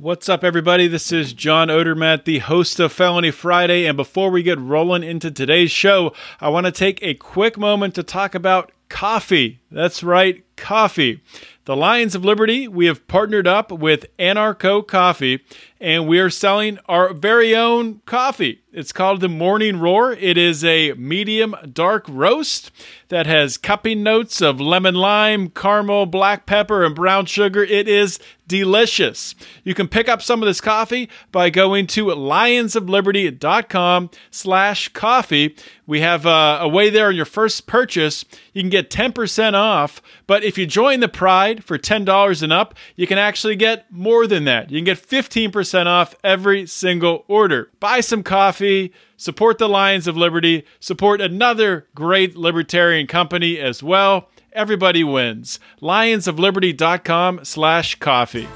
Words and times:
What's 0.00 0.28
up, 0.28 0.44
everybody? 0.44 0.86
This 0.86 1.10
is 1.10 1.32
John 1.32 1.66
Odermatt, 1.66 2.22
the 2.22 2.38
host 2.38 2.78
of 2.78 2.92
Felony 2.92 3.32
Friday. 3.32 3.84
And 3.84 3.96
before 3.96 4.30
we 4.30 4.44
get 4.44 4.56
rolling 4.60 5.02
into 5.02 5.28
today's 5.28 5.72
show, 5.72 6.14
I 6.40 6.50
want 6.50 6.66
to 6.66 6.70
take 6.72 7.02
a 7.02 7.14
quick 7.14 7.58
moment 7.58 7.96
to 7.96 8.04
talk 8.04 8.36
about 8.36 8.70
coffee. 8.88 9.58
That's 9.70 10.02
right, 10.02 10.44
coffee. 10.56 11.20
The 11.68 11.76
Lions 11.76 12.14
of 12.14 12.24
Liberty, 12.24 12.66
we 12.66 12.86
have 12.86 13.06
partnered 13.08 13.46
up 13.46 13.70
with 13.70 14.06
Anarcho 14.18 14.86
Coffee 14.86 15.44
and 15.80 16.08
we 16.08 16.18
are 16.18 16.30
selling 16.30 16.78
our 16.88 17.12
very 17.12 17.54
own 17.54 18.00
coffee. 18.06 18.62
It's 18.72 18.92
called 18.92 19.20
the 19.20 19.28
Morning 19.28 19.78
Roar. 19.78 20.12
It 20.12 20.38
is 20.38 20.64
a 20.64 20.94
medium 20.94 21.54
dark 21.72 22.04
roast 22.08 22.70
that 23.08 23.26
has 23.26 23.56
cupping 23.56 24.02
notes 24.02 24.40
of 24.40 24.60
lemon 24.60 24.94
lime, 24.94 25.50
caramel, 25.50 26.06
black 26.06 26.46
pepper, 26.46 26.84
and 26.84 26.94
brown 26.94 27.26
sugar. 27.26 27.62
It 27.62 27.86
is 27.86 28.18
delicious. 28.46 29.34
You 29.62 29.74
can 29.74 29.88
pick 29.88 30.08
up 30.08 30.22
some 30.22 30.42
of 30.42 30.46
this 30.46 30.60
coffee 30.60 31.08
by 31.32 31.50
going 31.50 31.86
to 31.88 32.06
lionsofliberty.com 32.06 34.10
slash 34.30 34.88
coffee. 34.88 35.56
We 35.86 36.00
have 36.00 36.26
uh, 36.26 36.58
a 36.60 36.68
way 36.68 36.90
there 36.90 37.08
on 37.08 37.16
your 37.16 37.24
first 37.24 37.66
purchase. 37.66 38.24
You 38.52 38.62
can 38.62 38.70
get 38.70 38.90
10% 38.90 39.54
off, 39.58 40.00
but 40.26 40.42
if 40.42 40.56
you 40.56 40.66
join 40.66 41.00
the 41.00 41.08
Pride 41.08 41.62
for 41.62 41.76
$10 41.76 42.42
and 42.42 42.52
up, 42.52 42.74
you 42.96 43.06
can 43.06 43.18
actually 43.18 43.56
get 43.56 43.92
more 43.92 44.26
than 44.26 44.44
that. 44.44 44.70
You 44.70 44.78
can 44.78 44.84
get 44.84 44.98
15% 44.98 45.86
off 45.86 46.14
every 46.24 46.66
single 46.66 47.24
order. 47.28 47.70
Buy 47.80 48.00
some 48.00 48.22
coffee, 48.22 48.92
support 49.18 49.58
the 49.58 49.68
Lions 49.68 50.06
of 50.06 50.16
Liberty, 50.16 50.64
support 50.80 51.20
another 51.20 51.86
great 51.94 52.36
libertarian 52.36 53.06
company 53.06 53.58
as 53.58 53.82
well. 53.82 54.30
Everybody 54.52 55.04
wins. 55.04 55.60
Lionsofliberty.com 55.82 57.44
slash 57.44 57.96
coffee. 57.96 58.48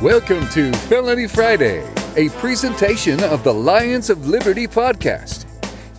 Welcome 0.00 0.48
to 0.50 0.72
Felony 0.86 1.26
Friday, 1.26 1.84
a 2.18 2.28
presentation 2.30 3.22
of 3.22 3.44
the 3.44 3.54
Lions 3.54 4.10
of 4.10 4.26
Liberty 4.26 4.66
podcast. 4.66 5.46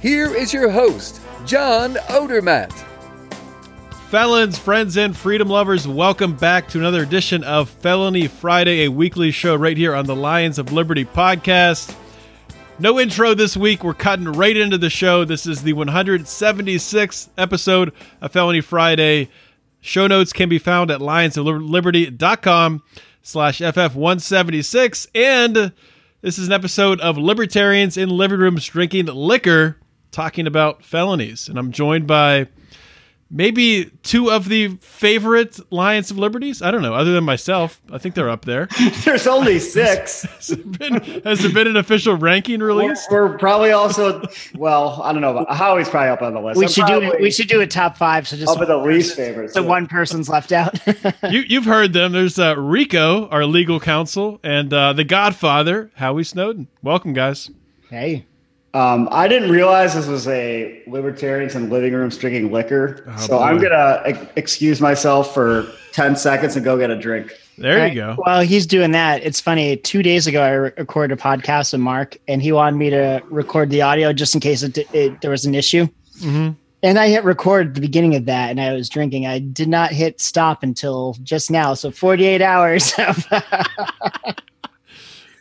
Here 0.02 0.36
is 0.36 0.54
your 0.54 0.70
host, 0.70 1.22
John 1.46 1.94
Odermatt. 2.10 2.74
Felons, 4.10 4.60
friends, 4.60 4.98
and 4.98 5.16
freedom 5.16 5.48
lovers, 5.48 5.88
welcome 5.88 6.36
back 6.36 6.68
to 6.68 6.78
another 6.78 7.04
edition 7.04 7.42
of 7.46 7.70
Felony 7.70 8.28
Friday, 8.28 8.84
a 8.84 8.92
weekly 8.92 9.32
show 9.32 9.56
right 9.56 9.78
here 9.78 9.96
on 9.96 10.08
the 10.08 10.16
Lions 10.16 10.60
of 10.60 10.74
Liberty 10.74 11.06
podcast. 11.06 11.96
No 12.80 13.00
intro 13.00 13.34
this 13.34 13.56
week. 13.56 13.86
We're 13.86 13.94
cutting 13.94 14.26
right 14.26 14.58
into 14.58 14.78
the 14.78 14.90
show. 14.90 15.24
This 15.24 15.46
is 15.46 15.64
the 15.64 15.72
176th 15.72 17.30
episode 17.38 17.94
of 18.20 18.34
Felony 18.34 18.60
Friday. 18.60 19.30
Show 19.80 20.08
notes 20.08 20.34
can 20.34 20.50
be 20.50 20.60
found 20.60 20.92
at 20.92 21.00
lionsofliberty.com 21.00 22.84
slash 23.22 23.60
FF176. 23.60 25.08
And 25.16 25.72
this 26.22 26.38
is 26.38 26.48
an 26.48 26.54
episode 26.54 27.00
of 27.00 27.18
Libertarians 27.18 27.96
in 27.96 28.10
Living 28.10 28.40
Rooms 28.40 28.66
Drinking 28.66 29.06
Liquor, 29.06 29.78
talking 30.12 30.48
about 30.48 30.84
felonies. 30.84 31.48
And 31.48 31.58
I'm 31.58 31.72
joined 31.72 32.08
by 32.08 32.48
maybe 33.30 33.92
two 34.04 34.32
of 34.32 34.50
the 34.50 34.70
favorite 34.78 35.60
Lions 35.72 36.12
of 36.12 36.18
Liberties. 36.18 36.62
I 36.62 36.72
don't 36.72 36.82
know, 36.82 36.94
other 36.94 37.14
than 37.14 37.24
myself. 37.24 37.82
I 37.92 37.98
think 37.98 38.16
they're 38.16 38.30
up 38.30 38.46
there. 38.46 38.68
There's 39.04 39.28
only 39.28 39.60
six. 39.60 40.22
has, 40.24 40.48
there 40.48 40.58
been, 40.58 41.22
has, 41.24 41.42
there 41.42 41.52
been, 41.52 41.68
an 41.68 41.78
official 41.78 42.16
ranking 42.16 42.60
released? 42.60 43.10
We're, 43.12 43.28
we're, 43.28 43.38
probably 43.38 43.72
also 43.72 44.22
well. 44.56 45.02
I 45.04 45.14
don't 45.14 45.22
know. 45.22 45.46
Howie's 45.50 45.90
probably 45.90 46.10
up 46.10 46.22
on 46.22 46.34
the 46.34 46.42
list. 46.42 46.58
We 46.58 46.66
I'm 46.66 46.72
should 46.72 46.88
do 46.88 47.14
we 47.20 47.32
should 47.32 47.48
do 47.48 47.62
a 47.62 47.68
top 47.68 47.98
five. 47.98 48.28
So 48.28 48.38
just 48.38 48.58
up 48.58 48.66
the 48.66 48.78
least 48.78 49.16
favorites. 49.16 49.54
So 49.54 49.64
one 49.64 49.88
person's 49.88 50.30
left 50.30 50.52
out. 50.52 50.80
you, 51.30 51.60
have 51.60 51.66
heard 51.66 51.94
them. 51.94 52.12
There's 52.12 52.40
uh, 52.40 52.56
Rico, 52.58 53.28
our 53.30 53.46
legal 53.46 53.80
counsel, 53.80 54.40
and 54.44 54.74
uh, 54.74 54.94
the 54.94 55.04
Godfather, 55.04 55.92
Howie 55.96 56.24
Snowden. 56.24 56.68
Welcome, 56.82 57.14
guys. 57.14 57.50
Hey. 57.90 58.26
Um, 58.74 59.10
I 59.12 59.28
didn't 59.28 59.50
realize 59.50 59.96
this 59.96 60.06
was 60.06 60.28
a 60.28 60.84
libertarians 60.86 61.56
in 61.56 61.70
living 61.70 61.94
rooms 61.94 62.18
drinking 62.18 62.52
liquor, 62.52 63.04
oh, 63.08 63.18
so 63.18 63.38
boy. 63.38 63.44
I'm 63.44 63.58
gonna 63.60 64.02
ex- 64.06 64.26
excuse 64.36 64.80
myself 64.80 65.34
for 65.34 65.68
ten 65.92 66.16
seconds 66.16 66.56
and 66.56 66.64
go 66.64 66.78
get 66.78 66.92
a 66.92 66.96
drink. 66.96 67.36
There 67.58 67.88
you 67.88 67.96
go. 67.96 68.16
Well, 68.26 68.42
he's 68.42 68.66
doing 68.68 68.92
that. 68.92 69.24
It's 69.24 69.42
funny. 69.42 69.76
Two 69.78 70.04
days 70.04 70.28
ago, 70.28 70.42
I 70.42 70.52
re- 70.52 70.72
recorded 70.78 71.18
a 71.18 71.22
podcast 71.22 71.74
with 71.74 71.82
Mark, 71.82 72.18
and 72.28 72.42
he 72.42 72.52
wanted 72.52 72.78
me 72.78 72.90
to 72.92 73.22
record 73.30 73.70
the 73.70 73.82
audio 73.82 74.14
just 74.14 74.36
in 74.36 74.40
case 74.40 74.62
it, 74.62 74.78
it 74.94 75.20
there 75.22 75.32
was 75.32 75.46
an 75.46 75.56
issue. 75.56 75.88
Mm-hmm. 76.20 76.52
And 76.82 76.98
I 76.98 77.10
hit 77.10 77.26
record 77.26 77.70
at 77.70 77.74
the 77.74 77.82
beginning 77.82 78.16
of 78.16 78.26
that, 78.26 78.52
and 78.52 78.62
I 78.62 78.74
was 78.74 78.88
drinking. 78.88 79.26
I 79.26 79.40
did 79.40 79.68
not 79.68 79.92
hit 79.92 80.22
stop 80.22 80.64
until 80.64 81.18
just 81.24 81.52
now. 81.52 81.74
So 81.74 81.92
48 81.92 82.42
hours. 82.42 82.94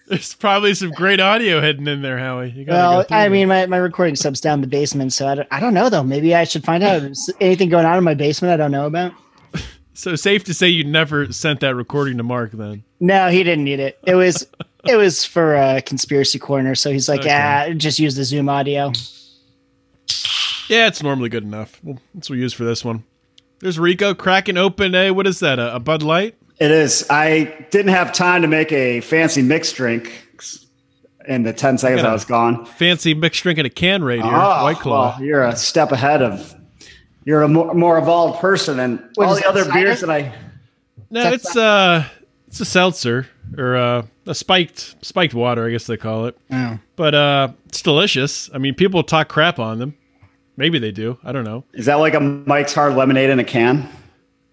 There's 0.08 0.34
probably 0.34 0.72
some 0.74 0.91
great 0.91 1.20
audio 1.20 1.60
hidden 1.60 1.86
in 1.86 2.00
there, 2.00 2.19
Howie. 2.19 2.64
well, 2.66 3.04
I 3.10 3.28
mean, 3.28 3.48
my, 3.48 3.66
my 3.66 3.76
recording 3.76 4.16
sub's 4.16 4.41
down 4.41 4.54
in 4.54 4.60
the 4.62 4.66
basement, 4.66 5.12
so 5.12 5.28
I 5.28 5.34
don't, 5.34 5.48
I 5.50 5.60
don't 5.60 5.74
know 5.74 5.91
though. 5.91 6.02
Maybe 6.02 6.34
I 6.34 6.44
should 6.44 6.64
find 6.64 6.82
out 6.82 7.02
anything 7.41 7.69
going 7.69 7.84
on 7.84 7.98
in 7.98 8.04
my 8.04 8.14
basement 8.14 8.52
I 8.52 8.56
don't 8.56 8.70
know 8.70 8.86
about. 8.86 9.12
so 9.94 10.16
safe 10.16 10.44
to 10.44 10.54
say 10.54 10.69
you 10.69 10.82
never 10.82 11.30
sent 11.30 11.60
that 11.60 11.74
recording 11.74 12.16
to 12.16 12.22
Mark 12.22 12.52
then? 12.52 12.84
No, 13.00 13.28
he 13.28 13.44
didn't 13.44 13.64
need 13.64 13.80
it. 13.80 13.98
It 14.06 14.14
was 14.14 14.46
it 14.84 14.96
was 14.96 15.26
for 15.26 15.54
a 15.54 15.82
conspiracy 15.82 16.38
corner, 16.38 16.75
so 16.75 16.90
he's 16.90 17.08
like, 17.08 17.20
okay. 17.20 17.30
ah, 17.30 17.75
just 17.75 17.98
use 17.98 18.14
the 18.14 18.25
Zoom 18.25 18.48
audio. 18.48 18.92
Yeah, 20.69 20.86
it's 20.86 21.02
normally 21.02 21.28
good 21.28 21.44
enough. 21.44 21.78
Well, 21.82 21.98
that's 22.14 22.30
what 22.30 22.36
we 22.36 22.42
use 22.42 22.54
for 22.54 22.64
this 22.64 22.84
one. 22.84 23.04
There's 23.60 23.78
Rico 23.78 24.14
cracking 24.14 24.56
open 24.56 24.94
a 24.94 25.10
what 25.10 25.26
is 25.26 25.40
that? 25.40 25.58
A, 25.58 25.76
a 25.76 25.80
Bud 25.80 26.02
Light? 26.02 26.34
It 26.60 26.70
is. 26.70 27.06
I 27.08 27.66
didn't 27.70 27.92
have 27.92 28.12
time 28.12 28.42
to 28.42 28.48
make 28.48 28.72
a 28.72 29.00
fancy 29.00 29.42
mixed 29.42 29.76
drink 29.76 30.28
in 31.28 31.42
the 31.42 31.52
10 31.52 31.78
seconds 31.78 32.02
I 32.02 32.12
was 32.12 32.24
gone. 32.24 32.64
Fancy 32.64 33.14
mixed 33.14 33.42
drink 33.42 33.58
in 33.58 33.66
a 33.66 33.70
can 33.70 34.02
right 34.02 34.20
here. 34.20 34.32
Oh, 34.34 34.64
White 34.64 34.78
Claw. 34.78 35.16
Well, 35.16 35.22
you're 35.24 35.44
a 35.44 35.54
step 35.54 35.92
ahead 35.92 36.22
of, 36.22 36.54
you're 37.24 37.42
a 37.42 37.48
more, 37.48 37.74
more 37.74 37.98
evolved 37.98 38.41
person 38.41 38.78
than 38.78 39.10
what 39.14 39.28
all 39.28 39.36
the 39.36 39.46
other 39.46 39.64
cider? 39.64 39.72
beers 39.72 40.00
that 40.00 40.10
I. 40.10 40.32
No, 41.10 41.32
it's, 41.32 41.56
uh, 41.56 42.04
it's 42.48 42.60
a 42.60 42.64
seltzer 42.64 43.28
or 43.56 43.76
uh, 43.76 44.06
a 44.26 44.34
spiked 44.34 44.96
spiked 45.04 45.34
water, 45.34 45.66
I 45.66 45.70
guess 45.70 45.86
they 45.86 45.96
call 45.96 46.26
it. 46.26 46.36
Oh. 46.50 46.78
But 46.96 47.14
uh, 47.14 47.52
it's 47.66 47.82
delicious. 47.82 48.50
I 48.52 48.58
mean, 48.58 48.75
people 48.75 49.02
talk 49.02 49.28
crap 49.28 49.58
on 49.58 49.78
them. 49.78 49.96
Maybe 50.56 50.78
they 50.78 50.90
do. 50.90 51.19
I 51.22 51.30
don't 51.30 51.44
know. 51.44 51.64
Is 51.72 51.86
that 51.86 51.96
like 51.96 52.14
a 52.14 52.20
Mike's 52.20 52.75
Hard 52.75 52.94
Lemonade 52.94 53.30
in 53.30 53.38
a 53.38 53.44
can? 53.44 53.88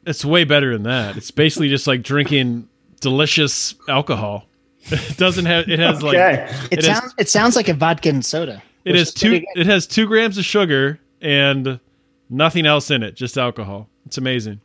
It's 0.06 0.24
way 0.24 0.44
better 0.44 0.74
than 0.74 0.84
that. 0.84 1.18
It's 1.18 1.32
basically 1.32 1.70
just 1.70 1.88
like 1.88 2.04
drinking 2.04 2.68
delicious 3.02 3.76
alcohol. 3.88 4.46
It 4.88 5.18
doesn't 5.18 5.46
have. 5.46 5.68
It 5.68 5.80
has 5.80 6.04
okay. 6.04 6.46
like. 6.46 6.72
It, 6.72 6.80
it 6.80 6.84
sounds. 6.84 7.02
Has, 7.02 7.14
it 7.18 7.30
sounds 7.30 7.56
like 7.56 7.68
a 7.70 7.74
vodka 7.74 8.10
and 8.10 8.24
soda. 8.24 8.62
It 8.84 8.94
has 8.94 9.12
two. 9.12 9.44
It 9.56 9.66
has 9.66 9.88
two 9.88 10.06
grams 10.06 10.38
of 10.38 10.46
sugar 10.46 11.00
and 11.22 11.80
nothing 12.30 12.68
else 12.68 12.92
in 12.92 13.02
it, 13.02 13.16
just 13.16 13.36
alcohol. 13.36 13.90
It's 14.06 14.20
amazing. 14.20 14.62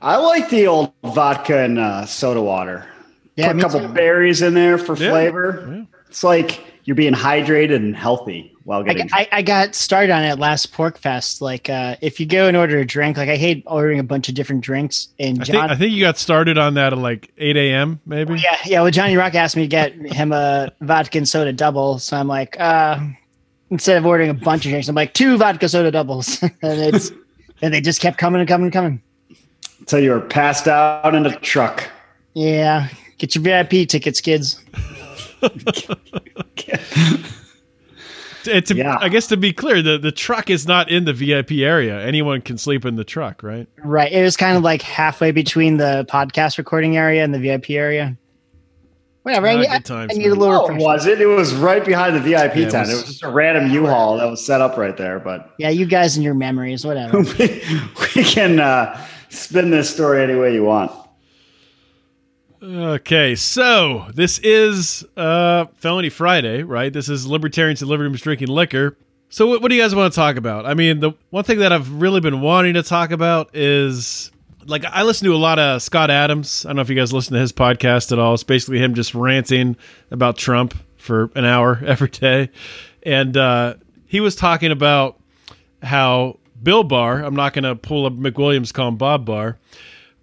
I 0.00 0.16
like 0.16 0.48
the 0.48 0.68
old 0.68 0.94
vodka 1.04 1.58
and 1.58 1.78
uh, 1.78 2.06
soda 2.06 2.40
water. 2.40 2.88
Yeah, 3.36 3.48
Put 3.52 3.58
a 3.58 3.60
couple 3.60 3.80
too. 3.80 3.88
berries 3.88 4.40
in 4.40 4.54
there 4.54 4.78
for 4.78 4.96
yeah. 4.96 5.10
flavor. 5.10 5.68
Yeah. 5.70 5.98
It's 6.08 6.24
like 6.24 6.64
you're 6.88 6.94
being 6.94 7.12
hydrated 7.12 7.76
and 7.76 7.94
healthy 7.94 8.50
while 8.64 8.82
getting. 8.82 9.10
I, 9.12 9.28
I, 9.30 9.42
got 9.42 9.74
started 9.74 10.10
on 10.10 10.24
it 10.24 10.38
last 10.38 10.72
PorcFest. 10.72 11.42
Like, 11.42 11.68
uh, 11.68 11.96
if 12.00 12.18
you 12.18 12.24
go 12.24 12.48
and 12.48 12.56
order 12.56 12.78
a 12.78 12.86
drink, 12.86 13.18
like 13.18 13.28
I 13.28 13.36
hate 13.36 13.62
ordering 13.66 13.98
a 13.98 14.02
bunch 14.02 14.30
of 14.30 14.34
different 14.34 14.62
drinks. 14.62 15.08
And 15.18 15.38
I, 15.42 15.44
think, 15.44 15.56
I 15.56 15.76
think 15.76 15.92
you 15.92 16.00
got 16.00 16.16
started 16.16 16.56
on 16.56 16.72
that 16.74 16.94
at 16.94 16.98
like 16.98 17.30
8 17.36 17.58
a.m. 17.58 18.00
Maybe. 18.06 18.32
Well, 18.32 18.40
yeah, 18.40 18.56
yeah. 18.64 18.80
Well, 18.80 18.90
Johnny 18.90 19.18
Rock 19.18 19.34
asked 19.34 19.54
me 19.54 19.64
to 19.64 19.68
get 19.68 19.92
him 19.92 20.32
a 20.32 20.72
vodka 20.80 21.18
and 21.18 21.28
soda 21.28 21.52
double, 21.52 21.98
so 21.98 22.16
I'm 22.16 22.26
like, 22.26 22.58
uh, 22.58 22.98
instead 23.68 23.98
of 23.98 24.06
ordering 24.06 24.30
a 24.30 24.34
bunch 24.34 24.64
of 24.64 24.70
drinks, 24.70 24.88
I'm 24.88 24.94
like 24.94 25.12
two 25.12 25.36
vodka 25.36 25.68
soda 25.68 25.90
doubles, 25.90 26.42
and 26.42 26.54
it's 26.62 27.12
and 27.60 27.74
they 27.74 27.82
just 27.82 28.00
kept 28.00 28.16
coming 28.16 28.40
and 28.40 28.48
coming 28.48 28.64
and 28.64 28.72
coming. 28.72 29.02
So 29.86 29.98
you 29.98 30.12
were 30.12 30.22
passed 30.22 30.66
out 30.68 31.14
in 31.14 31.22
the 31.22 31.32
truck. 31.32 31.86
Yeah, 32.32 32.88
get 33.18 33.34
your 33.34 33.42
VIP 33.42 33.86
tickets, 33.90 34.22
kids. 34.22 34.64
to, 38.44 38.74
yeah. 38.74 38.98
I 39.00 39.08
guess 39.08 39.26
to 39.28 39.36
be 39.36 39.52
clear, 39.52 39.82
the, 39.82 39.98
the 39.98 40.12
truck 40.12 40.50
is 40.50 40.66
not 40.66 40.90
in 40.90 41.04
the 41.04 41.12
VIP 41.12 41.52
area. 41.52 42.00
Anyone 42.00 42.40
can 42.40 42.58
sleep 42.58 42.84
in 42.84 42.96
the 42.96 43.04
truck, 43.04 43.42
right? 43.42 43.68
Right. 43.78 44.12
It 44.12 44.22
was 44.22 44.36
kind 44.36 44.56
of 44.56 44.62
like 44.62 44.82
halfway 44.82 45.30
between 45.30 45.76
the 45.76 46.06
podcast 46.10 46.58
recording 46.58 46.96
area 46.96 47.24
and 47.24 47.34
the 47.34 47.38
VIP 47.38 47.70
area. 47.70 48.16
Whatever. 49.22 49.48
I, 49.48 49.66
I, 49.68 49.78
times, 49.80 50.12
I 50.14 50.18
need 50.18 50.28
a 50.28 50.34
little. 50.34 50.70
Oh, 50.70 50.74
was 50.76 51.06
it? 51.06 51.20
It 51.20 51.26
was 51.26 51.54
right 51.54 51.84
behind 51.84 52.16
the 52.16 52.20
VIP 52.20 52.56
yeah, 52.56 52.68
tent. 52.70 52.74
It 52.74 52.80
was, 52.80 52.90
it 52.90 52.94
was 52.94 53.04
just 53.04 53.22
a 53.24 53.28
random 53.28 53.70
U-Haul 53.70 54.16
that 54.16 54.24
was 54.24 54.44
set 54.44 54.62
up 54.62 54.78
right 54.78 54.96
there. 54.96 55.18
But 55.18 55.52
yeah, 55.58 55.68
you 55.68 55.84
guys 55.84 56.16
and 56.16 56.24
your 56.24 56.34
memories, 56.34 56.86
whatever. 56.86 57.20
we, 57.38 57.62
we 58.16 58.24
can 58.24 58.58
uh, 58.58 59.06
spin 59.28 59.70
this 59.70 59.92
story 59.92 60.22
any 60.22 60.34
way 60.34 60.54
you 60.54 60.64
want. 60.64 60.92
Okay, 62.60 63.36
so 63.36 64.06
this 64.14 64.40
is 64.40 65.06
uh, 65.16 65.66
Felony 65.76 66.08
Friday, 66.08 66.64
right? 66.64 66.92
This 66.92 67.08
is 67.08 67.24
Libertarians 67.24 67.82
and 67.82 67.88
Liberty 67.88 68.16
Drinking 68.16 68.48
Liquor. 68.48 68.96
So, 69.28 69.46
what, 69.46 69.62
what 69.62 69.68
do 69.68 69.76
you 69.76 69.82
guys 69.82 69.94
want 69.94 70.12
to 70.12 70.16
talk 70.16 70.34
about? 70.34 70.66
I 70.66 70.74
mean, 70.74 70.98
the 70.98 71.12
one 71.30 71.44
thing 71.44 71.60
that 71.60 71.72
I've 71.72 72.00
really 72.02 72.20
been 72.20 72.40
wanting 72.40 72.74
to 72.74 72.82
talk 72.82 73.12
about 73.12 73.54
is 73.54 74.32
like 74.66 74.84
I 74.84 75.04
listen 75.04 75.26
to 75.26 75.34
a 75.34 75.36
lot 75.36 75.60
of 75.60 75.82
Scott 75.82 76.10
Adams. 76.10 76.64
I 76.64 76.70
don't 76.70 76.76
know 76.76 76.82
if 76.82 76.90
you 76.90 76.96
guys 76.96 77.12
listen 77.12 77.34
to 77.34 77.40
his 77.40 77.52
podcast 77.52 78.10
at 78.10 78.18
all. 78.18 78.34
It's 78.34 78.42
basically 78.42 78.78
him 78.78 78.94
just 78.94 79.14
ranting 79.14 79.76
about 80.10 80.36
Trump 80.36 80.74
for 80.96 81.30
an 81.36 81.44
hour 81.44 81.80
every 81.86 82.08
day, 82.08 82.50
and 83.04 83.36
uh, 83.36 83.74
he 84.06 84.18
was 84.18 84.34
talking 84.34 84.72
about 84.72 85.20
how 85.80 86.40
Bill 86.60 86.82
Barr. 86.82 87.22
I'm 87.22 87.36
not 87.36 87.52
going 87.52 87.62
to 87.62 87.76
pull 87.76 88.04
up 88.04 88.14
McWilliams, 88.14 88.74
call 88.74 88.88
him 88.88 88.96
Bob 88.96 89.24
Barr. 89.26 89.58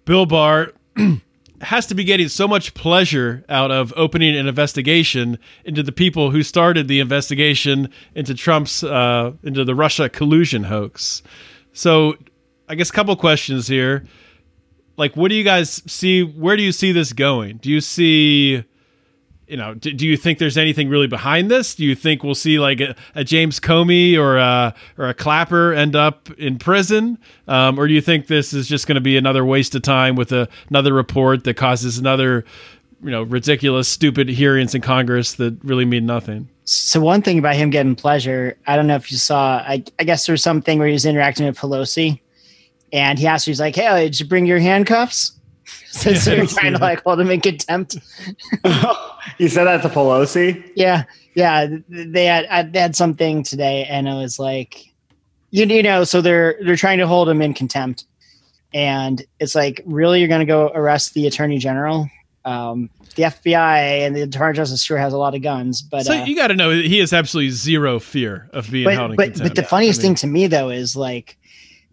Bill 0.04 0.26
Barr 0.26 0.72
has 1.62 1.86
to 1.86 1.94
be 1.94 2.04
getting 2.04 2.28
so 2.28 2.46
much 2.46 2.74
pleasure 2.74 3.44
out 3.48 3.70
of 3.70 3.92
opening 3.96 4.36
an 4.36 4.46
investigation 4.46 5.38
into 5.64 5.82
the 5.82 5.92
people 5.92 6.30
who 6.30 6.42
started 6.42 6.88
the 6.88 7.00
investigation 7.00 7.90
into 8.14 8.34
Trump's 8.34 8.82
uh, 8.84 9.32
into 9.42 9.64
the 9.64 9.74
Russia 9.74 10.08
collusion 10.08 10.64
hoax. 10.64 11.22
So, 11.72 12.14
I 12.68 12.74
guess 12.74 12.90
a 12.90 12.92
couple 12.92 13.14
questions 13.16 13.68
here. 13.68 14.06
Like, 14.96 15.16
what 15.16 15.28
do 15.28 15.34
you 15.34 15.44
guys 15.44 15.82
see? 15.86 16.22
Where 16.22 16.56
do 16.56 16.62
you 16.62 16.72
see 16.72 16.92
this 16.92 17.12
going? 17.12 17.58
Do 17.58 17.70
you 17.70 17.80
see 17.80 18.64
you 19.46 19.56
know, 19.56 19.74
do, 19.74 19.92
do, 19.92 20.06
you 20.06 20.16
think 20.16 20.38
there's 20.38 20.58
anything 20.58 20.88
really 20.88 21.06
behind 21.06 21.50
this? 21.50 21.74
Do 21.74 21.84
you 21.84 21.94
think 21.94 22.24
we'll 22.24 22.34
see 22.34 22.58
like 22.58 22.80
a, 22.80 22.96
a 23.14 23.22
James 23.22 23.60
Comey 23.60 24.18
or 24.18 24.36
a, 24.38 24.74
or 24.98 25.08
a 25.08 25.14
Clapper 25.14 25.72
end 25.72 25.94
up 25.94 26.30
in 26.32 26.58
prison? 26.58 27.18
Um, 27.46 27.78
or 27.78 27.86
do 27.86 27.94
you 27.94 28.00
think 28.00 28.26
this 28.26 28.52
is 28.52 28.66
just 28.66 28.86
going 28.86 28.96
to 28.96 29.00
be 29.00 29.16
another 29.16 29.44
waste 29.44 29.74
of 29.74 29.82
time 29.82 30.16
with 30.16 30.32
a, 30.32 30.48
another 30.68 30.92
report 30.92 31.44
that 31.44 31.54
causes 31.54 31.96
another, 31.96 32.44
you 33.02 33.10
know, 33.10 33.22
ridiculous, 33.22 33.86
stupid 33.86 34.28
hearings 34.28 34.74
in 34.74 34.82
Congress 34.82 35.34
that 35.34 35.62
really 35.62 35.84
mean 35.84 36.06
nothing? 36.06 36.48
So 36.64 37.00
one 37.00 37.22
thing 37.22 37.38
about 37.38 37.54
him 37.54 37.70
getting 37.70 37.94
pleasure, 37.94 38.56
I 38.66 38.74
don't 38.74 38.88
know 38.88 38.96
if 38.96 39.12
you 39.12 39.18
saw, 39.18 39.58
I, 39.58 39.84
I 40.00 40.04
guess 40.04 40.26
there 40.26 40.32
was 40.32 40.42
something 40.42 40.80
where 40.80 40.88
he 40.88 40.92
was 40.92 41.06
interacting 41.06 41.46
with 41.46 41.56
Pelosi 41.56 42.18
and 42.92 43.16
he 43.16 43.28
asked, 43.28 43.46
her, 43.46 43.50
he's 43.50 43.60
like, 43.60 43.76
Hey, 43.76 44.04
did 44.04 44.18
you 44.18 44.26
bring 44.26 44.46
your 44.46 44.58
handcuffs? 44.58 45.35
so, 46.00 46.12
so 46.12 46.34
you're 46.34 46.46
trying 46.46 46.72
to 46.72 46.78
like 46.78 47.02
hold 47.04 47.18
him 47.18 47.30
in 47.30 47.40
contempt. 47.40 47.96
you 49.38 49.48
said 49.48 49.64
that 49.64 49.80
to 49.82 49.88
Pelosi? 49.88 50.70
Yeah, 50.76 51.04
yeah. 51.34 51.66
They 51.88 52.26
had 52.26 52.72
they 52.72 52.80
had 52.80 52.94
something 52.94 53.42
today, 53.42 53.84
and 53.84 54.06
it 54.06 54.14
was 54.14 54.38
like, 54.38 54.92
you, 55.50 55.64
you 55.64 55.82
know, 55.82 56.04
so 56.04 56.20
they're 56.20 56.56
they're 56.62 56.76
trying 56.76 56.98
to 56.98 57.06
hold 57.06 57.30
him 57.30 57.40
in 57.40 57.54
contempt, 57.54 58.04
and 58.74 59.24
it's 59.40 59.54
like, 59.54 59.80
really, 59.86 60.20
you're 60.20 60.28
going 60.28 60.40
to 60.40 60.46
go 60.46 60.70
arrest 60.74 61.14
the 61.14 61.26
attorney 61.26 61.58
general? 61.58 62.10
Um, 62.44 62.90
the 63.16 63.24
FBI 63.24 64.06
and 64.06 64.14
the 64.14 64.26
Department 64.26 64.58
of 64.58 64.62
Justice 64.62 64.84
sure 64.84 64.98
has 64.98 65.14
a 65.14 65.18
lot 65.18 65.34
of 65.34 65.40
guns, 65.40 65.80
but 65.80 66.04
so 66.04 66.12
uh, 66.12 66.24
you 66.24 66.36
got 66.36 66.48
to 66.48 66.54
know 66.54 66.70
he 66.70 66.98
has 66.98 67.14
absolutely 67.14 67.50
zero 67.50 67.98
fear 67.98 68.50
of 68.52 68.70
being 68.70 68.84
but, 68.84 68.94
held 68.94 69.10
in 69.12 69.16
but, 69.16 69.24
contempt. 69.32 69.48
But 69.48 69.62
the 69.62 69.66
funniest 69.66 70.00
I 70.00 70.02
mean, 70.02 70.08
thing 70.10 70.14
to 70.16 70.26
me 70.26 70.46
though 70.46 70.68
is 70.68 70.94
like 70.94 71.38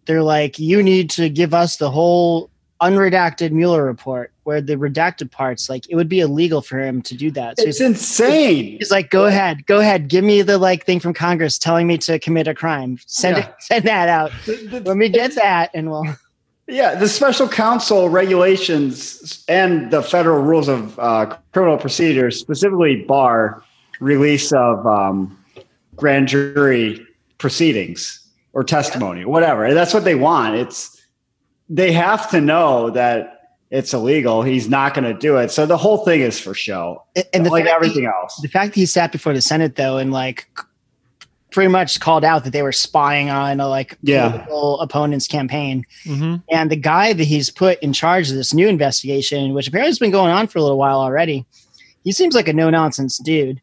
they're 0.05 0.23
like, 0.23 0.59
you 0.59 0.83
need 0.83 1.09
to 1.11 1.29
give 1.29 1.53
us 1.53 1.77
the 1.77 1.89
whole 1.89 2.49
unredacted 2.83 3.51
Mueller 3.51 3.83
report 3.85 4.31
where 4.43 4.61
the 4.61 4.75
redacted 4.75 5.31
parts, 5.31 5.69
like 5.69 5.89
it 5.89 5.95
would 5.95 6.09
be 6.09 6.19
illegal 6.19 6.61
for 6.61 6.79
him 6.79 7.01
to 7.03 7.15
do 7.15 7.31
that. 7.31 7.57
So 7.57 7.65
it's 7.65 7.79
insane. 7.79 8.77
He's 8.77 8.91
like, 8.91 9.09
go 9.09 9.25
ahead, 9.25 9.65
go 9.65 9.79
ahead, 9.79 10.09
give 10.09 10.23
me 10.23 10.41
the 10.41 10.57
like 10.57 10.85
thing 10.85 10.99
from 10.99 11.13
Congress 11.13 11.57
telling 11.57 11.87
me 11.87 11.97
to 11.99 12.19
commit 12.19 12.47
a 12.47 12.53
crime. 12.53 12.99
Send 13.05 13.37
yeah. 13.37 13.47
it, 13.47 13.55
send 13.59 13.85
that 13.85 14.09
out. 14.09 14.31
Let 14.71 14.97
me 14.97 15.09
get 15.09 15.35
that, 15.35 15.71
and 15.73 15.89
we'll. 15.89 16.05
Yeah, 16.65 16.95
the 16.95 17.09
special 17.09 17.49
counsel 17.49 18.07
regulations 18.07 19.43
and 19.49 19.91
the 19.91 20.01
federal 20.01 20.41
rules 20.41 20.69
of 20.69 20.97
uh, 20.97 21.37
criminal 21.51 21.77
procedures 21.77 22.39
specifically 22.39 23.03
bar 23.03 23.61
release 23.99 24.53
of 24.53 24.87
um, 24.87 25.37
grand 25.97 26.29
jury 26.29 27.05
proceedings 27.37 28.25
or 28.53 28.63
testimony, 28.63 29.25
whatever. 29.25 29.65
And 29.65 29.75
that's 29.75 29.93
what 29.93 30.05
they 30.05 30.15
want. 30.15 30.55
It's 30.55 30.92
they 31.73 31.91
have 31.91 32.29
to 32.29 32.39
know 32.39 32.91
that 32.91 33.57
it's 33.71 33.93
illegal. 33.93 34.43
He's 34.43 34.69
not 34.69 34.93
going 34.93 35.11
to 35.11 35.19
do 35.19 35.37
it. 35.37 35.49
So 35.49 35.65
the 35.65 35.77
whole 35.77 36.05
thing 36.05 36.21
is 36.21 36.39
for 36.39 36.53
show, 36.53 37.03
and 37.33 37.43
the 37.43 37.49
like 37.49 37.65
everything 37.65 38.03
he, 38.03 38.07
else. 38.07 38.39
The 38.41 38.47
fact 38.47 38.73
that 38.73 38.79
he 38.79 38.85
sat 38.85 39.11
before 39.11 39.33
the 39.33 39.41
Senate 39.41 39.75
though, 39.75 39.97
and 39.97 40.13
like 40.13 40.47
pretty 41.49 41.69
much 41.69 41.99
called 41.99 42.23
out 42.23 42.43
that 42.43 42.53
they 42.53 42.61
were 42.61 42.71
spying 42.71 43.29
on 43.29 43.59
a 43.59 43.67
like 43.67 43.97
yeah. 44.03 44.29
political 44.29 44.79
opponent's 44.81 45.27
campaign, 45.27 45.83
mm-hmm. 46.05 46.35
and 46.51 46.69
the 46.69 46.75
guy 46.75 47.13
that 47.13 47.23
he's 47.23 47.49
put 47.49 47.81
in 47.81 47.91
charge 47.91 48.29
of 48.29 48.35
this 48.35 48.53
new 48.53 48.67
investigation, 48.67 49.55
which 49.55 49.67
apparently 49.67 49.89
has 49.89 49.99
been 49.99 50.11
going 50.11 50.31
on 50.31 50.45
for 50.45 50.59
a 50.59 50.61
little 50.61 50.77
while 50.77 50.99
already, 50.99 51.43
he 52.03 52.11
seems 52.11 52.35
like 52.35 52.47
a 52.47 52.53
no 52.53 52.69
nonsense 52.69 53.17
dude. 53.17 53.59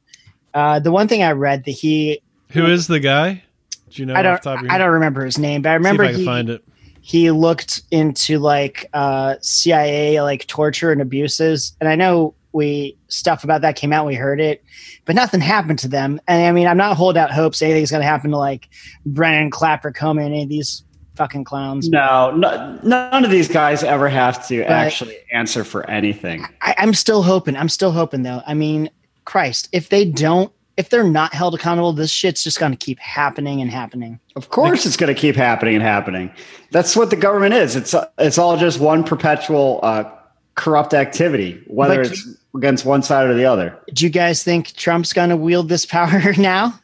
Uh, 0.53 0.81
the 0.81 0.91
one 0.91 1.07
thing 1.07 1.23
I 1.23 1.31
read 1.31 1.65
that 1.67 1.71
he 1.71 2.21
who 2.49 2.67
is 2.67 2.89
the 2.89 2.99
guy? 2.99 3.45
Do 3.91 4.03
you 4.03 4.07
know? 4.07 4.15
I 4.15 4.23
don't. 4.23 4.45
I 4.45 4.77
don't 4.77 4.91
remember 4.91 5.25
his 5.25 5.39
name, 5.39 5.63
but 5.63 5.69
I 5.69 5.75
remember 5.75 6.03
I 6.03 6.15
he, 6.15 6.25
find 6.25 6.51
it 6.51 6.65
he 7.01 7.31
looked 7.31 7.83
into 7.91 8.39
like 8.39 8.87
uh, 8.93 9.37
CIA 9.41 10.21
like 10.23 10.47
torture 10.47 10.93
and 10.93 11.01
abuses, 11.01 11.77
and 11.81 11.89
I 11.89 11.97
know 11.97 12.35
we 12.53 12.97
stuff 13.09 13.45
about 13.45 13.63
that 13.63 13.77
came 13.77 13.93
out, 13.93 14.07
we 14.07 14.15
heard 14.15 14.41
it, 14.41 14.65
but 15.05 15.15
nothing 15.15 15.41
happened 15.41 15.79
to 15.81 15.89
them. 15.89 16.21
And 16.27 16.47
I 16.47 16.53
mean, 16.53 16.67
I'm 16.67 16.77
not 16.77 16.97
holding 16.97 17.23
out 17.23 17.31
hopes 17.31 17.63
anything's 17.63 17.91
going 17.91 18.03
to 18.03 18.07
happen 18.07 18.31
to 18.31 18.39
like 18.39 18.69
Brennan 19.07 19.51
Clapper, 19.51 19.93
Comey, 19.93 20.25
any 20.25 20.43
of 20.43 20.49
these 20.49 20.83
fucking 21.15 21.45
clowns. 21.45 21.89
No, 21.89 22.31
no, 22.35 22.79
none 22.83 23.25
of 23.25 23.31
these 23.31 23.49
guys 23.49 23.83
ever 23.83 24.09
have 24.09 24.47
to 24.49 24.63
but 24.63 24.71
actually 24.71 25.19
answer 25.33 25.65
for 25.65 25.89
anything. 25.89 26.47
I, 26.63 26.75
I'm 26.79 26.95
still 26.95 27.23
hoping. 27.23 27.57
I'm 27.57 27.69
still 27.69 27.93
hoping 27.93 28.23
though. 28.23 28.43
I 28.47 28.55
mean, 28.55 28.91
Christ, 29.25 29.69
if 29.73 29.89
they 29.91 30.05
don't 30.05 30.53
if 30.81 30.89
they're 30.89 31.05
not 31.05 31.35
held 31.35 31.55
accountable, 31.55 31.93
this 31.93 32.11
shit's 32.11 32.43
just 32.43 32.59
going 32.59 32.73
to 32.73 32.79
keep 32.79 32.99
happening 32.99 33.61
and 33.61 33.71
happening. 33.71 34.19
Of 34.35 34.49
course, 34.49 34.87
it's 34.87 34.97
going 34.97 35.15
to 35.15 35.21
keep 35.21 35.37
happening 35.37 35.75
and 35.75 35.85
happening. 35.85 36.33
That's 36.71 36.97
what 36.97 37.11
the 37.11 37.17
government 37.17 37.55
is. 37.55 37.77
It's 37.77 37.95
it's 38.19 38.39
all 38.39 38.57
just 38.57 38.81
one 38.81 39.05
perpetual 39.05 39.81
uh, 39.83 40.11
corrupt 40.55 40.95
activity, 40.95 41.63
whether 41.67 42.01
it's 42.01 42.27
against 42.57 42.85
one 42.87 43.03
side 43.03 43.29
or 43.29 43.35
the 43.35 43.45
other. 43.45 43.79
Do 43.93 44.05
you 44.05 44.11
guys 44.11 44.43
think 44.43 44.73
Trump's 44.75 45.13
going 45.13 45.29
to 45.29 45.37
wield 45.37 45.69
this 45.69 45.85
power 45.99 46.33
now? 46.39 46.81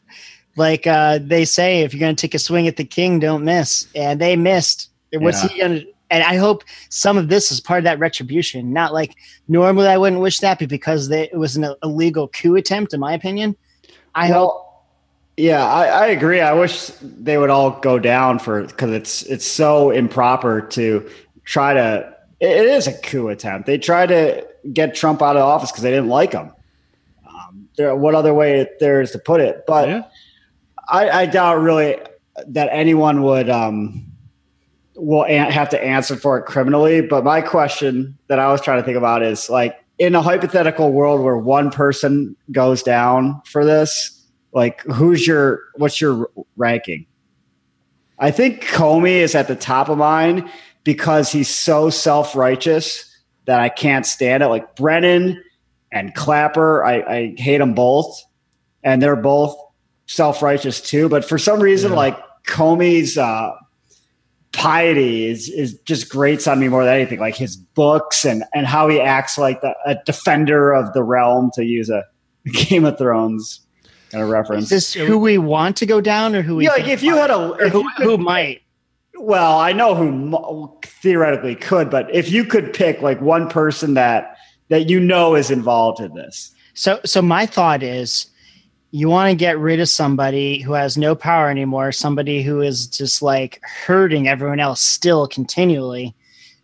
Like 0.57 0.87
uh, 0.87 1.19
they 1.23 1.45
say, 1.45 1.81
if 1.81 1.93
you're 1.93 2.01
going 2.01 2.15
to 2.15 2.21
take 2.21 2.35
a 2.35 2.39
swing 2.39 2.69
at 2.69 2.77
the 2.77 2.85
king, 2.85 3.19
don't 3.19 3.45
miss, 3.45 3.89
and 3.95 4.21
they 4.21 4.37
missed. 4.37 4.91
What's 5.13 5.43
yeah. 5.43 5.49
he 5.49 5.59
going 5.59 5.81
to? 5.81 5.87
and 6.11 6.23
I 6.23 6.37
hope 6.37 6.63
some 6.89 7.19
of 7.19 7.29
this 7.29 7.51
is 7.51 7.61
part 7.61 7.79
of 7.79 7.85
that 7.85 7.99
retribution. 7.99 8.73
Not 8.73 8.93
like 8.93 9.17
normally 9.49 9.89
I 9.89 9.99
wouldn't 9.99 10.23
wish 10.23 10.39
that, 10.39 10.59
but 10.59 10.69
because 10.69 11.09
they, 11.09 11.25
it 11.25 11.39
was 11.39 11.57
an 11.57 11.67
illegal 11.83 12.29
coup 12.29 12.57
attempt, 12.57 12.95
in 12.95 13.01
my 13.01 13.13
opinion. 13.13 13.57
I 14.17 14.31
well, 14.31 14.49
hope. 14.49 14.63
Yeah, 15.37 15.65
I, 15.65 15.87
I, 15.87 16.07
agree. 16.07 16.41
I 16.41 16.55
wish 16.55 16.87
they 17.03 17.37
would 17.37 17.51
all 17.51 17.71
go 17.71 17.99
down 17.99 18.39
for 18.39 18.65
because 18.65 18.91
it's 18.91 19.23
it's 19.25 19.47
so 19.47 19.91
improper 19.91 20.63
to 20.63 21.09
try 21.45 21.75
to. 21.75 22.17
It 22.41 22.67
is 22.67 22.87
a 22.87 22.95
coup 22.95 23.29
attempt. 23.29 23.67
They 23.67 23.77
try 23.77 24.07
to 24.07 24.47
get 24.73 24.95
Trump 24.95 25.21
out 25.21 25.37
of 25.37 25.43
office 25.43 25.71
because 25.71 25.83
they 25.83 25.91
didn't 25.91 26.09
like 26.09 26.33
him. 26.33 26.53
Um, 27.29 27.69
there, 27.77 27.95
what 27.95 28.15
other 28.15 28.33
way 28.33 28.67
there 28.81 29.03
is 29.03 29.11
to 29.11 29.19
put 29.19 29.43
it? 29.43 29.65
But 29.67 29.89
yeah. 29.89 30.03
I, 30.89 31.11
I, 31.11 31.27
doubt 31.27 31.61
really 31.61 31.99
that 32.47 32.69
anyone 32.71 33.23
would 33.23 33.51
um, 33.51 34.07
will 34.95 35.25
have 35.25 35.69
to 35.71 35.83
answer 35.83 36.17
for 36.17 36.39
it 36.39 36.45
criminally. 36.45 37.03
But 37.03 37.25
my 37.25 37.43
question 37.43 38.17
that 38.29 38.39
I 38.39 38.51
was 38.51 38.63
trying 38.63 38.81
to 38.81 38.85
think 38.85 38.97
about 38.97 39.23
is 39.23 39.51
like 39.51 39.83
in 39.99 40.15
a 40.15 40.23
hypothetical 40.23 40.93
world 40.93 41.23
where 41.23 41.39
one 41.39 41.71
person 41.71 42.37
goes 42.53 42.83
down 42.83 43.41
for 43.47 43.65
this, 43.65 44.13
like 44.53 44.83
who's 44.83 45.27
your 45.27 45.61
what's 45.77 46.01
your 46.01 46.31
ranking? 46.57 47.07
I 48.19 48.31
think 48.31 48.65
Comey 48.65 49.17
is 49.17 49.35
at 49.35 49.49
the 49.49 49.57
top 49.57 49.89
of 49.89 49.99
mine 49.99 50.51
because 50.85 51.31
he's 51.31 51.49
so 51.49 51.91
self-righteous 51.91 53.05
that 53.45 53.61
I 53.61 53.69
can't 53.69 54.07
stand 54.07 54.43
it. 54.43 54.47
Like 54.47 54.75
Brennan 54.77 55.43
and 55.93 56.15
Clapper, 56.15 56.85
I, 56.85 57.01
I 57.03 57.35
hate 57.37 57.59
them 57.59 57.75
both, 57.75 58.23
and 58.83 59.03
they're 59.03 59.17
both 59.17 59.57
self-righteous 60.07 60.81
too. 60.81 61.09
But 61.09 61.25
for 61.25 61.39
some 61.39 61.61
reason, 61.61 61.93
yeah. 61.93 61.97
like 61.97 62.19
Comey's 62.47 63.19
uh, 63.19 63.53
piety 64.57 65.29
is 65.29 65.49
is 65.51 65.79
just 65.81 66.09
grates 66.09 66.47
on 66.47 66.59
me 66.59 66.69
more 66.69 66.85
than 66.85 66.95
anything. 66.95 67.21
Like 67.21 67.37
his 67.37 67.57
books 67.57 68.25
and 68.25 68.43
and 68.55 68.67
how 68.67 68.89
he 68.89 69.01
acts 69.01 69.39
like 69.39 69.61
the, 69.61 69.75
a 69.87 69.97
defender 70.05 70.73
of 70.73 70.93
the 70.95 71.03
realm, 71.03 71.51
to 71.55 71.65
use 71.65 71.91
a 71.91 72.05
Game 72.53 72.85
of 72.85 72.99
Thrones 72.99 73.61
kind 74.11 74.25
of 74.25 74.31
reference. 74.31 74.65
Is 74.65 74.71
this 74.71 74.95
who 74.95 75.19
we 75.19 75.39
want 75.39 75.77
to 75.79 75.87
go 75.87 76.01
down, 76.01 76.35
or 76.35 76.43
who 76.43 76.57
we? 76.57 76.65
Yeah, 76.65 76.71
like 76.71 76.89
if 76.89 77.03
you 77.03 77.15
had 77.17 77.31
a 77.31 77.69
who, 77.69 77.89
who 77.99 78.19
might. 78.19 78.63
Well, 79.19 79.59
I 79.59 79.73
know 79.73 79.95
who 79.95 80.79
theoretically 80.85 81.55
could, 81.55 81.91
but 81.91 82.15
if 82.15 82.31
you 82.31 82.45
could 82.45 82.73
pick 82.73 83.01
like 83.01 83.21
one 83.21 83.49
person 83.49 83.95
that 83.95 84.37
that 84.69 84.89
you 84.89 85.01
know 85.01 85.35
is 85.35 85.51
involved 85.51 86.01
in 86.01 86.15
this. 86.15 86.53
So, 86.75 87.01
so 87.05 87.23
my 87.23 87.47
thought 87.47 87.83
is 87.83 88.27
you 88.97 89.11
want 89.11 89.29
to 89.29 89.37
get 89.37 89.59
rid 89.59 89.79
of 89.79 89.91
somebody 89.91 90.59
who 90.63 90.73
has 90.73 90.97
no 90.97 91.15
power 91.15 91.51
anymore, 91.51 91.93
somebody 91.93 92.43
who 92.43 92.63
is 92.63 92.87
just 92.87 93.21
like 93.21 93.61
hurting 93.63 94.27
everyone 94.27 94.59
else 94.59 94.81
still 94.81 95.29
continually, 95.29 96.15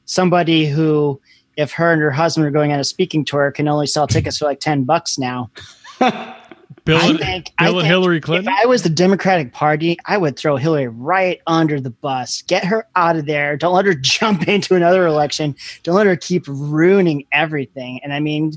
somebody 0.07 0.65
who, 0.65 1.21
if 1.59 1.73
her 1.73 1.93
and 1.93 2.01
her 2.01 2.11
husband 2.11 2.47
are 2.47 2.51
going 2.51 2.73
on 2.73 2.81
a 2.81 2.85
speaking 2.85 3.23
tour, 3.23 3.53
can 3.53 3.69
only 3.69 3.87
sell 3.87 4.07
tickets 4.07 4.39
for 4.39 4.47
like 4.47 4.61
10 4.61 4.85
bucks 4.85 5.19
now. 5.19 5.51
Bill, 5.99 6.97
I 6.97 7.19
think- 7.19 7.53
Bill 7.59 7.77
I 7.77 7.79
and 7.81 7.87
Hillary 7.87 8.17
If 8.27 8.49
I 8.49 8.65
was 8.65 8.83
the 8.83 8.89
Democratic 8.89 9.53
Party, 9.53 9.99
I 10.07 10.17
would 10.17 10.39
throw 10.39 10.57
Hillary 10.57 10.89
right 10.89 11.39
under 11.47 11.83
the 11.83 11.91
bus. 11.91 12.41
Get 12.41 12.65
her 12.65 12.89
out 12.97 13.17
of 13.17 13.27
there. 13.27 13.59
Don't 13.59 13.75
let 13.75 13.85
her 13.85 13.95
jump 14.01 14.49
into 14.49 14.75
another 14.75 15.07
election. 15.07 15.55
Don't 15.83 15.97
let 15.97 16.07
her 16.07 16.17
keep 16.17 16.45
ruining 16.49 17.27
everything. 17.31 18.01
And 18.03 18.15
I 18.15 18.21
mean, 18.21 18.55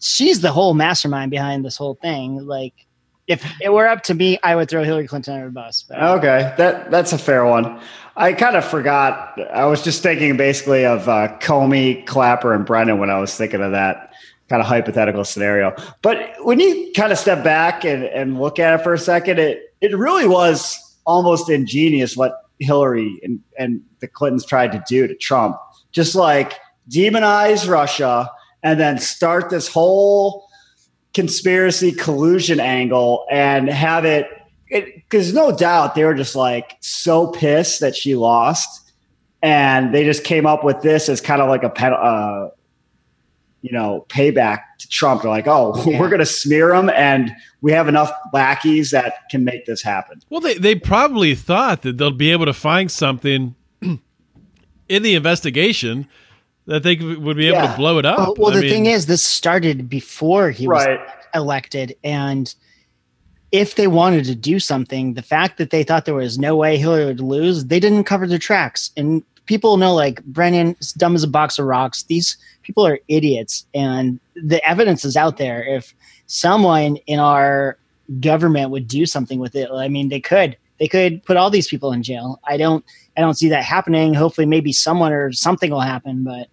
she's 0.00 0.40
the 0.40 0.50
whole 0.50 0.72
mastermind 0.72 1.30
behind 1.30 1.62
this 1.62 1.76
whole 1.76 1.96
thing. 1.96 2.46
Like, 2.46 2.86
if 3.32 3.44
it 3.60 3.72
were 3.72 3.88
up 3.88 4.02
to 4.04 4.14
me, 4.14 4.38
I 4.42 4.54
would 4.54 4.68
throw 4.68 4.84
Hillary 4.84 5.06
Clinton 5.06 5.34
under 5.34 5.46
the 5.46 5.52
bus. 5.52 5.84
But 5.88 6.02
Okay, 6.02 6.54
that 6.58 6.90
that's 6.90 7.12
a 7.12 7.18
fair 7.18 7.44
one. 7.44 7.80
I 8.16 8.34
kind 8.34 8.56
of 8.56 8.64
forgot. 8.64 9.38
I 9.52 9.64
was 9.64 9.82
just 9.82 10.02
thinking 10.02 10.36
basically 10.36 10.84
of 10.84 11.08
uh, 11.08 11.36
Comey, 11.38 12.06
Clapper, 12.06 12.52
and 12.52 12.66
Brennan 12.66 12.98
when 12.98 13.10
I 13.10 13.18
was 13.18 13.34
thinking 13.34 13.62
of 13.62 13.72
that 13.72 14.12
kind 14.48 14.60
of 14.60 14.68
hypothetical 14.68 15.24
scenario. 15.24 15.74
But 16.02 16.34
when 16.40 16.60
you 16.60 16.92
kind 16.94 17.10
of 17.10 17.18
step 17.18 17.42
back 17.42 17.84
and, 17.84 18.04
and 18.04 18.38
look 18.38 18.58
at 18.58 18.78
it 18.78 18.82
for 18.84 18.92
a 18.92 18.98
second, 18.98 19.38
it 19.38 19.74
it 19.80 19.96
really 19.96 20.28
was 20.28 20.78
almost 21.06 21.48
ingenious 21.48 22.16
what 22.16 22.42
Hillary 22.58 23.18
and, 23.22 23.40
and 23.58 23.80
the 24.00 24.06
Clintons 24.06 24.44
tried 24.44 24.72
to 24.72 24.84
do 24.86 25.06
to 25.06 25.14
Trump. 25.14 25.56
Just 25.90 26.14
like 26.14 26.58
demonize 26.88 27.68
Russia 27.68 28.30
and 28.62 28.78
then 28.78 28.98
start 28.98 29.50
this 29.50 29.68
whole 29.68 30.46
conspiracy 31.14 31.92
collusion 31.92 32.60
angle 32.60 33.26
and 33.30 33.68
have 33.68 34.04
it 34.04 34.26
because 34.70 35.34
no 35.34 35.54
doubt 35.54 35.94
they 35.94 36.04
were 36.04 36.14
just 36.14 36.34
like 36.34 36.76
so 36.80 37.26
pissed 37.28 37.80
that 37.80 37.94
she 37.94 38.14
lost 38.14 38.90
and 39.42 39.94
they 39.94 40.04
just 40.04 40.24
came 40.24 40.46
up 40.46 40.64
with 40.64 40.80
this 40.80 41.08
as 41.08 41.20
kind 41.20 41.42
of 41.42 41.48
like 41.48 41.62
a 41.62 41.68
pen, 41.68 41.92
uh, 41.92 42.48
you 43.60 43.70
know 43.70 44.04
payback 44.08 44.60
to 44.78 44.88
trump 44.88 45.22
they're 45.22 45.30
like 45.30 45.46
oh 45.46 45.74
Yeah. 45.86 46.00
we're 46.00 46.08
going 46.08 46.20
to 46.20 46.26
smear 46.26 46.72
him 46.74 46.88
and 46.90 47.30
we 47.60 47.70
have 47.72 47.86
enough 47.88 48.10
lackeys 48.32 48.90
that 48.90 49.28
can 49.30 49.44
make 49.44 49.66
this 49.66 49.82
happen 49.82 50.20
Well, 50.30 50.40
they, 50.40 50.54
they 50.58 50.74
probably 50.74 51.34
thought 51.34 51.82
that 51.82 51.98
they'll 51.98 52.10
be 52.10 52.32
able 52.32 52.46
to 52.46 52.54
find 52.54 52.90
something 52.90 53.54
in 54.88 55.02
the 55.02 55.14
investigation 55.14 56.08
that 56.66 56.82
they 56.82 56.96
could- 56.96 57.18
would 57.22 57.36
be 57.36 57.48
able 57.48 57.58
Yeah. 57.58 57.72
to 57.72 57.76
blow 57.76 57.98
it 57.98 58.06
up. 58.06 58.18
well, 58.18 58.34
well 58.38 58.56
I 58.56 58.60
the 58.60 58.68
thing 58.70 58.86
is, 58.86 59.06
this 59.06 59.22
started 59.22 59.88
before 59.88 60.50
he 60.50 60.66
was 60.68 60.86
elected 61.34 61.94
and 62.04 62.54
if 63.52 63.74
they 63.74 63.86
wanted 63.86 64.24
to 64.24 64.34
do 64.34 64.58
something 64.58 65.14
the 65.14 65.22
fact 65.22 65.58
that 65.58 65.70
they 65.70 65.82
thought 65.82 66.04
there 66.06 66.14
was 66.14 66.38
no 66.38 66.56
way 66.56 66.76
hillary 66.78 67.04
would 67.06 67.20
lose 67.20 67.66
they 67.66 67.80
didn't 67.80 68.04
cover 68.04 68.26
their 68.26 68.38
tracks. 68.38 68.90
And 68.96 69.22
people 69.46 69.76
know 69.76 69.94
like 69.94 70.22
brennan 70.24 70.76
is 70.80 70.92
dumb 70.92 71.14
as 71.14 71.22
a 71.22 71.28
box 71.28 71.58
of 71.58 71.66
rocks. 71.66 72.02
These 72.04 72.36
people 72.62 72.86
are 72.86 72.98
idiots 73.08 73.66
and 73.74 74.20
the 74.36 74.66
evidence 74.66 75.04
is 75.04 75.16
out 75.16 75.36
there. 75.38 75.62
If 75.64 75.94
someone 76.26 76.96
in 77.06 77.18
our 77.18 77.76
government 78.20 78.70
would 78.70 78.88
do 78.88 79.06
something 79.06 79.38
with 79.38 79.54
it 79.54 79.70
i 79.70 79.88
mean 79.88 80.08
they 80.08 80.20
could. 80.20 80.56
They 80.78 80.88
could 80.88 81.22
put 81.24 81.36
all 81.36 81.48
these 81.50 81.68
people 81.68 81.92
in 81.92 82.02
jail. 82.02 82.40
I 82.44 82.56
don't 82.56 82.84
i 83.16 83.20
don't 83.20 83.34
see 83.34 83.48
that 83.48 83.64
happening. 83.64 84.14
Hopefully 84.14 84.46
maybe 84.46 84.72
someone 84.72 85.12
or 85.12 85.32
something 85.32 85.70
will 85.70 85.80
happen 85.80 86.24
but 86.24 86.48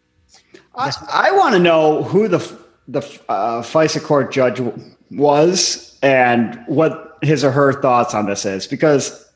I, 0.75 0.91
I 1.11 1.31
want 1.31 1.55
to 1.55 1.59
know 1.59 2.03
who 2.03 2.27
the 2.27 2.39
the 2.87 3.01
uh, 3.29 3.61
FISA 3.61 4.03
court 4.03 4.31
judge 4.31 4.59
was 5.11 5.97
and 6.01 6.59
what 6.65 7.17
his 7.21 7.43
or 7.43 7.51
her 7.51 7.79
thoughts 7.81 8.15
on 8.15 8.25
this 8.25 8.45
is. 8.45 8.65
Because 8.65 9.29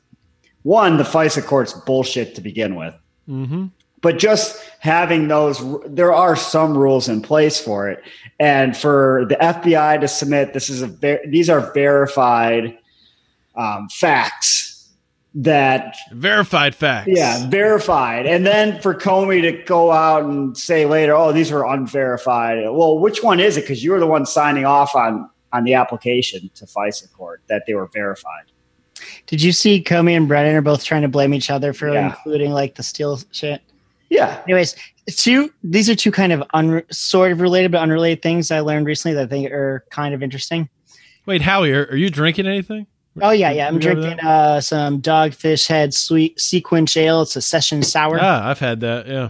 one, 0.63 0.97
the 0.97 1.03
FISA 1.03 1.45
court's 1.45 1.73
bullshit 1.73 2.33
to 2.35 2.41
begin 2.41 2.75
with, 2.75 2.95
mhm. 3.29 3.69
but 4.01 4.17
just 4.17 4.59
having 4.79 5.27
those, 5.27 5.63
there 5.85 6.13
are 6.13 6.35
some 6.35 6.75
rules 6.75 7.07
in 7.07 7.21
place 7.21 7.59
for 7.59 7.89
it, 7.89 8.01
and 8.39 8.75
for 8.75 9.25
the 9.29 9.35
FBI 9.35 9.99
to 10.01 10.07
submit 10.07 10.53
this 10.53 10.69
is 10.69 10.81
a 10.81 10.87
ver- 10.87 11.21
these 11.27 11.49
are 11.49 11.71
verified 11.73 12.77
um, 13.55 13.87
facts 13.89 14.72
that 15.35 15.95
verified 16.11 16.75
facts. 16.75 17.09
yeah, 17.11 17.47
verified. 17.49 18.25
And 18.27 18.45
then 18.45 18.79
for 18.81 18.93
Comey 18.93 19.41
to 19.41 19.51
go 19.63 19.91
out 19.91 20.23
and 20.25 20.55
say 20.57 20.85
later, 20.85 21.15
"Oh, 21.15 21.31
these 21.31 21.51
were 21.51 21.65
unverified." 21.65 22.63
Well, 22.69 22.99
which 22.99 23.23
one 23.23 23.39
is 23.39 23.57
it? 23.57 23.61
Because 23.61 23.83
you 23.83 23.91
were 23.91 23.99
the 23.99 24.07
one 24.07 24.25
signing 24.25 24.65
off 24.65 24.95
on 24.95 25.29
on 25.51 25.63
the 25.63 25.73
application 25.75 26.49
to 26.55 26.65
FISA 26.65 27.11
court 27.13 27.41
that 27.47 27.63
they 27.67 27.73
were 27.73 27.87
verified. 27.93 28.45
did 29.27 29.41
you 29.41 29.51
see 29.51 29.83
comey 29.83 30.15
and 30.15 30.27
brennan 30.27 30.55
are 30.55 30.61
both 30.61 30.83
trying 30.83 31.01
to 31.01 31.07
blame 31.07 31.33
each 31.33 31.49
other 31.49 31.73
for 31.73 31.91
Yeah. 31.93 32.07
including 32.07 32.51
like 32.51 32.75
the 32.75 32.83
Steele 32.83 33.19
shit 33.31 33.61
Yeah, 34.09 34.39
anyways 34.45 34.75
two 35.11 35.51
these 35.63 35.89
are 35.89 35.95
two 35.95 36.11
kind 36.11 36.31
of 36.31 36.41
un, 36.53 36.81
sort 36.89 37.31
of 37.31 37.41
related 37.41 37.71
but 37.71 37.81
unrelated 37.81 38.21
things 38.23 38.49
i 38.49 38.61
learned 38.61 38.85
recently 38.87 39.13
that 39.15 39.23
i 39.25 39.27
think 39.27 39.51
are 39.51 39.83
kind 39.91 40.13
of 40.15 40.23
interesting 40.23 40.69
Wait, 41.25 41.41
Howie, 41.41 41.71
are, 41.71 41.85
are 41.85 41.95
you 41.95 42.09
drinking 42.09 42.47
anything? 42.47 42.85
Oh 43.21 43.31
yeah 43.31 43.51
yeah. 43.51 43.67
I'm 43.67 43.75
You 43.75 43.79
go 43.81 43.89
to 43.89 44.01
drinking 44.01 44.25
uh 44.25 44.59
some 44.61 45.01
dogfish 45.01 45.67
head 45.67 45.93
sweet 45.93 46.37
SeaQuench 46.37 46.97
ale. 46.97 47.21
It's 47.21 47.35
a 47.35 47.41
session 47.41 47.83
sour. 47.83 48.17
Ah, 48.21 48.49
I've 48.49 48.59
had 48.59 48.79
that. 48.79 49.07
Yeah. 49.07 49.29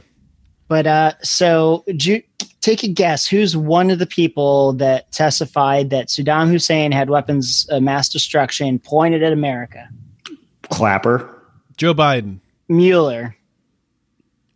but 0.67 0.87
uh 0.87 1.13
so 1.21 1.83
do 1.97 2.13
you, 2.13 2.23
take 2.61 2.83
a 2.83 2.87
guess. 2.87 3.27
Who's 3.27 3.57
one 3.57 3.91
of 3.91 3.99
the 3.99 4.05
people 4.07 4.71
that 4.73 5.11
testified 5.11 5.89
that 5.89 6.07
saddam 6.07 6.49
hussein 6.49 6.91
had 6.93 7.09
weapons 7.09 7.67
of 7.69 7.83
mass 7.83 8.07
destruction 8.07 8.79
pointed 8.79 9.21
at 9.21 9.33
america? 9.33 9.89
Clapper. 10.69 11.29
Joe 11.75 11.93
Biden, 11.93 12.39
mueller. 12.69 13.35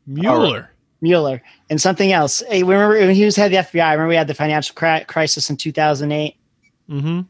Mueller. 0.05 0.71
mueller. 1.01 1.41
And 1.69 1.81
something 1.81 2.13
else. 2.13 2.41
Hey, 2.47 2.63
remember 2.63 2.97
when 2.97 3.13
he 3.13 3.25
was 3.25 3.35
head 3.35 3.53
of 3.53 3.71
the 3.71 3.77
fbi 3.77 3.91
remember 3.91 4.07
we 4.07 4.15
had 4.15 4.27
the 4.27 4.33
financial 4.33 4.73
cri- 4.73 5.03
crisis 5.05 5.49
in 5.49 5.57
2008 5.57 6.35
Mm-hmm. 6.89 7.21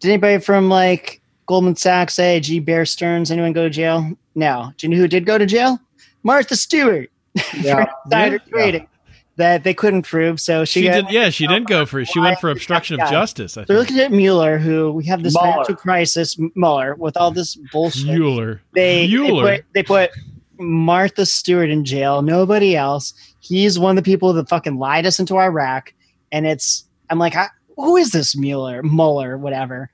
Did 0.00 0.08
anybody 0.08 0.38
from 0.42 0.68
like 0.68 1.20
Goldman 1.46 1.76
Sachs 1.76 2.14
say, 2.14 2.40
gee, 2.40 2.58
Bear 2.60 2.84
Stearns, 2.84 3.30
anyone 3.30 3.52
go 3.52 3.62
to 3.64 3.70
jail? 3.70 4.10
No. 4.34 4.72
Do 4.76 4.86
you 4.86 4.90
know 4.94 4.98
who 5.00 5.08
did 5.08 5.24
go 5.26 5.38
to 5.38 5.46
jail? 5.46 5.78
Martha 6.22 6.56
Stewart. 6.56 7.10
Yeah. 7.54 7.84
for 7.84 7.90
insider 8.06 8.34
Yeah. 8.46 8.50
trading 8.50 8.88
that 9.36 9.62
they 9.64 9.74
couldn't 9.74 10.02
prove. 10.02 10.40
So 10.40 10.64
she, 10.64 10.82
She 10.82 10.88
did. 10.88 11.06
Yeah, 11.10 11.28
she 11.30 11.46
didn't 11.46 11.68
go 11.68 11.84
for. 11.84 12.02
She 12.06 12.18
went 12.18 12.40
for 12.40 12.50
obstruction 12.50 12.98
of 13.00 13.10
justice. 13.10 13.56
I 13.58 13.64
They're 13.64 13.78
looking 13.78 13.98
at 13.98 14.10
Mueller, 14.10 14.56
who 14.58 14.92
we 14.92 15.04
have 15.04 15.22
this 15.22 15.34
Mueller. 15.34 15.52
financial 15.52 15.76
crisis, 15.76 16.38
Mueller, 16.54 16.94
with 16.94 17.16
all 17.18 17.30
this 17.30 17.56
bullshit. 17.72 18.06
Mueller. 18.06 18.62
They, 18.72 19.06
they 19.06 19.28
put 19.28 19.64
they 19.74 19.82
put 19.82 20.10
Martha 20.58 21.26
Stewart 21.26 21.68
in 21.68 21.84
jail, 21.84 22.22
nobody 22.22 22.74
else. 22.76 23.12
He's 23.40 23.78
one 23.78 23.96
of 23.96 24.02
the 24.02 24.10
people 24.10 24.32
that 24.32 24.48
fucking 24.48 24.78
lied 24.78 25.04
us 25.06 25.20
into 25.20 25.36
Iraq. 25.36 25.92
And 26.32 26.46
it's 26.46 26.84
I'm 27.10 27.18
like, 27.18 27.36
I, 27.36 27.48
who 27.76 27.96
is 27.96 28.10
this 28.12 28.34
Mueller, 28.36 28.82
Mueller, 28.82 29.36
whatever? 29.36 29.90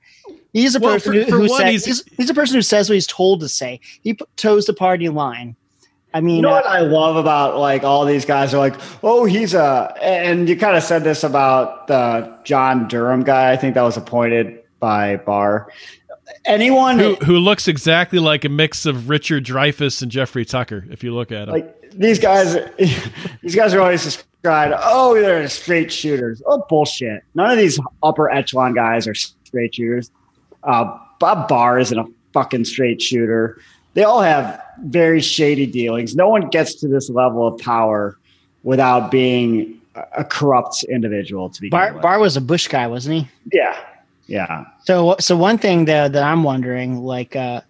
He's 0.53 0.75
a 0.75 0.79
Well, 0.79 0.93
person 0.93 1.11
for- 1.13 1.17
who, 1.19 1.25
for 1.25 1.31
who 1.39 1.49
one, 1.49 1.61
said, 1.61 1.69
he's- 1.69 1.85
he's, 1.85 2.03
he's, 2.15 2.29
a 2.29 2.33
person 2.33 2.55
who 2.55 2.61
says 2.61 2.87
what 2.89 2.93
he's 2.93 3.07
told 3.07 3.41
to 3.41 3.49
say. 3.49 3.79
He 4.03 4.13
p- 4.13 4.25
toes 4.37 4.65
the 4.65 4.73
party 4.73 5.09
line. 5.09 5.55
I 6.15 6.21
mean, 6.21 6.35
You 6.37 6.41
know 6.43 6.51
what 6.51 6.65
uh, 6.65 6.69
I 6.69 6.79
love 6.81 7.15
about 7.15 7.57
like 7.57 7.83
all 7.83 8.05
these 8.05 8.23
guys 8.23 8.53
are 8.53 8.59
like, 8.59 8.75
oh, 9.01 9.25
he's 9.25 9.55
a, 9.55 9.91
and 9.99 10.47
you 10.47 10.55
kind 10.55 10.77
of 10.77 10.83
said 10.83 11.03
this 11.03 11.23
about 11.23 11.87
the 11.87 12.37
John 12.43 12.87
Durham 12.87 13.23
guy. 13.23 13.51
I 13.51 13.57
think 13.57 13.73
that 13.73 13.81
was 13.81 13.97
appointed 13.97 14.59
by 14.79 15.15
Barr. 15.17 15.71
Anyone 16.45 16.99
Who 16.99 17.15
who 17.15 17.37
looks 17.39 17.67
exactly 17.67 18.19
like 18.19 18.45
a 18.45 18.49
mix 18.49 18.85
of 18.85 19.09
Richard 19.09 19.43
Dreyfuss 19.45 20.01
and 20.03 20.11
Jeffrey 20.11 20.45
Tucker? 20.45 20.85
If 20.91 21.03
you 21.03 21.13
look 21.15 21.31
at 21.31 21.47
him. 21.47 21.53
like 21.53 21.91
these 21.91 22.19
guys, 22.19 22.53
these 23.41 23.55
guys 23.55 23.73
are 23.73 23.81
always 23.81 24.03
described. 24.03 24.75
Oh, 24.77 25.13
they're 25.15 25.47
straight 25.49 25.91
shooters. 25.91 26.41
Oh, 26.45 26.63
bullshit. 26.69 27.23
None 27.33 27.49
of 27.51 27.57
these 27.57 27.79
upper 28.03 28.29
echelon 28.29 28.73
guys 28.73 29.07
are 29.07 29.15
straight 29.15 29.73
shooters. 29.75 30.11
Uh, 30.63 30.97
Bob 31.19 31.47
Barr 31.47 31.79
isn't 31.79 31.97
a 31.97 32.05
fucking 32.33 32.65
straight 32.65 33.01
shooter. 33.01 33.57
They 33.93 34.03
all 34.03 34.21
have 34.21 34.61
very 34.85 35.21
shady 35.21 35.65
dealings. 35.65 36.15
No 36.15 36.27
one 36.29 36.49
gets 36.49 36.75
to 36.75 36.87
this 36.87 37.09
level 37.09 37.47
of 37.47 37.59
power 37.59 38.17
without 38.63 39.11
being 39.11 39.79
a- 39.95 40.23
corrupt 40.23 40.83
individual. 40.89 41.49
To 41.49 41.61
be 41.61 41.69
Barr, 41.69 41.93
Barr 41.93 42.19
was 42.19 42.35
a 42.35 42.41
Bush 42.41 42.67
guy, 42.67 42.87
wasn't 42.87 43.15
he? 43.21 43.29
yeah, 43.57 43.77
yeah. 44.27 44.65
So, 44.85 45.15
so 45.19 45.37
one 45.37 45.57
thing 45.57 45.85
though 45.85 46.07
that 46.09 46.23
I'm 46.23 46.43
wondering, 46.43 47.03
like, 47.03 47.35
uh, 47.35 47.61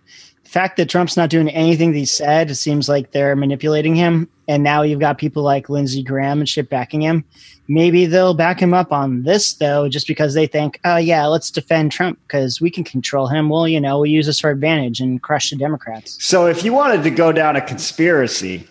fact 0.54 0.78
that 0.78 0.88
Trump's 0.88 1.18
not 1.18 1.32
doing 1.32 1.50
anything 1.50 1.92
that 1.92 1.98
he 1.98 2.06
said, 2.06 2.52
it 2.52 2.56
seems 2.56 2.88
like 2.88 3.12
they're 3.12 3.36
manipulating 3.36 3.96
him. 3.96 4.30
And 4.48 4.62
now 4.62 4.84
you've 4.84 5.00
got 5.00 5.18
people 5.18 5.42
like 5.42 5.68
Lindsey 5.68 6.04
Graham 6.04 6.40
and 6.40 6.48
shit 6.48 6.70
backing 6.70 7.02
him. 7.02 7.26
Maybe 7.68 8.06
they'll 8.06 8.36
back 8.36 8.62
him 8.62 8.72
up 8.72 8.92
on 8.92 9.24
this 9.24 9.54
though, 9.54 9.90
just 9.90 10.06
because 10.06 10.36
they 10.36 10.46
think, 10.46 10.80
oh 10.86 10.98
yeah, 10.98 11.26
let's 11.26 11.50
defend 11.50 11.92
Trump 11.92 12.20
because 12.28 12.62
we 12.62 12.70
can 12.70 12.84
control 12.84 13.26
him. 13.26 13.50
Well, 13.50 13.68
you 13.68 13.82
know, 13.82 13.98
we'll 13.98 14.12
use 14.12 14.28
this 14.28 14.42
for 14.42 14.52
advantage 14.52 15.00
and 15.00 15.24
crush 15.24 15.50
the 15.50 15.56
Democrats. 15.56 16.24
So 16.24 16.46
if 16.46 16.64
you 16.64 16.72
wanted 16.72 17.02
to 17.02 17.10
go 17.10 17.32
down 17.32 17.56
a 17.56 17.62
conspiracy, 17.62 18.68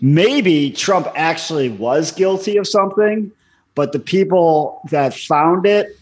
maybe 0.00 0.72
Trump 0.72 1.06
actually 1.14 1.68
was 1.68 2.10
guilty 2.10 2.56
of 2.56 2.66
something, 2.66 3.30
but 3.76 3.92
the 3.92 4.00
people 4.00 4.80
that 4.90 5.14
found 5.14 5.64
it 5.64 5.96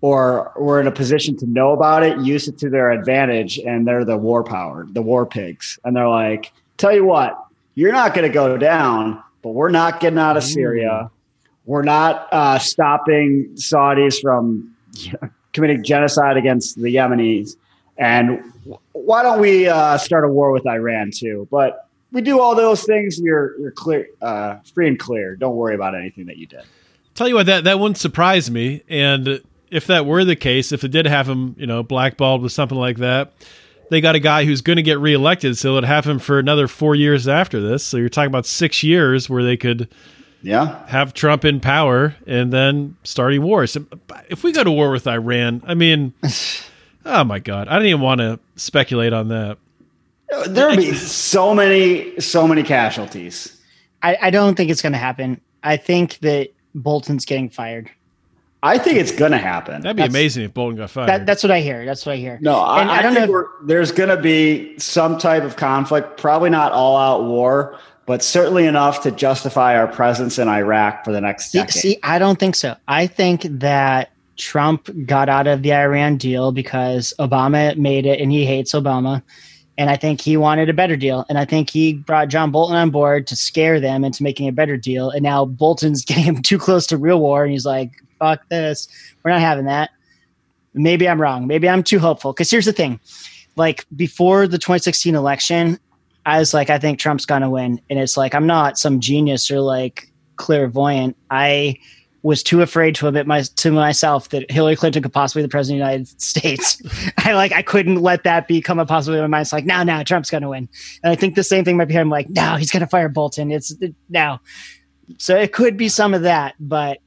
or 0.00 0.52
were 0.56 0.80
in 0.80 0.86
a 0.86 0.92
position 0.92 1.36
to 1.36 1.46
know 1.46 1.72
about 1.72 2.02
it 2.02 2.18
use 2.18 2.48
it 2.48 2.58
to 2.58 2.70
their 2.70 2.90
advantage 2.90 3.58
and 3.58 3.86
they're 3.86 4.04
the 4.04 4.16
war 4.16 4.42
power, 4.42 4.86
the 4.88 5.02
war 5.02 5.26
pigs. 5.26 5.78
And 5.84 5.94
they're 5.94 6.08
like, 6.08 6.52
tell 6.78 6.94
you 6.94 7.04
what, 7.04 7.38
you're 7.74 7.92
not 7.92 8.14
going 8.14 8.26
to 8.26 8.32
go 8.32 8.56
down, 8.56 9.22
but 9.42 9.50
we're 9.50 9.70
not 9.70 10.00
getting 10.00 10.18
out 10.18 10.36
of 10.36 10.42
Syria. 10.42 11.10
We're 11.66 11.82
not 11.82 12.28
uh, 12.32 12.58
stopping 12.58 13.50
Saudis 13.54 14.20
from 14.20 14.74
committing 15.52 15.84
genocide 15.84 16.36
against 16.36 16.80
the 16.80 16.94
Yemenis. 16.94 17.56
And 17.98 18.52
why 18.92 19.22
don't 19.22 19.40
we 19.40 19.68
uh, 19.68 19.98
start 19.98 20.24
a 20.24 20.28
war 20.28 20.52
with 20.52 20.66
Iran 20.66 21.10
too? 21.14 21.46
But 21.50 21.86
we 22.12 22.22
do 22.22 22.40
all 22.40 22.54
those 22.54 22.82
things. 22.84 23.20
You're 23.20 23.58
you're 23.60 23.70
clear, 23.70 24.08
uh, 24.20 24.56
free 24.74 24.88
and 24.88 24.98
clear. 24.98 25.36
Don't 25.36 25.56
worry 25.56 25.74
about 25.74 25.94
anything 25.94 26.26
that 26.26 26.38
you 26.38 26.46
did. 26.46 26.62
Tell 27.14 27.28
you 27.28 27.34
what, 27.34 27.46
that 27.46 27.64
that 27.64 27.78
wouldn't 27.78 27.98
surprise 27.98 28.50
me. 28.50 28.82
And 28.88 29.42
if 29.70 29.86
that 29.86 30.06
were 30.06 30.24
the 30.24 30.36
case, 30.36 30.72
if 30.72 30.84
it 30.84 30.88
did 30.88 31.06
have 31.06 31.28
him, 31.28 31.54
you 31.58 31.66
know, 31.66 31.82
blackballed 31.82 32.42
with 32.42 32.52
something 32.52 32.78
like 32.78 32.98
that, 32.98 33.32
they 33.90 34.00
got 34.00 34.14
a 34.14 34.20
guy 34.20 34.44
who's 34.44 34.60
going 34.60 34.76
to 34.76 34.82
get 34.82 34.98
reelected, 34.98 35.58
so 35.58 35.76
it'd 35.76 35.84
have 35.84 36.04
him 36.04 36.18
for 36.18 36.38
another 36.38 36.68
four 36.68 36.94
years 36.94 37.26
after 37.28 37.60
this. 37.60 37.84
So 37.84 37.96
you're 37.96 38.08
talking 38.08 38.28
about 38.28 38.46
six 38.46 38.82
years 38.82 39.28
where 39.28 39.42
they 39.42 39.56
could, 39.56 39.88
yeah, 40.42 40.86
have 40.86 41.12
Trump 41.12 41.44
in 41.44 41.60
power 41.60 42.14
and 42.26 42.52
then 42.52 42.96
starting 43.02 43.42
wars. 43.42 43.76
If 44.28 44.44
we 44.44 44.52
go 44.52 44.64
to 44.64 44.70
war 44.70 44.90
with 44.90 45.06
Iran, 45.06 45.62
I 45.66 45.74
mean, 45.74 46.14
oh 47.04 47.24
my 47.24 47.40
god, 47.40 47.68
I 47.68 47.76
don't 47.76 47.86
even 47.86 48.00
want 48.00 48.20
to 48.20 48.38
speculate 48.56 49.12
on 49.12 49.28
that. 49.28 49.58
There'd 50.46 50.76
be 50.76 50.94
so 50.94 51.54
many, 51.54 52.18
so 52.20 52.46
many 52.46 52.62
casualties. 52.62 53.60
I, 54.02 54.16
I 54.22 54.30
don't 54.30 54.54
think 54.54 54.70
it's 54.70 54.80
going 54.80 54.92
to 54.92 54.98
happen. 54.98 55.40
I 55.64 55.76
think 55.76 56.18
that 56.20 56.50
Bolton's 56.74 57.24
getting 57.24 57.50
fired. 57.50 57.90
I 58.62 58.76
think 58.78 58.98
it's 58.98 59.12
going 59.12 59.32
to 59.32 59.38
happen. 59.38 59.80
That'd 59.80 59.96
be 59.96 60.02
that's, 60.02 60.12
amazing 60.12 60.44
if 60.44 60.54
Bolton 60.54 60.76
got 60.76 60.90
fired. 60.90 61.08
That, 61.08 61.26
that's 61.26 61.42
what 61.42 61.50
I 61.50 61.60
hear. 61.60 61.86
That's 61.86 62.04
what 62.04 62.12
I 62.12 62.16
hear. 62.16 62.38
No, 62.42 62.56
I, 62.56 62.98
I, 62.98 63.02
don't 63.02 63.14
know. 63.14 63.38
If, 63.38 63.46
there's 63.66 63.90
going 63.90 64.10
to 64.10 64.20
be 64.20 64.78
some 64.78 65.18
type 65.18 65.44
of 65.44 65.56
conflict. 65.56 66.18
Probably 66.18 66.50
not 66.50 66.72
all 66.72 66.96
out 66.98 67.24
war, 67.24 67.78
but 68.04 68.22
certainly 68.22 68.66
enough 68.66 69.02
to 69.04 69.10
justify 69.10 69.78
our 69.78 69.88
presence 69.88 70.38
in 70.38 70.46
Iraq 70.46 71.04
for 71.04 71.12
the 71.12 71.20
next 71.20 71.52
see, 71.52 71.66
See, 71.68 71.98
I 72.02 72.18
don't 72.18 72.38
think 72.38 72.54
so. 72.54 72.76
I 72.86 73.06
think 73.06 73.42
that 73.44 74.10
Trump 74.36 74.90
got 75.06 75.30
out 75.30 75.46
of 75.46 75.62
the 75.62 75.72
Iran 75.72 76.18
deal 76.18 76.52
because 76.52 77.14
Obama 77.18 77.76
made 77.76 78.04
it, 78.04 78.20
and 78.20 78.30
he 78.30 78.44
hates 78.44 78.72
Obama. 78.72 79.22
And 79.78 79.88
I 79.88 79.96
think 79.96 80.20
he 80.20 80.36
wanted 80.36 80.68
a 80.68 80.74
better 80.74 80.96
deal. 80.96 81.24
And 81.30 81.38
I 81.38 81.46
think 81.46 81.70
he 81.70 81.94
brought 81.94 82.28
John 82.28 82.50
Bolton 82.50 82.76
on 82.76 82.90
board 82.90 83.26
to 83.28 83.36
scare 83.36 83.80
them 83.80 84.04
into 84.04 84.22
making 84.22 84.46
a 84.46 84.52
better 84.52 84.76
deal. 84.76 85.08
And 85.08 85.22
now 85.22 85.46
Bolton's 85.46 86.04
getting 86.04 86.24
him 86.24 86.42
too 86.42 86.58
close 86.58 86.86
to 86.88 86.98
real 86.98 87.18
war. 87.18 87.44
And 87.44 87.52
he's 87.52 87.64
like, 87.64 87.92
fuck 88.20 88.48
this. 88.48 88.86
We're 89.24 89.32
not 89.32 89.40
having 89.40 89.64
that. 89.64 89.90
Maybe 90.74 91.08
I'm 91.08 91.20
wrong. 91.20 91.48
Maybe 91.48 91.68
I'm 91.68 91.82
too 91.82 91.98
hopeful. 91.98 92.32
Because 92.32 92.50
here's 92.50 92.66
the 92.66 92.72
thing 92.72 93.00
like 93.56 93.84
before 93.96 94.46
the 94.46 94.58
2016 94.58 95.16
election, 95.16 95.78
I 96.24 96.38
was 96.38 96.54
like, 96.54 96.70
I 96.70 96.78
think 96.78 96.98
Trump's 96.98 97.26
going 97.26 97.42
to 97.42 97.50
win. 97.50 97.80
And 97.90 97.98
it's 97.98 98.16
like, 98.16 98.34
I'm 98.34 98.46
not 98.46 98.78
some 98.78 99.00
genius 99.00 99.50
or 99.50 99.60
like 99.60 100.08
clairvoyant. 100.36 101.16
I 101.30 101.76
was 102.22 102.42
too 102.42 102.60
afraid 102.60 102.94
to 102.94 103.08
admit 103.08 103.26
my 103.26 103.42
to 103.42 103.72
myself 103.72 104.28
that 104.28 104.50
Hillary 104.50 104.76
Clinton 104.76 105.02
could 105.02 105.12
possibly 105.12 105.40
be 105.40 105.46
the 105.46 105.50
president 105.50 105.80
of 105.80 105.86
the 105.86 105.92
United 105.92 106.20
States. 106.20 106.82
I 107.18 107.32
like 107.32 107.52
I 107.52 107.62
couldn't 107.62 107.96
let 107.96 108.24
that 108.24 108.46
become 108.46 108.78
a 108.78 108.86
possibility 108.86 109.24
in 109.24 109.30
my 109.30 109.38
mind. 109.38 109.42
It's 109.46 109.52
like, 109.52 109.64
now, 109.64 109.82
now 109.82 110.02
Trump's 110.02 110.30
gonna 110.30 110.48
win. 110.48 110.68
And 111.02 111.10
I 111.10 111.16
think 111.16 111.34
the 111.34 111.44
same 111.44 111.64
thing 111.64 111.76
might 111.76 111.86
be 111.86 111.94
here. 111.94 112.02
I'm 112.02 112.10
like, 112.10 112.28
no, 112.28 112.56
he's 112.56 112.70
gonna 112.70 112.86
fire 112.86 113.08
Bolton. 113.08 113.50
It's 113.50 113.70
it, 113.80 113.94
now. 114.08 114.40
So 115.18 115.36
it 115.36 115.52
could 115.52 115.76
be 115.76 115.88
some 115.88 116.14
of 116.14 116.22
that, 116.22 116.54
but 116.60 116.98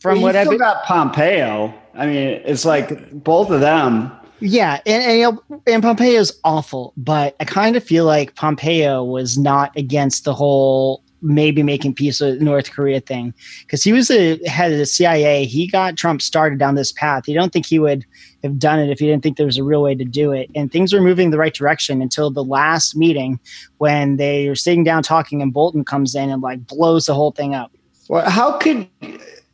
from 0.00 0.20
what 0.20 0.36
I've 0.36 0.58
got 0.58 0.84
Pompeo. 0.84 1.74
I 1.94 2.06
mean, 2.06 2.40
it's 2.44 2.64
like 2.64 3.12
both 3.12 3.50
of 3.50 3.60
them. 3.60 4.12
Yeah, 4.40 4.80
and 4.84 5.02
and, 5.02 5.18
you 5.18 5.32
know, 5.48 5.62
and 5.66 5.82
Pompeo 5.82 6.20
is 6.20 6.38
awful, 6.44 6.92
but 6.96 7.34
I 7.40 7.44
kind 7.44 7.74
of 7.74 7.82
feel 7.82 8.04
like 8.04 8.34
Pompeo 8.34 9.02
was 9.02 9.38
not 9.38 9.74
against 9.76 10.24
the 10.24 10.34
whole 10.34 11.02
maybe 11.22 11.62
making 11.62 11.94
peace 11.94 12.20
with 12.20 12.40
North 12.40 12.70
Korea 12.70 13.00
thing 13.00 13.34
because 13.60 13.82
he 13.82 13.92
was 13.92 14.08
the 14.08 14.40
head 14.46 14.72
of 14.72 14.78
the 14.78 14.86
CIA. 14.86 15.44
He 15.44 15.66
got 15.66 15.96
Trump 15.96 16.22
started 16.22 16.58
down 16.58 16.74
this 16.74 16.92
path. 16.92 17.26
You 17.26 17.34
don't 17.34 17.52
think 17.52 17.66
he 17.66 17.78
would 17.78 18.04
have 18.42 18.58
done 18.58 18.78
it 18.78 18.90
if 18.90 18.98
he 18.98 19.06
didn't 19.06 19.22
think 19.22 19.36
there 19.36 19.46
was 19.46 19.58
a 19.58 19.64
real 19.64 19.82
way 19.82 19.94
to 19.94 20.04
do 20.04 20.32
it. 20.32 20.50
And 20.54 20.70
things 20.70 20.92
were 20.92 21.00
moving 21.00 21.30
the 21.30 21.38
right 21.38 21.54
direction 21.54 22.02
until 22.02 22.30
the 22.30 22.44
last 22.44 22.96
meeting 22.96 23.40
when 23.78 24.16
they 24.16 24.48
were 24.48 24.54
sitting 24.54 24.84
down 24.84 25.02
talking 25.02 25.42
and 25.42 25.52
Bolton 25.52 25.84
comes 25.84 26.14
in 26.14 26.30
and 26.30 26.42
like 26.42 26.66
blows 26.66 27.06
the 27.06 27.14
whole 27.14 27.32
thing 27.32 27.54
up. 27.54 27.72
Well, 28.08 28.28
how 28.28 28.58
could 28.58 28.88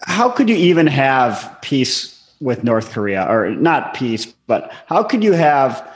how 0.06 0.28
could 0.30 0.48
you 0.48 0.56
even 0.56 0.86
have 0.86 1.56
peace 1.62 2.18
with 2.40 2.64
North 2.64 2.90
Korea, 2.90 3.26
or 3.30 3.50
not 3.50 3.94
peace, 3.94 4.26
but 4.46 4.72
how 4.86 5.02
could 5.02 5.22
you 5.22 5.32
have 5.32 5.88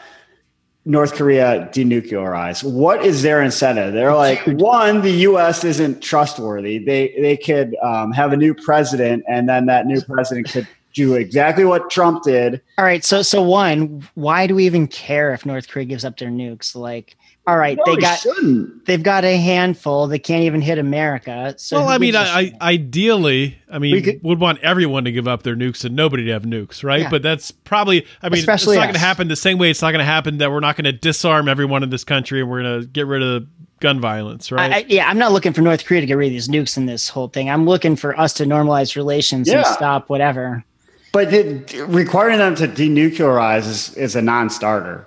North 0.84 1.14
Korea 1.14 1.68
denuclearize? 1.72 2.62
What 2.62 3.04
is 3.04 3.22
their 3.22 3.42
incentive? 3.42 3.92
They're 3.92 4.14
like, 4.14 4.40
one, 4.46 5.02
the 5.02 5.10
U.S. 5.10 5.64
isn't 5.64 6.00
trustworthy. 6.00 6.78
They 6.78 7.14
they 7.20 7.36
could 7.36 7.76
um, 7.82 8.12
have 8.12 8.32
a 8.32 8.36
new 8.36 8.54
president, 8.54 9.24
and 9.28 9.48
then 9.48 9.66
that 9.66 9.86
new 9.86 10.00
president 10.00 10.48
could 10.48 10.68
do 10.94 11.14
exactly 11.14 11.64
what 11.64 11.90
Trump 11.90 12.22
did. 12.22 12.62
All 12.78 12.84
right, 12.84 13.04
so 13.04 13.22
so 13.22 13.42
one, 13.42 14.08
why 14.14 14.46
do 14.46 14.54
we 14.54 14.64
even 14.64 14.86
care 14.86 15.34
if 15.34 15.44
North 15.44 15.68
Korea 15.68 15.84
gives 15.84 16.04
up 16.04 16.16
their 16.18 16.30
nukes? 16.30 16.76
Like, 16.76 17.16
all 17.46 17.56
right, 17.56 17.78
no, 17.78 17.94
they 17.94 18.00
got 18.00 18.18
shouldn't. 18.18 18.86
they've 18.86 19.02
got 19.02 19.24
a 19.24 19.36
handful. 19.36 20.08
They 20.08 20.18
can't 20.18 20.42
even 20.42 20.60
hit 20.60 20.78
America. 20.78 21.54
So 21.58 21.78
well, 21.78 21.88
I 21.88 21.98
mean, 21.98 22.16
I, 22.16 22.40
I, 22.40 22.52
ideally, 22.60 23.56
I 23.70 23.78
mean, 23.78 23.92
we 23.92 24.02
could, 24.02 24.22
would 24.24 24.40
want 24.40 24.58
everyone 24.60 25.04
to 25.04 25.12
give 25.12 25.28
up 25.28 25.44
their 25.44 25.54
nukes 25.54 25.84
and 25.84 25.94
nobody 25.94 26.24
to 26.24 26.32
have 26.32 26.42
nukes, 26.42 26.82
right? 26.82 27.02
Yeah. 27.02 27.10
But 27.10 27.22
that's 27.22 27.52
probably, 27.52 28.04
I 28.20 28.30
mean, 28.30 28.40
Especially 28.40 28.76
it's 28.76 28.80
not 28.80 28.86
going 28.86 28.94
to 28.94 29.00
happen 29.00 29.28
the 29.28 29.36
same 29.36 29.58
way. 29.58 29.70
It's 29.70 29.80
not 29.80 29.92
going 29.92 30.00
to 30.00 30.04
happen 30.04 30.38
that 30.38 30.50
we're 30.50 30.58
not 30.58 30.74
going 30.74 30.86
to 30.86 30.92
disarm 30.92 31.48
everyone 31.48 31.84
in 31.84 31.90
this 31.90 32.02
country 32.02 32.40
and 32.40 32.50
we're 32.50 32.62
going 32.62 32.80
to 32.80 32.86
get 32.88 33.06
rid 33.06 33.22
of 33.22 33.46
gun 33.78 34.00
violence, 34.00 34.50
right? 34.50 34.72
I, 34.72 34.84
yeah, 34.88 35.08
I'm 35.08 35.18
not 35.18 35.30
looking 35.30 35.52
for 35.52 35.60
North 35.60 35.84
Korea 35.84 36.00
to 36.00 36.06
get 36.06 36.14
rid 36.14 36.26
of 36.26 36.32
these 36.32 36.48
nukes 36.48 36.76
in 36.76 36.86
this 36.86 37.08
whole 37.08 37.28
thing. 37.28 37.48
I'm 37.48 37.66
looking 37.66 37.94
for 37.94 38.18
us 38.18 38.32
to 38.34 38.44
normalize 38.44 38.96
relations 38.96 39.46
yeah. 39.46 39.58
and 39.58 39.66
stop 39.66 40.08
whatever. 40.08 40.64
But 41.12 41.32
it, 41.32 41.72
requiring 41.86 42.38
them 42.38 42.56
to 42.56 42.66
denuclearize 42.66 43.66
is, 43.68 43.94
is 43.94 44.16
a 44.16 44.22
non-starter. 44.22 45.06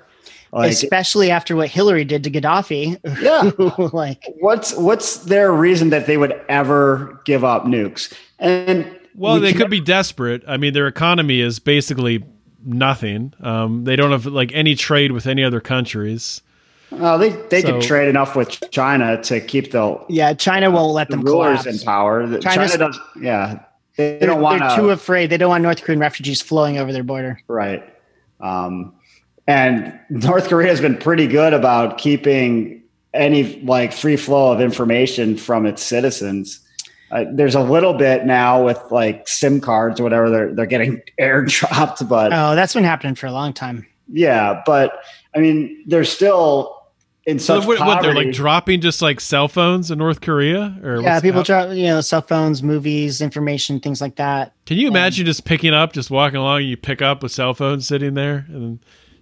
Like, 0.52 0.72
especially 0.72 1.30
after 1.30 1.56
what 1.56 1.70
Hillary 1.70 2.06
did 2.06 2.24
to 2.24 2.32
Gaddafi. 2.32 3.00
Yeah. 3.22 3.90
like 3.94 4.24
what's 4.40 4.74
what's 4.76 5.18
their 5.18 5.52
reason 5.52 5.90
that 5.92 6.08
they 6.08 6.18
would 6.18 6.40
ever 6.50 7.22
give 7.26 7.44
up 7.44 7.66
nukes? 7.66 8.12
And 8.40 9.00
well, 9.16 9.36
we 9.36 9.42
they 9.42 9.54
could 9.54 9.70
be 9.70 9.80
desperate. 9.80 10.44
I 10.48 10.58
mean, 10.58 10.74
their 10.74 10.88
economy 10.88 11.42
is 11.42 11.60
basically 11.60 12.24
nothing. 12.66 13.34
Um, 13.42 13.84
they 13.84 13.96
don't 13.96 14.12
have 14.12 14.26
like 14.26 14.52
any 14.54 14.76
trade 14.76 15.12
with 15.12 15.28
any 15.28 15.44
other 15.44 15.60
countries. 15.60 16.42
Oh, 16.92 17.18
they 17.20 17.30
they 17.30 17.62
so, 17.62 17.74
could 17.74 17.82
trade 17.82 18.08
enough 18.08 18.36
with 18.36 18.72
China 18.72 19.22
to 19.24 19.40
keep 19.40 19.72
the 19.72 20.04
yeah. 20.10 20.34
China 20.34 20.72
won't 20.72 20.94
let 20.94 21.10
the 21.10 21.18
them 21.18 21.26
rulers 21.26 21.62
collapse. 21.62 21.82
in 21.82 21.86
power. 21.86 22.40
China's, 22.40 22.72
China 22.72 22.78
does 22.78 23.00
yeah. 23.22 23.60
They, 23.96 24.18
they 24.18 24.26
don't 24.26 24.42
want. 24.42 24.62
They're 24.62 24.78
too 24.78 24.90
afraid. 24.90 25.30
They 25.30 25.38
don't 25.38 25.50
want 25.50 25.62
North 25.62 25.84
Korean 25.84 26.00
refugees 26.00 26.42
flowing 26.42 26.78
over 26.78 26.92
their 26.92 27.04
border. 27.04 27.42
Right. 27.48 27.84
Um, 28.40 28.94
and 29.50 30.00
North 30.12 30.48
Korea 30.48 30.68
has 30.68 30.80
been 30.80 30.96
pretty 30.96 31.26
good 31.26 31.54
about 31.56 31.98
keeping 31.98 32.84
any 33.16 33.60
like 33.62 33.92
free 33.92 34.16
flow 34.16 34.52
of 34.52 34.62
information 34.62 35.38
from 35.38 35.66
its 35.66 35.82
citizens. 35.82 36.60
Uh, 37.12 37.26
there's 37.34 37.56
a 37.56 37.62
little 37.62 37.96
bit 37.96 38.28
now 38.28 38.64
with 38.64 38.80
like 38.92 39.28
SIM 39.28 39.60
cards 39.60 40.00
or 40.00 40.04
whatever 40.04 40.30
they're 40.30 40.54
they're 40.54 40.66
getting 40.68 41.02
airdropped, 41.20 42.08
but 42.08 42.32
oh, 42.32 42.54
that's 42.54 42.76
been 42.76 42.84
happening 42.84 43.16
for 43.16 43.26
a 43.26 43.32
long 43.32 43.52
time. 43.52 43.88
Yeah, 44.08 44.62
but 44.68 45.02
I 45.36 45.40
mean, 45.40 45.84
they're 45.88 46.06
still 46.06 46.76
in 47.26 47.40
such 47.40 47.64
so 47.64 47.68
what, 47.68 47.80
what, 47.80 48.04
they're 48.04 48.14
like 48.14 48.32
dropping 48.32 48.82
just 48.82 49.02
like 49.02 49.20
cell 49.20 49.48
phones 49.48 49.90
in 49.90 49.98
North 49.98 50.22
Korea 50.22 50.78
or 50.84 51.02
yeah, 51.02 51.20
people 51.20 51.42
drop 51.42 51.74
you 51.74 51.86
know 51.86 52.02
cell 52.02 52.22
phones, 52.22 52.62
movies, 52.62 53.20
information, 53.20 53.80
things 53.80 54.00
like 54.00 54.18
that. 54.18 54.54
Can 54.68 54.78
you 54.78 54.88
imagine 54.88 55.26
just 55.26 55.44
picking 55.44 55.74
up, 55.74 55.94
just 55.94 56.12
walking 56.12 56.38
along, 56.38 56.60
and 56.60 56.70
you 56.70 56.78
pick 56.78 57.02
up 57.02 57.24
a 57.24 57.30
cell 57.30 57.56
phone 57.56 57.82
sitting 57.82 58.14
there 58.14 58.46
and 58.50 58.78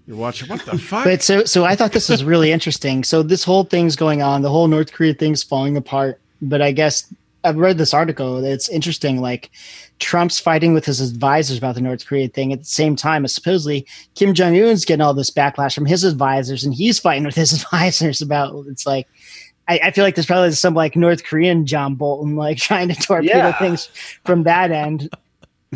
you're 0.07 0.17
watching 0.17 0.47
what 0.47 0.65
the 0.65 0.77
fuck? 0.77 1.03
But 1.03 1.21
so 1.21 1.43
so 1.43 1.65
I 1.65 1.75
thought 1.75 1.91
this 1.91 2.09
was 2.09 2.23
really 2.23 2.51
interesting. 2.51 3.03
So 3.03 3.21
this 3.21 3.43
whole 3.43 3.65
thing's 3.65 3.95
going 3.95 4.21
on, 4.21 4.41
the 4.41 4.49
whole 4.49 4.67
North 4.67 4.93
Korea 4.93 5.13
thing's 5.13 5.43
falling 5.43 5.75
apart. 5.75 6.19
But 6.41 6.61
I 6.61 6.71
guess 6.71 7.13
I've 7.43 7.57
read 7.57 7.77
this 7.77 7.93
article. 7.93 8.43
It's 8.43 8.69
interesting. 8.69 9.21
Like 9.21 9.51
Trump's 9.99 10.39
fighting 10.39 10.73
with 10.73 10.85
his 10.85 11.01
advisors 11.01 11.57
about 11.57 11.75
the 11.75 11.81
North 11.81 12.05
Korea 12.05 12.29
thing 12.29 12.53
at 12.53 12.59
the 12.59 12.65
same 12.65 12.95
time 12.95 13.25
as 13.25 13.33
supposedly 13.33 13.85
Kim 14.15 14.33
Jong 14.33 14.57
Un's 14.57 14.85
getting 14.85 15.01
all 15.01 15.13
this 15.13 15.31
backlash 15.31 15.75
from 15.75 15.85
his 15.85 16.03
advisors, 16.03 16.63
and 16.63 16.73
he's 16.73 16.99
fighting 16.99 17.25
with 17.25 17.35
his 17.35 17.53
advisors 17.63 18.21
about. 18.21 18.65
It's 18.67 18.85
like 18.85 19.07
I, 19.67 19.79
I 19.85 19.91
feel 19.91 20.03
like 20.03 20.15
there's 20.15 20.25
probably 20.25 20.51
some 20.51 20.73
like 20.73 20.95
North 20.95 21.25
Korean 21.25 21.65
John 21.65 21.95
Bolton 21.95 22.35
like 22.35 22.57
trying 22.59 22.87
to 22.89 22.95
torpedo 22.95 23.37
yeah. 23.37 23.59
things 23.59 23.87
from 24.23 24.43
that 24.43 24.71
end. 24.71 25.09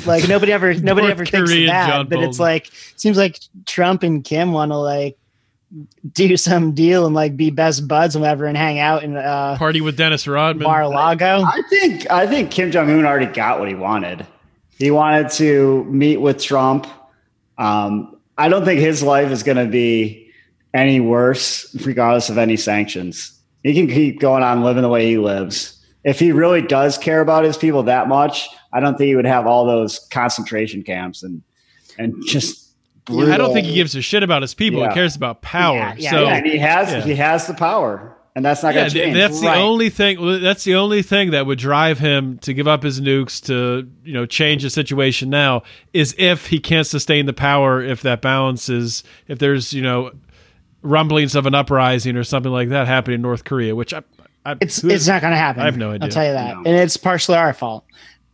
Like 0.05 0.27
nobody 0.27 0.51
ever 0.51 0.73
nobody 0.79 1.07
ever 1.07 1.25
Korean 1.25 1.47
thinks 1.47 1.51
of 1.51 1.67
that, 1.67 1.89
John 1.89 2.07
but 2.07 2.15
Bolton. 2.15 2.29
it's 2.29 2.39
like 2.39 2.69
seems 2.95 3.17
like 3.17 3.39
Trump 3.65 4.03
and 4.03 4.23
Kim 4.23 4.53
want 4.53 4.71
to 4.71 4.77
like 4.77 5.17
do 6.11 6.35
some 6.37 6.73
deal 6.73 7.05
and 7.05 7.15
like 7.15 7.37
be 7.37 7.49
best 7.49 7.87
buds 7.87 8.15
and 8.15 8.21
whatever 8.21 8.45
and 8.45 8.57
hang 8.57 8.79
out 8.79 9.03
and 9.03 9.17
uh, 9.17 9.57
party 9.57 9.81
with 9.81 9.97
Dennis 9.97 10.27
Rodman. 10.27 10.63
Mar-a-Lago. 10.63 11.43
I 11.45 11.61
think 11.69 12.09
I 12.11 12.27
think 12.27 12.51
Kim 12.51 12.71
Jong 12.71 12.89
Un 12.89 13.05
already 13.05 13.27
got 13.27 13.59
what 13.59 13.67
he 13.69 13.75
wanted. 13.75 14.25
He 14.77 14.91
wanted 14.91 15.29
to 15.31 15.83
meet 15.85 16.17
with 16.17 16.41
Trump. 16.41 16.87
Um, 17.57 18.17
I 18.37 18.49
don't 18.49 18.65
think 18.65 18.79
his 18.79 19.03
life 19.03 19.31
is 19.31 19.43
going 19.43 19.57
to 19.57 19.67
be 19.67 20.31
any 20.73 20.99
worse, 20.99 21.73
regardless 21.85 22.29
of 22.29 22.37
any 22.37 22.57
sanctions. 22.57 23.37
He 23.63 23.73
can 23.73 23.87
keep 23.87 24.19
going 24.19 24.41
on 24.41 24.63
living 24.63 24.81
the 24.81 24.89
way 24.89 25.05
he 25.05 25.17
lives. 25.17 25.77
If 26.03 26.19
he 26.19 26.31
really 26.31 26.63
does 26.63 26.97
care 26.97 27.21
about 27.21 27.43
his 27.43 27.57
people 27.57 27.83
that 27.83 28.07
much, 28.07 28.49
I 28.73 28.79
don't 28.79 28.97
think 28.97 29.07
he 29.07 29.15
would 29.15 29.25
have 29.25 29.45
all 29.47 29.65
those 29.65 29.99
concentration 30.11 30.83
camps 30.83 31.23
and 31.23 31.41
and 31.97 32.15
just. 32.25 32.69
I 33.09 33.35
don't 33.37 33.51
think 33.51 33.65
he 33.65 33.73
gives 33.73 33.95
a 33.95 34.01
shit 34.01 34.21
about 34.23 34.41
his 34.43 34.53
people. 34.53 34.79
Yeah. 34.79 34.89
He 34.89 34.93
cares 34.93 35.15
about 35.15 35.41
power. 35.41 35.75
Yeah, 35.75 35.95
yeah, 35.97 36.11
so 36.11 36.23
Yeah, 36.23 36.35
and 36.35 36.45
he 36.45 36.57
has 36.59 36.91
Yeah. 36.91 37.01
he 37.01 37.15
has 37.15 37.47
the 37.47 37.53
power, 37.55 38.15
and 38.35 38.45
that's 38.45 38.61
not 38.63 38.69
yeah, 38.75 38.81
going 38.81 38.89
to 38.89 38.93
th- 38.93 39.05
change. 39.07 39.17
that's 39.17 39.41
the 39.41 39.53
only 39.53 39.89
thing. 39.89 40.41
That's 40.41 40.63
the 40.63 40.75
only 40.75 41.01
thing 41.01 41.31
that 41.31 41.45
would 41.47 41.57
drive 41.57 41.97
him 41.99 42.37
to 42.39 42.53
give 42.53 42.67
up 42.67 42.83
his 42.83 43.01
nukes 43.01 43.43
to 43.47 43.89
you 44.05 44.13
know 44.13 44.25
change 44.27 44.61
the 44.61 44.69
situation 44.69 45.29
now 45.31 45.63
is 45.93 46.13
if 46.19 46.47
he 46.47 46.59
can't 46.59 46.85
sustain 46.87 47.25
the 47.25 47.33
power. 47.33 47.81
If 47.81 48.01
that 48.03 48.21
balance 48.21 48.69
is 48.69 49.03
if 49.27 49.39
there's 49.39 49.73
you 49.73 49.81
know 49.81 50.11
rumblings 50.83 51.35
of 51.35 51.45
an 51.47 51.55
uprising 51.55 52.15
or 52.15 52.23
something 52.23 52.51
like 52.51 52.69
that 52.69 52.87
happening 52.87 53.15
in 53.15 53.21
North 53.21 53.43
Korea, 53.43 53.75
which 53.75 53.93
I, 53.93 54.03
I 54.45 54.55
It's 54.61 54.81
who- 54.81 54.89
it's 54.89 55.07
not 55.07 55.21
going 55.21 55.31
to 55.31 55.37
happen. 55.37 55.61
I 55.63 55.65
have 55.65 55.77
no 55.77 55.91
idea. 55.91 56.05
I'll 56.05 56.11
tell 56.11 56.25
you 56.25 56.33
that, 56.33 56.53
No. 56.55 56.59
and 56.59 56.75
it's 56.77 56.97
partially 56.97 57.37
our 57.37 57.53
fault. 57.53 57.83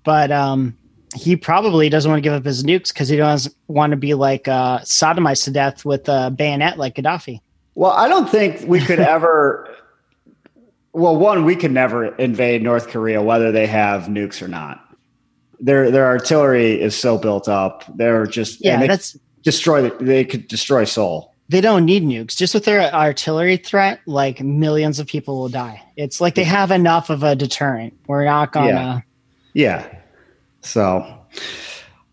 But 0.08 0.32
um, 0.32 0.78
he 1.14 1.36
probably 1.36 1.90
doesn't 1.90 2.10
want 2.10 2.20
to 2.20 2.22
give 2.22 2.32
up 2.32 2.46
his 2.46 2.64
nukes 2.64 2.94
because 2.94 3.10
he 3.10 3.18
doesn't 3.18 3.54
want 3.68 3.92
to 3.92 3.98
be 3.98 4.14
like 4.14 4.48
uh, 4.48 4.80
sodomized 4.80 5.44
to 5.44 5.52
death 5.52 5.84
with 5.84 6.08
a 6.08 6.32
bayonet 6.32 6.78
like 6.78 6.96
Gaddafi. 6.96 7.42
Well, 7.76 7.92
I 7.92 8.08
don't 8.08 8.30
think 8.30 8.66
we 8.66 8.80
could 8.80 9.00
ever. 9.18 9.68
Well, 10.94 11.18
one, 11.18 11.44
we 11.44 11.58
could 11.58 11.74
never 11.74 12.16
invade 12.16 12.64
North 12.64 12.88
Korea, 12.88 13.22
whether 13.22 13.52
they 13.52 13.68
have 13.68 14.04
nukes 14.04 14.42
or 14.42 14.48
not. 14.48 14.82
Their 15.60 15.92
their 15.92 16.06
artillery 16.06 16.82
is 16.82 16.96
so 16.96 17.18
built 17.18 17.50
up. 17.50 17.84
They're 17.98 18.26
just 18.28 18.64
Yeah, 18.64 18.80
they 18.80 18.88
that's 18.88 19.18
destroy. 19.44 19.90
They 19.90 20.24
could 20.24 20.48
destroy 20.48 20.86
Seoul. 20.86 21.34
they 21.50 21.60
don't 21.60 21.84
need 21.84 22.04
nukes. 22.04 22.38
Just 22.38 22.54
with 22.54 22.64
their 22.64 22.94
artillery 22.96 23.58
threat, 23.58 24.00
like 24.06 24.40
millions 24.40 25.00
of 25.00 25.08
people 25.08 25.38
will 25.38 25.50
die. 25.50 25.84
It's 25.98 26.22
like 26.22 26.36
they 26.36 26.46
have 26.46 26.72
enough 26.72 27.10
of 27.10 27.24
a 27.24 27.36
deterrent. 27.36 27.94
We're 28.08 28.24
not 28.24 28.54
gonna. 28.54 28.70
Yeah. 28.70 29.02
Yeah. 29.58 29.97
So 30.68 31.06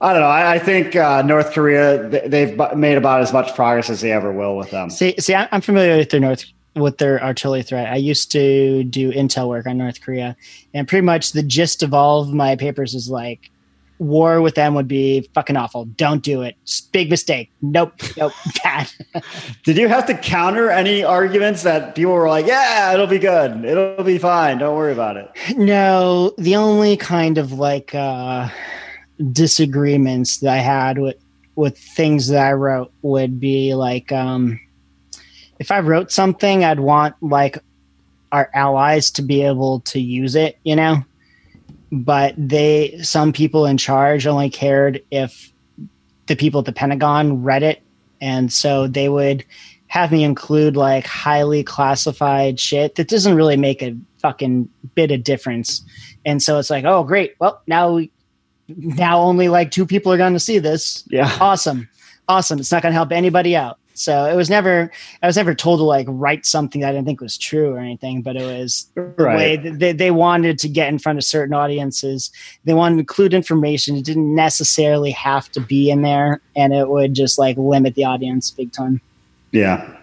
I 0.00 0.12
don't 0.12 0.20
know. 0.20 0.28
I, 0.28 0.54
I 0.54 0.58
think 0.58 0.96
uh, 0.96 1.22
North 1.22 1.52
Korea 1.52 2.10
th- 2.10 2.30
they've 2.30 2.76
made 2.76 2.96
about 2.96 3.20
as 3.20 3.32
much 3.32 3.54
progress 3.54 3.88
as 3.90 4.00
they 4.00 4.12
ever 4.12 4.32
will 4.32 4.56
with 4.56 4.70
them. 4.70 4.90
See, 4.90 5.14
see, 5.18 5.34
I'm 5.34 5.60
familiar 5.60 5.96
with 5.96 6.10
their 6.10 6.20
North 6.20 6.44
with 6.76 6.98
their 6.98 7.22
artillery 7.22 7.62
threat. 7.62 7.92
I 7.92 7.96
used 7.96 8.32
to 8.32 8.82
do 8.84 9.12
intel 9.12 9.48
work 9.48 9.66
on 9.66 9.78
North 9.78 10.00
Korea, 10.00 10.36
and 10.74 10.88
pretty 10.88 11.04
much 11.04 11.32
the 11.32 11.42
gist 11.42 11.82
of 11.82 11.94
all 11.94 12.20
of 12.20 12.34
my 12.34 12.56
papers 12.56 12.94
is 12.94 13.08
like, 13.08 13.50
war 13.98 14.40
with 14.40 14.54
them 14.54 14.74
would 14.74 14.88
be 14.88 15.28
fucking 15.34 15.56
awful. 15.56 15.84
Don't 15.84 16.22
do 16.22 16.42
it. 16.42 16.56
Big 16.92 17.10
mistake. 17.10 17.50
Nope, 17.62 17.92
nope, 18.16 18.32
bad. 18.64 18.90
Did 19.64 19.76
you 19.76 19.88
have 19.88 20.06
to 20.06 20.14
counter 20.14 20.70
any 20.70 21.04
arguments 21.04 21.62
that 21.62 21.94
people 21.94 22.12
were 22.12 22.28
like, 22.28 22.46
"Yeah, 22.46 22.92
it'll 22.92 23.06
be 23.06 23.18
good. 23.18 23.64
It'll 23.64 24.04
be 24.04 24.18
fine. 24.18 24.58
Don't 24.58 24.76
worry 24.76 24.92
about 24.92 25.16
it." 25.16 25.30
no, 25.56 26.32
the 26.38 26.56
only 26.56 26.96
kind 26.96 27.38
of 27.38 27.52
like 27.52 27.94
uh, 27.94 28.48
disagreements 29.32 30.38
that 30.38 30.52
I 30.52 30.58
had 30.58 30.98
with 30.98 31.16
with 31.56 31.78
things 31.78 32.28
that 32.28 32.44
I 32.44 32.52
wrote 32.52 32.92
would 33.02 33.38
be 33.38 33.74
like, 33.74 34.10
um, 34.10 34.58
if 35.58 35.70
I 35.70 35.80
wrote 35.80 36.10
something, 36.10 36.64
I'd 36.64 36.80
want 36.80 37.14
like 37.22 37.58
our 38.32 38.50
allies 38.54 39.12
to 39.12 39.22
be 39.22 39.42
able 39.42 39.80
to 39.80 40.00
use 40.00 40.34
it, 40.34 40.58
you 40.64 40.74
know. 40.74 41.04
But 42.02 42.34
they, 42.36 42.98
some 43.02 43.32
people 43.32 43.66
in 43.66 43.76
charge, 43.76 44.26
only 44.26 44.50
cared 44.50 45.02
if 45.10 45.52
the 46.26 46.34
people 46.34 46.60
at 46.60 46.66
the 46.66 46.72
Pentagon 46.72 47.42
read 47.42 47.62
it, 47.62 47.82
and 48.20 48.52
so 48.52 48.88
they 48.88 49.08
would 49.08 49.44
have 49.86 50.10
me 50.10 50.24
include 50.24 50.76
like 50.76 51.06
highly 51.06 51.62
classified 51.62 52.58
shit 52.58 52.96
that 52.96 53.06
doesn't 53.06 53.36
really 53.36 53.56
make 53.56 53.80
a 53.80 53.96
fucking 54.18 54.68
bit 54.96 55.12
of 55.12 55.22
difference. 55.22 55.84
And 56.24 56.42
so 56.42 56.58
it's 56.58 56.70
like, 56.70 56.84
oh, 56.84 57.04
great. 57.04 57.36
Well, 57.38 57.62
now 57.68 58.00
now 58.66 59.20
only 59.20 59.48
like 59.48 59.70
two 59.70 59.86
people 59.86 60.12
are 60.12 60.16
going 60.16 60.32
to 60.32 60.40
see 60.40 60.58
this. 60.58 61.04
Yeah. 61.10 61.30
Awesome, 61.40 61.88
awesome. 62.28 62.58
It's 62.58 62.72
not 62.72 62.82
going 62.82 62.90
to 62.90 62.96
help 62.96 63.12
anybody 63.12 63.54
out. 63.54 63.78
So 63.94 64.26
it 64.26 64.34
was 64.34 64.50
never, 64.50 64.90
I 65.22 65.26
was 65.26 65.36
never 65.36 65.54
told 65.54 65.78
to 65.78 65.84
like 65.84 66.06
write 66.08 66.44
something 66.44 66.80
that 66.80 66.88
I 66.88 66.92
didn't 66.92 67.06
think 67.06 67.20
was 67.20 67.38
true 67.38 67.72
or 67.72 67.78
anything, 67.78 68.22
but 68.22 68.36
it 68.36 68.42
was 68.42 68.88
the 68.94 69.14
way 69.18 69.56
that 69.56 69.78
they, 69.78 69.92
they 69.92 70.10
wanted 70.10 70.58
to 70.60 70.68
get 70.68 70.88
in 70.88 70.98
front 70.98 71.18
of 71.18 71.24
certain 71.24 71.54
audiences. 71.54 72.30
They 72.64 72.74
wanted 72.74 72.96
to 72.96 73.00
include 73.00 73.34
information. 73.34 73.96
It 73.96 74.04
didn't 74.04 74.34
necessarily 74.34 75.12
have 75.12 75.50
to 75.52 75.60
be 75.60 75.90
in 75.90 76.02
there 76.02 76.40
and 76.56 76.74
it 76.74 76.88
would 76.88 77.14
just 77.14 77.38
like 77.38 77.56
limit 77.56 77.94
the 77.94 78.04
audience 78.04 78.50
big 78.50 78.72
time. 78.72 79.00
Yeah. 79.52 79.96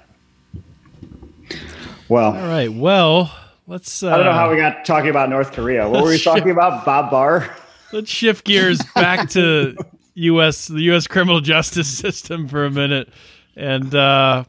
Well, 2.08 2.36
all 2.36 2.48
right. 2.48 2.72
Well, 2.72 3.34
let's. 3.68 4.04
Uh, 4.04 4.10
I 4.10 4.18
don't 4.18 4.26
know 4.26 4.34
how 4.34 4.52
we 4.52 4.58
got 4.58 4.84
talking 4.84 5.10
about 5.10 5.30
North 5.30 5.54
Korea. 5.54 5.90
What 5.90 6.04
were 6.04 6.10
we 6.10 6.18
Shit. 6.18 6.26
talking 6.26 6.52
about? 6.52 6.86
Bob 6.86 7.10
Barr. 7.10 7.56
Let's 7.94 8.10
shift 8.10 8.46
gears 8.46 8.82
back 8.96 9.30
to 9.30 9.78
U.S. 10.16 10.68
the 10.68 10.82
U.S. 10.84 11.08
criminal 11.08 11.42
justice 11.42 11.88
system 11.98 12.48
for 12.48 12.66
a 12.66 12.72
minute, 12.72 13.10
and 13.56 13.94
uh, 13.96 14.44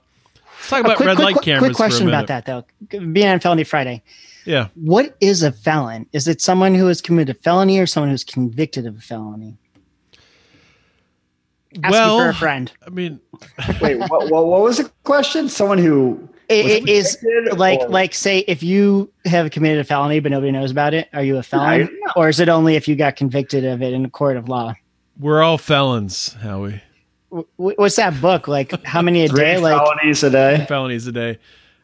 let's 0.58 0.68
talk 0.68 0.80
about 0.80 0.92
A 0.92 0.96
quick, 0.96 1.06
red 1.06 1.16
quick, 1.16 1.24
light 1.36 1.42
cameras 1.42 1.60
quick 1.70 1.76
question 1.76 1.98
for 1.98 2.02
a 2.04 2.06
minute. 2.12 2.24
about 2.24 2.44
that 2.46 2.66
though. 2.90 2.98
Being 3.12 3.26
on 3.28 3.40
Felony 3.40 3.64
Friday, 3.64 4.02
Yeah. 4.44 4.68
what 4.74 5.16
is 5.20 5.42
a 5.42 5.52
felon? 5.52 6.06
Is 6.12 6.28
it 6.28 6.40
someone 6.40 6.74
who 6.74 6.86
has 6.86 7.00
committed 7.00 7.36
a 7.36 7.38
felony 7.40 7.78
or 7.78 7.86
someone 7.86 8.10
who's 8.10 8.24
convicted 8.24 8.86
of 8.86 8.96
a 8.96 9.00
felony? 9.00 9.56
Asking 11.82 11.90
well, 11.90 12.18
for 12.18 12.28
a 12.28 12.34
friend. 12.34 12.70
I 12.86 12.90
mean, 12.90 13.18
Wait, 13.80 13.96
what, 13.96 14.30
what, 14.30 14.46
what 14.46 14.60
was 14.60 14.76
the 14.76 14.90
question? 15.04 15.48
Someone 15.48 15.78
who 15.78 16.28
It, 16.50 16.66
it 16.66 16.88
is 16.88 17.16
like 17.56 17.80
or- 17.80 17.88
like 17.88 18.12
say 18.14 18.40
if 18.40 18.62
you 18.62 19.10
have 19.24 19.50
committed 19.50 19.78
a 19.78 19.84
felony 19.84 20.20
but 20.20 20.32
nobody 20.32 20.52
knows 20.52 20.70
about 20.70 20.92
it, 20.92 21.08
are 21.14 21.22
you 21.24 21.38
a 21.38 21.42
felon? 21.42 21.88
Or 22.14 22.28
is 22.28 22.40
it 22.40 22.50
only 22.50 22.76
if 22.76 22.88
you 22.88 22.94
got 22.94 23.16
convicted 23.16 23.64
of 23.64 23.80
it 23.82 23.94
in 23.94 24.04
a 24.04 24.10
court 24.10 24.36
of 24.36 24.48
law? 24.48 24.74
we're 25.18 25.42
all 25.42 25.56
felons, 25.58 26.32
Howie. 26.42 26.82
Wh- 27.33 27.40
wh- 27.57 27.79
What's 27.79 27.97
that 27.97 28.21
book 28.21 28.49
like? 28.49 28.85
How 28.85 29.03
many 29.03 29.25
a 29.25 29.29
three 29.29 29.38
day? 29.40 29.59
Like 29.59 29.77
felonies 29.81 30.23
a 30.23 30.31
day. 30.31 30.64
felonies 30.68 31.07
a 31.07 31.12
day. 31.12 31.38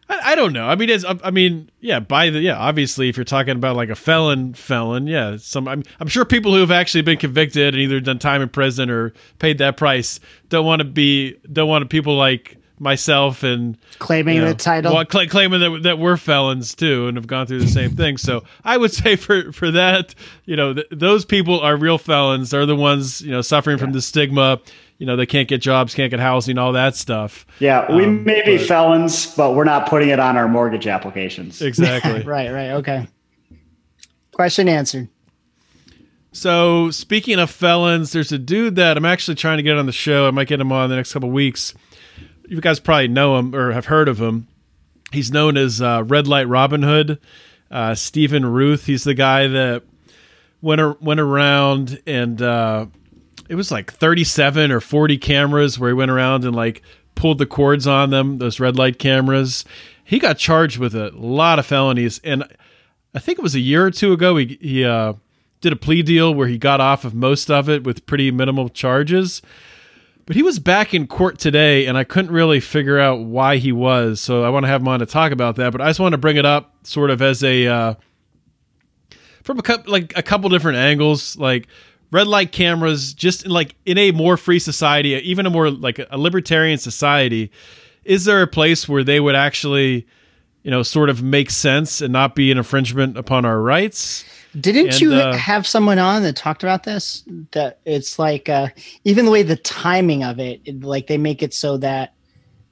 I, 0.08 0.32
I 0.32 0.34
don't 0.34 0.52
know. 0.52 0.66
I 0.66 0.74
mean, 0.74 0.88
it's. 0.90 1.04
I 1.06 1.30
mean, 1.30 1.70
yeah. 1.80 2.00
By 2.00 2.30
the 2.30 2.40
yeah, 2.40 2.56
obviously, 2.56 3.08
if 3.08 3.16
you're 3.16 3.24
talking 3.24 3.56
about 3.56 3.76
like 3.76 3.90
a 3.90 3.94
felon, 3.96 4.54
felon, 4.54 5.06
yeah. 5.06 5.36
Some. 5.38 5.68
I'm, 5.68 5.82
I'm 6.00 6.08
sure 6.08 6.24
people 6.24 6.52
who 6.54 6.60
have 6.60 6.70
actually 6.70 7.02
been 7.02 7.18
convicted 7.18 7.74
and 7.74 7.82
either 7.82 8.00
done 8.00 8.18
time 8.18 8.42
in 8.42 8.48
prison 8.48 8.90
or 8.90 9.12
paid 9.38 9.58
that 9.58 9.76
price 9.76 10.20
don't 10.48 10.64
want 10.66 10.80
to 10.80 10.84
be. 10.84 11.36
Don't 11.52 11.68
want 11.68 11.88
people 11.90 12.16
like 12.16 12.56
myself 12.80 13.42
and 13.42 13.76
claiming 13.98 14.36
you 14.36 14.40
know, 14.42 14.48
the 14.48 14.54
title. 14.54 14.94
well, 14.94 15.04
cla 15.04 15.26
claiming 15.26 15.60
that 15.60 15.82
that 15.82 15.98
we're 15.98 16.16
felons 16.16 16.74
too 16.74 17.08
and 17.08 17.16
have 17.16 17.26
gone 17.26 17.46
through 17.46 17.60
the 17.60 17.68
same 17.68 17.96
thing. 17.96 18.16
So 18.16 18.44
I 18.64 18.76
would 18.76 18.92
say 18.92 19.16
for 19.16 19.52
for 19.52 19.70
that, 19.72 20.14
you 20.44 20.56
know, 20.56 20.74
th- 20.74 20.86
those 20.90 21.24
people 21.24 21.60
are 21.60 21.76
real 21.76 21.98
felons. 21.98 22.50
They're 22.50 22.66
the 22.66 22.76
ones 22.76 23.20
you 23.20 23.30
know 23.30 23.42
suffering 23.42 23.78
from 23.78 23.92
the 23.92 24.00
stigma. 24.02 24.60
You 24.98 25.06
know, 25.06 25.14
they 25.16 25.26
can't 25.26 25.46
get 25.48 25.60
jobs, 25.62 25.94
can't 25.94 26.10
get 26.10 26.18
housing, 26.20 26.58
all 26.58 26.72
that 26.72 26.96
stuff. 26.96 27.46
Yeah, 27.60 27.94
we 27.94 28.04
Um, 28.04 28.24
may 28.24 28.42
be 28.44 28.56
but- 28.56 28.66
felons, 28.66 29.32
but 29.36 29.54
we're 29.54 29.64
not 29.64 29.88
putting 29.88 30.08
it 30.08 30.18
on 30.18 30.36
our 30.36 30.48
mortgage 30.48 30.86
applications. 30.88 31.62
Exactly. 31.62 32.22
right, 32.26 32.52
right, 32.52 32.70
okay. 32.72 33.06
Question 34.32 34.68
answered. 34.68 35.08
So 36.32 36.90
speaking 36.90 37.38
of 37.38 37.50
felons, 37.50 38.12
there's 38.12 38.32
a 38.32 38.38
dude 38.38 38.76
that 38.76 38.96
I'm 38.96 39.04
actually 39.04 39.34
trying 39.36 39.56
to 39.56 39.62
get 39.62 39.76
on 39.78 39.86
the 39.86 39.92
show. 39.92 40.26
I 40.28 40.30
might 40.30 40.48
get 40.48 40.60
him 40.60 40.70
on 40.72 40.90
the 40.90 40.96
next 40.96 41.12
couple 41.12 41.30
weeks. 41.30 41.74
You 42.48 42.60
guys 42.60 42.80
probably 42.80 43.08
know 43.08 43.38
him 43.38 43.54
or 43.54 43.72
have 43.72 43.86
heard 43.86 44.08
of 44.08 44.20
him. 44.20 44.46
He's 45.12 45.32
known 45.32 45.56
as 45.56 45.80
uh, 45.80 46.02
Red 46.06 46.26
Light 46.28 46.46
Robin 46.48 46.82
Hood. 46.82 47.18
Uh, 47.70 47.94
Stephen 47.94 48.46
Ruth. 48.46 48.86
He's 48.86 49.04
the 49.04 49.14
guy 49.14 49.46
that 49.48 49.82
went 50.60 50.80
ar- 50.80 50.96
went 51.00 51.20
around 51.20 52.00
and 52.06 52.40
uh, 52.40 52.86
it 53.48 53.54
was 53.54 53.70
like 53.70 53.92
37 53.92 54.70
or 54.70 54.80
40 54.80 55.18
cameras 55.18 55.78
where 55.78 55.90
he 55.90 55.94
went 55.94 56.10
around 56.10 56.44
and 56.44 56.54
like 56.54 56.82
pulled 57.14 57.38
the 57.38 57.46
cords 57.46 57.86
on 57.86 58.10
them. 58.10 58.38
Those 58.38 58.60
red 58.60 58.76
light 58.76 58.98
cameras. 58.98 59.64
He 60.04 60.18
got 60.18 60.38
charged 60.38 60.78
with 60.78 60.94
a 60.94 61.10
lot 61.10 61.58
of 61.58 61.66
felonies, 61.66 62.20
and 62.24 62.44
I 63.14 63.18
think 63.18 63.38
it 63.38 63.42
was 63.42 63.54
a 63.54 63.60
year 63.60 63.84
or 63.84 63.90
two 63.90 64.12
ago. 64.12 64.36
He 64.36 64.58
he 64.60 64.84
uh, 64.84 65.14
did 65.60 65.72
a 65.72 65.76
plea 65.76 66.02
deal 66.02 66.32
where 66.32 66.48
he 66.48 66.56
got 66.56 66.80
off 66.80 67.04
of 67.04 67.14
most 67.14 67.50
of 67.50 67.68
it 67.68 67.84
with 67.84 68.06
pretty 68.06 68.30
minimal 68.30 68.68
charges. 68.68 69.42
But 70.24 70.36
he 70.36 70.42
was 70.42 70.58
back 70.58 70.92
in 70.92 71.06
court 71.06 71.38
today, 71.38 71.86
and 71.86 71.96
I 71.96 72.04
couldn't 72.04 72.30
really 72.30 72.60
figure 72.60 72.98
out 72.98 73.20
why 73.20 73.56
he 73.56 73.72
was. 73.72 74.20
So 74.20 74.44
I 74.44 74.50
want 74.50 74.64
to 74.64 74.68
have 74.68 74.82
him 74.82 74.88
on 74.88 75.00
to 75.00 75.06
talk 75.06 75.32
about 75.32 75.56
that. 75.56 75.72
But 75.72 75.80
I 75.80 75.88
just 75.88 76.00
want 76.00 76.12
to 76.12 76.18
bring 76.18 76.36
it 76.36 76.44
up, 76.44 76.74
sort 76.86 77.10
of 77.10 77.22
as 77.22 77.42
a 77.42 77.66
uh, 77.66 77.94
from 79.42 79.58
a 79.58 79.62
couple 79.62 79.90
like 79.90 80.12
a 80.16 80.22
couple 80.22 80.50
different 80.50 80.78
angles, 80.78 81.36
like 81.38 81.66
red 82.10 82.26
light 82.26 82.52
cameras. 82.52 83.14
Just 83.14 83.44
in, 83.44 83.50
like 83.50 83.74
in 83.86 83.98
a 83.98 84.12
more 84.12 84.36
free 84.36 84.58
society, 84.58 85.10
even 85.10 85.46
a 85.46 85.50
more 85.50 85.70
like 85.70 85.98
a 86.10 86.18
libertarian 86.18 86.78
society, 86.78 87.50
is 88.04 88.24
there 88.24 88.42
a 88.42 88.46
place 88.46 88.88
where 88.88 89.04
they 89.04 89.20
would 89.20 89.34
actually, 89.34 90.06
you 90.62 90.70
know, 90.70 90.82
sort 90.82 91.10
of 91.10 91.22
make 91.22 91.50
sense 91.50 92.00
and 92.00 92.12
not 92.12 92.34
be 92.34 92.50
an 92.50 92.58
infringement 92.58 93.16
upon 93.18 93.44
our 93.44 93.60
rights? 93.60 94.24
Didn't 94.58 94.86
And, 94.92 95.00
you 95.00 95.12
uh, 95.12 95.36
have 95.36 95.66
someone 95.66 95.98
on 95.98 96.22
that 96.22 96.34
talked 96.34 96.62
about 96.62 96.84
this? 96.84 97.22
That 97.52 97.80
it's 97.84 98.18
like 98.18 98.48
uh, 98.48 98.68
even 99.04 99.26
the 99.26 99.30
way 99.30 99.42
the 99.42 99.56
timing 99.56 100.24
of 100.24 100.38
it, 100.40 100.62
it- 100.64 100.82
like 100.82 101.06
they 101.06 101.18
make 101.18 101.42
it 101.42 101.52
so 101.52 101.76
that 101.76 102.14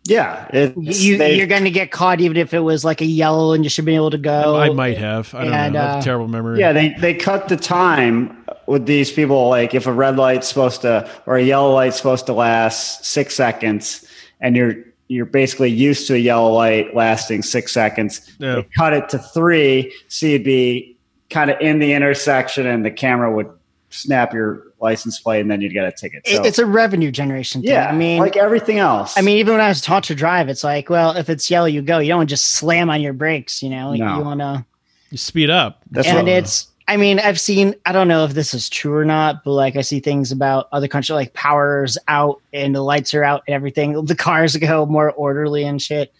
Yeah, 0.08 0.48
it's, 0.54 1.02
you, 1.02 1.18
they- 1.18 1.36
you're 1.36 1.46
going 1.46 1.64
to 1.64 1.70
get 1.70 1.90
caught 1.90 2.20
even 2.22 2.38
if 2.38 2.54
it 2.54 2.60
was 2.60 2.82
like 2.82 3.02
a 3.02 3.06
yellow 3.06 3.52
and 3.52 3.62
you 3.62 3.68
should 3.68 3.84
be 3.84 3.94
able 3.94 4.10
to 4.10 4.18
go. 4.18 4.56
I 4.56 4.70
might 4.70 4.96
have. 4.96 5.34
I 5.34 5.44
don't 5.44 5.52
and, 5.52 5.74
know. 5.74 5.80
I 5.80 5.82
have 5.84 5.96
uh, 5.96 5.98
a 5.98 6.02
terrible 6.02 6.28
memory. 6.28 6.58
yeah 6.60 6.72
they 6.72 6.94
they 6.94 7.12
cut 7.12 7.48
the 7.48 7.58
time 7.58 8.42
with 8.66 8.86
these 8.86 9.12
people, 9.12 9.48
like 9.48 9.74
if 9.74 9.86
a 9.86 9.92
red 9.92 10.16
light's 10.16 10.48
supposed 10.48 10.80
to 10.82 11.08
or 11.26 11.36
a 11.36 11.42
yellow 11.42 11.72
light's 11.72 11.96
supposed 11.96 12.26
to 12.26 12.32
last 12.32 13.04
six 13.04 13.34
seconds, 13.34 14.06
and 14.40 14.56
you're 14.56 14.74
you're 15.08 15.24
basically 15.26 15.70
used 15.70 16.06
to 16.08 16.14
a 16.14 16.18
yellow 16.18 16.52
light 16.52 16.94
lasting 16.96 17.42
six 17.42 17.72
seconds, 17.72 18.34
Yeah. 18.40 18.62
cut 18.76 18.92
it 18.92 19.08
to 19.10 19.18
three, 19.20 19.94
so 20.08 20.26
you'd 20.26 20.42
be 20.42 20.96
kind 21.30 21.48
of 21.50 21.60
in 21.60 21.78
the 21.78 21.92
intersection, 21.92 22.66
and 22.66 22.84
the 22.84 22.90
camera 22.90 23.32
would 23.32 23.48
snap 23.90 24.34
your 24.34 24.64
license 24.80 25.20
plate, 25.20 25.40
and 25.40 25.50
then 25.50 25.60
you'd 25.60 25.72
get 25.72 25.84
a 25.84 25.92
ticket. 25.92 26.26
So, 26.26 26.42
it's 26.42 26.58
a 26.58 26.66
revenue 26.66 27.12
generation 27.12 27.62
thing. 27.62 27.70
yeah, 27.70 27.88
I 27.88 27.92
mean, 27.94 28.18
like 28.18 28.36
everything 28.36 28.78
else. 28.78 29.16
I 29.16 29.20
mean, 29.22 29.38
even 29.38 29.54
when 29.54 29.60
I 29.60 29.68
was 29.68 29.80
taught 29.80 30.02
to 30.04 30.14
drive, 30.16 30.48
it's 30.48 30.64
like, 30.64 30.90
well, 30.90 31.16
if 31.16 31.30
it's 31.30 31.48
yellow, 31.48 31.66
you 31.66 31.82
go. 31.82 31.98
You 32.00 32.08
don't 32.08 32.26
just 32.26 32.54
slam 32.56 32.90
on 32.90 33.00
your 33.00 33.12
brakes. 33.12 33.62
You 33.62 33.70
know, 33.70 33.90
Like, 33.90 34.00
No. 34.00 34.18
you 34.18 34.24
want 34.24 34.40
to. 34.40 34.64
You 35.12 35.18
speed 35.18 35.50
up. 35.50 35.82
That's 35.92 36.08
and 36.08 36.16
what- 36.18 36.28
it's 36.28 36.66
i 36.88 36.96
mean 36.96 37.18
i've 37.20 37.40
seen 37.40 37.74
i 37.86 37.92
don't 37.92 38.08
know 38.08 38.24
if 38.24 38.34
this 38.34 38.54
is 38.54 38.68
true 38.68 38.94
or 38.94 39.04
not 39.04 39.44
but 39.44 39.52
like 39.52 39.76
i 39.76 39.80
see 39.80 40.00
things 40.00 40.32
about 40.32 40.68
other 40.72 40.88
countries 40.88 41.14
like 41.14 41.32
powers 41.34 41.98
out 42.08 42.40
and 42.52 42.74
the 42.74 42.82
lights 42.82 43.14
are 43.14 43.24
out 43.24 43.42
and 43.46 43.54
everything 43.54 44.04
the 44.04 44.14
cars 44.14 44.56
go 44.56 44.86
more 44.86 45.12
orderly 45.12 45.64
and 45.64 45.80
shit 45.80 46.12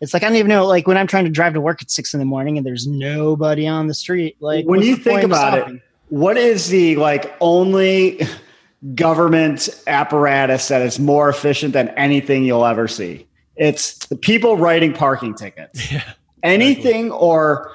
it's 0.00 0.14
like 0.14 0.22
i 0.22 0.26
don't 0.26 0.36
even 0.36 0.48
know 0.48 0.66
like 0.66 0.86
when 0.86 0.96
i'm 0.96 1.06
trying 1.06 1.24
to 1.24 1.30
drive 1.30 1.54
to 1.54 1.60
work 1.60 1.82
at 1.82 1.90
six 1.90 2.14
in 2.14 2.20
the 2.20 2.26
morning 2.26 2.56
and 2.56 2.66
there's 2.66 2.86
nobody 2.86 3.66
on 3.66 3.86
the 3.86 3.94
street 3.94 4.36
like 4.40 4.64
when 4.66 4.78
what's 4.78 4.88
you 4.88 4.96
think 4.96 5.22
about 5.22 5.70
it, 5.70 5.82
what 6.08 6.36
is 6.36 6.68
the 6.68 6.96
like 6.96 7.34
only 7.40 8.26
government 8.94 9.68
apparatus 9.86 10.68
that 10.68 10.82
is 10.82 10.98
more 10.98 11.28
efficient 11.28 11.72
than 11.72 11.88
anything 11.90 12.44
you'll 12.44 12.64
ever 12.64 12.88
see? 12.88 13.26
It's 13.56 14.06
the 14.06 14.16
people 14.16 14.56
writing 14.56 14.92
parking 14.92 15.34
tickets. 15.34 15.92
Yeah. 15.98 16.12
Anything 16.44 17.10
or 17.10 17.72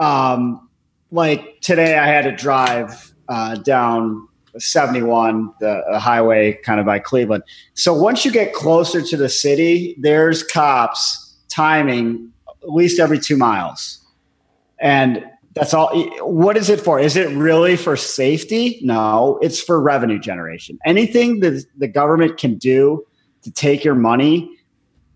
um, 0.00 0.65
like 1.10 1.60
today, 1.60 1.98
I 1.98 2.06
had 2.06 2.22
to 2.22 2.32
drive 2.32 3.12
uh, 3.28 3.56
down 3.56 4.28
71, 4.58 5.52
the, 5.60 5.82
the 5.90 5.98
highway 6.00 6.54
kind 6.64 6.80
of 6.80 6.86
by 6.86 6.98
Cleveland. 6.98 7.42
So 7.74 7.94
once 7.94 8.24
you 8.24 8.32
get 8.32 8.54
closer 8.54 9.02
to 9.02 9.16
the 9.16 9.28
city, 9.28 9.96
there's 9.98 10.42
cops 10.42 11.36
timing 11.48 12.32
at 12.62 12.72
least 12.72 12.98
every 12.98 13.18
two 13.18 13.36
miles. 13.36 14.00
And 14.78 15.24
that's 15.54 15.72
all. 15.72 15.88
What 16.20 16.56
is 16.56 16.68
it 16.68 16.80
for? 16.80 17.00
Is 17.00 17.16
it 17.16 17.34
really 17.34 17.76
for 17.76 17.96
safety? 17.96 18.78
No, 18.82 19.38
it's 19.40 19.60
for 19.60 19.80
revenue 19.80 20.18
generation. 20.18 20.78
Anything 20.84 21.40
that 21.40 21.64
the 21.78 21.88
government 21.88 22.36
can 22.36 22.56
do 22.56 23.06
to 23.42 23.50
take 23.50 23.82
your 23.82 23.94
money, 23.94 24.50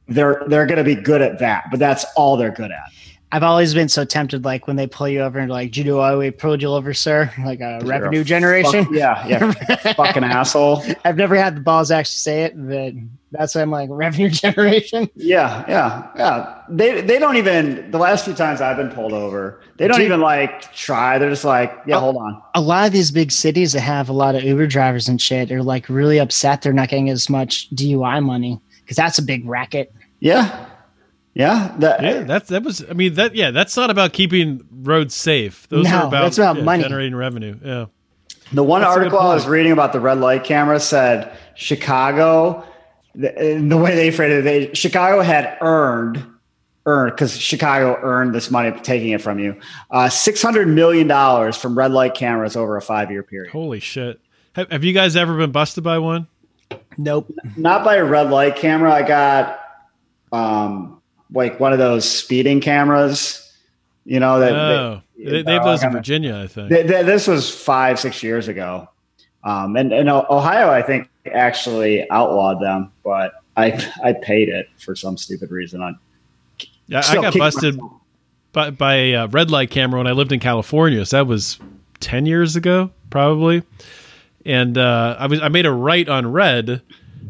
they're 0.08 0.42
they're 0.46 0.64
going 0.64 0.78
to 0.78 0.84
be 0.84 0.94
good 0.94 1.20
at 1.20 1.40
that. 1.40 1.64
But 1.70 1.78
that's 1.78 2.06
all 2.16 2.38
they're 2.38 2.50
good 2.50 2.70
at. 2.70 2.90
I've 3.32 3.42
always 3.42 3.74
been 3.74 3.88
so 3.88 4.04
tempted 4.04 4.44
like 4.44 4.66
when 4.66 4.76
they 4.76 4.86
pull 4.86 5.08
you 5.08 5.20
over 5.20 5.38
and 5.38 5.50
like 5.50 5.70
do 5.72 5.80
you 5.80 5.86
know 5.86 5.96
why 5.98 6.14
we 6.16 6.30
pulled 6.30 6.60
you 6.62 6.68
over 6.68 6.92
sir 6.94 7.32
like 7.44 7.60
a 7.60 7.80
revenue 7.84 8.24
generation 8.24 8.84
Fuck- 8.84 8.94
yeah, 8.94 9.26
yeah, 9.26 9.52
fucking 9.94 10.24
asshole. 10.24 10.82
i've 11.04 11.16
never 11.16 11.36
had 11.36 11.56
the 11.56 11.60
balls 11.60 11.90
actually 11.90 12.12
say 12.16 12.42
it 12.44 12.54
but 12.56 12.92
that's 13.32 13.54
why 13.54 13.62
i'm 13.62 13.70
like 13.70 13.88
revenue 13.92 14.28
generation 14.44 15.08
Yeah, 15.14 15.64
yeah, 15.68 16.08
yeah. 16.16 16.56
They 16.68 17.00
they 17.00 17.18
don't 17.18 17.36
even. 17.36 17.90
The 17.90 17.98
last 17.98 18.24
few 18.24 18.34
times 18.34 18.60
I've 18.60 18.76
been 18.76 18.90
pulled 18.90 19.12
over, 19.12 19.60
they 19.76 19.88
don't 19.88 19.96
Dude. 19.98 20.06
even 20.06 20.20
like 20.20 20.72
try. 20.72 21.18
They're 21.18 21.30
just 21.30 21.44
like, 21.44 21.72
yeah, 21.84 21.96
Oh. 21.96 22.00
hold 22.00 22.16
on. 22.16 22.40
a 22.54 22.60
lot 22.60 22.86
of 22.86 22.92
these 22.92 23.10
big 23.10 23.32
cities 23.32 23.72
that 23.72 23.80
have 23.80 24.08
a 24.08 24.12
lot 24.12 24.36
of 24.36 24.44
Uber 24.44 24.68
drivers 24.68 25.08
and 25.08 25.20
shit 25.20 25.50
are 25.50 25.64
like 25.64 25.88
really 25.88 26.18
upset 26.18 26.62
they're 26.62 26.72
not 26.72 26.88
getting 26.90 27.10
as 27.10 27.28
much 27.28 27.68
DUI 27.74 28.22
money 28.22 28.60
because 28.82 28.96
that's 28.96 29.18
a 29.18 29.22
big 29.22 29.44
racket. 29.48 29.92
Yeah, 30.20 30.66
yeah. 31.34 31.74
That, 31.78 32.02
Yeah, 32.02 32.22
that's 32.22 32.48
that 32.50 32.62
was. 32.62 32.84
I 32.88 32.92
mean, 32.92 33.14
that 33.14 33.34
yeah, 33.34 33.50
that's 33.50 33.76
not 33.76 33.90
about 33.90 34.12
keeping 34.12 34.62
roads 34.70 35.14
safe. 35.14 35.68
Those 35.68 35.84
No, 35.84 35.96
are 35.98 36.06
about, 36.08 36.22
that's 36.22 36.38
about 36.38 36.56
yeah, 36.56 36.62
money. 36.64 36.82
generating 36.82 37.14
revenue. 37.14 37.56
Yeah, 37.64 37.86
The 38.52 38.62
one 38.62 38.80
That's 38.82 38.96
article 38.96 39.18
I 39.18 39.34
was 39.34 39.46
reading 39.46 39.72
about 39.72 39.92
the 39.92 40.00
red 40.00 40.18
light 40.18 40.44
camera 40.44 40.80
said 40.80 41.32
Chicago, 41.54 42.64
the, 43.14 43.64
the 43.68 43.76
way 43.76 43.94
they 43.94 44.10
phrased 44.10 44.32
it, 44.32 44.42
they, 44.44 44.74
Chicago 44.74 45.20
had 45.22 45.56
earned, 45.60 46.24
earned 46.86 47.12
because 47.12 47.38
Chicago 47.38 47.98
earned 48.02 48.34
this 48.34 48.50
money 48.50 48.72
taking 48.80 49.10
it 49.10 49.20
from 49.22 49.38
you, 49.38 49.58
uh, 49.90 50.08
six 50.08 50.42
hundred 50.42 50.68
million 50.68 51.06
dollars 51.06 51.56
from 51.56 51.76
red 51.78 51.92
light 51.92 52.14
cameras 52.14 52.56
over 52.56 52.76
a 52.76 52.82
five 52.82 53.10
year 53.10 53.22
period. 53.22 53.50
holy 53.52 53.80
shit. 53.80 54.20
Have, 54.54 54.70
have 54.72 54.82
you 54.84 54.92
guys 54.92 55.14
ever 55.14 55.36
been 55.36 55.52
busted 55.52 55.84
by 55.84 55.98
one? 55.98 56.26
Nope. 56.98 57.30
Not 57.56 57.84
by 57.84 57.96
a 57.96 58.04
red 58.04 58.30
light 58.30 58.56
camera. 58.56 58.92
I 58.92 59.02
got 59.02 59.60
um, 60.32 60.99
like 61.32 61.60
one 61.60 61.72
of 61.72 61.78
those 61.78 62.08
speeding 62.08 62.60
cameras. 62.60 63.46
You 64.04 64.20
know 64.20 64.40
that. 64.40 64.52
Oh, 64.52 65.02
they, 65.16 65.42
they 65.42 65.52
have 65.52 65.62
uh, 65.62 65.66
those 65.66 65.82
in 65.82 65.92
Virginia, 65.92 66.36
I 66.36 66.46
think. 66.46 66.70
Th- 66.70 66.86
th- 66.86 67.06
this 67.06 67.26
was 67.26 67.50
five, 67.50 68.00
six 68.00 68.22
years 68.22 68.48
ago. 68.48 68.88
Um, 69.44 69.76
and, 69.76 69.92
and 69.92 70.08
Ohio, 70.08 70.70
I 70.70 70.82
think, 70.82 71.08
actually 71.32 72.08
outlawed 72.10 72.60
them, 72.60 72.92
but 73.04 73.32
I 73.56 73.68
I 74.02 74.14
paid 74.14 74.48
it 74.48 74.68
for 74.78 74.94
some 74.96 75.16
stupid 75.16 75.50
reason. 75.50 75.82
I, 75.82 75.92
Yeah, 76.86 77.02
I 77.06 77.14
got 77.14 77.36
busted 77.36 77.76
myself. 77.76 78.00
by, 78.52 78.70
by 78.70 78.94
a 78.94 79.14
uh, 79.14 79.26
red 79.28 79.50
light 79.50 79.70
camera 79.70 79.98
when 80.00 80.06
I 80.06 80.12
lived 80.12 80.32
in 80.32 80.40
California. 80.40 81.04
So 81.06 81.18
that 81.18 81.26
was 81.26 81.58
ten 82.00 82.26
years 82.26 82.56
ago, 82.56 82.90
probably. 83.10 83.62
And 84.44 84.76
uh, 84.78 85.16
I 85.18 85.26
was 85.26 85.40
I 85.40 85.48
made 85.48 85.66
a 85.66 85.72
right 85.72 86.08
on 86.08 86.32
red. 86.32 86.82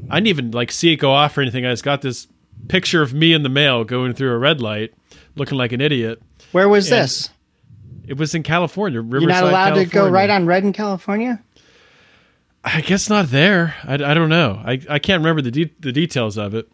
I 0.09 0.17
didn't 0.17 0.29
even 0.29 0.51
like 0.53 0.73
see 0.73 0.93
it 0.93 0.97
go 0.97 1.11
off 1.13 1.37
or 1.37 1.43
anything. 1.43 1.67
I 1.67 1.71
just 1.73 1.85
got 1.85 2.03
this 2.03 2.27
picture 2.69 3.03
of 3.03 3.13
me 3.15 3.33
in 3.33 3.43
the 3.43 3.49
mail 3.49 3.85
going 3.85 4.13
through 4.15 4.33
a 4.33 4.39
red 4.39 4.61
light, 4.61 4.95
looking 5.35 5.59
like 5.59 5.73
an 5.73 5.81
idiot. 5.81 6.23
Where 6.53 6.69
was 6.69 6.91
Yeah. 6.91 7.03
this? 7.03 7.31
It 8.07 8.17
was 8.17 8.35
in 8.35 8.43
California. 8.43 9.01
Riverside, 9.01 9.23
You're 9.23 9.31
not 9.31 9.45
allowed 9.45 9.75
to 9.75 9.85
go 9.85 10.09
right 10.09 10.29
on 10.31 10.47
red 10.47 10.65
in 10.65 10.73
California? 10.73 11.41
I 12.65 12.81
guess 12.81 13.09
not 13.09 13.29
there. 13.29 13.75
I, 13.85 13.95
I 13.95 14.15
don't 14.15 14.29
know. 14.29 14.61
I, 14.65 14.81
I 14.89 14.99
can't 14.99 15.21
remember 15.21 15.43
the 15.43 15.51
de- 15.51 15.75
the 15.81 15.93
details 15.93 16.37
of 16.37 16.55
it. 16.55 16.69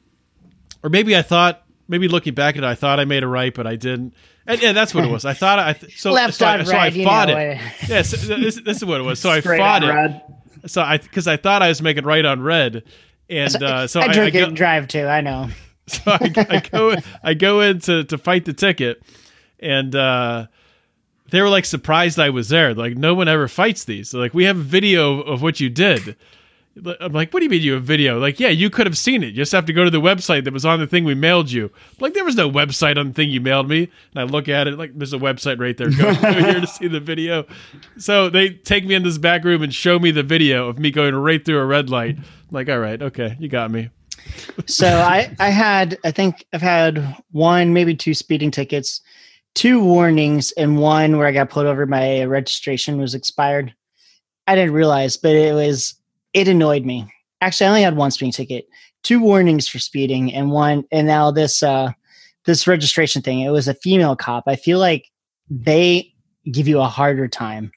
Or 0.82 0.90
maybe 0.90 1.16
I 1.16 1.22
thought, 1.22 1.62
maybe 1.88 2.08
looking 2.08 2.34
back 2.34 2.56
at 2.56 2.64
it, 2.64 2.66
I 2.66 2.74
thought 2.74 2.98
I 2.98 3.04
made 3.04 3.22
a 3.22 3.28
right, 3.28 3.54
but 3.54 3.66
I 3.66 3.76
didn't. 3.76 4.14
And, 4.46 4.60
yeah, 4.62 4.72
that's 4.72 4.94
what 4.94 5.04
it 5.04 5.10
was. 5.10 5.24
I 5.24 5.34
thought 5.34 5.58
I 5.58 5.72
th- 5.74 6.00
so 6.00 6.12
Left 6.12 6.34
so, 6.34 6.46
I, 6.46 6.62
so 6.64 6.76
I 6.76 6.90
fought 7.04 7.30
it. 7.30 7.58
Yes, 7.88 8.10
this, 8.12 8.60
this 8.60 8.76
is 8.78 8.84
what 8.84 9.00
it 9.00 9.04
was. 9.04 9.20
So 9.20 9.30
I 9.30 9.40
fought 9.40 9.84
it. 9.84 9.88
red. 9.88 10.22
So 10.66 10.82
I 10.82 10.98
because 10.98 11.28
I 11.28 11.36
thought 11.36 11.62
I 11.62 11.68
was 11.68 11.82
making 11.82 12.04
right 12.04 12.24
on 12.24 12.40
red, 12.40 12.82
and 13.28 13.54
uh, 13.62 13.86
so 13.86 14.00
I 14.00 14.04
I, 14.06 14.08
I, 14.08 14.12
drink 14.12 14.34
go, 14.34 14.44
and 14.44 14.56
drive 14.56 14.88
too. 14.88 15.06
I 15.06 15.20
know. 15.20 15.48
so 15.88 16.02
I, 16.06 16.46
I 16.50 16.60
go 16.60 16.96
I 17.22 17.34
go 17.34 17.60
in 17.60 17.78
to, 17.80 18.04
to 18.04 18.18
fight 18.18 18.44
the 18.44 18.52
ticket, 18.52 19.02
and 19.60 19.94
uh, 19.94 20.46
they 21.30 21.40
were 21.40 21.48
like 21.48 21.64
surprised 21.64 22.18
I 22.18 22.30
was 22.30 22.48
there. 22.48 22.74
Like 22.74 22.96
no 22.96 23.14
one 23.14 23.28
ever 23.28 23.46
fights 23.48 23.84
these. 23.84 24.10
They're 24.10 24.20
like 24.20 24.34
we 24.34 24.44
have 24.44 24.58
a 24.58 24.62
video 24.62 25.20
of 25.20 25.42
what 25.42 25.60
you 25.60 25.68
did. 25.68 26.16
I'm 27.00 27.12
like, 27.12 27.32
what 27.32 27.40
do 27.40 27.44
you 27.44 27.50
mean 27.50 27.62
you 27.62 27.72
have 27.72 27.84
video? 27.84 28.18
Like, 28.18 28.38
yeah, 28.38 28.48
you 28.48 28.68
could 28.68 28.86
have 28.86 28.98
seen 28.98 29.22
it. 29.22 29.28
You 29.28 29.36
just 29.36 29.52
have 29.52 29.64
to 29.66 29.72
go 29.72 29.84
to 29.84 29.90
the 29.90 30.00
website 30.00 30.44
that 30.44 30.52
was 30.52 30.66
on 30.66 30.78
the 30.78 30.86
thing 30.86 31.04
we 31.04 31.14
mailed 31.14 31.50
you. 31.50 31.70
Like, 32.00 32.12
there 32.12 32.24
was 32.24 32.36
no 32.36 32.50
website 32.50 32.98
on 32.98 33.08
the 33.08 33.14
thing 33.14 33.30
you 33.30 33.40
mailed 33.40 33.66
me. 33.66 33.90
And 34.14 34.20
I 34.20 34.24
look 34.24 34.46
at 34.46 34.66
it, 34.66 34.76
like, 34.76 34.94
there's 34.94 35.14
a 35.14 35.18
website 35.18 35.58
right 35.58 35.74
there. 35.74 35.90
Go, 35.96 36.14
go 36.14 36.32
here 36.34 36.60
to 36.60 36.66
see 36.66 36.88
the 36.88 37.00
video. 37.00 37.46
So 37.96 38.28
they 38.28 38.50
take 38.50 38.84
me 38.84 38.94
in 38.94 39.04
this 39.04 39.16
back 39.16 39.42
room 39.44 39.62
and 39.62 39.72
show 39.74 39.98
me 39.98 40.10
the 40.10 40.22
video 40.22 40.68
of 40.68 40.78
me 40.78 40.90
going 40.90 41.14
right 41.14 41.42
through 41.42 41.58
a 41.58 41.64
red 41.64 41.88
light. 41.88 42.18
I'm 42.18 42.24
like, 42.50 42.68
all 42.68 42.78
right, 42.78 43.00
okay, 43.00 43.36
you 43.40 43.48
got 43.48 43.70
me. 43.70 43.88
So 44.66 44.86
I, 44.86 45.34
I 45.38 45.50
had, 45.50 45.98
I 46.04 46.10
think 46.10 46.44
I've 46.52 46.62
had 46.62 47.16
one, 47.30 47.72
maybe 47.72 47.94
two 47.94 48.14
speeding 48.14 48.50
tickets, 48.50 49.00
two 49.54 49.82
warnings, 49.82 50.52
and 50.52 50.78
one 50.78 51.16
where 51.16 51.26
I 51.26 51.32
got 51.32 51.50
pulled 51.50 51.66
over. 51.66 51.86
My 51.86 52.24
registration 52.24 52.98
was 52.98 53.14
expired. 53.14 53.74
I 54.46 54.54
didn't 54.54 54.74
realize, 54.74 55.16
but 55.16 55.32
it 55.32 55.54
was, 55.54 55.94
it 56.32 56.48
annoyed 56.48 56.84
me. 56.84 57.12
Actually, 57.40 57.66
I 57.66 57.70
only 57.70 57.82
had 57.82 57.96
one 57.96 58.10
speeding 58.10 58.32
ticket, 58.32 58.68
two 59.02 59.20
warnings 59.20 59.68
for 59.68 59.78
speeding, 59.78 60.32
and 60.32 60.50
one, 60.50 60.84
and 60.90 61.06
now 61.06 61.30
this, 61.30 61.62
uh, 61.62 61.92
this 62.44 62.66
registration 62.66 63.22
thing. 63.22 63.40
It 63.40 63.50
was 63.50 63.68
a 63.68 63.74
female 63.74 64.16
cop. 64.16 64.44
I 64.46 64.56
feel 64.56 64.78
like 64.78 65.10
they 65.50 66.12
give 66.50 66.68
you 66.68 66.80
a 66.80 66.86
harder 66.86 67.28
time. 67.28 67.72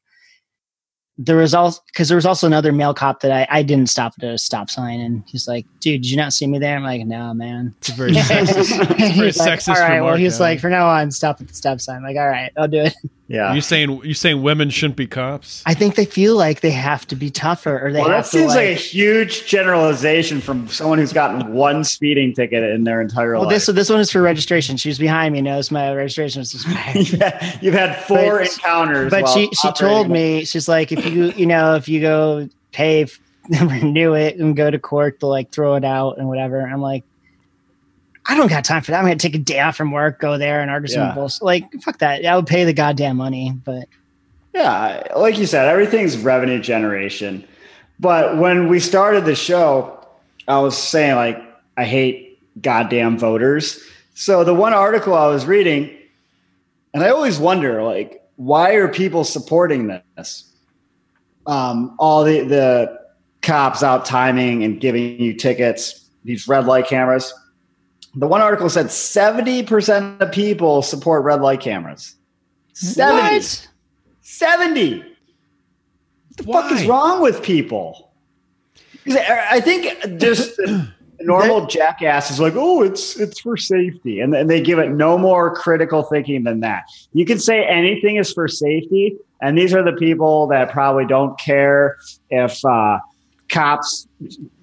There 1.22 1.36
was 1.36 1.54
also 1.54 1.82
because 1.88 2.08
there 2.08 2.16
was 2.16 2.26
also 2.26 2.48
another 2.48 2.72
male 2.72 2.94
cop 2.94 3.20
that 3.22 3.32
I, 3.32 3.46
I 3.60 3.62
didn't 3.62 3.90
stop 3.90 4.14
at 4.22 4.24
a 4.24 4.38
stop 4.38 4.70
sign, 4.70 5.02
and 5.02 5.24
he's 5.28 5.50
like, 5.50 5.66
"Dude, 5.82 6.02
did 6.02 6.10
you 6.10 6.16
not 6.16 6.32
see 6.32 6.48
me 6.48 6.60
there?" 6.60 6.78
I'm 6.78 6.84
like, 6.84 7.06
"No, 7.06 7.34
man." 7.34 7.76
It's 7.80 7.90
very 7.90 8.12
sexist. 8.14 8.58
It's 8.58 9.16
very 9.16 9.28
he's 9.28 9.38
like, 9.38 9.60
sexist 9.60 9.76
all 9.76 9.82
right. 9.82 10.02
Well, 10.02 10.16
he's 10.16 10.40
yeah. 10.40 10.46
like, 10.46 10.60
for 10.62 10.70
now 10.70 10.88
on, 10.88 11.12
stop 11.12 11.42
at 11.42 11.50
the 11.50 11.54
stop 11.54 11.82
sign. 11.82 11.98
I'm 11.98 12.04
like, 12.04 12.16
all 12.16 12.28
right, 12.28 12.52
I'll 12.58 12.70
do 12.70 12.84
it. 12.84 12.96
Yeah. 13.30 13.54
you 13.54 13.62
saying 13.62 14.02
you 14.04 14.16
saying 14.16 14.42
women 14.42 14.72
shouldn't 14.72 14.96
be 14.98 15.06
cops? 15.06 15.62
I 15.68 15.76
think 15.76 15.94
they 15.94 16.06
feel 16.06 16.36
like 16.36 16.62
they 16.62 16.72
have 16.72 17.06
to 17.08 17.16
be 17.16 17.30
tougher, 17.30 17.80
or 17.80 17.92
they 17.94 18.00
have 18.00 18.06
to. 18.06 18.10
well, 18.10 18.16
have 18.18 18.26
that 18.26 18.32
to 18.32 18.38
seems 18.40 18.56
like, 18.56 18.68
a 18.70 18.74
huge 18.74 19.46
generalization 19.46 20.42
from 20.42 20.68
someone 20.68 20.98
who's 20.98 21.14
gotten 21.14 21.54
one 21.54 21.84
speeding 21.84 22.34
ticket 22.34 22.64
in 22.64 22.86
their 22.86 23.00
entire 23.02 23.34
well, 23.34 23.44
life. 23.44 23.52
this 23.52 23.68
this 23.68 23.88
one 23.90 24.00
is 24.00 24.12
for 24.12 24.22
registration. 24.24 24.78
She 24.78 24.90
was 24.90 24.98
behind 24.98 25.34
me, 25.34 25.42
knows 25.42 25.70
my 25.70 25.94
registration 25.94 26.40
was 26.40 26.56
expired. 26.56 26.96
you've, 26.96 27.22
had, 27.22 27.60
you've 27.62 27.74
had 27.76 28.04
four 28.06 28.40
But- 28.40 28.52
encounters. 28.52 29.12
but 29.12 29.28
she 29.30 29.48
she 29.54 29.72
told 29.74 30.10
me 30.10 30.44
she's 30.46 30.68
like, 30.68 30.92
if 30.92 31.06
you 31.06 31.26
you 31.38 31.46
know 31.46 31.76
if 31.76 31.88
you 31.88 32.02
go 32.02 32.50
pay, 32.72 33.04
f- 33.04 33.20
renew 33.62 34.14
it, 34.16 34.38
and 34.38 34.56
go 34.56 34.72
to 34.72 34.80
court, 34.80 35.20
they'll 35.20 35.30
like 35.30 35.52
throw 35.52 35.76
it 35.76 35.86
out 35.86 36.18
and 36.18 36.28
whatever. 36.28 36.62
I'm 36.62 36.82
like. 36.82 37.04
I 38.26 38.36
don't 38.36 38.48
got 38.48 38.64
time 38.64 38.82
for 38.82 38.92
that. 38.92 39.00
I'm 39.00 39.06
gonna 39.06 39.16
take 39.16 39.36
a 39.36 39.40
day 39.40 39.60
off 39.60 39.76
from 39.76 39.92
work, 39.92 40.20
go 40.20 40.38
there 40.38 40.62
and 40.62 40.70
argue 40.70 40.94
Yeah. 40.94 41.08
some 41.10 41.16
bullshit. 41.16 41.42
Like, 41.42 41.66
fuck 41.82 42.00
that. 42.00 42.26
I 42.26 42.36
would 42.36 42.48
pay 42.48 42.64
the 42.64 42.74
goddamn 42.74 43.18
money, 43.18 43.54
but 43.66 43.88
Yeah, 44.54 45.02
Yeah, 45.06 45.16
like 45.18 45.38
you 45.38 45.46
said, 45.46 45.68
everything's 45.68 46.18
revenue 46.18 46.60
generation. 46.60 47.44
But 48.00 48.38
when 48.38 48.68
we 48.68 48.80
started 48.80 49.26
the 49.26 49.36
show, 49.36 50.00
I 50.48 50.60
was 50.60 50.78
saying 50.78 51.16
like 51.16 51.42
I 51.78 51.86
hate 51.86 52.40
goddamn 52.62 53.18
voters. 53.18 53.82
So 54.16 54.44
the 54.44 54.54
one 54.54 54.74
article 54.74 55.14
I 55.14 55.28
was 55.28 55.46
reading, 55.46 55.90
and 56.94 57.04
I 57.04 57.10
always 57.10 57.40
wonder 57.40 57.84
like 57.84 58.22
why 58.36 58.72
are 58.76 58.88
people 58.88 59.24
supporting 59.24 59.88
this? 60.16 60.46
Um, 61.46 61.96
all 62.00 62.24
the 62.24 62.42
the 62.42 63.00
cops 63.42 63.82
out 63.84 64.06
timing 64.06 64.64
and 64.64 64.80
giving 64.80 65.20
you 65.20 65.34
tickets, 65.34 66.06
these 66.26 66.48
red 66.48 66.66
light 66.66 66.88
cameras. 66.88 67.34
The 68.16 68.28
one 68.28 68.42
article 68.42 68.70
said 68.70 68.88
70% 68.88 70.20
of 70.20 70.32
people 70.32 70.82
support 70.82 71.24
red 71.24 71.42
light 71.42 71.60
cameras. 71.60 72.16
70. 72.74 73.36
What? 73.36 73.68
70. 74.22 75.00
What 75.00 75.10
the 76.38 76.44
fuck 76.44 76.72
is 76.72 76.88
wrong 76.88 77.22
with 77.22 77.44
people? 77.44 78.12
I 79.08 79.48
I 79.52 79.62
think 79.62 80.20
just 80.20 80.56
the 80.58 80.88
normal 81.22 81.66
jackass 81.66 82.32
is 82.32 82.40
like, 82.40 82.54
oh, 82.56 82.82
it's 82.82 83.20
it's 83.20 83.40
for 83.40 83.58
safety, 83.58 84.20
and, 84.20 84.36
and 84.36 84.50
they 84.50 84.62
give 84.62 84.80
it 84.80 84.90
no 84.90 85.18
more 85.18 85.54
critical 85.54 86.04
thinking 86.04 86.44
than 86.44 86.62
that. 86.62 86.84
You 87.14 87.26
can 87.26 87.40
say 87.40 87.66
anything 87.66 88.16
is 88.16 88.32
for 88.32 88.48
safety, 88.48 89.18
and 89.42 89.58
these 89.58 89.74
are 89.74 89.84
the 89.84 89.94
people 89.94 90.48
that 90.48 90.72
probably 90.72 91.06
don't 91.06 91.38
care 91.40 91.98
if 92.30 92.64
uh, 92.66 93.00
cops 93.50 94.08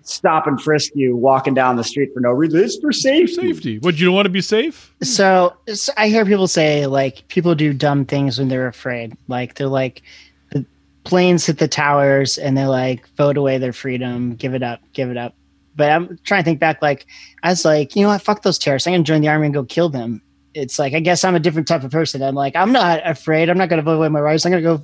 stop 0.06 0.46
and 0.46 0.60
frisk 0.60 0.92
you 0.94 1.16
walking 1.16 1.52
down 1.52 1.76
the 1.76 1.84
street 1.84 2.14
for 2.14 2.20
no 2.20 2.30
reason. 2.30 2.60
It's 2.60 2.78
for 2.78 2.92
safety. 2.92 3.34
Safety. 3.34 3.78
What 3.80 3.98
you 3.98 4.06
don't 4.06 4.14
want 4.14 4.26
to 4.26 4.30
be 4.30 4.40
safe? 4.40 4.94
So, 5.02 5.56
so 5.72 5.92
I 5.96 6.08
hear 6.08 6.24
people 6.24 6.46
say 6.48 6.86
like 6.86 7.26
people 7.28 7.54
do 7.54 7.72
dumb 7.72 8.04
things 8.04 8.38
when 8.38 8.48
they're 8.48 8.68
afraid. 8.68 9.16
Like 9.28 9.56
they're 9.56 9.66
like 9.66 10.02
the 10.52 10.64
planes 11.04 11.46
hit 11.46 11.58
the 11.58 11.68
towers 11.68 12.38
and 12.38 12.56
they're 12.56 12.68
like 12.68 13.08
vote 13.16 13.36
away 13.36 13.58
their 13.58 13.72
freedom, 13.72 14.36
give 14.36 14.54
it 14.54 14.62
up, 14.62 14.80
give 14.92 15.10
it 15.10 15.16
up. 15.16 15.34
But 15.74 15.90
I'm 15.90 16.18
trying 16.24 16.42
to 16.42 16.44
think 16.44 16.60
back. 16.60 16.80
Like 16.80 17.06
I 17.42 17.50
was 17.50 17.64
like, 17.64 17.96
you 17.96 18.02
know 18.02 18.08
what? 18.08 18.22
Fuck 18.22 18.42
those 18.42 18.58
terrorists. 18.58 18.86
I'm 18.86 18.94
gonna 18.94 19.04
join 19.04 19.20
the 19.20 19.28
army 19.28 19.46
and 19.46 19.54
go 19.54 19.64
kill 19.64 19.88
them. 19.88 20.22
It's 20.54 20.78
like 20.78 20.94
I 20.94 21.00
guess 21.00 21.24
I'm 21.24 21.34
a 21.34 21.40
different 21.40 21.68
type 21.68 21.82
of 21.82 21.90
person. 21.90 22.22
I'm 22.22 22.34
like 22.34 22.54
I'm 22.54 22.72
not 22.72 23.00
afraid. 23.04 23.50
I'm 23.50 23.58
not 23.58 23.68
gonna 23.68 23.82
vote 23.82 23.96
away 23.96 24.08
my 24.08 24.20
rights. 24.20 24.46
I'm 24.46 24.52
gonna 24.52 24.62
go 24.62 24.80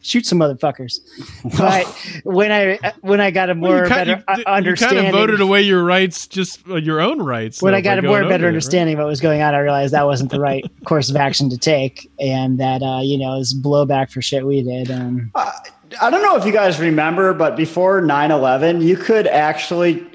shoot 0.00 0.26
some 0.26 0.38
motherfuckers. 0.38 1.00
But 1.58 1.86
when 2.24 2.52
I 2.52 2.92
when 3.00 3.20
I 3.20 3.30
got 3.30 3.50
a 3.50 3.54
more 3.54 3.70
Well, 3.70 3.82
you, 3.82 3.88
better 3.88 4.22
kind, 4.26 4.44
uh, 4.46 4.60
you, 4.62 4.70
you 4.70 4.76
kind 4.76 4.98
of 4.98 5.12
voted 5.12 5.40
away 5.40 5.62
your 5.62 5.82
rights, 5.82 6.26
just 6.26 6.68
uh, 6.68 6.76
your 6.76 7.00
own 7.00 7.20
rights. 7.20 7.62
when 7.62 7.72
though, 7.72 7.78
I 7.78 7.80
got 7.80 7.98
a 7.98 8.02
more 8.02 8.18
going 8.18 8.24
over 8.24 8.28
better 8.28 8.42
there, 8.42 8.48
right? 8.48 8.54
understanding 8.54 8.94
of 8.94 8.98
what 8.98 9.08
was 9.08 9.20
going 9.20 9.40
on, 9.40 9.54
I 9.54 9.58
realized 9.58 9.94
that 9.94 10.06
wasn't 10.06 10.30
the 10.30 10.40
right 10.40 10.64
course 10.84 11.10
of 11.10 11.16
action 11.16 11.50
to 11.50 11.58
take, 11.58 12.10
and 12.20 12.58
that 12.58 12.82
uh, 12.82 13.00
you 13.02 13.18
know 13.18 13.38
is 13.38 13.54
blowback 13.54 14.10
for 14.10 14.22
shit 14.22 14.46
we 14.46 14.62
did. 14.62 14.90
Um, 14.90 15.32
I 15.34 16.10
don't 16.10 16.22
know 16.22 16.36
if 16.36 16.44
you 16.44 16.52
guys 16.52 16.78
remember, 16.78 17.32
but 17.32 17.56
before 17.56 18.00
9 18.00 18.30
11, 18.30 18.82
you 18.82 18.96
could 18.96 19.26
actually 19.26 20.06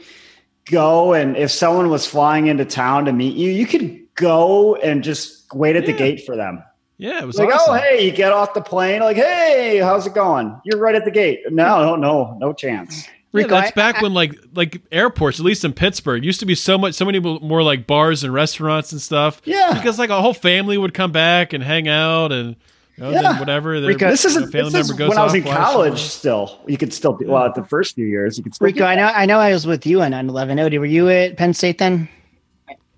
go 0.65 1.13
and 1.13 1.35
if 1.35 1.51
someone 1.51 1.89
was 1.89 2.05
flying 2.05 2.47
into 2.47 2.65
town 2.65 3.05
to 3.05 3.13
meet 3.13 3.35
you, 3.35 3.51
you 3.51 3.65
could 3.65 3.99
go 4.15 4.75
and 4.75 5.03
just 5.03 5.53
wait 5.53 5.75
at 5.75 5.85
the 5.85 5.93
gate 5.93 6.25
for 6.25 6.35
them. 6.35 6.63
Yeah, 6.97 7.21
it 7.21 7.25
was 7.25 7.37
Like, 7.37 7.49
oh, 7.49 7.53
awesome. 7.55 7.73
oh, 7.75 7.77
hey, 7.77 8.05
you 8.05 8.11
get 8.11 8.31
off 8.31 8.53
the 8.53 8.61
plane. 8.61 9.01
Like, 9.01 9.17
hey, 9.17 9.79
how's 9.79 10.05
it 10.07 10.13
going? 10.13 10.59
You're 10.63 10.79
right 10.79 10.95
at 10.95 11.05
the 11.05 11.11
gate. 11.11 11.39
No, 11.51 11.83
no, 11.83 11.95
no, 11.95 12.37
no 12.39 12.53
chance. 12.53 13.05
Yeah, 13.07 13.11
Rico, 13.33 13.49
that's 13.49 13.71
I- 13.71 13.75
back 13.75 13.97
I- 13.97 14.03
when 14.03 14.13
like 14.13 14.35
like 14.53 14.81
airports, 14.91 15.39
at 15.39 15.45
least 15.45 15.65
in 15.65 15.73
Pittsburgh, 15.73 16.23
used 16.23 16.39
to 16.41 16.45
be 16.45 16.53
so 16.55 16.77
much, 16.77 16.93
so 16.93 17.03
many 17.03 17.19
more 17.19 17.63
like 17.63 17.87
bars 17.87 18.23
and 18.23 18.31
restaurants 18.33 18.91
and 18.91 19.01
stuff. 19.01 19.41
Yeah. 19.43 19.73
because 19.73 19.97
like 19.97 20.11
a 20.11 20.21
whole 20.21 20.35
family 20.35 20.77
would 20.77 20.93
come 20.93 21.11
back 21.11 21.51
and 21.53 21.63
hang 21.63 21.87
out 21.87 22.31
and 22.31 22.55
you 22.95 23.03
know, 23.03 23.09
Yeah. 23.09 23.21
then 23.23 23.39
whatever. 23.39 23.81
their- 23.81 23.89
Rico, 23.89 24.05
uh, 24.05 24.11
This 24.11 24.23
a 24.23 24.27
isn't 24.27 24.51
family 24.51 24.69
this 24.71 24.81
is 24.81 24.89
member 24.89 24.99
goes 24.99 25.09
when 25.09 25.17
I 25.17 25.23
was 25.23 25.33
in 25.33 25.43
college 25.43 25.99
still. 25.99 26.59
You 26.67 26.77
could 26.77 26.93
still 26.93 27.13
do 27.17 27.25
well 27.27 27.43
at 27.45 27.55
the 27.55 27.63
first 27.63 27.95
few 27.95 28.05
years. 28.05 28.37
You 28.37 28.43
could 28.43 28.53
still 28.53 28.65
Rico, 28.65 28.77
do 28.79 28.85
I 28.85 28.93
know, 28.93 29.07
I 29.07 29.25
know, 29.25 29.39
I 29.39 29.51
was 29.51 29.65
with 29.65 29.87
you 29.87 30.03
on 30.03 30.11
9/11. 30.11 30.59
Odie, 30.59 30.77
were 30.77 30.85
you 30.85 31.09
at 31.09 31.35
Penn 31.35 31.55
State 31.55 31.79
then? 31.79 32.07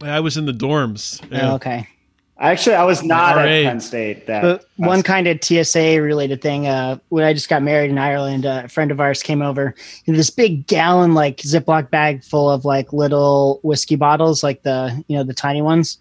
I 0.03 0.19
was 0.19 0.36
in 0.36 0.45
the 0.45 0.51
dorms. 0.51 1.21
Oh, 1.23 1.27
yeah. 1.31 1.51
Oh, 1.51 1.55
okay. 1.55 1.88
Actually, 2.37 2.75
I 2.75 2.83
was 2.83 3.01
not 3.01 3.37
at 3.37 3.45
Penn 3.45 3.79
State. 3.79 4.27
That 4.27 4.41
But 4.41 4.65
one 4.75 5.03
kind 5.03 5.25
of 5.27 5.41
TSA 5.41 6.01
related 6.01 6.41
thing, 6.41 6.67
uh, 6.67 6.97
when 7.07 7.23
I 7.23 7.33
just 7.33 7.47
got 7.47 7.63
married 7.63 7.89
in 7.89 7.97
Ireland, 7.97 8.45
uh, 8.45 8.63
a 8.65 8.67
friend 8.67 8.91
of 8.91 8.99
ours 8.99 9.23
came 9.23 9.41
over 9.41 9.73
in 10.05 10.15
this 10.15 10.29
big 10.29 10.67
gallon, 10.67 11.13
like 11.13 11.37
Ziploc 11.37 11.89
bag 11.89 12.25
full 12.25 12.49
of 12.49 12.65
like 12.65 12.91
little 12.91 13.61
whiskey 13.63 13.95
bottles, 13.95 14.43
like 14.43 14.63
the, 14.63 15.01
you 15.07 15.15
know, 15.15 15.23
the 15.23 15.33
tiny 15.33 15.61
ones. 15.61 15.99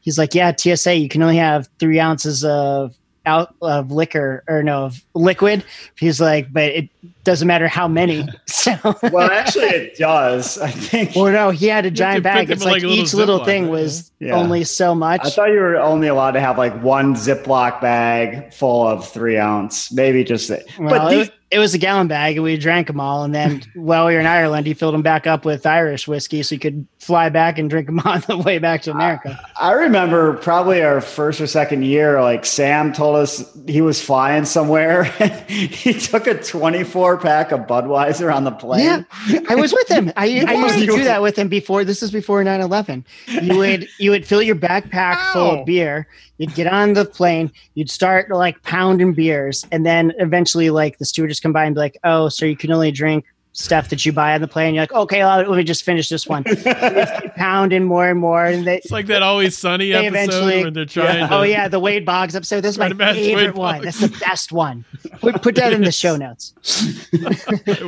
He's 0.00 0.16
like, 0.16 0.32
yeah, 0.32 0.54
TSA, 0.54 0.94
you 0.94 1.08
can 1.08 1.22
only 1.22 1.38
have 1.38 1.68
three 1.80 1.98
ounces 1.98 2.44
of 2.44 2.94
out 3.26 3.54
of 3.62 3.90
liquor 3.90 4.44
or 4.48 4.62
no, 4.62 4.84
of 4.84 5.02
liquid. 5.14 5.64
He's 5.98 6.20
like, 6.20 6.52
but 6.52 6.64
it 6.64 6.88
doesn't 7.24 7.48
matter 7.48 7.68
how 7.68 7.88
many. 7.88 8.28
So, 8.46 8.78
well, 9.12 9.30
actually, 9.30 9.66
it 9.66 9.98
does. 9.98 10.56
I 10.56 10.70
think. 10.70 11.14
well 11.14 11.30
no, 11.30 11.50
he 11.50 11.66
had 11.66 11.84
a 11.84 11.90
giant 11.90 12.22
bag. 12.22 12.50
It's 12.50 12.64
like, 12.64 12.74
like, 12.74 12.82
a 12.82 12.86
little 12.86 13.04
each 13.04 13.12
little 13.12 13.44
thing 13.44 13.64
right? 13.64 13.72
was 13.72 14.10
Yeah. 14.20 14.36
only 14.36 14.64
so 14.64 14.94
much. 14.94 15.20
I 15.22 15.28
thought 15.28 15.50
you 15.50 15.58
were 15.58 15.76
only 15.76 16.08
allowed 16.08 16.30
to 16.30 16.40
have 16.40 16.56
like 16.56 16.82
one 16.82 17.14
Ziploc 17.14 17.82
bag 17.82 18.54
full 18.54 18.88
of 18.88 19.06
three 19.06 19.36
ounce, 19.36 19.92
maybe 19.92 20.24
just. 20.24 20.48
Well, 20.48 20.58
but 20.78 21.12
it, 21.12 21.16
these, 21.16 21.18
was, 21.28 21.30
it 21.54 21.58
was 21.60 21.72
a 21.72 21.78
gallon 21.78 22.08
bag, 22.08 22.34
and 22.34 22.42
we 22.42 22.56
drank 22.56 22.88
them 22.88 22.98
all. 22.98 23.22
And 23.22 23.32
then 23.32 23.62
while 23.74 24.06
we 24.06 24.14
were 24.14 24.20
in 24.20 24.26
Ireland, 24.26 24.66
he 24.66 24.74
filled 24.74 24.92
them 24.92 25.02
back 25.02 25.28
up 25.28 25.44
with 25.44 25.64
Irish 25.64 26.08
whiskey, 26.08 26.42
so 26.42 26.56
he 26.56 26.58
could 26.58 26.84
fly 26.98 27.28
back 27.28 27.58
and 27.58 27.70
drink 27.70 27.86
them 27.86 28.00
on 28.04 28.24
the 28.26 28.36
way 28.36 28.58
back 28.58 28.82
to 28.82 28.90
America. 28.90 29.38
I 29.60 29.70
remember 29.72 30.34
probably 30.38 30.82
our 30.82 31.00
first 31.00 31.40
or 31.40 31.46
second 31.46 31.84
year, 31.84 32.20
like 32.20 32.44
Sam 32.44 32.92
told 32.92 33.16
us 33.16 33.56
he 33.68 33.80
was 33.80 34.02
flying 34.02 34.44
somewhere. 34.44 35.04
he 35.48 35.94
took 35.94 36.26
a 36.26 36.42
24 36.42 37.18
pack 37.18 37.52
of 37.52 37.60
Budweiser 37.60 38.34
on 38.34 38.42
the 38.42 38.50
plane. 38.50 39.06
Yeah, 39.28 39.40
I 39.48 39.54
was 39.54 39.72
with 39.72 39.88
him. 39.88 40.12
I, 40.16 40.44
I 40.46 40.54
used 40.54 40.78
to 40.80 40.86
do 40.86 41.04
that 41.04 41.22
with 41.22 41.38
him 41.38 41.48
before. 41.48 41.84
This 41.84 42.02
is 42.02 42.10
before 42.10 42.42
9-11. 42.42 43.04
You 43.42 43.56
would 43.58 43.88
you 43.98 44.10
would 44.10 44.26
fill 44.26 44.42
your 44.42 44.56
backpack 44.56 45.32
full 45.32 45.60
of 45.60 45.66
beer. 45.66 46.08
You'd 46.38 46.54
get 46.54 46.66
on 46.66 46.94
the 46.94 47.04
plane. 47.04 47.52
You'd 47.74 47.90
start 47.90 48.30
like 48.30 48.60
pounding 48.62 49.12
beers, 49.12 49.64
and 49.70 49.86
then 49.86 50.12
eventually, 50.18 50.70
like 50.70 50.98
the 50.98 51.04
stewardess 51.04 51.38
come 51.44 51.52
by 51.52 51.64
and 51.66 51.74
be 51.74 51.78
like, 51.80 51.98
"Oh, 52.02 52.28
so 52.28 52.44
you 52.46 52.56
can 52.56 52.72
only 52.72 52.90
drink." 52.90 53.24
Stuff 53.56 53.88
that 53.90 54.04
you 54.04 54.12
buy 54.12 54.34
on 54.34 54.40
the 54.40 54.48
plane, 54.48 54.74
you're 54.74 54.82
like, 54.82 54.92
okay, 54.92 55.20
well, 55.20 55.48
let 55.48 55.56
me 55.56 55.62
just 55.62 55.84
finish 55.84 56.08
this 56.08 56.26
one. 56.26 56.42
You 56.48 56.56
just 56.56 57.34
pounding 57.36 57.84
more 57.84 58.08
and 58.08 58.18
more, 58.18 58.44
and 58.44 58.66
they, 58.66 58.78
It's 58.78 58.90
like 58.90 59.06
that 59.06 59.22
Always 59.22 59.56
Sunny 59.56 59.92
They 59.92 60.08
episode 60.08 60.08
eventually- 60.08 60.64
when 60.64 60.72
they're 60.72 60.84
trying 60.86 61.28
to. 61.28 61.32
Oh 61.32 61.42
yeah, 61.42 61.68
the 61.68 61.78
Wade 61.78 62.04
Boggs 62.04 62.34
episode. 62.34 62.62
This 62.62 62.70
is 62.70 62.76
Try 62.78 62.88
my 62.92 63.12
favorite 63.12 63.54
one. 63.54 63.82
That's 63.82 64.00
the 64.00 64.08
best 64.18 64.50
one. 64.50 64.84
Put, 65.20 65.40
put 65.40 65.54
that 65.54 65.72
in 65.72 65.82
the 65.82 65.92
show 65.92 66.16
notes. 66.16 66.52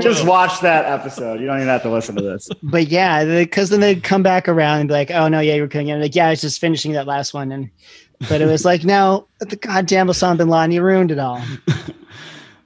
Just 0.01 0.25
watch 0.25 0.61
that 0.61 0.85
episode. 0.85 1.41
You 1.41 1.47
don't 1.47 1.57
even 1.57 1.67
have 1.67 1.83
to 1.83 1.91
listen 1.91 2.15
to 2.15 2.23
this. 2.23 2.49
But 2.63 2.87
yeah, 2.87 3.25
because 3.25 3.71
then 3.71 3.81
they'd 3.81 4.05
come 4.05 4.23
back 4.23 4.49
around 4.49 4.79
and 4.79 4.89
be 4.89 4.93
like, 4.93 5.11
"Oh 5.11 5.27
no, 5.27 5.41
yeah, 5.41 5.55
you 5.57 5.63
were 5.63 5.69
coming 5.69 5.89
in." 5.89 6.01
Like, 6.01 6.15
yeah, 6.15 6.29
I 6.29 6.31
was 6.31 6.43
just 6.43 6.61
finishing 6.61 6.93
that 6.93 7.09
last 7.09 7.35
one, 7.35 7.51
and 7.51 7.71
but 8.29 8.41
it 8.41 8.47
was 8.47 8.65
like, 8.65 8.85
no, 8.85 9.27
the 9.41 9.57
goddamn 9.57 10.07
Osama 10.07 10.37
bin 10.39 10.49
Laden, 10.49 10.71
you 10.71 10.83
ruined 10.83 11.11
it 11.11 11.19
all. 11.19 11.43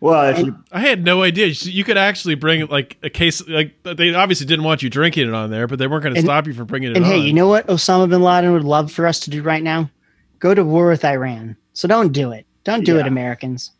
Well, 0.00 0.30
if 0.30 0.38
you 0.38 0.56
I 0.72 0.80
had 0.80 1.04
no 1.04 1.22
idea. 1.22 1.46
You 1.46 1.72
you 1.72 1.84
could 1.84 1.98
actually 1.98 2.34
bring 2.34 2.66
like 2.68 2.96
a 3.02 3.10
case. 3.10 3.46
Like 3.46 3.74
they 3.82 4.14
obviously 4.14 4.46
didn't 4.46 4.64
want 4.64 4.82
you 4.82 4.88
drinking 4.88 5.28
it 5.28 5.34
on 5.34 5.50
there, 5.50 5.66
but 5.66 5.78
they 5.78 5.86
weren't 5.86 6.02
going 6.02 6.14
to 6.14 6.22
stop 6.22 6.46
you 6.46 6.54
from 6.54 6.66
bringing 6.66 6.92
it 6.92 6.96
And 6.96 7.04
on. 7.04 7.10
hey, 7.10 7.18
you 7.18 7.34
know 7.34 7.46
what 7.48 7.66
Osama 7.66 8.08
bin 8.08 8.22
Laden 8.22 8.52
would 8.52 8.64
love 8.64 8.90
for 8.90 9.06
us 9.06 9.20
to 9.20 9.30
do 9.30 9.42
right 9.42 9.62
now? 9.62 9.90
Go 10.38 10.54
to 10.54 10.64
war 10.64 10.88
with 10.88 11.04
Iran. 11.04 11.54
So 11.74 11.86
don't 11.86 12.12
do 12.12 12.32
it. 12.32 12.46
Don't 12.64 12.84
do 12.84 12.94
Yeah. 12.94 13.00
it, 13.02 13.06
Americans. 13.06 13.72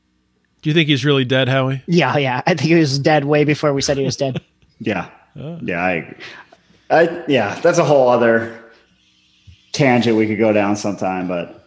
Do 0.60 0.68
you 0.68 0.74
think 0.74 0.90
he's 0.90 1.06
really 1.06 1.24
dead, 1.24 1.48
Howie? 1.48 1.82
Yeah, 1.86 2.18
yeah. 2.18 2.42
I 2.46 2.50
think 2.54 2.68
he 2.68 2.74
was 2.74 2.98
dead 2.98 3.24
way 3.24 3.44
before 3.44 3.72
we 3.72 3.80
said 3.80 3.96
he 3.96 4.04
was 4.04 4.16
dead. 4.16 4.40
Yeah. 4.82 5.08
Oh. 5.38 5.58
Yeah, 5.62 5.82
I. 5.82 6.16
I 6.90 7.22
yeah, 7.28 7.58
that's 7.60 7.78
a 7.78 7.84
whole 7.84 8.08
other 8.08 8.58
tangent 9.72 10.16
we 10.16 10.26
could 10.26 10.38
go 10.38 10.52
down 10.52 10.76
sometime, 10.76 11.28
but 11.28 11.66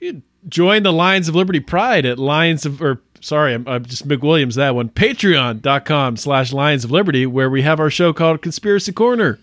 You 0.00 0.22
join 0.48 0.82
the 0.82 0.92
Lions 0.92 1.28
of 1.28 1.34
Liberty 1.34 1.60
Pride 1.60 2.06
at 2.06 2.18
Lions 2.18 2.64
of 2.64 2.80
or 2.80 3.00
sorry, 3.22 3.54
I'm, 3.54 3.66
I'm 3.66 3.84
just 3.86 4.06
McWilliams 4.06 4.56
that 4.56 4.74
one. 4.74 4.90
Patreon.com 4.90 6.16
slash 6.18 6.52
Lions 6.52 6.84
of 6.84 6.90
Liberty, 6.90 7.24
where 7.24 7.48
we 7.48 7.62
have 7.62 7.80
our 7.80 7.90
show 7.90 8.12
called 8.12 8.42
Conspiracy 8.42 8.92
Corner, 8.92 9.38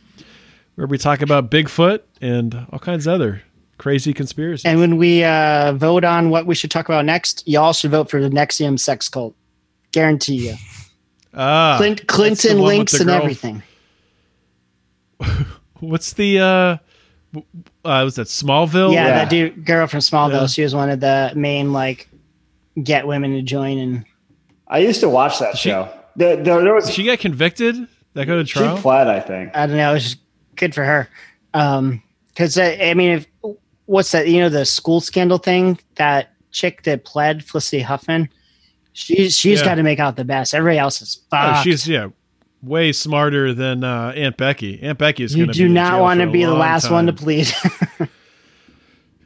where 0.75 0.85
we 0.85 0.97
talk 0.97 1.21
about 1.21 1.49
Bigfoot 1.49 2.01
and 2.21 2.67
all 2.71 2.79
kinds 2.79 3.07
of 3.07 3.13
other 3.13 3.41
crazy 3.77 4.13
conspiracies. 4.13 4.65
and 4.65 4.77
when 4.79 4.97
we 4.97 5.23
uh, 5.23 5.71
vote 5.73 6.03
on 6.03 6.29
what 6.29 6.45
we 6.45 6.53
should 6.53 6.69
talk 6.69 6.87
about 6.89 7.05
next, 7.05 7.47
y'all 7.47 7.73
should 7.73 7.91
vote 7.91 8.09
for 8.09 8.21
the 8.21 8.29
NXIVM 8.29 8.77
sex 8.79 9.07
cult. 9.09 9.33
Guarantee 9.93 10.49
you. 10.49 10.55
ah, 11.33 11.75
Clint, 11.77 12.05
Clinton 12.07 12.59
links 12.59 12.93
and 12.93 13.07
girl- 13.07 13.15
everything. 13.15 13.63
What's 15.79 16.13
the 16.13 16.39
uh, 16.39 16.77
uh 17.85 18.03
was 18.03 18.15
that 18.15 18.27
Smallville? 18.27 18.93
Yeah, 18.93 19.05
Yeah. 19.05 19.13
that 19.19 19.29
dude, 19.29 19.65
girl 19.65 19.87
from 19.87 19.99
Smallville. 19.99 20.41
Yeah. 20.41 20.47
She 20.47 20.61
was 20.63 20.75
one 20.75 20.89
of 20.89 20.99
the 20.99 21.31
main 21.35 21.71
like 21.71 22.08
get 22.83 23.07
women 23.07 23.33
to 23.33 23.41
join, 23.41 23.77
and 23.77 24.05
I 24.67 24.79
used 24.79 24.99
to 25.01 25.09
watch 25.09 25.39
that 25.39 25.57
She- 25.57 25.69
show. 25.69 25.89
There, 26.15 26.35
there, 26.37 26.61
there 26.61 26.73
was 26.73 26.89
she 26.91 27.05
got 27.05 27.19
convicted? 27.19 27.75
That 28.13 28.25
go 28.25 28.39
to 28.41 28.45
she 28.45 28.59
trial? 28.59 28.77
pled, 28.77 29.07
I 29.07 29.19
think. 29.19 29.55
I 29.55 29.67
don't 29.67 29.77
know. 29.77 29.91
It 29.91 29.93
was 29.93 30.03
just 30.03 30.17
good 30.55 30.73
for 30.75 30.83
her. 30.83 31.07
Um, 31.53 32.01
because 32.29 32.57
I, 32.57 32.71
I 32.73 32.93
mean, 32.93 33.11
if 33.11 33.27
what's 33.85 34.11
that? 34.11 34.27
You 34.27 34.41
know, 34.41 34.49
the 34.49 34.65
school 34.65 34.99
scandal 34.99 35.37
thing. 35.37 35.79
That 35.95 36.33
chick 36.51 36.83
that 36.83 37.05
pled, 37.05 37.43
Felicity 37.45 37.81
Huffman. 37.81 38.27
She's 38.93 39.37
she's 39.37 39.59
Yeah. 39.59 39.65
got 39.65 39.75
to 39.75 39.83
make 39.83 39.99
out 39.99 40.15
the 40.17 40.25
best. 40.25 40.53
Everybody 40.53 40.79
else 40.79 41.01
is 41.01 41.19
Oh, 41.31 41.37
fucked. 41.37 41.63
she's 41.63 41.87
yeah, 41.87 42.07
way 42.63 42.91
smarter 42.91 43.53
than 43.53 43.83
uh, 43.83 44.11
Aunt 44.15 44.35
Becky. 44.35 44.81
Aunt 44.81 44.97
Becky 44.97 45.23
is 45.23 45.35
you 45.35 45.45
going 45.45 45.53
to 45.53 45.57
do 45.57 45.69
not 45.69 46.01
want 46.01 46.19
to 46.19 46.27
be 46.27 46.43
the 46.43 46.53
last 46.53 46.89
one 46.89 47.05
to 47.05 47.13
plead. 47.13 47.47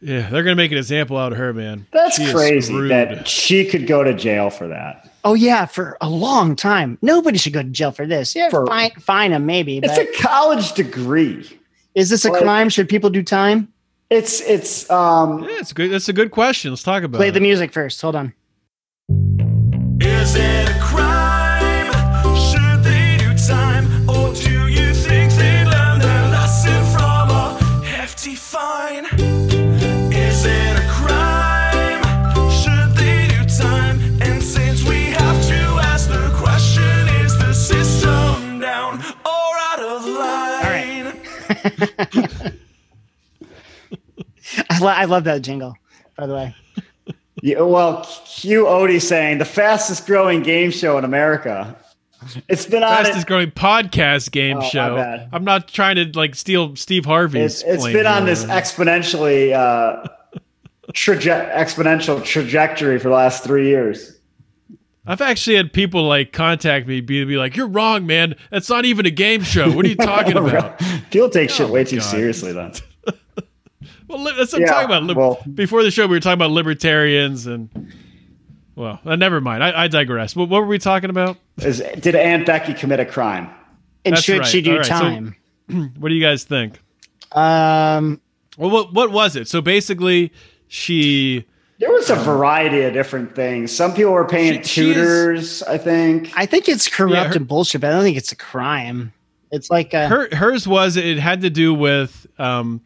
Yeah, 0.04 0.30
they're 0.30 0.44
going 0.44 0.56
to 0.56 0.62
make 0.62 0.72
an 0.72 0.78
example 0.78 1.18
out 1.18 1.32
of 1.32 1.38
her, 1.38 1.54
man. 1.54 1.88
That's 1.92 2.18
She 2.18 2.32
crazy 2.32 2.88
that 2.90 3.28
she 3.28 3.64
could 3.66 3.88
go 3.88 4.04
to 4.04 4.14
jail 4.14 4.50
for 4.50 4.68
that. 4.68 5.10
oh 5.24 5.34
yeah, 5.34 5.66
for 5.66 5.98
a 6.02 6.10
long 6.10 6.56
time. 6.58 6.98
Nobody 7.02 7.38
should 7.38 7.54
go 7.54 7.64
to 7.64 7.70
jail 7.70 7.92
for 7.92 8.06
this. 8.06 8.36
Yeah, 8.36 8.50
For- 8.50 8.66
fine, 8.68 8.92
fine 9.00 9.32
him 9.32 9.46
maybe. 9.46 9.78
It's 9.78 9.88
But 9.88 10.00
a 10.10 10.22
college 10.22 10.74
degree. 10.74 11.50
is 11.96 12.10
this 12.10 12.26
a 12.26 12.32
like- 12.32 12.42
crime? 12.44 12.68
Should 12.70 12.90
people 12.90 13.10
do 13.10 13.24
time? 13.24 13.70
It's 14.10 14.42
it's 14.42 14.90
um 14.92 15.44
Yeah, 15.44 15.60
it's 15.60 15.72
good. 15.74 15.90
That's 15.90 16.10
a 16.10 16.14
good 16.14 16.32
question. 16.32 16.72
Let's 16.72 16.84
talk 16.84 17.04
about 17.04 17.18
it. 17.18 17.20
Play 17.20 17.30
it. 17.30 17.32
the 17.32 17.40
music 17.40 17.72
first. 17.72 18.00
Hold 18.02 18.16
on. 18.18 18.34
Is 20.02 20.36
it 20.36 20.70
a 20.70 20.80
crime? 20.82 20.93
I, 44.70 44.80
lo- 44.80 44.88
I 44.88 45.06
love 45.06 45.24
that 45.26 45.42
jingle. 45.42 45.76
By 46.18 46.28
the 46.28 46.34
way, 46.36 46.56
yeah, 47.42 47.62
well 47.62 48.04
Hugh 48.26 48.66
Odie 48.66 49.02
saying 49.02 49.38
the 49.40 49.46
fastest 49.46 50.06
growing 50.06 50.44
game 50.44 50.72
show 50.72 50.98
in 50.98 51.06
America. 51.06 51.76
It's 52.48 52.66
been 52.66 52.84
on 52.84 52.90
fastest 52.90 53.24
it, 53.24 53.28
growing 53.28 53.52
podcast 53.52 54.32
game 54.32 54.58
Oh, 54.58 54.62
show. 54.62 55.28
I'm 55.34 55.44
not 55.44 55.68
trying 55.68 55.96
to 55.98 56.18
like 56.18 56.36
steal 56.36 56.76
Steve 56.76 57.06
Harvey's. 57.06 57.62
it's, 57.62 57.64
it's 57.64 57.82
flame 57.84 57.94
been 57.94 58.08
on 58.08 58.26
this 58.26 58.46
exponentially 58.46 59.52
uh 59.54 60.08
traje- 60.94 61.54
exponential 61.54 62.24
trajectory 62.24 62.98
for 63.00 63.10
the 63.10 63.16
last 63.16 63.44
three 63.44 63.68
years. 63.68 64.13
I've 65.06 65.22
actually 65.22 65.58
had 65.58 65.74
people 65.74 66.04
like 66.08 66.32
contact 66.32 66.88
me, 66.88 67.02
be, 67.02 67.24
be 67.26 67.36
like, 67.38 67.56
"You're 67.58 67.68
wrong, 67.68 68.06
man. 68.06 68.36
That's 68.52 68.70
not 68.70 68.86
even 68.86 69.06
a 69.06 69.10
game 69.12 69.44
show. 69.44 69.70
What 69.72 69.86
are 69.86 69.90
you 69.90 69.96
talking 69.96 70.38
about?" 70.38 70.80
People 71.12 71.30
take 71.30 71.50
shit 71.50 71.68
Oh 71.68 71.72
way 71.72 71.84
too 71.84 71.98
God. 71.98 72.06
seriously 72.06 72.54
then. 72.54 72.72
well, 74.08 74.24
that's 74.36 74.54
what 74.54 74.62
Yeah, 74.62 74.68
I'm 74.74 74.88
talking 74.88 75.10
about. 75.10 75.18
Well- 75.18 75.44
Before 75.54 75.84
the 75.84 75.92
show, 75.92 76.08
we 76.08 76.16
were 76.16 76.20
talking 76.22 76.34
about 76.40 76.52
libertarians 76.52 77.48
and. 77.48 77.70
Well, 78.76 79.00
uh, 79.06 79.16
never 79.16 79.40
mind. 79.40 79.64
I, 79.64 79.84
I 79.84 79.88
digress. 79.88 80.36
What, 80.36 80.50
what 80.50 80.62
were 80.62 80.68
we 80.68 80.80
talking 80.80 81.12
about? 81.12 81.38
Is 81.58 81.84
did 82.00 82.16
Aunt 82.16 82.46
Becky 82.48 82.74
commit 82.74 83.00
a 83.00 83.06
crime? 83.06 83.50
and 84.06 84.16
That's 84.16 84.24
should 84.26 84.40
right. 84.40 84.48
she 84.48 84.62
do 84.62 84.78
right, 84.78 84.86
so- 84.86 84.92
time? 84.94 85.36
What 85.98 86.10
do 86.10 86.16
you 86.16 86.22
guys 86.24 86.44
think? 86.44 86.80
um, 87.34 88.20
Well, 88.58 88.70
what 88.70 88.94
what 88.94 89.12
was 89.12 89.36
it? 89.36 89.48
So 89.48 89.62
basically, 89.62 90.32
she 90.68 91.46
There 91.84 91.92
was 91.92 92.10
a 92.10 92.16
variety 92.16 92.82
of 92.84 92.94
different 92.94 93.36
things. 93.36 93.70
Some 93.76 93.94
people 93.94 94.14
were 94.14 94.24
paying 94.26 94.58
Um, 94.60 94.64
She- 94.64 94.82
she 94.84 94.90
is- 94.92 94.96
tutors, 94.96 95.64
I 95.64 95.78
think. 95.78 96.32
I 96.34 96.46
think 96.46 96.70
it's 96.70 96.88
corrupt 96.88 97.14
Yeah, 97.16 97.28
her- 97.28 97.34
and 97.36 97.46
bullshit, 97.48 97.82
but 97.82 97.88
I 97.90 97.94
don't 97.94 98.04
think 98.04 98.16
it's 98.16 98.32
a 98.32 98.38
crime. 98.38 99.12
It's 99.52 99.70
like 99.70 99.94
a, 99.94 100.08
her 100.08 100.34
hers 100.34 100.66
was 100.66 100.96
it 100.96 101.20
had 101.20 101.42
to 101.42 101.50
do 101.50 101.74
with 101.74 102.26
um, 102.40 102.80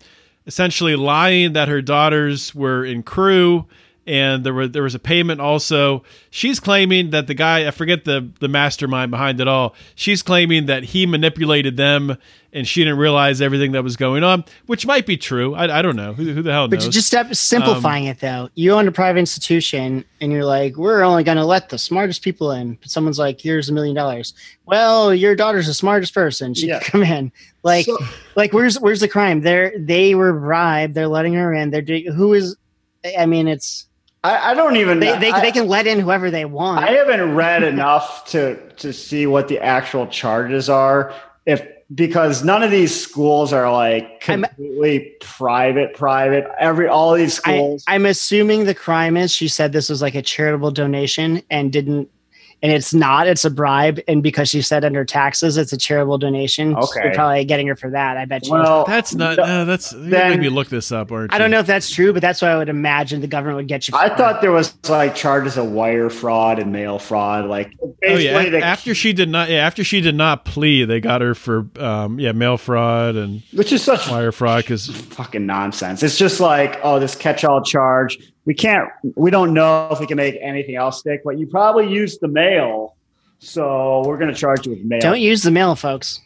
essentially 0.48 0.96
lying 0.96 1.54
that 1.54 1.68
her 1.68 1.82
daughters 1.82 2.56
were 2.56 2.84
in 2.84 3.04
crew 3.04 3.66
and 4.08 4.44
there 4.46 4.54
were 4.54 4.68
there 4.68 4.84
was 4.84 4.96
a 4.96 5.00
payment 5.00 5.42
also 5.42 6.02
she's 6.30 6.60
claiming 6.60 7.10
that 7.12 7.28
the 7.28 7.34
guy 7.34 7.68
i 7.68 7.72
forget 7.72 8.06
the 8.06 8.28
the 8.40 8.48
mastermind 8.48 9.12
behind 9.12 9.40
it 9.42 9.48
all 9.48 9.76
she's 9.96 10.24
claiming 10.24 10.66
that 10.68 10.84
he 10.84 11.06
manipulated 11.06 11.76
them 11.78 12.16
and 12.54 12.66
she 12.68 12.82
didn't 12.82 12.98
realize 12.98 13.42
everything 13.42 13.74
that 13.74 13.84
was 13.84 13.98
going 13.98 14.24
on 14.24 14.46
which 14.66 14.86
might 14.86 15.06
be 15.06 15.18
true 15.18 15.54
i, 15.56 15.80
I 15.80 15.82
don't 15.82 15.98
know 15.98 16.14
who, 16.14 16.32
who 16.34 16.42
the 16.42 16.52
hell 16.52 16.68
But 16.70 16.78
knows 16.80 16.86
you 16.86 16.92
just 16.94 17.14
simplifying 17.36 18.06
Um, 18.06 18.12
it 18.12 18.20
though. 18.22 18.50
You 18.56 18.72
own 18.72 18.88
a 18.88 18.92
private 18.92 19.20
institution 19.20 20.06
and 20.22 20.32
you're 20.32 20.46
like, 20.46 20.78
we're 20.78 21.04
only 21.04 21.24
going 21.24 21.38
to 21.38 21.46
let 21.46 21.70
the 21.70 21.78
smartest 21.78 22.22
people 22.24 22.52
in. 22.52 22.76
But 22.76 22.90
someone's 22.90 23.20
like, 23.20 23.40
here's 23.42 23.70
a 23.70 23.74
million 23.74 23.96
dollars. 23.96 24.34
Well, 24.66 25.14
your 25.14 25.36
daughter's 25.36 25.68
the 25.68 25.74
smartest 25.74 26.14
person. 26.14 26.54
She 26.54 26.68
Yeah. 26.68 26.80
can 26.80 26.92
come 26.92 27.04
in. 27.04 27.32
Like, 27.64 27.86
So- 27.86 27.98
like 28.36 28.54
where's 28.54 28.80
where's 28.80 29.00
the 29.02 29.08
crime? 29.08 29.42
They're 29.42 29.74
they 29.78 30.16
were 30.16 30.34
bribed. 30.34 30.96
They're 30.96 31.08
letting 31.08 31.34
her 31.34 31.54
in. 31.54 31.70
They're 31.72 31.82
doing. 31.82 32.06
Who 32.14 32.34
is? 32.34 32.56
I 33.18 33.26
mean, 33.26 33.48
it's 33.48 33.87
I, 34.24 34.52
I 34.52 34.54
don't 34.54 34.78
even. 34.78 35.00
they 35.00 35.18
they, 35.20 35.32
I, 35.32 35.42
they 35.42 35.52
can 35.52 35.68
let 35.68 35.88
in 35.88 36.00
whoever 36.00 36.32
they 36.32 36.46
want. 36.46 36.84
I 36.84 36.92
haven't 36.92 37.36
read 37.36 37.64
enough 37.64 38.26
to 38.32 38.56
to 38.78 38.92
see 38.92 39.28
what 39.28 39.48
the 39.48 39.60
actual 39.60 40.08
charges 40.08 40.70
are. 40.70 41.14
If 41.46 41.66
because 41.94 42.44
none 42.44 42.64
of 42.64 42.72
these 42.72 43.00
schools 43.00 43.54
are 43.54 43.72
like 43.72 44.28
I'm- 44.28 44.44
completely 44.44 45.16
private, 45.22 45.94
private. 45.94 46.46
Every 46.60 46.88
all 46.88 47.14
these 47.14 47.40
I, 47.40 47.58
schools. 47.58 47.84
I'm 47.88 48.06
assuming 48.06 48.66
the 48.66 48.76
crime 48.76 49.16
is 49.16 49.32
she 49.32 49.48
said 49.48 49.72
this 49.72 49.90
was 49.90 50.02
like 50.02 50.16
a 50.16 50.22
charitable 50.22 50.72
donation 50.72 51.42
and 51.50 51.72
didn't, 51.72 52.10
and 52.64 52.72
it's 52.72 52.94
not. 52.94 53.28
It's 53.28 53.46
a 53.46 53.50
bribe, 53.52 54.00
and 54.08 54.24
because 54.24 54.50
she 54.50 54.62
said 54.62 54.84
under 54.84 55.06
taxes, 55.06 55.58
it's 55.58 55.72
a 55.72 55.78
charitable 55.78 56.18
donation. 56.18 56.76
Okay. 56.76 57.02
they're 57.04 57.14
probably 57.14 57.46
getting 57.46 57.68
her 57.68 57.76
for 57.76 57.90
that. 57.92 58.18
I 58.18 58.26
bet 58.26 58.46
you. 58.48 58.54
well, 58.54 58.84
that's 58.86 59.14
not 59.14 59.38
no, 59.38 59.46
no, 59.46 59.66
that's 59.66 59.94
you 59.94 60.10
then- 60.10 60.32
maybe 60.32 60.50
look 60.50 60.68
this 60.70 60.92
up 60.92 61.12
aren't 61.12 61.34
I 61.34 61.38
don't 61.38 61.52
know 61.52 61.60
if 61.60 61.68
that's 61.68 61.90
true, 61.92 62.14
but 62.14 62.22
that's 62.22 62.42
what 62.42 62.50
I 62.52 62.58
would 62.58 62.70
imagine 62.70 63.22
the 63.22 63.28
government 63.28 63.58
would 63.58 63.68
get 63.68 63.88
you. 63.88 63.96
I 63.96 64.10
for. 64.10 64.16
thought 64.16 64.42
there 64.42 64.52
was 64.52 64.74
like 64.90 65.16
charges 65.16 65.58
of 65.58 65.68
wire 65.72 66.10
fraud 66.10 66.58
and 66.60 66.72
mail 66.72 66.98
fraud. 67.00 67.46
Like 67.46 67.74
Oh 67.82 68.16
yeah, 68.16 68.50
the- 68.50 68.62
after 68.64 68.96
she 68.96 69.14
did 69.14 69.30
not. 69.30 69.50
Yeah, 69.50 69.66
after 69.66 69.84
she 69.84 70.02
did 70.02 70.16
not 70.16 70.46
plea, 70.46 70.84
they 70.86 71.00
got 71.00 71.22
her 71.22 71.36
for 71.36 71.68
um, 71.80 72.20
yeah 72.20 72.32
mail 72.32 72.58
fraud 72.58 73.16
and 73.16 73.44
which 73.54 73.72
is 73.72 73.84
such 73.84 74.10
wire 74.10 74.32
fraud 74.32 74.64
because 74.64 74.88
fucking 74.88 75.46
nonsense. 75.46 76.02
It's 76.02 76.18
just 76.18 76.40
like, 76.40 76.80
oh, 76.84 77.00
this 77.00 77.16
catch-all 77.16 77.64
charge. 77.64 78.18
We 78.48 78.54
can't. 78.54 78.90
We 79.16 79.30
don't 79.30 79.54
know 79.54 79.90
if 79.92 80.00
we 80.00 80.08
can 80.08 80.16
make 80.16 80.38
anything 80.42 80.76
else 80.78 81.00
stick, 81.00 81.22
but 81.26 81.38
you 81.38 81.48
probably 81.48 81.90
used 81.92 82.22
the 82.22 82.30
mail, 82.30 82.96
so 83.40 84.04
we're 84.06 84.18
going 84.18 84.34
to 84.34 84.40
charge 84.40 84.66
you 84.66 84.72
with 84.72 84.86
mail. 84.86 85.02
don't 85.02 85.20
use 85.20 85.44
the 85.44 85.52
mail, 85.52 85.76
folks. 85.76 86.22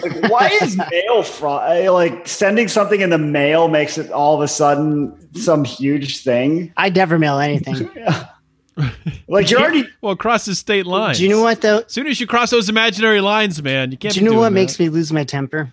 Like, 0.00 0.30
why 0.30 0.56
is 0.62 0.76
mail 0.90 1.24
fraud? 1.24 1.88
Like 1.88 2.28
sending 2.28 2.68
something 2.68 3.00
in 3.00 3.10
the 3.10 3.18
mail 3.18 3.66
makes 3.66 3.98
it 3.98 4.12
all 4.12 4.36
of 4.36 4.40
a 4.40 4.46
sudden 4.46 5.12
some 5.34 5.64
huge 5.64 6.22
thing. 6.22 6.72
I 6.76 6.90
never 6.90 7.18
mail 7.18 7.38
anything. 7.38 7.90
Like 9.28 9.50
you're 9.50 9.60
already. 9.60 9.88
well 10.00 10.12
across 10.12 10.46
the 10.46 10.54
state 10.56 10.84
lines. 10.84 11.18
Do 11.18 11.22
you 11.24 11.30
know 11.30 11.42
what 11.42 11.60
though? 11.60 11.78
As 11.78 11.92
soon 11.92 12.08
as 12.08 12.20
you 12.20 12.26
cross 12.26 12.50
those 12.50 12.68
imaginary 12.68 13.20
lines, 13.20 13.62
man, 13.62 13.92
you 13.92 13.96
can't. 13.96 14.14
Do 14.14 14.20
you 14.20 14.28
know 14.28 14.36
what 14.36 14.52
makes 14.52 14.80
me 14.80 14.88
lose 14.88 15.12
my 15.12 15.22
temper? 15.22 15.72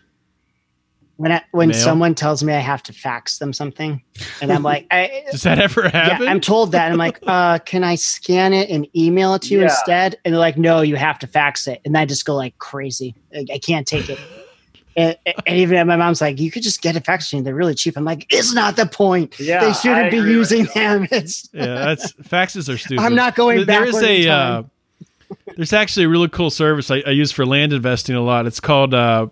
When 1.22 1.32
I, 1.32 1.44
when 1.52 1.70
Mail? 1.70 1.78
someone 1.78 2.16
tells 2.16 2.44
me 2.44 2.52
I 2.54 2.60
have 2.60 2.82
to 2.84 2.94
fax 2.94 3.38
them 3.38 3.54
something, 3.54 4.02
and 4.42 4.52
I'm 4.52 4.64
like, 4.64 4.88
I, 4.90 5.26
Does 5.32 5.44
that 5.44 5.60
ever 5.60 5.88
happen? 5.88 6.24
Yeah, 6.26 6.32
I'm 6.32 6.42
told 6.42 6.72
that. 6.72 6.92
I'm 6.92 6.98
like, 6.98 7.20
uh, 7.28 7.60
can 7.60 7.84
I 7.84 7.94
scan 7.94 8.54
it 8.54 8.72
and 8.72 8.88
email 8.96 9.36
it 9.36 9.44
to 9.44 9.54
you 9.54 9.60
Yeah. 9.60 9.66
instead? 9.66 10.18
And 10.26 10.34
they're 10.34 10.40
like, 10.40 10.58
no, 10.58 10.82
you 10.82 10.96
have 10.96 11.20
to 11.20 11.28
fax 11.28 11.68
it. 11.68 11.80
And 11.86 11.96
I 11.96 12.06
just 12.06 12.26
go 12.26 12.36
like 12.36 12.58
crazy. 12.58 13.14
Like, 13.32 13.50
I 13.54 13.60
can't 13.60 13.86
take 13.86 14.10
it. 14.10 14.18
and, 14.98 15.16
and 15.46 15.58
even 15.58 15.86
my 15.86 15.96
mom's 15.96 16.22
like, 16.22 16.40
you 16.40 16.50
could 16.50 16.64
just 16.64 16.82
get 16.82 16.96
a 16.96 17.02
fax 17.02 17.26
machine. 17.26 17.44
They're 17.44 17.54
really 17.54 17.76
cheap. 17.76 17.96
I'm 17.98 18.04
like, 18.04 18.26
it's 18.34 18.52
not 18.54 18.76
the 18.76 18.88
point. 18.88 19.40
Yeah, 19.40 19.64
they 19.64 19.74
shouldn't 19.74 20.10
be 20.10 20.18
using 20.18 20.66
them. 20.74 21.08
It's 21.12 21.48
yeah, 21.54 21.66
that's 21.86 22.14
faxes 22.14 22.68
are 22.68 22.80
stupid. 22.80 23.04
I'm 23.04 23.14
not 23.14 23.36
going 23.36 23.58
There- 23.58 23.66
There 23.66 23.86
is 23.86 24.02
a 24.02 24.26
time. 24.26 24.66
uh, 24.66 25.36
there's 25.56 25.72
actually 25.74 26.06
a 26.06 26.10
really 26.10 26.30
cool 26.30 26.50
service 26.50 26.90
I, 26.90 27.04
I 27.06 27.12
use 27.12 27.32
for 27.32 27.46
land 27.46 27.74
investing 27.74 28.16
a 28.16 28.22
lot. 28.22 28.48
It's 28.48 28.60
called 28.60 28.94
uh, 28.96 29.28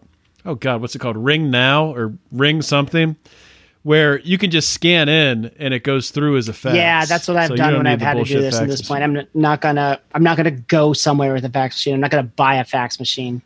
oh 0.49 0.55
god, 0.55 0.81
what's 0.81 0.95
it 0.95 0.99
called? 0.99 1.17
Ring 1.17 1.49
Now 1.51 1.93
or 1.93 2.13
Ring 2.31 2.61
something, 2.61 3.15
where 3.83 4.19
you 4.19 4.37
can 4.37 4.51
just 4.51 4.71
scan 4.71 5.07
in 5.07 5.51
and 5.59 5.73
it 5.73 5.83
goes 5.83 6.09
through 6.11 6.37
as 6.37 6.49
a 6.49 6.53
fax. 6.53 6.75
yeah, 6.75 7.05
that's 7.05 7.27
what 7.27 7.37
I've 7.37 7.49
So 7.49 7.55
done 7.55 7.77
when 7.77 7.87
I've 7.87 8.01
had 8.01 8.17
to 8.17 8.23
do 8.23 8.41
this. 8.41 8.55
At 8.59 8.67
this 8.67 8.81
point. 8.81 9.03
I'm 9.03 9.25
not 9.33 9.61
gonna. 9.61 9.99
I'm 10.13 10.23
not 10.23 10.37
gonna 10.37 10.51
go 10.51 10.93
somewhere 10.93 11.33
with 11.33 11.45
a 11.45 11.49
fax 11.49 11.75
machine. 11.77 11.93
I'm 11.93 11.99
not 12.01 12.11
gonna 12.11 12.23
buy 12.23 12.55
a 12.55 12.65
fax 12.65 12.99
machine. 12.99 13.41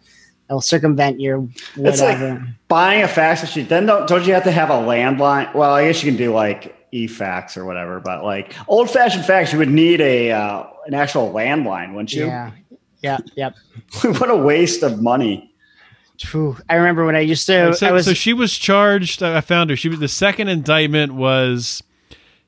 I'll 0.50 0.62
circumvent 0.62 1.20
your 1.20 1.48
It's 1.76 2.00
like 2.02 2.20
whatever. 2.20 2.48
buying 2.68 3.02
a 3.04 3.08
fax 3.08 3.42
machine. 3.42 3.68
Then 3.68 3.86
don't 3.86 4.08
don't 4.08 4.26
you 4.26 4.34
have 4.34 4.44
to 4.44 4.52
have 4.52 4.70
a 4.70 4.74
landline? 4.74 5.54
Well, 5.54 5.74
I 5.74 5.86
guess 5.88 6.04
you 6.04 6.12
can 6.12 6.18
do 6.18 6.34
like 6.34 6.76
e-fax 6.92 7.58
or 7.58 7.66
whatever, 7.66 8.00
but 8.00 8.24
like 8.24 8.54
old-fashioned 8.68 9.26
fax, 9.26 9.52
you 9.52 9.58
would 9.58 9.70
need 9.72 10.00
a 10.00 10.32
uh, 10.32 10.66
an 10.86 10.94
actual 10.94 11.32
landline, 11.34 11.94
wouldn't 11.94 12.14
you? 12.14 12.26
yeah, 12.26 12.52
yeah, 13.02 13.18
yep. 13.36 13.56
what 14.04 14.30
a 14.30 14.36
waste 14.36 14.84
of 14.84 15.02
money. 15.02 15.53
Phew. 16.20 16.58
I 16.70 16.76
remember 16.76 17.06
when 17.06 17.16
I 17.16 17.22
used 17.22 17.46
to. 17.48 17.74
So, 17.74 17.88
I 17.88 17.92
was 17.92 18.06
so 18.06 18.14
she 18.14 18.34
was 18.34 18.58
charged. 18.58 19.22
I 19.24 19.42
found 19.42 19.70
her. 19.70 19.76
She 19.76 19.90
was 19.90 20.00
the 20.00 20.08
second 20.08 20.48
indictment 20.48 21.14
was 21.14 21.84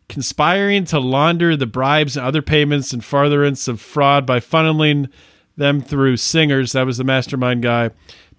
conspiring 0.08 0.86
to 0.86 1.00
launder 1.00 1.56
the 1.56 1.66
bribes 1.66 2.16
and 2.16 2.26
other 2.26 2.42
payments 2.42 2.94
and 2.94 3.04
furtherance 3.04 3.68
of 3.68 3.82
fraud 3.82 4.26
by 4.26 4.40
funneling 4.40 5.10
them 5.58 5.82
through 5.82 6.18
Singer's. 6.18 6.74
That 6.74 6.86
was 6.86 6.98
the 6.98 7.04
mastermind 7.04 7.64
guy 7.64 7.90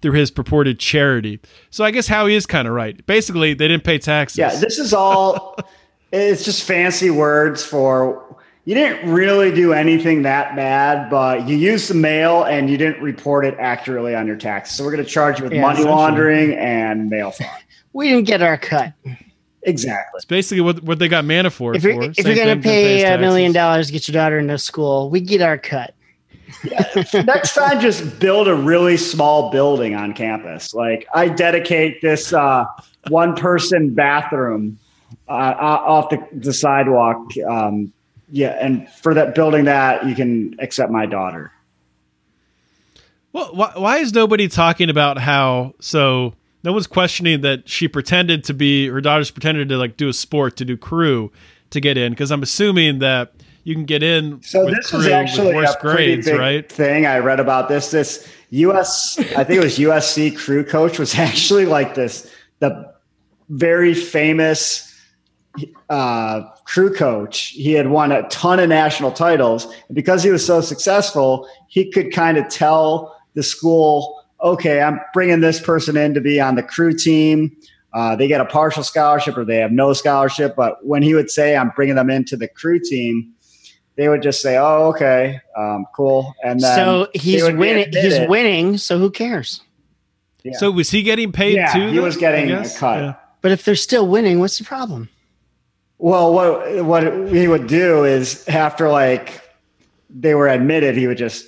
through 0.01 0.13
his 0.13 0.31
purported 0.31 0.79
charity. 0.79 1.39
So 1.69 1.83
I 1.83 1.91
guess 1.91 2.07
Howie 2.07 2.35
is 2.35 2.45
kind 2.45 2.67
of 2.67 2.73
right. 2.73 3.05
Basically, 3.05 3.53
they 3.53 3.67
didn't 3.67 3.83
pay 3.83 3.97
taxes. 3.97 4.37
Yeah, 4.37 4.55
this 4.55 4.79
is 4.79 4.93
all. 4.93 5.57
it's 6.11 6.45
just 6.45 6.63
fancy 6.63 7.09
words 7.09 7.65
for 7.65 8.36
you 8.67 8.73
didn't 8.75 9.09
really 9.09 9.49
do 9.49 9.71
anything 9.71 10.23
that 10.23 10.53
bad, 10.57 11.09
but 11.09 11.47
you 11.47 11.55
used 11.55 11.89
the 11.89 11.93
mail 11.93 12.43
and 12.43 12.69
you 12.69 12.77
didn't 12.77 13.01
report 13.01 13.45
it 13.45 13.55
accurately 13.57 14.13
on 14.13 14.27
your 14.27 14.35
taxes. 14.35 14.75
So 14.75 14.83
we're 14.83 14.91
going 14.91 15.05
to 15.05 15.09
charge 15.09 15.39
you 15.39 15.45
with 15.45 15.53
Yeah, 15.53 15.61
money 15.61 15.85
laundering 15.85 16.53
and 16.53 17.09
mail 17.09 17.31
fraud. 17.31 17.49
We 17.93 18.09
didn't 18.09 18.27
get 18.27 18.41
our 18.41 18.57
cut. 18.57 18.91
exactly. 19.61 20.17
It's 20.17 20.25
basically 20.25 20.59
what 20.61 20.83
what 20.83 20.99
they 20.99 21.07
got 21.07 21.23
Manafort 21.23 21.77
If 21.77 21.83
you're, 21.83 21.93
for. 21.95 22.11
if 22.11 22.27
you're 22.27 22.35
going 22.35 22.57
to 22.57 22.61
pay 22.61 23.05
a 23.05 23.17
million 23.17 23.53
dollars 23.53 23.87
to 23.87 23.93
get 23.93 24.05
your 24.09 24.13
daughter 24.13 24.37
into 24.37 24.57
school, 24.57 25.09
we 25.09 25.21
get 25.21 25.41
our 25.41 25.57
cut. 25.57 25.95
Next 27.13 27.55
time, 27.55 27.79
just 27.79 28.19
build 28.19 28.49
a 28.49 28.53
really 28.55 28.97
small 28.97 29.49
building 29.49 29.95
on 29.95 30.13
campus. 30.13 30.73
Like 30.73 31.07
I 31.13 31.29
dedicate 31.29 32.01
this 32.01 32.33
uh, 32.33 32.65
one 33.07 33.33
person 33.33 33.93
bathroom 33.93 34.77
uh, 35.29 35.31
uh, 35.31 35.83
off 35.85 36.09
the, 36.09 36.27
the 36.33 36.53
sidewalk. 36.53 37.31
Um, 37.49 37.93
yeah, 38.29 38.57
and 38.59 38.89
for 38.89 39.13
that 39.13 39.35
building 39.35 39.65
that 39.65 40.05
you 40.05 40.15
can 40.15 40.55
accept 40.59 40.91
my 40.91 41.05
daughter. 41.05 41.51
Well, 43.33 43.53
why, 43.53 43.71
why 43.75 43.97
is 43.97 44.13
nobody 44.13 44.47
talking 44.47 44.89
about 44.89 45.17
how? 45.17 45.75
So 45.79 46.33
no 46.63 46.73
one's 46.73 46.87
questioning 46.87 47.41
that 47.41 47.69
she 47.69 47.87
pretended 47.87 48.43
to 48.45 48.53
be 48.53 48.87
her 48.87 49.01
daughter's 49.01 49.31
pretended 49.31 49.69
to 49.69 49.77
like 49.77 49.97
do 49.97 50.09
a 50.09 50.13
sport 50.13 50.57
to 50.57 50.65
do 50.65 50.75
crew 50.75 51.31
to 51.69 51.79
get 51.79 51.97
in 51.97 52.11
because 52.11 52.31
I'm 52.31 52.43
assuming 52.43 52.99
that 52.99 53.33
you 53.63 53.75
can 53.75 53.85
get 53.85 54.01
in 54.01 54.41
So 54.43 54.65
this 54.65 54.93
is 54.93 55.07
actually 55.07 55.51
a 55.51 55.73
pretty 55.79 56.15
grades, 56.15 56.25
big 56.25 56.39
right? 56.39 56.71
thing 56.71 57.05
I 57.05 57.19
read 57.19 57.39
about 57.39 57.67
this. 57.67 57.91
This 57.91 58.27
US, 58.49 59.19
I 59.19 59.43
think 59.43 59.61
it 59.61 59.63
was 59.63 59.77
USC 59.77 60.37
crew 60.37 60.63
coach 60.63 60.99
was 60.99 61.15
actually 61.19 61.65
like 61.65 61.95
this 61.95 62.31
the 62.59 62.93
very 63.49 63.93
famous 63.93 64.87
uh, 65.89 66.41
crew 66.65 66.93
coach. 66.93 67.47
He 67.49 67.73
had 67.73 67.87
won 67.89 68.11
a 68.11 68.27
ton 68.29 68.59
of 68.59 68.69
national 68.69 69.11
titles, 69.11 69.65
and 69.87 69.95
because 69.95 70.23
he 70.23 70.29
was 70.29 70.45
so 70.45 70.61
successful, 70.61 71.47
he 71.67 71.91
could 71.91 72.11
kind 72.13 72.37
of 72.37 72.47
tell 72.49 73.15
the 73.33 73.43
school, 73.43 74.23
"Okay, 74.41 74.81
I'm 74.81 74.99
bringing 75.13 75.41
this 75.41 75.59
person 75.59 75.97
in 75.97 76.13
to 76.13 76.21
be 76.21 76.39
on 76.39 76.55
the 76.55 76.63
crew 76.63 76.93
team." 76.93 77.55
Uh, 77.93 78.15
they 78.15 78.27
get 78.27 78.41
a 78.41 78.45
partial 78.45 78.83
scholarship 78.83 79.37
or 79.37 79.45
they 79.45 79.57
have 79.57 79.71
no 79.71 79.93
scholarship. 79.93 80.55
But 80.55 80.85
when 80.85 81.01
he 81.01 81.13
would 81.13 81.29
say, 81.31 81.55
"I'm 81.55 81.69
bringing 81.75 81.95
them 81.95 82.09
into 82.09 82.35
the 82.35 82.47
crew 82.47 82.79
team," 82.79 83.33
they 83.95 84.09
would 84.09 84.21
just 84.21 84.41
say, 84.41 84.57
"Oh, 84.57 84.89
okay, 84.89 85.39
um, 85.57 85.85
cool." 85.95 86.35
And 86.43 86.59
then 86.59 86.75
so 86.75 87.07
he's 87.13 87.43
winning. 87.43 87.87
He's 87.91 88.13
admitted. 88.13 88.29
winning. 88.29 88.77
So 88.77 88.99
who 88.99 89.09
cares? 89.09 89.61
Yeah. 90.43 90.57
So 90.57 90.71
was 90.71 90.89
he 90.91 91.03
getting 91.03 91.31
paid 91.31 91.55
Yeah, 91.55 91.73
too? 91.73 91.87
he 91.87 91.95
then, 91.95 92.03
was 92.03 92.17
getting 92.17 92.51
a 92.51 92.69
cut. 92.69 92.99
Yeah. 92.99 93.13
But 93.41 93.51
if 93.51 93.65
they're 93.65 93.75
still 93.75 94.07
winning, 94.07 94.39
what's 94.39 94.57
the 94.57 94.63
problem? 94.63 95.09
Well, 95.99 96.33
what 96.33 96.85
what 96.85 97.29
he 97.29 97.47
would 97.47 97.67
do 97.67 98.03
is 98.03 98.47
after 98.47 98.89
like 98.89 99.41
they 100.09 100.35
were 100.35 100.47
admitted, 100.47 100.95
he 100.95 101.07
would 101.07 101.17
just 101.17 101.47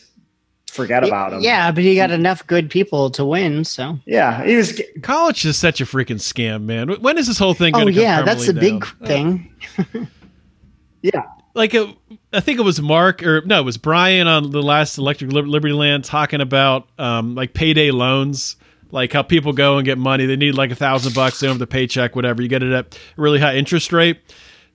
forget 0.69 1.03
about 1.03 1.31
them. 1.31 1.41
Yeah, 1.41 1.71
but 1.71 1.83
he 1.83 1.95
got 1.95 2.11
enough 2.11 2.45
good 2.47 2.69
people 2.69 3.09
to 3.11 3.25
win. 3.25 3.63
So 3.63 3.99
yeah. 4.05 4.43
He 4.43 4.55
was 4.55 4.81
College 5.01 5.45
is 5.45 5.57
such 5.57 5.81
a 5.81 5.85
freaking 5.85 6.19
scam, 6.19 6.63
man. 6.63 6.89
When 7.01 7.17
is 7.17 7.27
this 7.27 7.37
whole 7.37 7.53
thing 7.53 7.75
oh 7.75 7.81
going 7.81 7.93
to 7.93 8.01
yeah, 8.01 8.21
that's 8.21 8.47
the 8.47 8.53
big 8.53 8.85
thing. 9.05 9.53
yeah. 11.01 11.23
like 11.53 11.73
it, 11.73 11.95
I 12.33 12.39
think 12.39 12.59
it 12.59 12.63
was 12.63 12.81
Mark 12.81 13.23
or 13.23 13.41
no, 13.41 13.59
it 13.59 13.65
was 13.65 13.77
Brian 13.77 14.27
on 14.27 14.51
the 14.51 14.63
last 14.63 14.97
Electric 14.97 15.31
Liberty 15.31 15.73
Land 15.73 16.05
talking 16.05 16.41
about 16.41 16.87
um, 16.97 17.35
like 17.35 17.53
payday 17.53 17.91
loans, 17.91 18.55
like 18.91 19.13
how 19.13 19.21
people 19.21 19.53
go 19.53 19.77
and 19.77 19.85
get 19.85 19.97
money. 19.97 20.25
They 20.25 20.35
need 20.35 20.55
like 20.55 20.71
a 20.71 20.75
thousand 20.75 21.13
bucks, 21.15 21.39
they 21.39 21.47
don't 21.47 21.53
have 21.55 21.59
the 21.59 21.67
paycheck, 21.67 22.15
whatever. 22.15 22.41
You 22.41 22.47
get 22.47 22.63
it 22.63 22.71
at 22.71 22.95
a 22.95 23.21
really 23.21 23.39
high 23.39 23.55
interest 23.55 23.91
rate. 23.93 24.19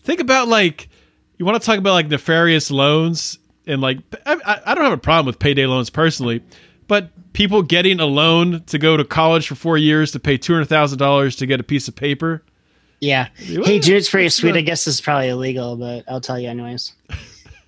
Think 0.01 0.21
about 0.21 0.49
like 0.49 0.89
you 1.39 1.45
want 1.47 1.61
to 1.61 1.65
talk 1.67 1.79
about 1.79 1.93
like 1.95 2.09
nefarious 2.09 2.71
loans 2.71 3.39
and 3.67 3.81
like 3.81 3.99
I, 4.27 4.61
I- 4.67 4.75
don't 4.75 4.85
have 4.85 4.93
a 4.93 4.99
problem 4.99 5.27
with 5.27 5.39
payday 5.39 5.67
loans 5.67 5.91
personally, 5.91 6.43
but 6.87 7.11
people 7.33 7.63
getting 7.63 7.99
a 8.01 8.07
loan 8.07 8.63
to 8.67 8.79
go 8.79 8.97
to 8.97 9.05
college 9.05 9.49
for 9.49 9.55
four 9.55 9.77
years 9.79 10.13
to 10.13 10.21
pay 10.21 10.37
two 10.37 10.53
hundred 10.53 10.67
thousand 10.67 10.99
dollars 10.99 11.37
to 11.37 11.47
get 11.47 11.61
a 11.61 11.65
piece 11.65 11.89
of 11.89 11.97
paper. 11.97 12.43
Yeah. 13.01 13.29
Hey, 13.37 13.79
dude, 13.81 13.97
it's 13.97 14.09
pretty 14.09 14.29
sweet. 14.31 14.55
I 14.57 14.61
guess 14.63 14.85
this 14.85 14.95
is 14.95 15.01
probably 15.01 15.29
illegal, 15.29 15.77
but 15.77 16.05
I'll 16.09 16.21
tell 16.21 16.39
you 16.39 16.49
anyways. 16.49 16.93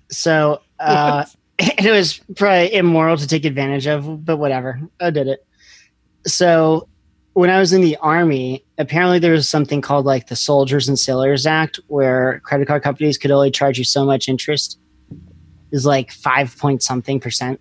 So 0.09 0.61
uh, 0.79 1.25
it 1.59 1.91
was 1.91 2.19
probably 2.35 2.73
immoral 2.73 3.17
to 3.17 3.27
take 3.27 3.45
advantage 3.45 3.87
of, 3.87 4.25
but 4.25 4.37
whatever. 4.37 4.79
I 4.99 5.09
did 5.09 5.27
it. 5.27 5.45
So 6.27 6.87
when 7.33 7.49
I 7.49 7.59
was 7.59 7.71
in 7.71 7.81
the 7.81 7.97
army, 7.97 8.63
apparently 8.77 9.19
there 9.19 9.31
was 9.31 9.47
something 9.47 9.81
called 9.81 10.05
like 10.05 10.27
the 10.27 10.35
Soldiers 10.35 10.87
and 10.87 10.97
Sailors 10.97 11.45
Act, 11.45 11.79
where 11.87 12.41
credit 12.43 12.67
card 12.67 12.83
companies 12.83 13.17
could 13.17 13.31
only 13.31 13.51
charge 13.51 13.77
you 13.77 13.83
so 13.83 14.05
much 14.05 14.27
interest. 14.27 14.79
Is 15.71 15.85
like 15.85 16.11
five 16.11 16.57
point 16.57 16.81
something 16.81 17.19
percent. 17.19 17.59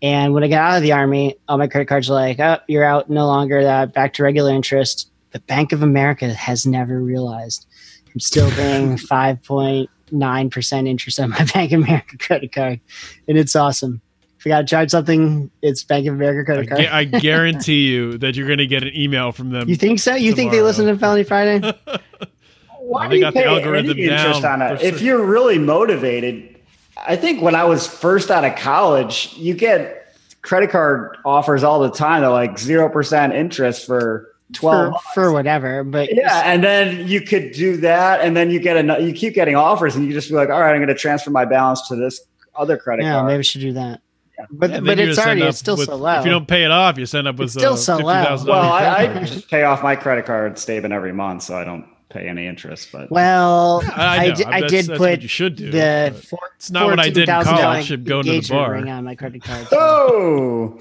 And 0.00 0.34
when 0.34 0.42
I 0.42 0.48
got 0.48 0.72
out 0.72 0.76
of 0.78 0.82
the 0.82 0.92
army, 0.92 1.36
all 1.48 1.58
my 1.58 1.66
credit 1.66 1.86
cards 1.86 2.08
were 2.08 2.14
like, 2.14 2.40
"Oh, 2.40 2.58
you're 2.66 2.82
out, 2.84 3.10
no 3.10 3.26
longer 3.26 3.62
that, 3.62 3.92
back 3.92 4.14
to 4.14 4.22
regular 4.22 4.52
interest." 4.52 5.10
But 5.30 5.46
Bank 5.46 5.72
of 5.72 5.82
America 5.82 6.32
has 6.32 6.64
never 6.66 7.00
realized 7.00 7.66
I'm 8.12 8.20
still 8.20 8.50
paying 8.52 8.96
five 9.12 9.42
point 9.42 9.90
nine 10.10 10.48
percent 10.48 10.88
interest 10.88 11.20
on 11.20 11.30
my 11.30 11.44
Bank 11.52 11.72
of 11.72 11.82
America 11.82 12.16
credit 12.18 12.52
card, 12.52 12.80
and 13.28 13.36
it's 13.36 13.54
awesome. 13.54 14.00
If 14.44 14.48
I 14.48 14.56
got 14.56 14.60
to 14.60 14.66
charge 14.66 14.90
something, 14.90 15.50
it's 15.62 15.84
Bank 15.84 16.06
of 16.06 16.12
America 16.12 16.44
credit 16.44 16.68
card. 16.68 16.82
gu- 16.82 16.88
I 16.90 17.04
guarantee 17.20 17.86
you 17.86 18.18
that 18.18 18.36
you're 18.36 18.46
going 18.46 18.58
to 18.58 18.66
get 18.66 18.82
an 18.82 18.94
email 18.94 19.32
from 19.32 19.48
them. 19.48 19.70
You 19.70 19.76
think 19.76 20.00
so? 20.00 20.14
You 20.14 20.34
think 20.34 20.52
they 20.52 20.60
listen 20.60 20.84
to 20.84 20.98
Felony 20.98 21.24
Friday? 21.24 21.60
Why 22.80 23.08
they 23.08 23.14
do 23.14 23.16
you 23.16 23.22
got 23.22 23.32
the 23.32 23.40
pay 23.40 23.46
algorithm 23.46 23.92
any 23.92 24.02
interest 24.02 24.42
down 24.42 24.60
on 24.60 24.72
it? 24.76 24.82
If 24.82 24.98
sure. 24.98 25.06
you're 25.06 25.24
really 25.24 25.56
motivated, 25.56 26.60
I 27.06 27.16
think 27.16 27.40
when 27.40 27.54
I 27.54 27.64
was 27.64 27.86
first 27.86 28.30
out 28.30 28.44
of 28.44 28.54
college, 28.56 29.32
you 29.38 29.54
get 29.54 30.14
credit 30.42 30.68
card 30.68 31.16
offers 31.24 31.64
all 31.64 31.80
the 31.80 31.90
time. 31.90 32.20
They're 32.20 32.28
like 32.28 32.58
zero 32.58 32.90
percent 32.90 33.32
interest 33.32 33.86
for 33.86 34.30
twelve. 34.52 35.02
for, 35.14 35.22
for 35.22 35.32
whatever. 35.32 35.84
But 35.84 36.14
Yeah, 36.14 36.42
and 36.44 36.62
then 36.62 37.08
you 37.08 37.22
could 37.22 37.52
do 37.52 37.78
that, 37.78 38.20
and 38.20 38.36
then 38.36 38.50
you 38.50 38.60
get 38.60 38.76
a 38.76 39.02
you 39.02 39.14
keep 39.14 39.32
getting 39.32 39.56
offers, 39.56 39.96
and 39.96 40.06
you 40.06 40.12
just 40.12 40.28
be 40.28 40.34
like, 40.34 40.50
all 40.50 40.60
right, 40.60 40.72
I'm 40.72 40.76
going 40.76 40.88
to 40.88 40.94
transfer 40.94 41.30
my 41.30 41.46
balance 41.46 41.88
to 41.88 41.96
this 41.96 42.20
other 42.54 42.76
credit 42.76 43.04
yeah, 43.04 43.14
card. 43.14 43.26
maybe 43.26 43.38
we 43.38 43.44
should 43.44 43.62
do 43.62 43.72
that. 43.72 44.02
But 44.50 44.70
And 44.70 44.86
then 44.86 44.96
but 44.96 44.98
it's 44.98 45.18
already 45.18 45.42
it's 45.42 45.58
still 45.58 45.76
with- 45.76 45.88
so 45.88 45.96
low. 45.96 46.18
If 46.18 46.24
you 46.24 46.30
don't 46.30 46.48
pay 46.48 46.64
it 46.64 46.70
off, 46.70 46.98
you 46.98 47.06
end 47.14 47.28
up 47.28 47.36
with 47.36 47.46
It's 47.46 47.54
still 47.54 47.74
uh, 47.74 47.76
so 47.76 47.96
low. 47.98 48.02
well, 48.46 48.72
I, 48.72 49.06
I 49.20 49.24
just 49.24 49.48
pay 49.48 49.62
off 49.62 49.82
my 49.82 49.94
credit 49.96 50.26
card 50.26 50.58
statement 50.58 50.92
every 50.92 51.12
month, 51.12 51.42
so 51.44 51.56
I 51.56 51.64
don't 51.64 51.86
pay 52.08 52.28
any 52.28 52.46
interest. 52.46 52.90
But 52.92 53.10
well, 53.10 53.82
I 53.94 54.32
I, 54.46 54.56
I 54.56 54.60
did 54.62 54.86
that's 54.86 54.98
put 54.98 55.22
you 55.22 55.28
should 55.28 55.56
do, 55.56 55.70
the 55.70 56.14
four, 56.28 56.38
it's 56.56 56.70
not 56.70 56.86
what 56.86 56.98
I 57.00 57.10
did 57.10 57.28
in 57.28 57.34
$14,000 57.34 57.44
college, 57.44 57.86
should 57.86 58.04
go 58.04 58.22
to 58.22 58.28
the 58.28 58.34
engagement 58.34 58.60
bar. 58.60 58.72
ring 58.72 58.88
on 58.90 59.04
my 59.04 59.14
credit 59.14 59.42
card. 59.42 59.66
oh, 59.72 60.78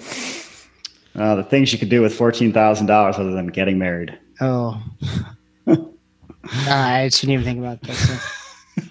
uh, 1.15 1.35
the 1.35 1.43
things 1.43 1.71
you 1.71 1.77
could 1.79 1.89
do 1.89 2.01
with 2.01 2.13
fourteen 2.15 2.51
thousand 2.51 2.87
dollars 2.87 3.17
other 3.17 3.31
than 3.31 3.47
getting 3.47 3.77
married. 3.77 4.17
Oh. 4.41 4.81
I 6.45 7.09
shouldn't 7.09 7.33
even 7.33 7.45
think 7.45 7.59
about 7.59 7.81
this. 7.81 8.25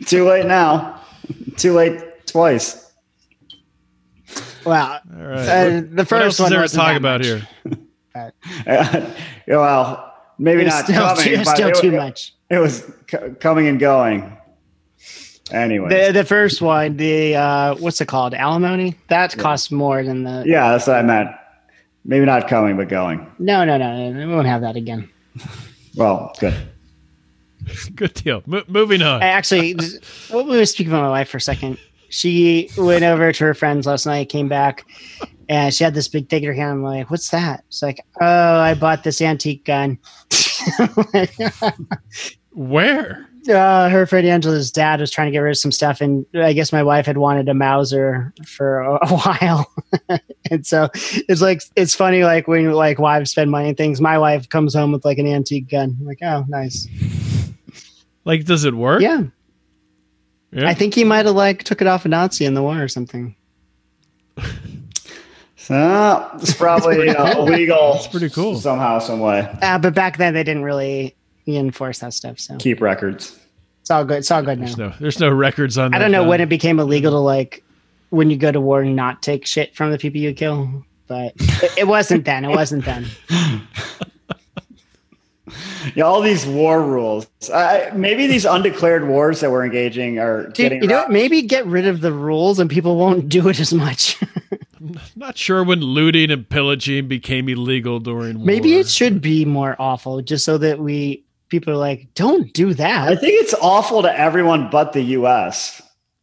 Too 0.06 0.26
late 0.28 0.46
now. 0.46 1.00
Too 1.56 1.72
late 1.74 2.26
twice. 2.26 2.91
Wow. 4.64 5.00
All 5.14 5.22
right. 5.22 5.38
Uh, 5.48 5.80
the 5.80 5.86
what 5.88 5.98
else 5.98 6.08
first 6.08 6.34
is 6.34 6.40
one 6.40 6.50
there 6.50 6.58
to 6.58 6.62
wasn't 6.62 6.80
talk 6.82 6.92
that 6.92 6.96
about 6.96 7.20
much. 7.20 7.26
here? 7.26 8.32
Uh, 8.66 9.10
well, 9.48 10.14
maybe 10.38 10.62
It 10.62 10.66
not 10.68 10.84
still, 10.84 11.02
coming, 11.02 11.24
too, 11.24 11.44
still 11.44 11.68
it, 11.68 11.74
too 11.76 11.88
it- 11.88 11.96
much. 11.96 12.34
It 12.50 12.58
was 12.58 12.84
c- 13.10 13.18
coming 13.40 13.66
and 13.68 13.80
going. 13.80 14.36
Anyway, 15.50 15.88
The 15.88 16.12
the 16.12 16.24
first 16.24 16.62
one, 16.62 16.96
the 16.96 17.34
uh, 17.36 17.74
what's 17.76 18.00
it 18.00 18.06
called? 18.08 18.32
Alimony. 18.34 18.96
That 19.08 19.36
costs 19.36 19.70
more 19.70 20.02
than 20.04 20.22
the. 20.24 20.44
yeah, 20.46 20.70
that's 20.72 20.86
what 20.86 20.96
I 20.96 21.02
meant. 21.02 21.30
Maybe 22.04 22.24
not 22.24 22.48
coming, 22.48 22.76
but 22.76 22.88
going. 22.88 23.26
No, 23.38 23.64
no, 23.64 23.76
no, 23.78 24.10
no. 24.12 24.26
We 24.26 24.32
won't 24.34 24.46
have 24.46 24.60
that 24.62 24.76
again. 24.76 25.08
Well, 25.94 26.34
good. 26.40 26.54
Good 27.94 28.14
deal. 28.14 28.42
Mo- 28.46 28.64
moving 28.66 29.02
on. 29.02 29.22
I 29.22 29.26
actually, 29.26 29.74
what 30.30 30.46
we 30.46 30.56
were 30.56 30.64
speaking 30.64 30.90
about 30.90 31.02
my 31.02 31.10
wife 31.10 31.28
for 31.28 31.36
a 31.36 31.40
second. 31.40 31.76
She 32.12 32.68
went 32.76 33.04
over 33.04 33.32
to 33.32 33.44
her 33.44 33.54
friends 33.54 33.86
last 33.86 34.06
night, 34.06 34.28
came 34.28 34.48
back, 34.48 34.86
and 35.48 35.72
she 35.72 35.82
had 35.82 35.94
this 35.94 36.08
big 36.08 36.28
thing 36.28 36.42
in 36.42 36.48
her 36.48 36.54
hand. 36.54 36.70
I'm 36.70 36.82
like, 36.82 37.10
"What's 37.10 37.30
that?" 37.30 37.64
She's 37.70 37.82
like, 37.82 38.04
"Oh, 38.20 38.58
I 38.58 38.74
bought 38.74 39.02
this 39.02 39.20
antique 39.20 39.64
gun." 39.64 39.98
Where? 42.52 43.28
uh, 43.48 43.88
her 43.88 44.06
friend 44.06 44.26
Angela's 44.26 44.70
dad 44.70 45.00
was 45.00 45.10
trying 45.10 45.26
to 45.26 45.32
get 45.32 45.38
rid 45.38 45.50
of 45.50 45.58
some 45.58 45.72
stuff, 45.72 46.00
and 46.00 46.24
I 46.34 46.52
guess 46.52 46.72
my 46.72 46.82
wife 46.82 47.06
had 47.06 47.18
wanted 47.18 47.48
a 47.48 47.54
Mauser 47.54 48.32
for 48.46 48.80
a, 48.80 48.94
a 49.02 49.08
while, 49.08 49.72
and 50.50 50.66
so 50.66 50.88
it's 50.94 51.40
like 51.42 51.62
it's 51.76 51.94
funny, 51.94 52.24
like 52.24 52.46
when 52.46 52.70
like 52.72 52.98
wives 52.98 53.30
spend 53.30 53.50
money 53.50 53.68
on 53.68 53.74
things. 53.74 54.00
My 54.00 54.18
wife 54.18 54.48
comes 54.48 54.74
home 54.74 54.92
with 54.92 55.04
like 55.04 55.18
an 55.18 55.26
antique 55.26 55.68
gun. 55.68 55.96
I'm 55.98 56.06
like, 56.06 56.20
oh, 56.22 56.44
nice. 56.48 56.86
Like, 58.24 58.44
does 58.44 58.64
it 58.64 58.74
work? 58.74 59.02
Yeah, 59.02 59.24
Yeah. 60.52 60.68
I 60.68 60.74
think 60.74 60.94
he 60.94 61.04
might 61.04 61.26
have 61.26 61.34
like 61.34 61.64
took 61.64 61.80
it 61.80 61.86
off 61.86 62.04
a 62.04 62.08
Nazi 62.08 62.44
in 62.44 62.54
the 62.54 62.62
war 62.62 62.80
or 62.82 62.88
something. 62.88 63.34
So 65.62 66.28
it's 66.34 66.54
probably 66.54 67.08
uh, 67.10 67.38
illegal. 67.38 67.92
That's 67.92 68.08
pretty 68.08 68.30
cool. 68.30 68.58
somehow, 68.58 68.98
some 68.98 69.20
way. 69.20 69.48
Uh, 69.62 69.78
but 69.78 69.94
back 69.94 70.16
then 70.16 70.34
they 70.34 70.42
didn't 70.42 70.64
really 70.64 71.14
enforce 71.46 72.00
that 72.00 72.14
stuff. 72.14 72.40
So 72.40 72.56
Keep 72.56 72.80
records. 72.80 73.38
It's 73.80 73.90
all 73.90 74.04
good. 74.04 74.18
It's 74.18 74.30
all 74.32 74.42
good 74.42 74.58
now. 74.58 74.64
There's 74.64 74.76
no 74.76 74.92
there's 74.98 75.20
no 75.20 75.30
records 75.30 75.78
on. 75.78 75.94
I 75.94 76.00
don't 76.00 76.10
know 76.10 76.22
gun. 76.22 76.28
when 76.30 76.40
it 76.40 76.48
became 76.48 76.80
illegal 76.80 77.12
to 77.12 77.18
like 77.18 77.62
when 78.10 78.28
you 78.28 78.36
go 78.36 78.50
to 78.50 78.60
war 78.60 78.82
and 78.82 78.96
not 78.96 79.22
take 79.22 79.46
shit 79.46 79.72
from 79.76 79.92
the 79.92 79.98
people 79.98 80.20
you 80.20 80.34
kill, 80.34 80.84
but 81.06 81.32
it, 81.38 81.78
it 81.78 81.86
wasn't 81.86 82.24
then. 82.24 82.44
It 82.44 82.50
wasn't 82.50 82.84
then. 82.84 83.06
Yeah, 85.96 86.04
all 86.04 86.20
these 86.20 86.46
war 86.46 86.80
rules. 86.82 87.26
I, 87.52 87.90
maybe 87.94 88.26
these 88.28 88.44
undeclared 88.44 89.06
wars 89.08 89.40
that 89.40 89.50
we're 89.50 89.64
engaging 89.64 90.18
are 90.20 90.44
Dude, 90.44 90.54
getting. 90.54 90.82
you 90.82 90.88
know, 90.88 90.94
around- 90.94 91.02
what? 91.06 91.12
maybe 91.12 91.42
get 91.42 91.66
rid 91.66 91.86
of 91.86 92.00
the 92.00 92.12
rules 92.12 92.58
and 92.60 92.70
people 92.70 92.96
won't 92.96 93.28
do 93.28 93.48
it 93.48 93.58
as 93.60 93.72
much. 93.74 94.16
I'm 94.80 94.98
Not 95.16 95.36
sure 95.36 95.64
when 95.64 95.80
looting 95.80 96.30
and 96.30 96.48
pillaging 96.48 97.08
became 97.08 97.48
illegal 97.48 97.98
during 98.00 98.44
maybe 98.44 98.72
war. 98.72 98.80
it 98.80 98.88
should 98.88 99.20
be 99.20 99.44
more 99.44 99.74
awful, 99.78 100.22
just 100.22 100.44
so 100.44 100.56
that 100.58 100.78
we 100.78 101.24
people 101.48 101.72
are 101.72 101.76
like, 101.76 102.08
don't 102.14 102.52
do 102.54 102.72
that. 102.74 103.08
I 103.08 103.16
think 103.16 103.42
it's 103.42 103.54
awful 103.60 104.02
to 104.02 104.18
everyone 104.18 104.70
but 104.70 104.92
the 104.92 105.02
U.S. 105.02 105.82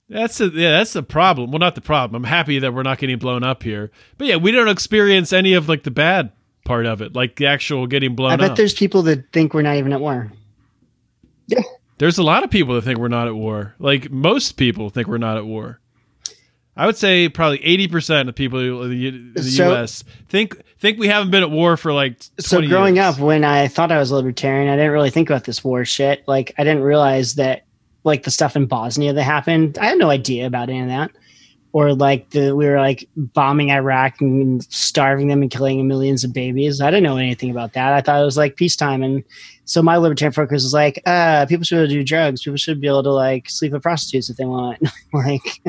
That's 0.10 0.42
a, 0.42 0.48
yeah, 0.48 0.72
that's 0.72 0.94
the 0.94 1.04
problem. 1.04 1.52
Well, 1.52 1.60
not 1.60 1.76
the 1.76 1.82
problem. 1.82 2.24
I'm 2.24 2.28
happy 2.30 2.58
that 2.60 2.74
we're 2.74 2.82
not 2.84 2.98
getting 2.98 3.20
blown 3.20 3.44
up 3.44 3.62
here. 3.62 3.92
But 4.18 4.26
yeah, 4.28 4.38
we 4.38 4.52
don't 4.52 4.68
experience 4.70 5.32
any 5.34 5.54
of 5.54 5.70
like 5.70 5.84
the 5.84 5.92
bad 5.92 6.32
part 6.70 6.86
of 6.86 7.02
it, 7.02 7.16
like 7.16 7.36
the 7.36 7.48
actual 7.48 7.88
getting 7.88 8.14
blown 8.16 8.32
I 8.32 8.36
bet 8.36 8.52
up. 8.52 8.58
there's 8.58 8.76
people 8.76 9.02
that 9.04 9.32
think 9.34 9.56
we're 9.56 9.64
not 9.64 9.78
even 9.78 9.92
at 9.92 10.00
war. 10.00 10.32
Yeah, 11.48 11.62
There's 11.98 12.20
a 12.20 12.24
lot 12.24 12.44
of 12.44 12.52
people 12.52 12.76
that 12.76 12.84
think 12.84 13.00
we're 13.00 13.08
not 13.08 13.28
at 13.28 13.34
war. 13.36 13.74
Like 13.80 14.12
most 14.12 14.52
people 14.54 14.92
think 14.92 15.08
we're 15.08 15.18
not 15.18 15.36
at 15.38 15.46
war. 15.48 15.80
I 16.78 16.86
would 16.86 16.96
say 16.96 17.28
probably 17.28 17.58
80% 17.58 18.30
of 18.30 18.36
people 18.36 18.84
in 18.84 18.90
the, 18.92 19.32
the 19.42 19.44
So- 19.44 19.74
US 19.74 20.04
think 20.30 20.56
think 20.80 21.00
we 21.00 21.08
haven't 21.08 21.32
been 21.32 21.42
at 21.44 21.50
war 21.52 21.76
for 21.76 21.92
like 21.92 22.20
20 22.20 22.68
So 22.68 22.70
growing 22.70 22.96
years. 22.98 23.16
up, 23.16 23.20
when 23.20 23.44
I 23.44 23.68
thought 23.68 23.92
I 23.92 23.98
was 23.98 24.12
a 24.12 24.16
libertarian, 24.16 24.72
I 24.72 24.76
didn't 24.78 24.92
really 24.92 25.10
think 25.10 25.30
about 25.30 25.44
this 25.44 25.64
war 25.64 25.84
shit. 25.86 26.24
Like 26.28 26.54
I 26.60 26.64
didn't 26.64 26.84
realize 26.84 27.36
that 27.36 27.66
like 28.06 28.24
the 28.24 28.32
stuff 28.32 28.56
in 28.56 28.68
Bosnia 28.68 29.12
that 29.14 29.24
happened, 29.24 29.78
I 29.80 29.88
had 29.88 29.98
no 29.98 30.10
idea 30.12 30.46
about 30.46 30.70
any 30.70 30.82
of 30.82 30.88
that. 30.88 31.12
Or 31.72 31.94
like 31.94 32.32
the 32.32 32.56
we 32.56 32.68
were 32.68 32.80
like 32.80 33.08
bombing 33.16 33.70
Iraq 33.70 34.20
and 34.22 34.64
starving 34.74 35.28
them 35.28 35.44
and 35.44 35.52
killing 35.52 35.88
millions 35.88 36.24
of 36.24 36.34
babies. 36.34 36.82
I 36.82 36.90
didn't 36.90 37.04
know 37.04 37.18
anything 37.18 37.52
about 37.52 37.74
that. 37.74 37.94
I 37.94 38.02
thought 38.02 38.22
it 38.22 38.26
was 38.26 38.38
like 38.38 38.56
peacetime. 38.56 39.04
And 39.04 39.24
so 39.66 39.84
my 39.84 39.98
libertarian 39.98 40.34
focus 40.34 40.64
was 40.64 40.74
like, 40.74 41.00
uh, 41.06 41.46
people 41.46 41.64
should 41.64 41.76
be 41.76 41.80
able 41.82 41.88
to 41.90 41.94
do 41.94 42.04
drugs. 42.04 42.42
People 42.42 42.58
should 42.58 42.82
be 42.82 42.88
able 42.88 43.04
to 43.04 43.12
like 43.12 43.50
sleep 43.50 43.72
with 43.72 43.84
prostitutes 43.84 44.30
if 44.30 44.38
they 44.38 44.46
want. 44.46 44.80
like 45.14 45.62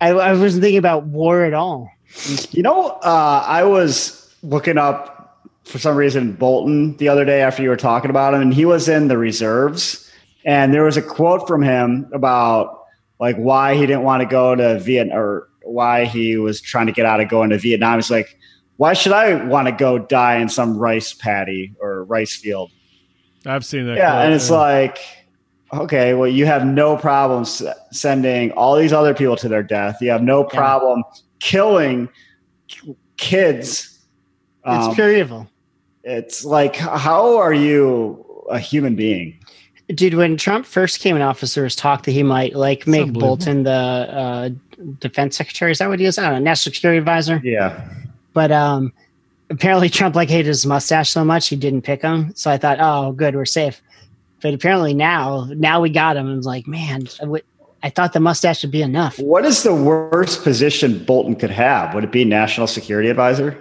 I, 0.00 0.10
I 0.10 0.34
wasn't 0.34 0.62
thinking 0.62 0.78
about 0.78 1.06
war 1.06 1.44
at 1.44 1.54
all. 1.54 1.90
You 2.50 2.62
know, 2.62 2.88
uh, 3.02 3.44
I 3.46 3.64
was 3.64 4.34
looking 4.42 4.78
up 4.78 5.48
for 5.64 5.78
some 5.78 5.96
reason 5.96 6.32
Bolton 6.32 6.96
the 6.98 7.08
other 7.08 7.24
day 7.24 7.40
after 7.40 7.62
you 7.62 7.70
were 7.70 7.76
talking 7.76 8.10
about 8.10 8.34
him, 8.34 8.42
and 8.42 8.54
he 8.54 8.64
was 8.64 8.88
in 8.88 9.08
the 9.08 9.18
reserves. 9.18 10.10
And 10.44 10.74
there 10.74 10.84
was 10.84 10.96
a 10.96 11.02
quote 11.02 11.48
from 11.48 11.62
him 11.62 12.08
about 12.12 12.83
like 13.20 13.36
why 13.36 13.74
he 13.74 13.86
didn't 13.86 14.02
want 14.02 14.22
to 14.22 14.26
go 14.28 14.54
to 14.54 14.78
Vietnam 14.80 15.18
or 15.18 15.48
why 15.62 16.04
he 16.04 16.36
was 16.36 16.60
trying 16.60 16.86
to 16.86 16.92
get 16.92 17.06
out 17.06 17.20
of 17.20 17.28
going 17.28 17.50
to 17.50 17.58
Vietnam. 17.58 17.98
He's 17.98 18.10
like, 18.10 18.38
why 18.76 18.92
should 18.92 19.12
I 19.12 19.44
want 19.44 19.68
to 19.68 19.72
go 19.72 19.98
die 19.98 20.36
in 20.36 20.48
some 20.48 20.76
rice 20.76 21.12
paddy 21.14 21.74
or 21.80 22.04
rice 22.04 22.36
field? 22.36 22.70
I've 23.46 23.64
seen 23.64 23.86
that. 23.86 23.96
Yeah, 23.96 24.10
quote, 24.10 24.24
and 24.24 24.34
it's 24.34 24.50
yeah. 24.50 24.56
like, 24.56 24.98
okay, 25.72 26.14
well, 26.14 26.28
you 26.28 26.44
have 26.46 26.66
no 26.66 26.96
problem 26.96 27.44
sending 27.92 28.50
all 28.52 28.76
these 28.76 28.92
other 28.92 29.14
people 29.14 29.36
to 29.36 29.48
their 29.48 29.62
death. 29.62 29.98
You 30.00 30.10
have 30.10 30.22
no 30.22 30.42
problem 30.44 31.02
killing 31.40 32.08
kids. 33.16 34.00
It's 34.66 34.86
Um, 34.86 34.94
pure 34.94 35.12
evil. 35.12 35.46
it's 36.02 36.44
like, 36.44 36.76
how 36.76 37.36
are 37.36 37.52
you 37.52 38.24
a 38.50 38.58
human 38.58 38.94
being? 38.96 39.38
Dude, 39.88 40.14
when 40.14 40.36
Trump 40.36 40.64
first 40.64 41.00
came 41.00 41.14
in 41.14 41.22
office, 41.22 41.54
there 41.54 41.64
was 41.64 41.76
talk 41.76 42.04
that 42.04 42.12
he 42.12 42.22
might 42.22 42.54
like 42.54 42.86
make. 42.86 43.12
Bolton 43.12 43.64
the 43.64 43.70
uh, 43.70 44.48
defense 45.00 45.36
secretary. 45.36 45.72
Is 45.72 45.78
that 45.78 45.88
what 45.88 46.00
he 46.00 46.06
is? 46.06 46.18
I 46.18 46.22
don't 46.22 46.32
know, 46.32 46.38
national 46.38 46.72
security 46.72 46.98
advisor. 46.98 47.40
Yeah, 47.44 47.86
But 48.32 48.50
um, 48.50 48.92
apparently, 49.50 49.90
Trump 49.90 50.14
like 50.14 50.28
hated 50.28 50.46
his 50.46 50.64
mustache 50.64 51.10
so 51.10 51.24
much 51.24 51.48
he 51.48 51.56
didn't 51.56 51.82
pick 51.82 52.02
him. 52.02 52.34
So 52.34 52.50
I 52.50 52.56
thought, 52.56 52.78
oh, 52.80 53.12
good, 53.12 53.34
we're 53.34 53.44
safe. 53.44 53.82
But 54.40 54.54
apparently 54.54 54.94
now, 54.94 55.48
now 55.54 55.80
we 55.80 55.90
got 55.90 56.16
him. 56.16 56.28
And 56.28 56.38
it's 56.38 56.46
like, 56.46 56.66
man, 56.66 57.06
I, 57.20 57.24
would, 57.24 57.44
I 57.82 57.90
thought 57.90 58.12
the 58.12 58.20
mustache 58.20 58.62
would 58.62 58.72
be 58.72 58.82
enough. 58.82 59.18
what 59.18 59.44
is 59.44 59.62
the 59.62 59.74
worst 59.74 60.42
position 60.42 61.02
Bolton 61.04 61.36
could 61.36 61.50
have? 61.50 61.94
Would 61.94 62.04
it 62.04 62.12
be 62.12 62.24
national 62.24 62.66
security 62.66 63.08
advisor? 63.08 63.60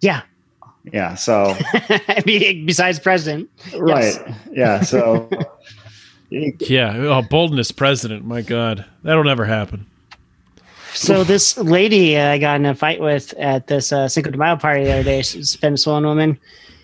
Yeah, 0.00 0.22
Yeah, 0.92 1.14
so 1.14 1.56
besides 2.24 2.98
president. 2.98 3.48
right, 3.78 4.14
yeah, 4.52 4.82
so 4.82 5.28
yeah. 6.30 6.94
Oh, 6.96 7.22
Bolton 7.22 7.58
is 7.58 7.72
president. 7.72 8.24
My 8.24 8.42
God, 8.42 8.84
that'll 9.02 9.24
never 9.24 9.44
happen. 9.46 9.86
So 10.92 11.24
this 11.24 11.56
lady 11.58 12.16
I 12.18 12.38
got 12.38 12.56
in 12.56 12.66
a 12.66 12.74
fight 12.74 13.00
with 13.00 13.32
at 13.34 13.66
this 13.66 13.92
uh, 13.92 14.08
Cinco 14.08 14.30
de 14.30 14.38
Mayo 14.38 14.56
party 14.56 14.84
the 14.84 14.92
other 14.92 15.02
day, 15.02 15.22
she's 15.22 15.54
a 15.56 15.58
Venezuelan 15.58 16.04
woman. 16.04 16.38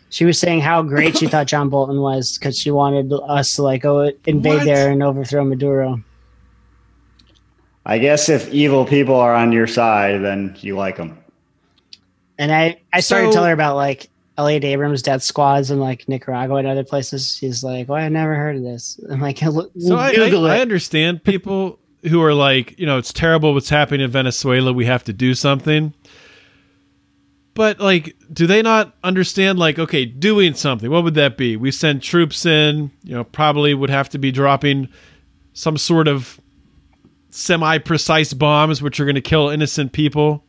She 0.08 0.24
was 0.24 0.38
saying 0.38 0.60
how 0.60 0.82
great 0.82 1.18
she 1.18 1.28
thought 1.28 1.46
John 1.46 1.68
Bolton 1.68 2.00
was 2.00 2.36
because 2.36 2.58
she 2.58 2.72
wanted 2.72 3.12
us 3.12 3.54
to 3.54 3.62
like 3.62 3.82
go 3.82 4.10
invade 4.26 4.54
What? 4.58 4.64
there 4.64 4.90
and 4.90 5.02
overthrow 5.02 5.44
Maduro. 5.44 6.02
I 7.86 7.98
guess 7.98 8.28
if 8.28 8.48
evil 8.52 8.84
people 8.84 9.14
are 9.14 9.34
on 9.34 9.52
your 9.52 9.68
side, 9.68 10.22
then 10.22 10.56
you 10.60 10.74
like 10.76 10.96
them. 10.96 11.16
And 12.40 12.50
I 12.52 12.80
I 12.92 13.00
started 13.00 13.28
So- 13.28 13.34
tell 13.34 13.44
her 13.44 13.52
about 13.52 13.76
like 13.76 14.08
Elliott 14.38 14.64
Abrams 14.64 15.02
death 15.02 15.22
squads 15.22 15.70
in 15.70 15.78
like 15.78 16.08
Nicaragua 16.08 16.56
and 16.56 16.66
other 16.66 16.82
places. 16.84 17.36
She's 17.36 17.62
like, 17.62 17.88
"Well, 17.88 18.02
I 18.02 18.08
never 18.08 18.34
heard 18.34 18.56
of 18.56 18.62
this." 18.62 18.98
I'm 19.10 19.20
like, 19.20 19.38
So 19.38 19.68
I, 19.90 20.12
I, 20.12 20.56
I 20.56 20.60
understand 20.60 21.22
people 21.22 21.78
who 22.08 22.22
are 22.22 22.32
like, 22.32 22.78
you 22.78 22.86
know, 22.86 22.96
it's 22.96 23.12
terrible 23.12 23.52
what's 23.52 23.68
happening 23.68 24.00
in 24.00 24.10
Venezuela. 24.10 24.72
We 24.72 24.86
have 24.86 25.04
to 25.04 25.12
do 25.12 25.34
something. 25.34 25.92
But 27.52 27.78
like, 27.78 28.16
do 28.32 28.46
they 28.46 28.62
not 28.62 28.94
understand? 29.04 29.58
Like, 29.58 29.78
okay, 29.78 30.06
doing 30.06 30.54
something. 30.54 30.90
What 30.90 31.04
would 31.04 31.14
that 31.16 31.36
be? 31.36 31.56
We 31.56 31.70
send 31.70 32.02
troops 32.02 32.46
in. 32.46 32.90
You 33.04 33.16
know, 33.16 33.24
probably 33.24 33.74
would 33.74 33.90
have 33.90 34.08
to 34.10 34.18
be 34.18 34.32
dropping 34.32 34.88
some 35.52 35.76
sort 35.76 36.08
of 36.08 36.40
semi-precise 37.28 38.32
bombs, 38.32 38.80
which 38.80 38.98
are 38.98 39.04
going 39.04 39.14
to 39.16 39.20
kill 39.20 39.50
innocent 39.50 39.92
people. 39.92 40.44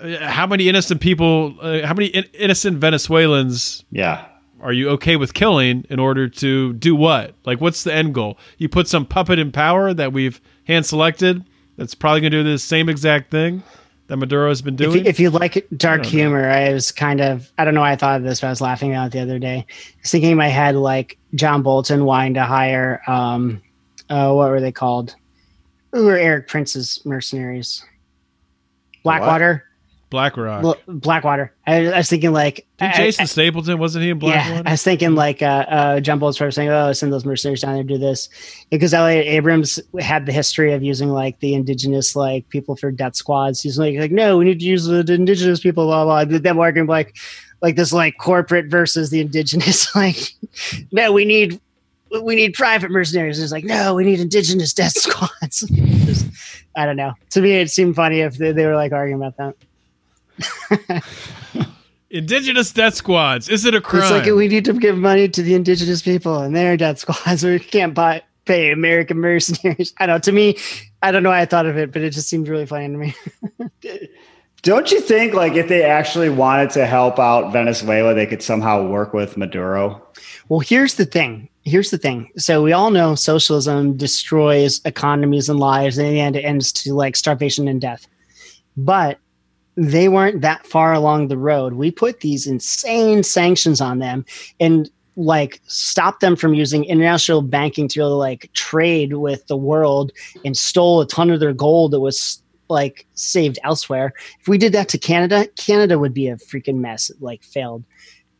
Uh, 0.00 0.28
How 0.28 0.46
many 0.46 0.68
innocent 0.68 1.00
people? 1.00 1.54
Uh, 1.60 1.86
how 1.86 1.94
many 1.94 2.06
in- 2.08 2.24
innocent 2.34 2.78
Venezuelans 2.78 3.84
Yeah. 3.90 4.24
are 4.60 4.72
you 4.72 4.88
okay 4.90 5.16
with 5.16 5.34
killing 5.34 5.84
in 5.90 5.98
order 5.98 6.28
to 6.28 6.72
do 6.74 6.94
what? 6.96 7.34
Like, 7.44 7.60
what's 7.60 7.84
the 7.84 7.92
end 7.94 8.14
goal? 8.14 8.38
You 8.58 8.68
put 8.68 8.88
some 8.88 9.04
puppet 9.06 9.38
in 9.38 9.52
power 9.52 9.92
that 9.94 10.12
we've 10.12 10.40
hand 10.64 10.86
selected 10.86 11.44
that's 11.76 11.94
probably 11.94 12.20
going 12.20 12.32
to 12.32 12.42
do 12.42 12.50
the 12.50 12.58
same 12.58 12.88
exact 12.88 13.30
thing 13.30 13.62
that 14.08 14.16
Maduro 14.16 14.48
has 14.48 14.60
been 14.62 14.74
If 14.74 14.78
doing. 14.78 15.04
you, 15.04 15.08
if 15.08 15.20
you 15.20 15.30
like 15.30 15.66
dark 15.76 16.00
I 16.00 16.02
don't 16.02 16.12
know. 16.12 16.18
humor, 16.18 16.50
I 16.50 16.72
was 16.72 16.90
kind 16.92 17.20
of 17.20 17.50
I 17.58 17.64
don't 17.64 17.74
know 17.74 17.80
why 17.80 17.92
I 17.92 17.96
thought 17.96 18.16
of 18.18 18.22
this, 18.24 18.40
but 18.40 18.48
I 18.48 18.50
was 18.50 18.60
laughing 18.60 18.90
about 18.92 19.06
it 19.08 19.12
the 19.12 19.20
other 19.20 19.38
day. 19.38 19.66
I 19.68 19.74
was 20.02 20.10
thinking 20.10 20.32
in 20.32 20.36
my 20.36 20.48
head 20.48 20.74
like 20.76 21.16
John 21.34 21.62
Bolton 21.62 22.04
wanting 22.04 22.34
to 22.34 22.42
hire 22.44 23.00
um 23.06 23.62
uh 24.08 24.32
what 24.32 24.50
were 24.50 24.60
they 24.60 24.72
called? 24.72 25.14
Who 25.92 26.04
were 26.06 26.16
Erik 26.16 26.48
Prince's 26.48 27.00
mercenaries? 27.04 27.84
Blackwater. 29.02 29.64
BlackRock. 30.10 30.64
Well, 30.64 30.76
Blackwater. 30.88 31.52
I, 31.68 31.86
I 31.86 31.98
was 31.98 32.08
thinking 32.10 32.32
like 32.32 32.66
Did 32.78 32.90
I- 32.90 32.96
Jason 32.96 33.22
I- 33.22 33.26
Stapleton 33.26 33.78
wasn't 33.78 34.02
he 34.04 34.10
in 34.10 34.20
yeah, 34.20 34.62
I 34.66 34.72
was 34.72 34.82
thinking 34.82 35.14
like 35.14 35.40
uh, 35.40 35.64
uh, 35.68 36.00
John 36.00 36.18
probably 36.18 36.50
saying, 36.50 36.68
"Oh, 36.68 36.92
send 36.92 37.12
those 37.12 37.24
mercenaries 37.24 37.60
down 37.60 37.74
there 37.74 37.84
to 37.84 37.88
do 37.88 37.96
this," 37.98 38.28
because 38.70 38.92
Elliott 38.92 39.26
Abrams 39.26 39.78
had 40.00 40.26
the 40.26 40.32
history 40.32 40.72
of 40.72 40.82
using 40.82 41.10
like 41.10 41.38
the 41.38 41.54
indigenous 41.54 42.16
like 42.16 42.48
people 42.48 42.74
for 42.74 42.90
death 42.90 43.14
squads. 43.14 43.62
He's 43.62 43.78
like, 43.78 43.96
like, 43.96 44.10
no, 44.10 44.36
we 44.36 44.44
need 44.44 44.58
to 44.58 44.66
use 44.66 44.84
the, 44.84 45.02
the 45.04 45.14
indigenous 45.14 45.60
people, 45.60 45.86
blah 45.86 46.04
blah. 46.04 46.24
blah. 46.24 46.38
Them 46.38 46.58
arguing 46.58 46.88
like, 46.88 47.16
like 47.62 47.76
this 47.76 47.92
like 47.92 48.18
corporate 48.18 48.66
versus 48.66 49.10
the 49.10 49.20
indigenous. 49.20 49.94
like, 49.94 50.34
no, 50.90 51.12
we 51.12 51.24
need 51.24 51.60
we 52.24 52.34
need 52.34 52.54
private 52.54 52.90
mercenaries. 52.90 53.38
It's 53.38 53.52
like, 53.52 53.64
no, 53.64 53.94
we 53.94 54.02
need 54.02 54.18
indigenous 54.18 54.72
death 54.74 54.92
squads. 54.96 55.60
Just, 55.70 56.26
I 56.76 56.84
don't 56.84 56.96
know. 56.96 57.12
To 57.30 57.40
me, 57.40 57.52
it 57.52 57.70
seemed 57.70 57.94
funny 57.94 58.20
if 58.20 58.36
they, 58.36 58.50
they 58.50 58.66
were 58.66 58.74
like 58.74 58.90
arguing 58.90 59.22
about 59.22 59.36
that. 59.36 59.54
Indigenous 62.10 62.72
death 62.72 62.94
squads. 62.94 63.48
Is 63.48 63.64
it 63.64 63.74
a 63.74 63.80
crime? 63.80 64.02
It's 64.02 64.10
like 64.10 64.34
we 64.34 64.48
need 64.48 64.64
to 64.64 64.72
give 64.72 64.98
money 64.98 65.28
to 65.28 65.42
the 65.42 65.54
indigenous 65.54 66.02
people 66.02 66.38
and 66.38 66.56
their 66.56 66.76
death 66.76 66.98
squads. 66.98 67.44
We 67.44 67.60
can't 67.60 67.94
buy 67.94 68.22
pay 68.46 68.72
American 68.72 69.18
mercenaries. 69.18 69.94
I 69.98 70.06
don't 70.06 70.16
know. 70.16 70.20
To 70.20 70.32
me, 70.32 70.56
I 71.02 71.12
don't 71.12 71.22
know 71.22 71.30
why 71.30 71.40
I 71.40 71.46
thought 71.46 71.66
of 71.66 71.76
it, 71.78 71.92
but 71.92 72.02
it 72.02 72.10
just 72.10 72.28
seemed 72.28 72.48
really 72.48 72.66
funny 72.66 72.88
to 72.88 72.96
me. 72.96 73.14
Don't 74.62 74.90
you 74.90 75.00
think, 75.00 75.32
like, 75.32 75.54
if 75.54 75.68
they 75.68 75.82
actually 75.82 76.28
wanted 76.28 76.68
to 76.70 76.84
help 76.84 77.18
out 77.18 77.50
Venezuela, 77.50 78.12
they 78.12 78.26
could 78.26 78.42
somehow 78.42 78.86
work 78.86 79.14
with 79.14 79.38
Maduro? 79.38 80.02
Well, 80.50 80.60
here's 80.60 80.96
the 80.96 81.06
thing. 81.06 81.48
Here's 81.64 81.90
the 81.90 81.96
thing. 81.96 82.28
So 82.36 82.62
we 82.62 82.72
all 82.72 82.90
know 82.90 83.14
socialism 83.14 83.96
destroys 83.96 84.82
economies 84.84 85.48
and 85.48 85.58
lives, 85.58 85.96
and 85.96 86.08
in 86.08 86.12
the 86.12 86.20
end, 86.20 86.36
it 86.36 86.44
ends 86.44 86.72
to 86.72 86.92
like 86.92 87.16
starvation 87.16 87.68
and 87.68 87.80
death. 87.80 88.06
But 88.76 89.18
they 89.76 90.08
weren't 90.08 90.40
that 90.40 90.66
far 90.66 90.92
along 90.92 91.28
the 91.28 91.38
road. 91.38 91.74
We 91.74 91.90
put 91.90 92.20
these 92.20 92.46
insane 92.46 93.22
sanctions 93.22 93.80
on 93.80 93.98
them, 93.98 94.24
and 94.58 94.90
like 95.16 95.60
stopped 95.66 96.20
them 96.20 96.36
from 96.36 96.54
using 96.54 96.84
international 96.84 97.42
banking 97.42 97.88
to 97.88 98.06
like 98.06 98.50
trade 98.52 99.14
with 99.14 99.46
the 99.48 99.56
world 99.56 100.12
and 100.44 100.56
stole 100.56 101.00
a 101.00 101.06
ton 101.06 101.30
of 101.30 101.40
their 101.40 101.52
gold 101.52 101.92
that 101.92 102.00
was 102.00 102.42
like 102.68 103.06
saved 103.14 103.58
elsewhere. 103.64 104.12
If 104.40 104.48
we 104.48 104.56
did 104.56 104.72
that 104.72 104.88
to 104.90 104.98
Canada, 104.98 105.46
Canada 105.56 105.98
would 105.98 106.14
be 106.14 106.28
a 106.28 106.36
freaking 106.36 106.76
mess, 106.76 107.10
like 107.20 107.42
failed. 107.42 107.84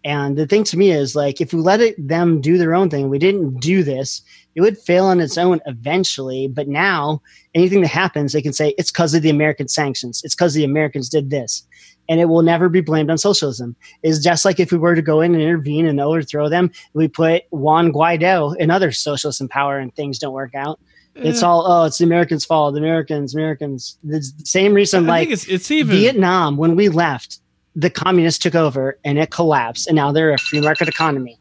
And 0.05 0.39
the 0.39 0.47
thing 0.47 0.65
to 0.65 0.79
me 0.79 0.93
is 0.93 1.15
like 1.15 1.41
if 1.41 1.53
we 1.53 1.61
let 1.61 1.81
it, 1.81 2.09
them 2.09 2.41
do 2.41 2.57
their 2.57 2.75
own 2.75 2.89
thing, 2.89 3.11
we 3.11 3.19
didn't 3.19 3.61
do 3.61 3.83
this, 3.83 4.23
it 4.55 4.61
would 4.61 4.79
fail 4.79 5.07
on 5.07 5.21
its 5.21 5.39
own 5.39 5.61
eventually. 5.67 6.49
But 6.49 6.69
now 6.69 7.23
anything 7.55 7.81
that 7.83 7.89
happens, 7.89 8.33
they 8.33 8.43
can 8.43 8.53
say 8.53 8.75
it's 8.79 8.91
because 8.91 9.15
of 9.15 9.23
the 9.23 9.31
American 9.31 9.69
sanctions. 9.69 10.23
It's 10.25 10.35
because 10.35 10.55
the 10.55 10.65
Americans 10.65 11.09
did 11.09 11.31
this. 11.31 11.67
And 12.09 12.21
it 12.21 12.25
will 12.25 12.43
never 12.43 12.69
be 12.69 12.81
blamed 12.81 13.09
on 13.09 13.19
socialism. 13.19 13.77
It's 14.03 14.19
just 14.19 14.45
like 14.45 14.59
if 14.59 14.73
we 14.73 14.79
were 14.79 14.97
to 14.97 15.03
go 15.03 15.21
in 15.21 15.33
and 15.33 15.43
intervene 15.43 15.87
and 15.87 16.01
overthrow 16.01 16.49
them, 16.49 16.73
we 16.93 17.07
put 17.07 17.45
Juan 17.51 17.93
Guaido 17.93 18.57
and 18.59 18.73
other 18.73 18.91
socialists 18.91 19.41
in 19.41 19.47
power 19.47 19.79
and 19.79 19.95
things 19.95 20.19
don't 20.19 20.33
work 20.33 20.55
out. 20.55 20.81
It's 21.17 21.43
all 21.43 21.65
oh, 21.67 21.85
it's 21.85 21.99
the 21.99 22.05
Americans' 22.05 22.45
fault. 22.45 22.75
The 22.75 22.81
Americans, 22.81 23.35
Americans. 23.35 23.99
The 24.05 24.23
same 24.45 24.75
reason, 24.75 25.05
I 25.05 25.09
like 25.09 25.29
think 25.29 25.33
it's, 25.35 25.49
it's 25.49 25.71
even 25.71 25.97
Vietnam, 25.97 26.57
when 26.57 26.77
we 26.77 26.89
left, 26.89 27.41
the 27.75 27.91
communists 27.91 28.43
took 28.43 28.55
over 28.55 28.99
and 29.05 29.19
it 29.19 29.31
collapsed, 29.31 29.87
and 29.87 29.97
now 29.97 30.13
they're 30.13 30.33
a 30.33 30.39
free 30.39 30.61
market 30.61 30.89
economy. 30.89 31.39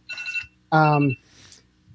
Um, 0.72 1.16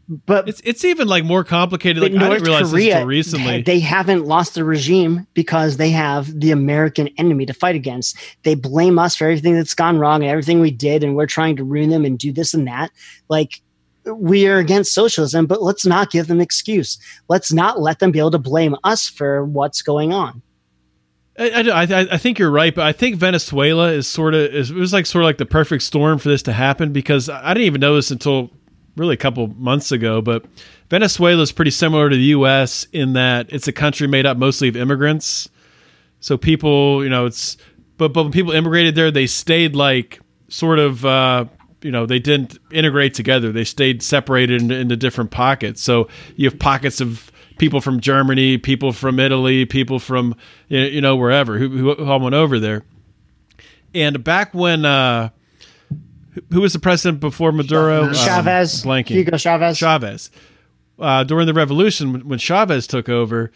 but 0.09 0.49
it's 0.49 0.61
it's 0.65 0.85
even 0.85 1.09
like 1.09 1.25
more 1.25 1.45
complicated. 1.45 2.03
Like 2.03 2.13
I 2.13 2.17
North 2.17 2.31
didn't 2.33 2.45
realize 2.45 2.63
this 2.71 2.73
Korea, 2.73 2.95
until 2.97 3.07
recently. 3.07 3.63
they 3.63 3.81
haven't 3.81 4.25
lost 4.27 4.55
the 4.55 4.65
regime 4.65 5.27
because 5.35 5.77
they 5.77 5.91
have 5.91 6.39
the 6.41 6.51
American 6.51 7.09
enemy 7.19 7.47
to 7.47 7.55
fight 7.55 7.75
against. 7.75 8.17
They 8.43 8.55
blame 8.55 8.99
us 8.99 9.17
for 9.17 9.25
everything 9.25 9.55
that's 9.55 9.75
gone 9.75 9.99
wrong 9.99 10.23
and 10.23 10.31
everything 10.31 10.61
we 10.61 10.71
did, 10.71 11.03
and 11.03 11.17
we're 11.17 11.27
trying 11.27 11.57
to 11.57 11.65
ruin 11.65 11.91
them 11.91 12.05
and 12.05 12.19
do 12.19 12.33
this 12.33 12.55
and 12.55 12.67
that. 12.67 12.91
Like 13.29 13.61
we 14.07 14.47
are 14.47 14.59
against 14.59 14.93
socialism, 14.93 15.47
but 15.47 15.63
let's 15.63 15.87
not 15.87 16.11
give 16.11 16.27
them 16.27 16.41
excuse. 16.41 16.99
Let's 17.29 17.53
not 17.53 17.81
let 17.81 18.01
them 18.01 18.11
be 18.13 18.19
able 18.19 18.33
to 18.33 18.39
blame 18.39 18.77
us 18.85 19.09
for 19.09 19.45
what's 19.45 19.81
going 19.81 20.13
on. 20.13 20.43
I, 21.39 21.51
I, 21.51 21.83
I- 21.83 22.09
I 22.13 22.19
think 22.19 22.39
you're 22.39 22.51
right, 22.51 22.75
but 22.75 22.85
I 22.85 22.93
think 22.93 23.17
Venezuela 23.17 23.91
is 23.93 24.07
sort 24.07 24.35
of 24.35 24.43
is, 24.55 24.71
it 24.71 24.77
was 24.77 24.93
like 24.93 25.07
sort 25.07 25.25
of 25.25 25.27
like 25.27 25.39
the 25.39 25.47
perfect 25.47 25.83
storm 25.83 26.19
for 26.19 26.29
this 26.29 26.43
to 26.43 26.53
happen 26.53 26.93
because 26.93 27.29
I 27.29 27.55
didn't 27.55 27.67
even 27.67 27.81
know 27.81 27.97
this 27.97 28.11
until 28.11 28.51
really 28.97 29.14
a 29.14 29.18
couple 29.18 29.49
months 29.49 29.92
ago. 29.92 30.20
But 30.20 30.45
Venezuela 30.88 31.42
is 31.42 31.53
pretty 31.53 31.70
similar 31.70 32.09
to 32.09 32.16
the 32.16 32.22
U.S. 32.22 32.86
in 32.92 33.14
that 33.14 33.53
it's 33.53 33.68
a 33.68 33.72
country 33.72 34.07
made 34.07 34.26
up 34.26 34.36
mostly 34.36 34.68
of 34.68 34.76
immigrants. 34.76 35.49
So 36.20 36.36
people, 36.36 37.03
you 37.03 37.11
know, 37.11 37.26
it's 37.26 37.57
but 37.97 38.12
but 38.12 38.24
when 38.24 38.32
people 38.32 38.53
immigrated 38.53 38.95
there, 38.95 39.11
they 39.11 39.26
stayed 39.26 39.74
like 39.74 40.20
sort 40.49 40.78
of. 40.78 41.05
Uh, 41.05 41.47
you 41.82 41.90
know, 41.90 42.07
they 42.07 42.18
didn't 42.18 42.59
integrate 42.72 43.12
together. 43.12 43.53
They 43.53 43.64
stayed 43.64 44.03
separated 44.03 44.62
into, 44.62 44.74
into 44.74 44.97
different 44.97 45.30
pockets. 45.30 45.82
So 45.82 46.09
you 46.34 46.49
have 46.49 46.59
pockets 46.59 47.03
of 47.03 47.30
people 47.59 47.82
from 47.82 48.01
Germany, 48.01 48.57
people 48.57 48.92
from 48.92 49.20
Italy, 49.20 49.66
people 49.66 49.99
from 49.99 50.34
you 50.68 51.03
know, 51.03 51.14
wherever 51.14 51.59
who, 51.59 51.95
who 51.95 52.05
all 52.05 52.20
went 52.20 52.34
over 52.34 52.59
there. 52.59 52.84
And 53.95 54.24
back 54.24 54.55
when 54.55 54.84
uh, 54.84 55.28
who- 56.53 56.61
was 56.61 56.72
the 56.72 56.78
president 56.78 57.20
before 57.20 57.53
Maduro? 57.53 58.05
Um, 58.05 58.14
Chavez, 58.14 58.85
blanking. 58.85 59.11
Hugo 59.16 59.37
Chavez. 59.37 59.78
Chavez. 59.78 60.30
Uh, 60.99 61.24
during 61.24 61.47
the 61.47 61.55
revolution, 61.55 62.12
when- 62.12 62.28
when 62.28 62.39
Chavez 62.39 62.87
took 62.87 63.09
over, 63.09 63.51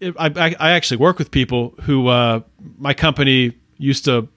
it, 0.00 0.14
I, 0.18 0.26
I, 0.36 0.54
I 0.58 0.70
actually 0.72 0.96
work 0.98 1.18
with 1.18 1.30
people 1.30 1.74
who 1.82 2.08
uh, 2.08 2.40
my 2.78 2.94
company 2.94 3.52
used 3.78 4.04
to, 4.06 4.28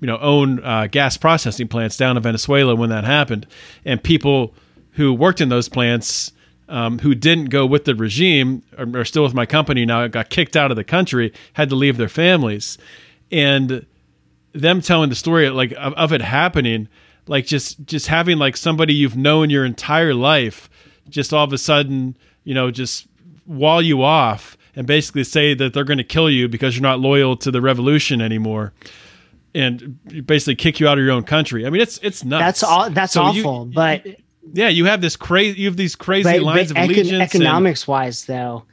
you 0.00 0.06
know, 0.06 0.18
own 0.18 0.62
uh, 0.64 0.86
gas 0.90 1.16
processing 1.16 1.68
plants 1.68 1.96
down 1.96 2.16
in 2.16 2.22
Venezuela 2.22 2.74
when 2.74 2.88
that 2.90 3.04
happened, 3.04 3.46
and 3.84 4.02
people 4.02 4.54
who 4.92 5.12
worked 5.12 5.40
in 5.40 5.48
those 5.48 5.68
plants. 5.68 6.32
Um, 6.68 7.00
who 7.00 7.14
didn't 7.14 7.46
go 7.46 7.66
with 7.66 7.84
the 7.84 7.94
regime 7.94 8.62
are, 8.78 8.86
are 9.00 9.04
still 9.04 9.24
with 9.24 9.34
my 9.34 9.44
company 9.44 9.84
now 9.84 10.06
got 10.06 10.30
kicked 10.30 10.56
out 10.56 10.70
of 10.70 10.76
the 10.78 10.84
country 10.84 11.30
had 11.52 11.68
to 11.68 11.74
leave 11.74 11.98
their 11.98 12.08
families 12.08 12.78
and 13.30 13.84
them 14.52 14.80
telling 14.80 15.08
the 15.08 15.14
story 15.14 15.48
like 15.50 15.72
of, 15.72 15.92
of 15.94 16.12
it 16.12 16.20
happening 16.22 16.88
like 17.26 17.46
just 17.46 17.84
just 17.86 18.08
having 18.08 18.38
like 18.38 18.56
somebody 18.56 18.92
you've 18.94 19.16
known 19.16 19.48
your 19.50 19.64
entire 19.64 20.12
life 20.14 20.68
just 21.08 21.32
all 21.32 21.44
of 21.44 21.52
a 21.52 21.58
sudden 21.58 22.16
you 22.44 22.54
know 22.54 22.70
just 22.70 23.06
wall 23.46 23.80
you 23.82 24.02
off 24.02 24.56
and 24.76 24.86
basically 24.86 25.24
say 25.24 25.54
that 25.54 25.72
they're 25.74 25.84
going 25.84 25.98
to 25.98 26.04
kill 26.04 26.30
you 26.30 26.48
because 26.48 26.74
you're 26.76 26.82
not 26.82 27.00
loyal 27.00 27.36
to 27.36 27.50
the 27.50 27.60
revolution 27.60 28.20
anymore 28.20 28.72
and 29.54 29.98
basically 30.26 30.54
kick 30.54 30.80
you 30.80 30.88
out 30.88 30.98
of 30.98 31.04
your 31.04 31.12
own 31.12 31.22
country 31.24 31.66
i 31.66 31.70
mean 31.70 31.80
it's 31.82 31.98
it's 32.02 32.24
nuts 32.24 32.40
That's 32.42 32.62
all. 32.62 32.90
That's 32.90 33.12
So 33.12 33.30
you- 33.32 33.42
awful. 33.44 33.64
but 33.66 34.06
yeah 34.54 34.68
you 34.68 34.86
have 34.86 35.00
this 35.00 35.16
crazy 35.16 35.60
you 35.60 35.66
have 35.66 35.76
these 35.76 35.94
crazy 35.94 36.24
but, 36.30 36.42
lines 36.42 36.72
but 36.72 36.78
of 36.82 36.84
econ- 36.84 36.94
allegiance 36.94 37.10
and- 37.12 37.22
economics 37.22 37.86
wise, 37.86 38.24
though, 38.24 38.64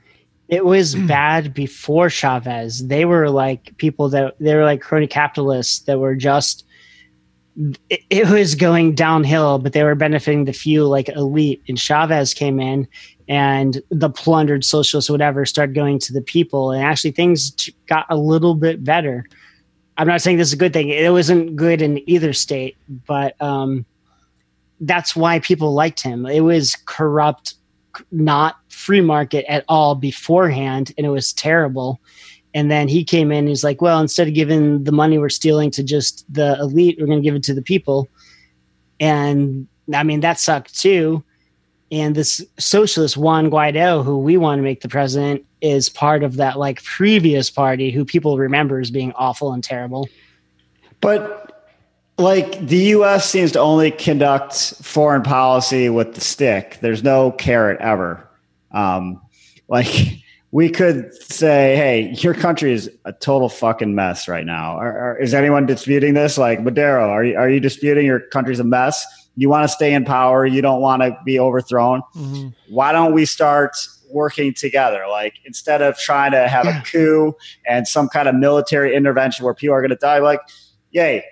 it 0.50 0.66
was 0.66 0.96
bad 1.08 1.54
before 1.54 2.10
Chavez. 2.10 2.88
They 2.88 3.06
were 3.06 3.30
like 3.30 3.78
people 3.78 4.10
that 4.10 4.36
they 4.40 4.56
were 4.56 4.66
like 4.66 4.82
crony 4.82 5.08
capitalists 5.08 5.80
that 5.86 6.00
were 6.00 6.16
just. 6.16 6.66
It, 7.90 8.02
it 8.10 8.30
was 8.30 8.56
going 8.56 8.96
downhill, 8.96 9.60
but 9.60 9.74
they 9.74 9.84
were 9.84 9.96
benefiting 9.96 10.46
the 10.46 10.54
few, 10.54 10.86
like 10.86 11.10
elite. 11.10 11.62
And 11.68 11.78
Chavez 11.78 12.34
came 12.34 12.58
in, 12.60 12.88
and 13.28 13.82
the 13.90 14.10
plundered 14.10 14.64
socialists, 14.64 15.10
whatever, 15.10 15.46
started 15.46 15.76
going 15.76 16.00
to 16.00 16.14
the 16.14 16.22
people, 16.22 16.72
and 16.72 16.84
actually 16.84 17.12
things 17.12 17.70
got 17.88 18.06
a 18.10 18.16
little 18.16 18.56
bit 18.56 18.84
better. 18.84 19.26
I'm 19.98 20.08
not 20.08 20.22
saying 20.22 20.38
this 20.38 20.48
is 20.48 20.54
a 20.54 20.58
good 20.58 20.72
thing. 20.72 20.88
It 20.88 21.12
wasn't 21.12 21.58
good 21.58 21.82
in 21.82 22.10
either 22.10 22.32
state, 22.32 22.78
but 22.88 23.40
um, 23.42 23.86
that's 24.80 25.14
why 25.14 25.40
people 25.40 25.74
liked 25.74 26.02
him. 26.02 26.26
It 26.26 26.40
was 26.40 26.78
corrupt, 26.86 27.56
not 28.10 28.56
free 28.80 29.02
market 29.02 29.46
at 29.52 29.66
all 29.68 29.94
beforehand, 29.94 30.94
and 30.98 31.06
it 31.06 31.10
was 31.10 31.34
terrible. 31.34 32.00
And 32.54 32.72
then 32.72 32.88
he 32.88 33.04
came 33.04 33.32
in. 33.32 33.46
He's 33.46 33.64
like, 33.64 33.82
"Well, 33.82 34.00
instead 34.00 34.28
of 34.28 34.34
giving 34.34 34.84
the 34.84 34.92
money 34.92 35.18
we're 35.18 35.30
stealing 35.30 35.70
to 35.72 35.84
just 35.84 36.26
the 36.34 36.58
elite, 36.60 36.98
we're 37.00 37.06
going 37.06 37.20
to 37.20 37.24
give 37.24 37.36
it 37.36 37.44
to 37.44 37.54
the 37.54 37.62
people." 37.62 38.08
And 39.00 39.68
I 39.94 40.04
mean, 40.04 40.22
that 40.22 40.40
sucked 40.40 40.80
too. 40.80 41.24
And 41.92 42.16
this 42.16 42.44
socialist 42.58 43.18
Juan 43.18 43.50
Guaido, 43.50 44.04
who 44.04 44.20
we 44.20 44.38
want 44.38 44.60
to 44.60 44.64
make 44.64 44.82
the 44.82 44.90
president, 44.90 45.46
is 45.62 45.90
part 45.90 46.24
of 46.24 46.38
that 46.38 46.58
like 46.58 46.84
previous 46.84 47.50
party 47.50 47.92
who 47.92 48.06
people 48.06 48.38
remember 48.38 48.80
as 48.80 48.92
being 48.92 49.12
awful 49.14 49.52
and 49.52 49.64
terrible. 49.64 50.08
But 51.02 51.68
like 52.18 52.66
the 52.68 52.78
U.S. 52.78 53.30
seems 53.30 53.52
to 53.54 53.60
only 53.60 53.92
conduct 53.92 54.76
foreign 54.84 55.24
policy 55.24 55.90
with 55.90 56.16
the 56.16 56.22
stick. 56.22 56.78
There's 56.82 57.04
no 57.04 57.32
carrot 57.32 57.80
ever. 57.82 58.29
Um, 58.72 59.22
like 59.68 59.88
we 60.52 60.70
could 60.70 61.14
say, 61.14 61.76
"Hey, 61.76 62.14
your 62.20 62.34
country 62.34 62.74
is 62.74 62.90
a 63.06 63.14
total 63.14 63.50
fucking 63.50 63.94
mess 63.96 64.28
right 64.28 64.46
now." 64.46 64.78
Are, 64.78 64.98
are- 65.12 65.18
is 65.20 65.34
anyone 65.34 65.66
disputing 65.66 66.14
this? 66.14 66.38
Like 66.38 66.62
Maduro, 66.62 67.10
are 67.10 67.24
you 67.24 67.38
are 67.38 67.50
you 67.50 67.60
disputing 67.60 68.06
your 68.06 68.20
country's 68.20 68.60
a 68.60 68.64
mess? 68.64 69.06
You 69.36 69.48
want 69.48 69.64
to 69.64 69.70
stay 69.70 69.94
in 69.94 70.04
power. 70.06 70.46
You 70.46 70.62
don't 70.62 70.82
want 70.82 71.02
to 71.02 71.18
be 71.24 71.40
overthrown. 71.40 72.02
Mhm. 72.16 72.54
Why 72.70 72.92
don't 72.92 73.14
we 73.14 73.26
start 73.26 73.72
working 74.12 74.54
together? 74.54 75.04
Like 75.10 75.36
instead 75.46 75.82
of 75.82 75.98
trying 75.98 76.32
to 76.32 76.48
have 76.48 76.66
a 76.66 76.82
coup 76.86 77.36
and 77.68 77.88
some 77.88 78.10
kind 78.10 78.28
of 78.28 78.36
military 78.36 78.96
intervention 78.96 79.46
where 79.46 79.54
people 79.54 79.76
are 79.76 79.82
going 79.82 79.92
to 79.92 79.96
die, 79.96 80.18
like, 80.20 80.42
yay, 80.92 81.24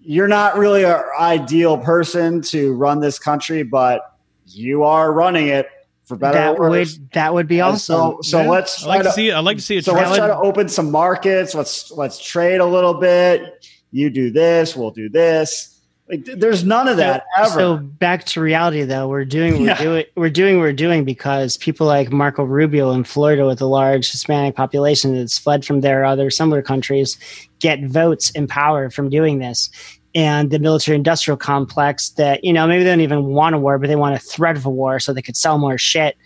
you're 0.00 0.26
not 0.26 0.56
really 0.56 0.84
an 0.84 1.00
ideal 1.20 1.78
person 1.78 2.40
to 2.42 2.72
run 2.74 3.00
this 3.00 3.18
country, 3.18 3.62
but 3.62 4.00
you 4.46 4.82
are 4.82 5.12
running 5.12 5.48
it 5.48 5.68
for 6.04 6.16
better 6.16 6.38
that 6.38 6.58
or 6.58 6.70
would 6.70 6.88
that 7.12 7.32
would 7.34 7.46
be 7.48 7.60
And 7.60 7.74
awesome. 7.74 7.96
So, 7.96 8.18
so 8.22 8.42
Yeah. 8.42 8.50
let's 8.50 8.84
I 8.84 8.88
like 8.88 8.96
try 8.98 9.02
to 9.02 9.08
to- 9.08 9.14
see. 9.14 9.32
I 9.32 9.40
like 9.40 9.56
to 9.56 9.62
see 9.62 9.76
it. 9.78 9.84
so 9.84 9.92
try- 9.92 10.04
let's 10.06 10.16
try 10.18 10.26
to 10.26 10.36
open 10.38 10.68
some 10.68 10.90
markets. 10.90 11.54
Let's 11.54 11.90
let's 11.92 12.18
trade 12.18 12.60
a 12.60 12.66
little 12.66 12.94
bit. 12.94 13.66
You 13.90 14.10
do 14.10 14.30
this, 14.30 14.76
we'll 14.76 14.90
do 14.90 15.08
this. 15.08 15.70
Like, 16.06 16.26
there's 16.26 16.64
none 16.64 16.86
of 16.86 16.98
that 16.98 17.24
so, 17.36 17.42
ever. 17.42 17.50
So 17.54 17.76
back 17.78 18.24
to 18.24 18.40
reality, 18.42 18.82
though, 18.82 19.08
we're 19.08 19.24
doing 19.24 19.60
we're 19.60 19.66
Yeah. 19.68 19.82
doing 19.82 20.04
we're 20.16 20.28
doing 20.28 20.56
what 20.56 20.62
we're 20.64 20.72
doing 20.74 21.04
because 21.06 21.56
people 21.56 21.86
like 21.86 22.12
Marco 22.12 22.44
Rubio 22.44 22.90
in 22.92 23.04
Florida, 23.04 23.46
with 23.46 23.62
a 23.62 23.66
large 23.66 24.10
Hispanic 24.10 24.54
population 24.54 25.14
that's 25.16 25.38
fled 25.38 25.64
from 25.64 25.80
their 25.80 26.04
other 26.04 26.28
similar 26.28 26.60
countries, 26.60 27.16
get 27.60 27.82
votes 27.86 28.30
and 28.34 28.46
power 28.50 28.90
from 28.90 29.08
doing 29.08 29.38
this. 29.38 29.70
And 30.14 30.50
the 30.50 30.60
military-industrial 30.60 31.38
complex 31.38 32.10
that 32.10 32.44
you 32.44 32.52
know 32.52 32.66
maybe 32.66 32.84
they 32.84 32.90
don't 32.90 33.00
even 33.00 33.26
want 33.26 33.54
a 33.54 33.58
war, 33.58 33.78
but 33.78 33.88
they 33.88 33.96
want 33.96 34.14
a 34.14 34.18
threat 34.18 34.56
of 34.56 34.64
a 34.64 34.70
war 34.70 35.00
so 35.00 35.12
they 35.12 35.22
could 35.22 35.36
sell 35.36 35.58
more 35.58 35.76
shit 35.76 36.16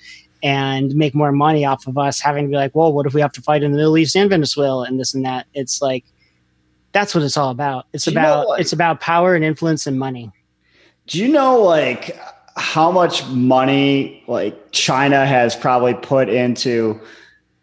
and 0.43 0.95
make 0.95 1.15
more 1.15 1.33
money 1.33 1.65
off 1.65 1.87
of 1.87 1.99
us 1.99 2.21
having 2.21 2.45
to 2.45 2.49
be 2.51 2.57
like, 2.57 2.75
well, 2.75 2.93
what 2.93 3.07
if 3.07 3.15
we 3.15 3.21
have 3.21 3.33
to 3.33 3.43
fight 3.43 3.63
in 3.63 3.73
the 3.73 3.77
Middle 3.79 3.99
East 3.99 4.15
and 4.15 4.31
Venezuela 4.31 4.85
and 4.85 5.01
this 5.01 5.15
and 5.15 5.25
that? 5.25 5.47
It's 5.55 5.81
like 5.81 6.05
that's 6.93 7.15
what 7.15 7.25
it's 7.25 7.37
all 7.37 7.51
about. 7.51 7.87
It's 7.93 8.05
Do 8.05 8.11
you 8.11 8.15
know, 8.17 8.21
about 8.21 8.49
like- 8.49 8.61
it's 8.61 8.73
about 8.73 9.01
power 9.01 9.35
and 9.35 9.45
influence 9.45 9.87
and 9.87 9.99
money. 9.99 10.31
Do 11.07 11.19
you 11.19 11.29
know 11.29 11.63
like 11.63 12.19
how 12.57 12.91
much 12.91 13.27
money 13.29 14.23
like 14.27 14.73
China 14.73 15.25
has 15.25 15.57
probably 15.57 15.95
put 15.95 16.29
into 16.29 17.01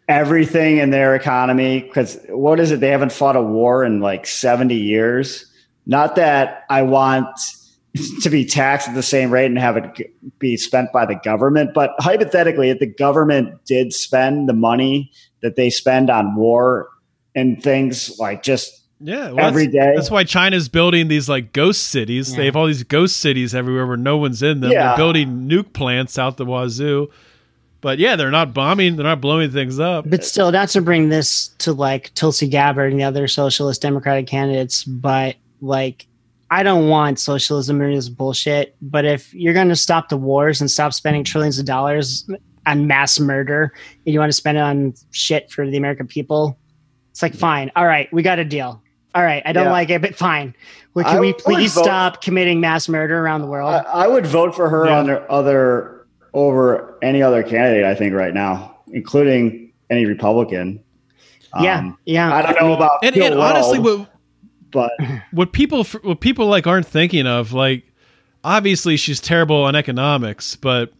everything 0.08 0.78
in 0.78 0.90
their 0.90 1.14
economy? 1.14 1.80
Because 1.80 2.18
what 2.28 2.58
is 2.58 2.72
it? 2.72 2.80
They 2.80 2.90
haven't 2.90 3.12
fought 3.12 3.36
a 3.36 3.42
war 3.42 3.84
in 3.84 4.00
like 4.00 4.26
70 4.26 4.74
years. 4.74 5.46
Not 5.86 6.16
that 6.16 6.64
I 6.68 6.82
want 6.82 7.28
to 8.20 8.28
be 8.28 8.44
taxed 8.44 8.88
at 8.88 8.94
the 8.94 9.02
same 9.02 9.30
rate 9.30 9.46
and 9.46 9.58
have 9.58 9.76
it 9.76 10.12
be 10.38 10.56
spent 10.56 10.92
by 10.92 11.06
the 11.06 11.14
government. 11.24 11.70
But 11.74 11.92
hypothetically, 11.98 12.70
if 12.70 12.78
the 12.78 12.86
government 12.86 13.64
did 13.64 13.92
spend 13.92 14.48
the 14.48 14.52
money 14.52 15.10
that 15.42 15.56
they 15.56 15.70
spend 15.70 16.10
on 16.10 16.34
war 16.34 16.88
and 17.34 17.62
things 17.62 18.18
like 18.18 18.42
just 18.42 18.84
Yeah, 19.00 19.30
well, 19.30 19.46
Every 19.46 19.66
that's, 19.66 19.74
day. 19.74 19.92
That's 19.94 20.10
why 20.10 20.24
China's 20.24 20.68
building 20.68 21.08
these 21.08 21.28
like 21.28 21.52
ghost 21.52 21.84
cities. 21.88 22.34
They 22.34 22.46
have 22.46 22.56
all 22.56 22.66
these 22.66 22.82
ghost 22.82 23.18
cities 23.18 23.54
everywhere 23.54 23.86
where 23.86 23.96
no 23.96 24.16
one's 24.16 24.42
in 24.42 24.60
them. 24.60 24.72
Yeah. 24.72 24.88
They're 24.88 24.96
building 24.96 25.48
nuke 25.48 25.72
plants 25.72 26.18
out 26.18 26.36
the 26.36 26.46
wazoo. 26.46 27.10
But 27.82 27.98
yeah, 27.98 28.16
they're 28.16 28.30
not 28.30 28.54
bombing. 28.54 28.96
They're 28.96 29.04
not 29.04 29.20
blowing 29.20 29.50
things 29.52 29.78
up. 29.78 30.08
But 30.08 30.24
still, 30.24 30.50
not 30.50 30.70
to 30.70 30.80
bring 30.80 31.10
this 31.10 31.48
to 31.58 31.72
like 31.72 32.12
Tulsi 32.14 32.48
Gabbard 32.48 32.90
and 32.90 33.00
the 33.00 33.04
other 33.04 33.28
socialist 33.28 33.82
Democratic 33.82 34.26
candidates, 34.26 34.82
but 34.84 35.36
like, 35.60 36.06
I 36.50 36.62
don't 36.62 36.88
want 36.88 37.18
socialism 37.18 37.80
or 37.82 37.92
this 37.94 38.08
bullshit. 38.08 38.76
But 38.80 39.04
if 39.04 39.34
you're 39.34 39.54
going 39.54 39.68
to 39.68 39.76
stop 39.76 40.08
the 40.08 40.16
wars 40.16 40.60
and 40.60 40.70
stop 40.70 40.92
spending 40.92 41.24
trillions 41.24 41.58
of 41.58 41.66
dollars 41.66 42.28
on 42.66 42.86
mass 42.86 43.18
murder, 43.18 43.72
and 44.04 44.12
you 44.12 44.18
want 44.18 44.30
to 44.30 44.36
spend 44.36 44.58
it 44.58 44.60
on 44.60 44.94
shit 45.10 45.50
for 45.50 45.68
the 45.68 45.76
American 45.76 46.06
people, 46.06 46.56
it's 47.10 47.22
like, 47.22 47.34
fine. 47.34 47.70
All 47.76 47.86
right, 47.86 48.12
we 48.12 48.22
got 48.22 48.38
a 48.38 48.44
deal. 48.44 48.82
All 49.14 49.22
right, 49.24 49.42
I 49.46 49.52
don't 49.52 49.66
Yeah. 49.66 49.72
like 49.72 49.88
it, 49.90 50.02
but 50.02 50.14
fine. 50.14 50.54
Well, 50.94 51.06
I 51.06 51.12
can 51.12 51.20
we 51.20 51.32
please 51.32 51.74
vote- 51.74 51.84
stop 51.84 52.20
committing 52.22 52.60
mass 52.60 52.88
murder 52.88 53.18
around 53.18 53.40
the 53.40 53.46
world? 53.46 53.72
I, 53.72 53.78
I 54.04 54.06
would 54.06 54.26
vote 54.26 54.54
for 54.54 54.68
her 54.68 54.86
Yeah. 54.86 54.98
under 54.98 55.32
other 55.32 56.06
over 56.34 56.98
any 57.02 57.22
other 57.22 57.42
candidate. 57.42 57.84
I 57.84 57.94
think 57.94 58.12
right 58.12 58.34
now, 58.34 58.76
including 58.92 59.72
any 59.88 60.04
Republican. 60.04 60.80
yeah, 61.60 61.78
Um, 61.78 61.98
yeah. 62.04 62.34
I 62.34 62.42
don't 62.42 62.60
know 62.60 62.74
about 62.74 62.98
and, 63.02 63.16
and 63.16 63.34
honestly, 63.36 63.78
Weld, 63.78 64.00
what 64.00 64.08
but 64.76 64.92
what 65.32 65.52
people 65.52 65.82
what 66.02 66.20
people 66.20 66.46
like 66.46 66.66
aren't 66.66 66.86
thinking 66.86 67.26
of 67.26 67.52
like 67.52 67.82
obviously 68.44 68.96
she's 68.96 69.20
terrible 69.20 69.64
on 69.64 69.74
economics 69.74 70.54
but 70.56 70.92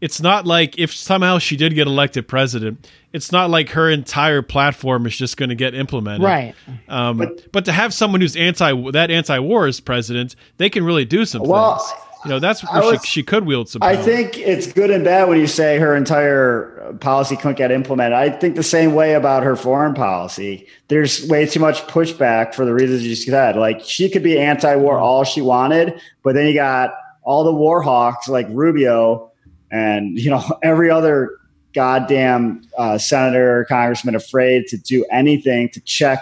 it's 0.00 0.20
not 0.20 0.46
like 0.46 0.78
if 0.78 0.92
somehow 0.94 1.38
she 1.38 1.56
did 1.56 1.74
get 1.74 1.86
elected 1.86 2.26
president 2.26 2.90
it's 3.12 3.30
not 3.32 3.48
like 3.50 3.70
her 3.70 3.88
entire 3.90 4.42
platform 4.42 5.06
is 5.06 5.16
just 5.16 5.36
going 5.36 5.48
to 5.48 5.54
get 5.54 5.74
implemented 5.74 6.22
right. 6.24 6.54
um, 6.88 7.18
but, 7.18 7.52
But- 7.52 7.64
to 7.66 7.72
have 7.72 7.94
someone 7.94 8.20
who's 8.20 8.36
anti 8.36 8.90
that 8.90 9.10
anti-war 9.10 9.66
is 9.68 9.80
president 9.80 10.34
they 10.58 10.68
can 10.68 10.84
really 10.84 11.04
do 11.04 11.24
some 11.24 11.42
Well, 11.42 11.78
things 11.78 12.00
you 12.24 12.30
know 12.30 12.38
that's 12.38 12.62
where 12.62 12.82
was- 12.82 13.00
she, 13.04 13.20
she 13.20 13.22
could 13.22 13.46
wield 13.46 13.68
some 13.68 13.82
I 13.82 13.96
think 13.96 14.38
it's 14.38 14.72
good 14.72 14.90
and 14.90 15.04
bad 15.04 15.28
when 15.28 15.38
you 15.38 15.46
say 15.46 15.78
her 15.78 15.94
entire 15.96 16.94
policy 17.00 17.36
couldn't 17.36 17.56
get 17.56 17.70
implemented. 17.70 18.12
I 18.12 18.30
think 18.30 18.56
the 18.56 18.62
same 18.62 18.94
way 18.94 19.14
about 19.14 19.42
her 19.42 19.56
foreign 19.56 19.94
policy. 19.94 20.66
There's 20.88 21.26
way 21.28 21.46
too 21.46 21.60
much 21.60 21.82
pushback 21.86 22.54
for 22.54 22.64
the 22.64 22.74
reasons 22.74 23.06
you 23.06 23.14
said. 23.14 23.56
Like 23.56 23.80
she 23.82 24.08
could 24.10 24.22
be 24.22 24.38
anti-war 24.38 24.98
all 24.98 25.24
she 25.24 25.40
wanted, 25.40 26.00
but 26.22 26.34
then 26.34 26.46
you 26.46 26.54
got 26.54 26.94
all 27.22 27.44
the 27.44 27.54
war 27.54 27.82
hawks 27.82 28.28
like 28.28 28.46
Rubio 28.50 29.30
and 29.70 30.18
you 30.18 30.30
know 30.30 30.42
every 30.62 30.90
other 30.90 31.36
goddamn 31.72 32.62
uh, 32.76 32.98
senator 32.98 33.60
or 33.60 33.64
congressman 33.64 34.14
afraid 34.14 34.66
to 34.66 34.76
do 34.76 35.04
anything 35.12 35.68
to 35.70 35.80
check 35.82 36.20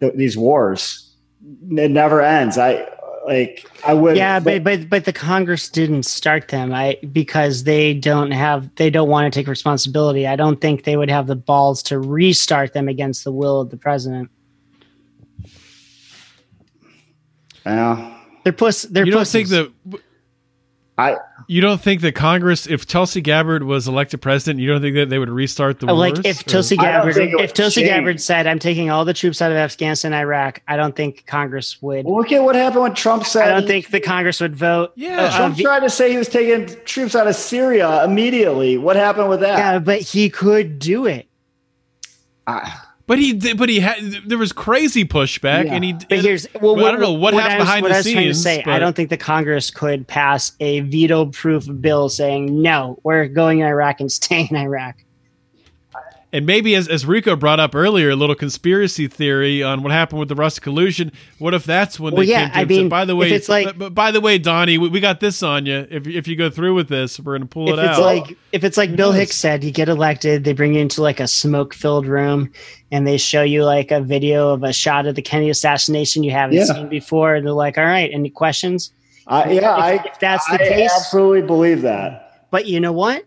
th- 0.00 0.14
these 0.14 0.36
wars. 0.36 1.10
It 1.70 1.90
never 1.90 2.20
ends. 2.20 2.58
I 2.58 2.86
like. 3.26 3.64
I 3.86 3.94
would. 3.94 4.16
yeah 4.16 4.38
but 4.40 4.62
but 4.64 4.88
but 4.88 5.04
the 5.04 5.12
congress 5.12 5.68
didn't 5.68 6.04
start 6.04 6.48
them 6.48 6.72
i 6.72 6.96
because 7.12 7.64
they 7.64 7.94
don't 7.94 8.30
have 8.30 8.72
they 8.76 8.90
don't 8.90 9.08
want 9.08 9.32
to 9.32 9.36
take 9.40 9.46
responsibility 9.48 10.26
i 10.26 10.36
don't 10.36 10.60
think 10.60 10.84
they 10.84 10.96
would 10.96 11.10
have 11.10 11.26
the 11.26 11.36
balls 11.36 11.82
to 11.84 11.98
restart 11.98 12.72
them 12.72 12.88
against 12.88 13.24
the 13.24 13.32
will 13.32 13.60
of 13.60 13.70
the 13.70 13.76
president 13.76 14.30
Yeah. 17.64 18.18
they're 18.44 18.52
puss 18.52 18.82
they're 18.82 19.04
you 19.06 19.12
don't 19.12 19.20
pussies. 19.22 19.50
think 19.50 19.72
that 19.92 20.00
I 20.98 21.16
you 21.48 21.60
don't 21.62 21.80
think 21.80 22.02
that 22.02 22.14
Congress, 22.14 22.66
if 22.66 22.86
Tulsi 22.86 23.22
Gabbard 23.22 23.62
was 23.62 23.88
elected 23.88 24.20
president, 24.20 24.60
you 24.60 24.68
don't 24.68 24.82
think 24.82 24.94
that 24.96 25.08
they 25.08 25.18
would 25.18 25.30
restart 25.30 25.80
the 25.80 25.86
wars? 25.86 25.98
like 25.98 26.26
if 26.26 26.40
Or- 26.40 26.50
Tulsi 26.50 26.78
I 26.78 26.82
Gabbard, 26.82 27.16
if 27.16 27.54
Tulsi 27.54 27.80
change. 27.80 27.88
Gabbard 27.90 28.20
said, 28.20 28.46
"I'm 28.46 28.58
taking 28.58 28.90
all 28.90 29.04
the 29.06 29.14
troops 29.14 29.40
out 29.40 29.50
of 29.50 29.56
Afghanistan, 29.56 30.12
Iraq," 30.12 30.60
I 30.68 30.76
don't 30.76 30.94
think 30.94 31.24
Congress 31.26 31.80
would. 31.80 32.04
Look 32.04 32.30
at 32.30 32.44
what 32.44 32.54
happened 32.56 32.82
when 32.82 32.94
Trump 32.94 33.24
said. 33.24 33.48
I 33.48 33.58
don't 33.58 33.66
think 33.66 33.88
the 33.90 34.00
Congress 34.00 34.38
would 34.40 34.54
vote. 34.54 34.92
Yeah. 34.94 35.22
uh, 35.22 35.36
Trump 35.36 35.56
v- 35.56 35.62
tried 35.64 35.80
to 35.80 35.90
say 35.90 36.10
he 36.12 36.18
was 36.18 36.28
taking 36.28 36.76
troops 36.84 37.16
out 37.16 37.26
of 37.26 37.34
Syria 37.36 38.04
immediately. 38.04 38.76
What 38.76 38.96
happened 38.96 39.30
with 39.30 39.40
that? 39.40 39.56
yeah, 39.58 39.78
but 39.78 40.00
he 40.02 40.28
could 40.28 40.78
do 40.78 41.06
it. 41.06 41.26
I- 42.46 42.70
But 43.12 43.18
he 43.18 43.34
did. 43.34 43.58
But 43.58 43.68
he 43.68 43.80
had. 43.80 43.98
There 44.26 44.38
was 44.38 44.52
crazy 44.52 45.04
pushback, 45.04 45.66
Yeah. 45.66 45.74
and 45.74 45.84
he. 45.84 45.92
But 45.92 46.20
here's 46.20 46.46
well, 46.62 46.82
I 46.82 46.90
don't 46.92 47.00
know 47.00 47.12
what, 47.12 47.34
I 47.34 47.42
happened 47.42 47.58
was- 47.58 47.66
behind 47.68 47.82
what 47.82 47.88
the 47.90 47.94
I 47.94 47.98
was 47.98 48.04
scenes. 48.06 48.14
trying 48.14 48.28
to 48.60 48.64
say. 48.64 48.72
I 48.72 48.78
don't 48.78 48.96
think 48.96 49.10
the 49.10 49.18
Congress 49.18 49.70
could 49.70 50.06
pass 50.08 50.52
a 50.60 50.80
veto-proof 50.80 51.66
bill 51.82 52.08
saying 52.08 52.62
no, 52.62 52.98
we're 53.02 53.26
going 53.26 53.58
in 53.58 53.66
Iraq 53.66 54.00
and 54.00 54.10
staying 54.10 54.48
in 54.50 54.56
Iraq. 54.56 54.96
And 56.34 56.46
maybe 56.46 56.74
as 56.74 56.88
as 56.88 57.04
Rico 57.04 57.36
brought 57.36 57.60
up 57.60 57.74
earlier, 57.74 58.08
a 58.08 58.16
little 58.16 58.34
conspiracy 58.34 59.06
theory 59.06 59.62
on 59.62 59.82
what 59.82 59.92
happened 59.92 60.18
with 60.20 60.30
the 60.30 60.34
Rust 60.34 60.62
collusion. 60.62 61.12
What 61.38 61.52
if 61.52 61.64
that's 61.64 62.00
when 62.00 62.14
Well, 62.14 62.22
they 62.24 62.30
yeah, 62.30 62.44
came 62.44 62.48
to 62.52 62.56
I 62.56 62.60
him 62.60 62.62
and 62.62 62.70
said, 62.70 62.78
mean, 62.80 62.88
by 62.88 63.04
the 63.04 63.16
way, 63.16 63.30
it's 63.32 63.48
like- 63.50 63.66
but, 63.66 63.78
but 63.78 63.94
by 63.94 64.10
the 64.12 64.20
way, 64.22 64.38
Donnie, 64.38 64.78
we, 64.78 64.88
we 64.88 65.00
got 65.00 65.20
this 65.20 65.42
on 65.42 65.66
you. 65.66 65.86
If 65.90 66.06
if 66.06 66.26
you 66.26 66.34
go 66.36 66.48
through 66.48 66.74
with 66.74 66.88
this, 66.88 67.20
we're 67.20 67.34
gonna 67.34 67.44
pull 67.44 67.68
If 67.68 67.78
it 67.78 67.84
it's 67.84 67.98
out. 67.98 68.02
like 68.02 68.38
if 68.52 68.64
it's 68.64 68.78
like 68.78 68.96
Bill 68.96 69.10
knows? 69.10 69.18
Hicks 69.20 69.36
said, 69.36 69.62
you 69.62 69.70
get 69.72 69.90
elected, 69.90 70.44
they 70.44 70.54
bring 70.54 70.72
you 70.74 70.80
into 70.80 71.02
like 71.02 71.20
a 71.20 71.28
smoke-filled 71.28 72.06
room, 72.06 72.50
and 72.90 73.06
they 73.06 73.18
show 73.18 73.42
you 73.42 73.64
like 73.64 73.90
a 73.90 74.00
video 74.00 74.50
of 74.54 74.62
a 74.62 74.72
shot 74.72 75.06
of 75.06 75.16
the 75.16 75.22
Kennedy 75.22 75.50
assassination 75.50 76.24
you 76.24 76.30
haven't 76.30 76.56
Yeah. 76.56 76.64
seen 76.64 76.88
before, 76.88 77.34
and 77.34 77.46
they're 77.46 77.52
like, 77.52 77.76
"All 77.76 77.84
right, 77.84 78.10
any 78.10 78.30
questions?" 78.30 78.90
I, 79.26 79.50
yeah, 79.50 79.58
If- 79.58 79.64
I, 79.64 79.92
if 80.06 80.18
that's 80.18 80.46
the 80.46 80.54
I 80.54 80.68
case- 80.68 80.90
absolutely 80.96 81.42
believe 81.42 81.82
that. 81.82 82.46
But 82.50 82.66
you 82.66 82.80
know 82.80 82.92
what? 82.92 83.24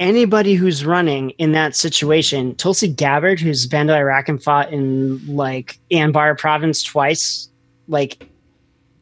Anybody 0.00 0.54
who's 0.54 0.84
running 0.84 1.30
in 1.30 1.52
that 1.52 1.76
situation, 1.76 2.56
Tulsi 2.56 2.88
Gabbard, 2.88 3.38
who's 3.38 3.66
been 3.66 3.86
to 3.86 3.94
Iraq 3.94 4.28
and 4.28 4.42
fought 4.42 4.72
in 4.72 5.24
like 5.36 5.78
Anbar 5.92 6.36
province 6.36 6.82
twice, 6.82 7.48
like 7.86 8.28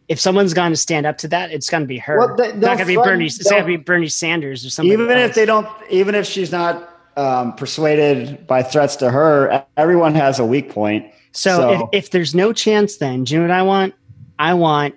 if 0.08 0.20
someone's 0.20 0.52
going 0.52 0.70
to 0.72 0.76
stand 0.76 1.06
up 1.06 1.16
to 1.18 1.28
that, 1.28 1.50
it's 1.50 1.70
going 1.70 1.82
to 1.82 1.86
be 1.86 1.96
her. 1.98 2.18
Well, 2.18 2.36
they- 2.36 2.48
it's 2.48 2.56
not 2.56 2.76
going 2.76 2.78
to 2.80 2.84
be 2.84 2.96
Bernie. 2.96 3.24
It's 3.26 3.42
going 3.50 3.62
to 3.62 3.66
be 3.66 3.76
Bernie 3.78 4.08
Sanders 4.08 4.66
or 4.66 4.70
something. 4.70 4.92
Even 4.92 5.08
if 5.16 5.34
they 5.34 5.46
don't, 5.46 5.66
even 5.88 6.14
if 6.14 6.26
she's 6.26 6.52
not 6.52 6.90
um, 7.16 7.54
persuaded 7.54 8.46
by 8.46 8.62
threats 8.62 8.96
to 8.96 9.10
her, 9.10 9.64
everyone 9.78 10.14
has 10.14 10.38
a 10.38 10.44
weak 10.44 10.68
point. 10.70 11.06
So, 11.32 11.56
So- 11.56 11.88
if, 11.92 12.04
if 12.04 12.10
there's 12.10 12.34
no 12.34 12.52
chance, 12.52 12.98
then 12.98 13.24
do 13.24 13.32
you 13.34 13.40
know 13.40 13.46
what 13.46 13.54
I 13.54 13.62
want? 13.62 13.94
I 14.38 14.52
want 14.54 14.94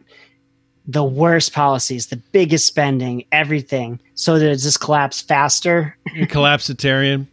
the 0.87 1.03
worst 1.03 1.53
policies, 1.53 2.07
the 2.07 2.17
biggest 2.17 2.67
spending, 2.67 3.25
everything, 3.31 3.99
so 4.13 4.37
that 4.39 4.49
it 4.51 4.57
just 4.57 4.79
collapse 4.79 5.21
faster. 5.21 5.97
collapsitarian. 6.15 7.27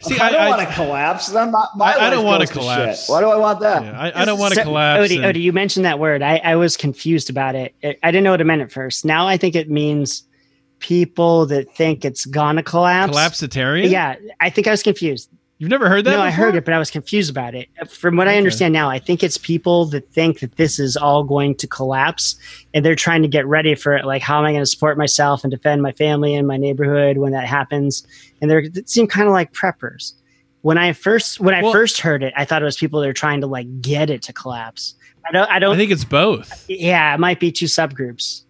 See, 0.00 0.18
I, 0.18 0.30
don't 0.32 0.48
want 0.48 0.68
to 0.68 0.74
collapse. 0.74 1.28
Then 1.28 1.52
my, 1.52 1.64
my 1.76 1.92
I- 1.94 2.08
I 2.08 2.10
don't 2.10 2.24
wanna 2.24 2.46
collapse. 2.48 3.08
Why 3.08 3.20
do 3.20 3.28
I 3.28 3.36
want 3.36 3.60
that? 3.60 3.84
yeah, 3.84 4.00
I, 4.00 4.22
I 4.22 4.24
don't 4.24 4.38
want 4.38 4.52
to 4.54 4.60
So- 4.60 4.64
collapse. 4.64 5.08
Odie, 5.12 5.24
and- 5.24 5.36
Odie, 5.36 5.40
you 5.42 5.52
mentioned 5.52 5.84
that 5.84 5.98
word. 6.00 6.22
I, 6.22 6.38
I 6.38 6.56
was 6.56 6.76
confused 6.76 7.30
about 7.30 7.54
it. 7.54 7.72
it. 7.82 8.00
I 8.02 8.10
didn't 8.10 8.24
know 8.24 8.32
what 8.32 8.40
it 8.40 8.44
meant 8.44 8.62
at 8.62 8.72
first. 8.72 9.04
Now 9.04 9.28
I 9.28 9.36
think 9.36 9.54
it 9.54 9.70
means 9.70 10.24
people 10.80 11.46
that 11.46 11.72
think 11.76 12.04
it's 12.04 12.26
gonna 12.26 12.64
collapse. 12.64 13.16
collapsitarian. 13.16 13.90
Yeah, 13.90 14.16
I 14.40 14.50
think 14.50 14.66
I 14.66 14.72
was 14.72 14.82
confused. 14.82 15.30
You've 15.62 15.70
never 15.70 15.88
heard 15.88 16.04
that. 16.04 16.10
no, 16.10 16.20
I 16.20 16.32
heard 16.32 16.56
it, 16.56 16.64
but 16.64 16.74
I 16.74 16.78
was 16.80 16.90
confused 16.90 17.30
about 17.30 17.54
it. 17.54 17.68
Uh, 17.80 17.84
from 17.84 18.16
what 18.16 18.26
I 18.26 18.36
understand 18.36 18.72
now, 18.72 18.90
I 18.90 18.98
think 18.98 19.22
it's 19.22 19.38
people 19.38 19.84
that 19.86 20.10
think 20.12 20.40
that 20.40 20.56
this 20.56 20.80
is 20.80 20.96
all 20.96 21.22
going 21.22 21.54
to 21.54 21.68
collapse, 21.68 22.34
and 22.74 22.84
they're 22.84 22.96
trying 22.96 23.22
to 23.22 23.28
get 23.28 23.46
ready 23.46 23.76
for 23.76 23.96
it. 23.96 24.04
Like, 24.04 24.22
how 24.22 24.40
am 24.40 24.44
I 24.44 24.50
going 24.50 24.62
to 24.62 24.66
support 24.66 24.98
myself 24.98 25.44
and 25.44 25.52
defend 25.52 25.80
my 25.80 25.92
family 25.92 26.34
and 26.34 26.48
my 26.48 26.56
neighborhood 26.56 27.18
when 27.18 27.30
that 27.30 27.46
happens? 27.46 28.04
And 28.40 28.50
they're 28.50 28.68
they 28.68 28.82
seem 28.86 29.06
kind 29.06 29.28
of 29.28 29.32
like 29.32 29.52
preppers. 29.52 30.14
When 30.62 30.78
I 30.78 30.92
first 30.94 31.38
when 31.38 31.54
I 31.54 31.62
Well- 31.62 31.72
first 31.72 32.00
heard 32.00 32.24
it, 32.24 32.34
I 32.36 32.44
thought 32.44 32.60
it 32.60 32.64
was 32.64 32.76
people 32.76 33.00
that 33.00 33.08
are 33.08 33.12
trying 33.12 33.40
to 33.42 33.46
like 33.46 33.80
get 33.80 34.10
it 34.10 34.22
to 34.22 34.32
collapse. 34.32 34.96
I 35.24 35.30
don't. 35.30 35.48
I 35.48 35.60
don't. 35.60 35.74
I 35.74 35.78
think 35.78 35.92
it's 35.92 36.02
both. 36.04 36.64
yeah, 36.68 37.14
it 37.14 37.20
might 37.20 37.38
be 37.38 37.52
two 37.52 37.66
subgroups. 37.66 38.42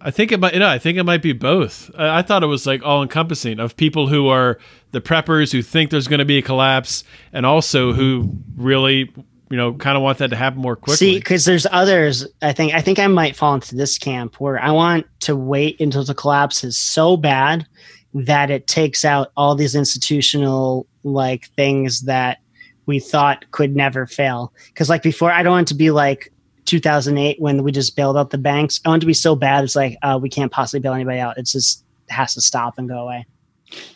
I 0.00 0.10
think 0.10 0.32
it 0.32 0.40
might. 0.40 0.54
No, 0.54 0.68
I 0.68 0.78
think 0.78 0.98
it 0.98 1.04
might 1.04 1.22
be 1.22 1.32
both. 1.32 1.90
I, 1.96 2.18
I 2.18 2.22
thought 2.22 2.42
it 2.42 2.46
was 2.46 2.66
like 2.66 2.82
all 2.82 3.02
encompassing 3.02 3.58
of 3.60 3.76
people 3.76 4.08
who 4.08 4.28
are 4.28 4.58
the 4.92 5.00
preppers 5.00 5.52
who 5.52 5.62
think 5.62 5.90
there's 5.90 6.08
going 6.08 6.20
to 6.20 6.24
be 6.24 6.38
a 6.38 6.42
collapse, 6.42 7.04
and 7.32 7.44
also 7.44 7.92
who 7.92 8.30
really, 8.56 9.12
you 9.50 9.56
know, 9.56 9.74
kind 9.74 9.96
of 9.96 10.02
want 10.02 10.18
that 10.18 10.30
to 10.30 10.36
happen 10.36 10.60
more 10.60 10.76
quickly. 10.76 10.96
See, 10.96 11.18
because 11.18 11.44
there's 11.44 11.66
others. 11.70 12.26
I 12.42 12.52
think 12.52 12.74
I 12.74 12.80
think 12.80 12.98
I 12.98 13.06
might 13.06 13.36
fall 13.36 13.54
into 13.54 13.74
this 13.74 13.98
camp 13.98 14.40
where 14.40 14.60
I 14.60 14.70
want 14.70 15.06
to 15.20 15.36
wait 15.36 15.80
until 15.80 16.04
the 16.04 16.14
collapse 16.14 16.64
is 16.64 16.78
so 16.78 17.16
bad 17.16 17.66
that 18.14 18.50
it 18.50 18.66
takes 18.66 19.04
out 19.04 19.32
all 19.36 19.54
these 19.54 19.74
institutional 19.74 20.86
like 21.04 21.48
things 21.50 22.02
that 22.02 22.38
we 22.86 22.98
thought 22.98 23.44
could 23.50 23.76
never 23.76 24.06
fail. 24.06 24.52
Because 24.68 24.88
like 24.88 25.02
before, 25.02 25.30
I 25.30 25.42
don't 25.42 25.52
want 25.52 25.68
to 25.68 25.74
be 25.74 25.90
like 25.90 26.32
2008 26.68 27.40
when 27.40 27.62
we 27.62 27.72
just 27.72 27.96
bailed 27.96 28.16
out 28.16 28.30
the 28.30 28.38
banks. 28.38 28.80
I 28.84 28.90
want 28.90 29.00
it 29.00 29.02
to 29.02 29.06
be 29.06 29.14
so 29.14 29.34
bad 29.34 29.64
it's 29.64 29.74
like 29.74 29.96
uh, 30.02 30.18
we 30.20 30.28
can't 30.28 30.52
possibly 30.52 30.80
bail 30.80 30.94
anybody 30.94 31.18
out. 31.18 31.38
It's 31.38 31.52
just 31.52 31.84
it 32.08 32.12
has 32.12 32.34
to 32.34 32.40
stop 32.40 32.78
and 32.78 32.88
go 32.88 32.98
away. 32.98 33.26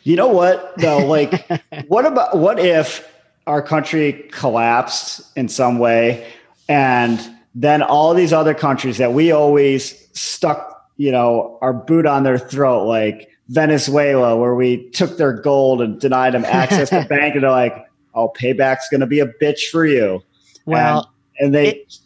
You 0.03 0.17
know 0.17 0.29
what 0.29 0.77
though? 0.79 1.07
Like, 1.13 1.47
what 1.89 2.05
about 2.07 2.37
what 2.37 2.59
if 2.59 3.09
our 3.47 3.63
country 3.63 4.29
collapsed 4.31 5.37
in 5.37 5.49
some 5.49 5.79
way 5.79 6.27
and 6.69 7.21
then 7.55 7.83
all 7.83 8.15
these 8.15 8.33
other 8.33 8.55
countries 8.55 8.99
that 8.99 9.13
we 9.13 9.31
always 9.31 10.09
stuck, 10.17 10.89
you 10.97 11.13
know, 11.13 11.59
our 11.61 11.73
boot 11.73 12.07
on 12.07 12.23
their 12.23 12.39
throat, 12.39 12.87
like 12.87 13.29
Venezuela, 13.49 14.37
where 14.37 14.55
we 14.55 14.89
took 14.91 15.19
their 15.19 15.33
gold 15.33 15.83
and 15.83 16.01
denied 16.01 16.33
them 16.35 16.45
access 16.47 16.89
to 16.91 17.05
bank, 17.09 17.35
and 17.35 17.45
they're 17.45 17.51
like, 17.51 17.87
"Oh, 18.15 18.31
payback's 18.31 18.89
going 18.91 19.01
to 19.01 19.07
be 19.07 19.21
a 19.21 19.27
bitch 19.27 19.69
for 19.71 19.85
you." 19.85 20.23
Well, 20.65 21.13
and, 21.39 21.47
and 21.47 21.55
they 21.55 21.69
it, 21.69 21.99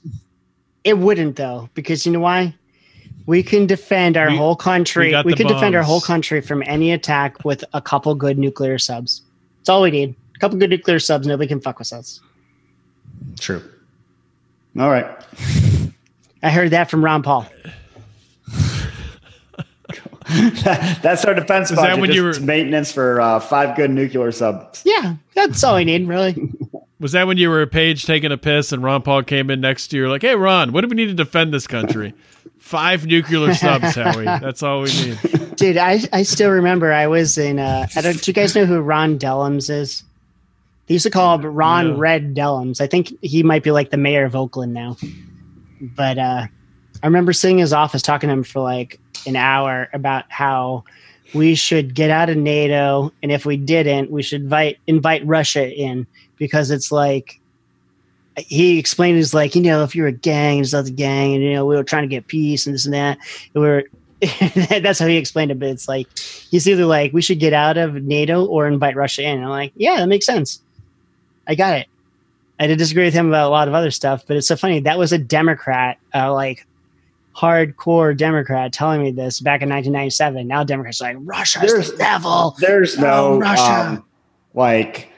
it 0.87 0.99
wouldn't 0.99 1.37
though, 1.37 1.69
because 1.75 2.07
you 2.07 2.13
know 2.13 2.21
why? 2.21 2.55
We 3.27 3.43
can 3.43 3.67
defend 3.67 4.17
our 4.17 4.29
We- 4.31 4.37
whole 4.37 4.55
country. 4.57 5.11
got 5.11 5.25
We, 5.25 5.33
the 5.33 5.39
can 5.39 5.49
defend 5.49 5.75
our 5.75 5.83
whole 5.83 6.01
country 6.01 6.41
from 6.41 6.63
any 6.65 6.93
attack 6.93 7.45
with 7.45 7.65
a 7.75 7.81
couple 7.83 8.15
good 8.15 8.39
nuclear 8.39 8.79
subs. 8.79 9.23
That's 9.59 9.69
all 9.69 9.83
we 9.83 9.91
need. 9.91 10.15
A 10.37 10.39
couple 10.39 10.59
good 10.59 10.71
nuclear 10.71 10.99
subs. 11.01 11.27
Nobody 11.27 11.49
can 11.49 11.61
fuck 11.61 11.79
with 11.81 11.93
us. 11.93 12.21
true. 13.41 13.63
All 14.79 14.91
right. 14.91 15.07
I 16.43 16.51
heard 16.51 16.71
that 16.71 16.89
from 16.91 17.05
Ron 17.05 17.23
Paul. 17.23 17.47
That's 21.03 21.25
our 21.25 21.35
defense 21.35 21.71
Is 21.71 21.77
that 21.77 21.83
budget. 21.83 22.01
when 22.01 22.13
you 22.13 22.29
just 22.29 22.41
were- 22.41 22.47
maintenance 22.47 22.93
for 22.93 23.21
uh, 23.21 23.41
five 23.41 23.77
good 23.77 23.91
nuclear 23.91 24.33
subs. 24.33 24.83
Yeah, 24.85 25.15
that's 25.35 25.63
all 25.65 25.77
we 25.77 25.85
need, 25.85 26.07
really. 26.09 26.35
Was 26.99 27.13
that 27.13 27.27
when 27.27 27.37
you 27.37 27.51
were 27.51 27.61
a 27.61 27.67
page 27.67 28.07
taking 28.07 28.33
a 28.33 28.39
piss 28.39 28.73
and 28.73 28.83
Ron 28.83 29.03
Paul 29.03 29.23
came 29.23 29.51
in 29.51 29.61
next 29.61 29.89
to 29.89 29.99
you? 29.99 30.09
Like, 30.09 30.23
hey, 30.23 30.35
Ron, 30.35 30.73
what 30.73 30.81
do 30.81 30.89
we 30.89 30.97
need 30.97 31.09
to 31.09 31.15
defend 31.15 31.53
this 31.53 31.67
country? 31.67 32.15
Five 32.59 33.07
nuclear 33.07 33.55
subs, 33.55 33.95
Howie. 33.95 34.25
That's 34.25 34.63
all 34.63 34.81
we 34.83 34.93
need. 34.93 35.19
Dude, 35.57 35.77
I, 35.77 36.01
I 36.13 36.23
still 36.23 36.51
remember 36.51 36.93
I 36.93 37.07
was 37.07 37.39
in 37.39 37.59
uh 37.59 37.87
I 37.95 38.01
don't 38.01 38.21
do 38.21 38.31
you 38.31 38.35
guys 38.35 38.55
know 38.55 38.67
who 38.67 38.81
Ron 38.81 39.19
Dellums 39.19 39.71
is? 39.71 40.03
They 40.87 40.95
used 40.95 41.05
to 41.05 41.11
call 41.11 41.39
him 41.39 41.47
Ron 41.47 41.91
No. 41.91 41.97
Red 41.97 42.35
Dellums. 42.35 42.81
I 42.81 42.87
think 42.87 43.13
he 43.23 43.43
might 43.43 43.63
be 43.63 43.71
like 43.71 43.91
the 43.91 43.97
mayor 43.97 44.25
of 44.25 44.35
Oakland 44.35 44.73
now. 44.75 44.97
But 45.81 46.19
uh 46.19 46.47
I 47.03 47.07
remember 47.07 47.33
sitting 47.33 47.59
in 47.59 47.63
his 47.63 47.73
office 47.73 48.03
talking 48.03 48.29
to 48.29 48.33
him 48.33 48.43
for 48.43 48.61
like 48.61 48.99
an 49.27 49.37
hour 49.37 49.89
about 49.93 50.25
how 50.29 50.85
we 51.35 51.55
should 51.55 51.95
get 51.95 52.11
out 52.11 52.31
of 52.31 52.37
NATO 52.37 53.13
and 53.23 53.33
if 53.33 53.45
we 53.45 53.57
didn't, 53.57 54.11
we 54.11 54.23
should 54.23 54.43
invite 54.43 54.79
invite 54.87 55.27
Russia 55.27 55.73
in 55.73 56.07
because 56.37 56.71
it's 56.71 56.93
like 56.93 57.41
he 58.37 58.79
explained 58.79 59.19
it's 59.19 59.35
like, 59.35 59.55
you 59.55 59.63
know, 59.63 59.83
if 59.83 59.95
you're 59.95 60.09
a 60.09 60.13
gang, 60.13 60.61
it's 60.61 60.73
not 60.73 60.85
the 60.85 60.91
gang, 60.91 61.35
and 61.35 61.43
you 61.43 61.55
know, 61.55 61.65
we 61.65 61.77
were 61.77 61.85
trying 61.85 62.03
to 62.03 62.09
get 62.09 62.27
peace 62.27 62.67
and 62.67 62.75
this 62.75 62.85
and 62.85 62.95
that. 62.95 63.19
And 63.55 63.63
we 63.63 63.69
are 63.69 63.85
that's 64.81 64.99
how 64.99 65.07
he 65.07 65.17
explained 65.17 65.51
it. 65.51 65.59
But 65.59 65.69
it's 65.69 65.89
like 65.89 66.07
he's 66.19 66.69
either 66.69 66.87
like 66.87 67.13
we 67.13 67.23
should 67.23 67.39
get 67.39 67.53
out 67.53 67.77
of 67.77 67.95
NATO 67.95 68.45
or 68.45 68.67
invite 68.67 68.97
Russia 68.97 69.23
in. 69.23 69.37
And 69.37 69.45
I'm 69.45 69.51
like, 69.51 69.73
yeah, 69.77 69.97
that 69.97 70.09
makes 70.09 70.27
sense. 70.27 70.61
I 71.47 71.55
got 71.55 71.79
it. 71.79 71.87
I 72.59 72.67
did 72.67 72.79
disagree 72.79 73.05
with 73.05 73.15
him 73.15 73.29
about 73.29 73.49
a 73.49 73.51
lot 73.51 73.69
of 73.69 73.75
other 73.75 73.91
stuff, 73.91 74.25
but 74.27 74.37
it's 74.37 74.49
so 74.49 74.57
funny. 74.57 74.81
That 74.81 74.99
was 74.99 75.13
a 75.13 75.19
Democrat, 75.19 75.99
uh, 76.15 76.33
like 76.33 76.67
hardcore 77.37 78.17
Democrat, 78.17 78.73
telling 78.73 79.03
me 79.03 79.11
this 79.11 79.41
back 79.41 79.61
in 79.63 79.69
1997. 79.69 80.47
Now 80.47 80.65
Democrats 80.65 81.01
are 81.03 81.13
like 81.13 81.17
Russia's 81.21 81.71
There's- 81.73 81.91
the 81.91 81.97
devil. 81.99 82.57
There's 82.59 82.99
no 82.99 83.35
Oh, 83.35 83.39
Russia. 83.39 83.89
um, 83.91 84.05
like 84.55 85.09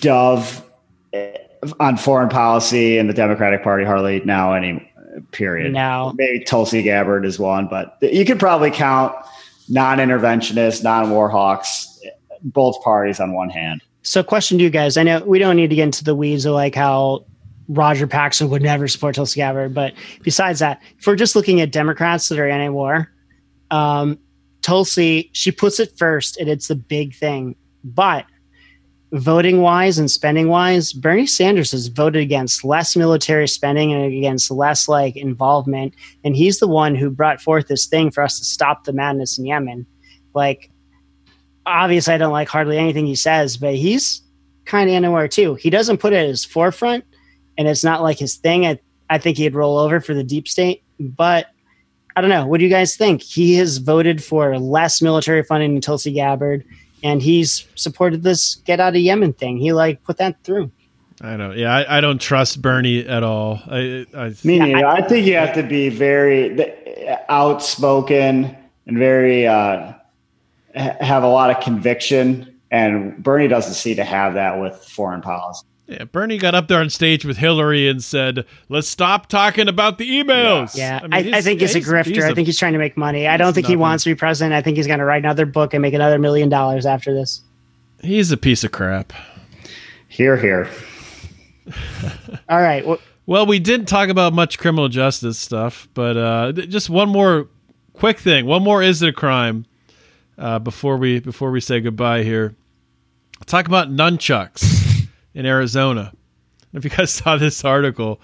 dove 0.00 0.64
eh, 1.12 1.36
on 1.80 1.96
foreign 1.96 2.28
policy 2.28 2.98
in 2.98 3.06
the 3.06 3.12
Democratic 3.12 3.62
Party 3.62 3.84
hardly 3.84 4.20
now 4.24 4.52
any 4.54 4.90
period. 5.32 5.72
Now 5.72 6.12
Maybe 6.16 6.42
Tulsi 6.44 6.82
Gabbard 6.82 7.24
is 7.26 7.38
one, 7.38 7.66
but 7.68 7.98
you 8.00 8.24
could 8.24 8.38
probably 8.38 8.70
count 8.70 9.14
non-interventionists, 9.68 10.82
non-war 10.82 11.28
hawks, 11.28 12.00
both 12.42 12.82
parties 12.82 13.20
on 13.20 13.32
one 13.32 13.50
hand. 13.50 13.82
So, 14.02 14.22
question 14.24 14.58
to 14.58 14.64
you 14.64 14.70
guys: 14.70 14.96
I 14.96 15.02
know 15.04 15.22
we 15.24 15.38
don't 15.38 15.54
need 15.54 15.70
to 15.70 15.76
get 15.76 15.84
into 15.84 16.02
the 16.02 16.14
weeds 16.14 16.44
of 16.44 16.54
like 16.54 16.74
how 16.74 17.24
Roger 17.74 18.06
Paxson 18.06 18.50
would 18.50 18.62
never 18.62 18.88
support 18.88 19.14
Tulsi 19.14 19.40
Gabbard, 19.40 19.74
but 19.74 19.94
besides 20.22 20.58
that, 20.58 20.82
if 20.98 21.06
we're 21.06 21.16
just 21.16 21.36
looking 21.36 21.60
at 21.60 21.72
Democrats 21.72 22.28
that 22.28 22.38
are 22.38 22.48
anti-war, 22.48 23.10
um, 23.70 24.18
Tulsi 24.62 25.30
she 25.32 25.50
puts 25.50 25.80
it 25.80 25.96
first, 25.96 26.36
and 26.36 26.48
it's 26.48 26.68
the 26.68 26.76
big 26.76 27.14
thing. 27.14 27.56
But 27.84 28.26
voting 29.12 29.60
wise 29.60 29.98
and 29.98 30.10
spending 30.10 30.48
wise, 30.48 30.92
Bernie 30.92 31.26
Sanders 31.26 31.72
has 31.72 31.88
voted 31.88 32.22
against 32.22 32.64
less 32.64 32.94
military 32.96 33.48
spending 33.48 33.92
and 33.92 34.04
against 34.04 34.50
less 34.50 34.88
like 34.88 35.16
involvement, 35.16 35.94
and 36.24 36.36
he's 36.36 36.58
the 36.58 36.68
one 36.68 36.94
who 36.94 37.10
brought 37.10 37.40
forth 37.40 37.68
this 37.68 37.86
thing 37.86 38.10
for 38.10 38.22
us 38.22 38.38
to 38.38 38.44
stop 38.44 38.84
the 38.84 38.92
madness 38.92 39.38
in 39.38 39.46
Yemen. 39.46 39.86
Like 40.34 40.70
obviously 41.66 42.14
I 42.14 42.18
don't 42.18 42.32
like 42.32 42.48
hardly 42.48 42.78
anything 42.78 43.06
he 43.06 43.14
says, 43.14 43.56
but 43.56 43.74
he's 43.74 44.22
kind 44.64 44.88
of 44.88 44.94
anywhere 44.94 45.28
too. 45.28 45.54
He 45.54 45.70
doesn't 45.70 45.98
put 45.98 46.12
it 46.12 46.16
at 46.16 46.26
his 46.26 46.44
forefront, 46.44 47.04
and 47.58 47.68
it's 47.68 47.84
not 47.84 48.02
like 48.02 48.18
his 48.18 48.36
thing. 48.36 48.66
I, 48.66 48.78
I 49.10 49.18
think 49.18 49.36
he'd 49.36 49.54
roll 49.54 49.78
over 49.78 50.00
for 50.00 50.14
the 50.14 50.24
deep 50.24 50.48
state, 50.48 50.82
but 50.98 51.46
I 52.16 52.20
don't 52.20 52.30
know. 52.30 52.46
What 52.46 52.58
do 52.58 52.64
you 52.64 52.70
guys 52.70 52.96
think? 52.96 53.22
He 53.22 53.54
has 53.54 53.78
voted 53.78 54.22
for 54.22 54.58
less 54.58 55.00
military 55.00 55.42
funding 55.42 55.74
than 55.74 55.80
Tulsi 55.80 56.12
Gabbard, 56.12 56.64
and 57.02 57.22
he's 57.22 57.66
supported 57.74 58.22
this 58.22 58.56
get 58.56 58.80
out 58.80 58.94
of 58.94 59.00
Yemen 59.00 59.32
thing. 59.32 59.58
He 59.58 59.72
like 59.72 60.02
put 60.04 60.18
that 60.18 60.42
through. 60.44 60.70
I 61.20 61.36
don't. 61.36 61.56
Yeah, 61.56 61.74
I, 61.74 61.98
I 61.98 62.00
don't 62.00 62.20
trust 62.20 62.60
Bernie 62.60 63.06
at 63.06 63.22
all. 63.22 63.60
I, 63.66 64.06
I 64.14 64.34
Me 64.42 64.58
neither. 64.58 64.84
I, 64.84 65.02
think 65.02 65.26
you 65.26 65.36
have 65.36 65.54
to 65.54 65.62
be 65.62 65.88
very 65.88 66.74
outspoken 67.28 68.56
and 68.86 68.98
very 68.98 69.46
uh, 69.46 69.92
have 70.74 71.22
a 71.22 71.28
lot 71.28 71.50
of 71.50 71.62
conviction. 71.62 72.60
And 72.70 73.22
Bernie 73.22 73.48
doesn't 73.48 73.74
seem 73.74 73.96
to 73.96 74.04
have 74.04 74.34
that 74.34 74.60
with 74.60 74.74
foreign 74.76 75.20
policy. 75.20 75.64
Yeah, 75.92 76.04
Bernie 76.04 76.38
got 76.38 76.54
up 76.54 76.68
there 76.68 76.80
on 76.80 76.90
stage 76.90 77.24
with 77.24 77.36
Hillary 77.38 77.88
and 77.88 78.02
said, 78.02 78.44
"Let's 78.68 78.88
stop 78.88 79.28
talking 79.28 79.68
about 79.68 79.98
the 79.98 80.08
emails." 80.10 80.76
Yeah, 80.76 81.00
I, 81.02 81.02
mean, 81.02 81.12
I, 81.12 81.22
he's- 81.22 81.44
think 81.44 81.60
he's 81.60 81.74
a 81.74 81.80
grifter. 81.80 82.14
he's 82.14 82.24
I 82.24 82.34
think 82.34 82.46
he's 82.46 82.58
trying 82.58 82.72
to 82.72 82.78
make 82.78 82.96
money. 82.96 83.26
I 83.28 83.36
don't 83.36 83.48
he's 83.48 83.54
think 83.56 83.66
he 83.68 83.76
wants 83.76 84.04
to 84.04 84.10
be 84.10 84.14
president. 84.14 84.54
I 84.54 84.62
think 84.62 84.76
he's 84.76 84.86
going 84.86 84.98
to 85.00 85.04
write 85.04 85.22
another 85.24 85.46
book 85.46 85.74
and 85.74 85.82
make 85.82 85.94
another 85.94 86.18
million 86.18 86.48
dollars 86.48 86.86
after 86.86 87.12
this. 87.14 87.42
he's 88.02 88.32
a 88.32 88.36
piece 88.36 88.64
of 88.64 88.72
crap. 88.72 89.12
Here, 90.08 90.36
here. 90.36 90.68
All 92.48 92.60
right. 92.60 92.86
Well, 92.86 92.98
Well, 93.26 93.46
we 93.46 93.58
didn't 93.58 93.86
talk 93.86 94.08
about 94.08 94.32
much 94.32 94.58
criminal 94.58 94.88
justice 94.88 95.38
stuff, 95.38 95.88
but 95.94 96.16
uh, 96.16 96.52
th- 96.52 96.68
just 96.68 96.90
one 96.90 97.08
more 97.08 97.48
quick 97.92 98.18
thing. 98.18 98.46
One 98.46 98.62
more 98.62 98.82
is 98.82 99.00
it 99.02 99.08
a 99.10 99.12
crime 99.12 99.64
uh, 100.36 100.58
before 100.58 100.96
we 100.96 101.20
before 101.20 101.50
we 101.50 101.60
say 101.60 101.80
goodbye 101.80 102.24
here. 102.24 102.54
Talk 103.46 103.66
about 103.66 103.90
nunchucks 103.90 104.71
in 105.34 105.46
Arizona. 105.46 106.12
I 106.74 106.76
if 106.78 106.84
you 106.84 106.90
guys 106.90 107.10
saw 107.14 107.36
this 107.36 107.64
article, 107.64 108.20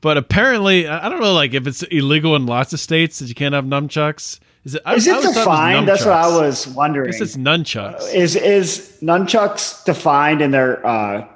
but 0.00 0.16
apparently 0.16 0.86
I 0.88 1.06
I 1.06 1.08
don't 1.08 1.20
know, 1.20 1.32
like 1.34 1.54
if 1.54 1.66
it's 1.66 1.82
illegal 1.84 2.34
in 2.36 2.46
lots 2.46 2.72
of 2.72 2.80
states 2.80 3.18
that 3.20 3.28
you 3.28 3.34
can't 3.34 3.54
have 3.54 3.64
nunchucks. 3.64 4.38
Is 4.64 4.74
it? 4.76 4.82
I- 4.84 4.94
Is 4.94 5.08
I 5.08 5.18
it 5.18 5.22
defined? 5.22 5.88
That's 5.88 6.04
what 6.04 6.14
I 6.14 6.28
was 6.28 6.68
wondering. 6.68 7.08
I 7.08 7.12
guess 7.12 7.20
it's 7.20 7.36
nunchucks. 7.36 8.14
Is 8.14 8.36
is 8.36 8.98
nunchucks 9.02 9.84
defined 9.84 10.40
in 10.40 10.52
their 10.52 10.84
uh, 10.86 11.26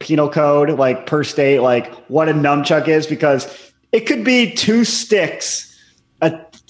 penal 0.00 0.28
code, 0.28 0.70
like 0.78 1.06
per 1.06 1.22
state, 1.24 1.60
like 1.60 1.94
what 2.08 2.28
a 2.28 2.32
nunchuck 2.32 2.88
is? 2.88 3.06
Because 3.06 3.46
it 3.92 4.00
could 4.06 4.24
be 4.24 4.50
two 4.52 4.84
sticks 4.84 5.66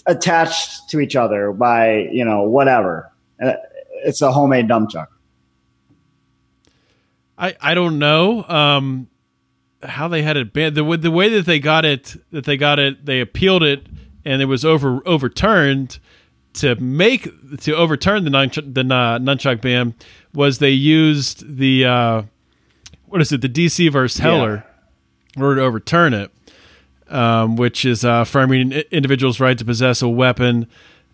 attached 0.06 0.88
to 0.90 1.00
each 1.00 1.16
other 1.16 1.52
by 1.52 2.08
you 2.12 2.24
know 2.24 2.42
whatever. 2.42 3.10
Uh, 3.42 3.54
It's 4.04 4.20
a 4.22 4.30
homemade 4.30 4.68
nunchuck. 4.68 5.08
I, 7.38 7.56
I 7.60 7.74
don't 7.74 7.98
know 7.98 8.42
um, 8.48 9.08
how 9.82 10.08
they 10.08 10.22
had 10.22 10.36
it 10.36 10.52
banned. 10.52 10.74
The, 10.74 10.82
way- 10.84 10.96
the 10.96 11.10
way 11.10 11.28
that 11.30 11.46
they 11.46 11.58
got 11.60 11.84
it, 11.84 12.16
that 12.32 12.44
they 12.44 12.56
got 12.56 12.78
it, 12.78 13.06
they 13.06 13.20
appealed 13.20 13.62
it, 13.62 13.86
and 14.24 14.42
it 14.42 14.46
was 14.46 14.64
over 14.64 15.00
overturned. 15.06 15.98
To 16.54 16.74
make 16.76 17.28
to 17.60 17.72
overturn 17.76 18.24
the 18.24 18.30
nunchuck, 18.30 18.74
the 18.74 18.80
uh, 18.80 19.18
nunchuck 19.20 19.60
ban 19.60 19.94
was 20.34 20.58
they 20.58 20.70
used 20.70 21.56
the 21.58 21.84
uh, 21.84 22.22
what 23.06 23.20
is 23.20 23.30
it 23.30 23.42
the 23.42 23.48
DC 23.48 23.92
versus 23.92 24.18
Heller 24.18 24.64
in 25.36 25.42
order 25.42 25.56
to 25.56 25.62
overturn 25.62 26.14
it, 26.14 26.32
um, 27.08 27.54
which 27.54 27.84
is 27.84 28.04
uh, 28.04 28.20
affirming 28.22 28.72
an 28.72 28.82
individual's 28.90 29.38
right 29.38 29.56
to 29.56 29.64
possess 29.64 30.02
a 30.02 30.08
weapon 30.08 30.66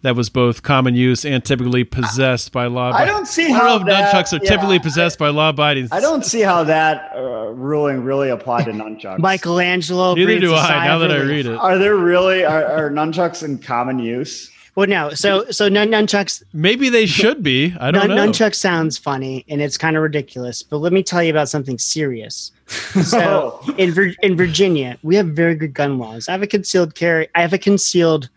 that 0.05 0.15
was 0.15 0.29
both 0.29 0.63
common 0.63 0.95
use 0.95 1.25
and 1.25 1.43
typically 1.43 1.83
possessed 1.83 2.53
by 2.53 2.67
law. 2.67 2.93
I 2.93 3.07
don't 3.07 3.27
see 3.27 3.51
how 3.51 3.79
that- 3.79 4.13
nunchucks 4.15 4.33
are 4.39 4.43
yeah, 4.45 4.51
typically 4.51 4.79
possessed 4.79 5.19
by 5.19 5.31
law-abiding. 5.31 5.89
I 5.93 6.01
don't 6.01 6.25
see 6.25 6.43
how 6.43 6.63
that 6.65 7.11
uh, 7.17 7.21
ruling 7.49 8.05
really 8.05 8.29
applied 8.29 8.67
to 8.67 8.73
nunchucks. 8.73 9.19
Michelangelo. 9.19 10.15
Neither 10.15 10.39
do 10.41 10.53
a 10.53 10.57
I. 10.57 10.69
sigh 10.69 10.87
Now 10.87 10.99
that 10.99 11.11
I 11.11 11.21
read 11.23 11.47
it, 11.47 11.57
Are 11.57 11.79
there 11.79 11.97
really 11.97 12.45
are, 12.45 12.65
are 12.65 12.91
nunchucks 12.91 13.43
in 13.43 13.59
common 13.59 13.99
use? 13.99 14.51
Well, 14.77 14.89
no. 14.89 15.11
So, 15.11 15.49
so 15.51 15.69
nun- 15.69 15.89
nunchucks. 15.91 16.43
maybe 16.53 16.89
they 16.91 17.07
should 17.07 17.43
be. 17.43 17.75
I 17.81 17.91
don't 17.93 18.09
Nun- 18.09 18.17
know. 18.17 18.27
nunchuck 18.27 18.55
sounds 18.55 18.99
funny 18.99 19.45
and 19.49 19.63
it's 19.63 19.79
kind 19.79 19.97
of 19.97 20.03
ridiculous, 20.03 20.63
but 20.65 20.79
let 20.79 20.93
me 20.93 21.03
tell 21.03 21.23
you 21.23 21.31
about 21.31 21.49
something 21.49 21.79
serious. 21.79 22.51
So, 22.67 23.61
Oh. 23.67 23.75
in 23.79 23.93
Vir- 23.93 24.17
in 24.23 24.37
Virginia, 24.37 24.99
we 25.03 25.15
have 25.17 25.29
very 25.29 25.55
good 25.55 25.73
gun 25.75 25.99
laws. 25.99 26.29
I 26.29 26.33
have 26.33 26.43
a 26.43 26.47
concealed 26.49 26.95
carry. 26.95 27.29
I 27.35 27.41
have 27.41 27.53
a 27.55 27.59
concealed 27.59 28.29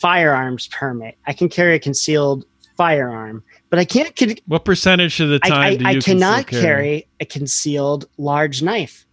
firearms 0.00 0.68
permit. 0.68 1.16
I 1.26 1.32
can 1.32 1.48
carry 1.48 1.74
a 1.74 1.78
concealed 1.78 2.44
firearm, 2.76 3.42
but 3.70 3.78
I 3.78 3.84
can't. 3.84 4.14
con- 4.14 4.36
What 4.46 4.64
percentage 4.64 5.20
of 5.20 5.28
the 5.28 5.40
time 5.40 5.52
I, 5.60 5.76
do 5.76 5.86
I, 5.86 5.90
I 5.90 6.00
cannot 6.00 6.46
conceal 6.46 6.60
carry 6.62 7.08
a 7.20 7.24
concealed 7.24 8.08
large 8.16 8.62
knife. 8.62 9.04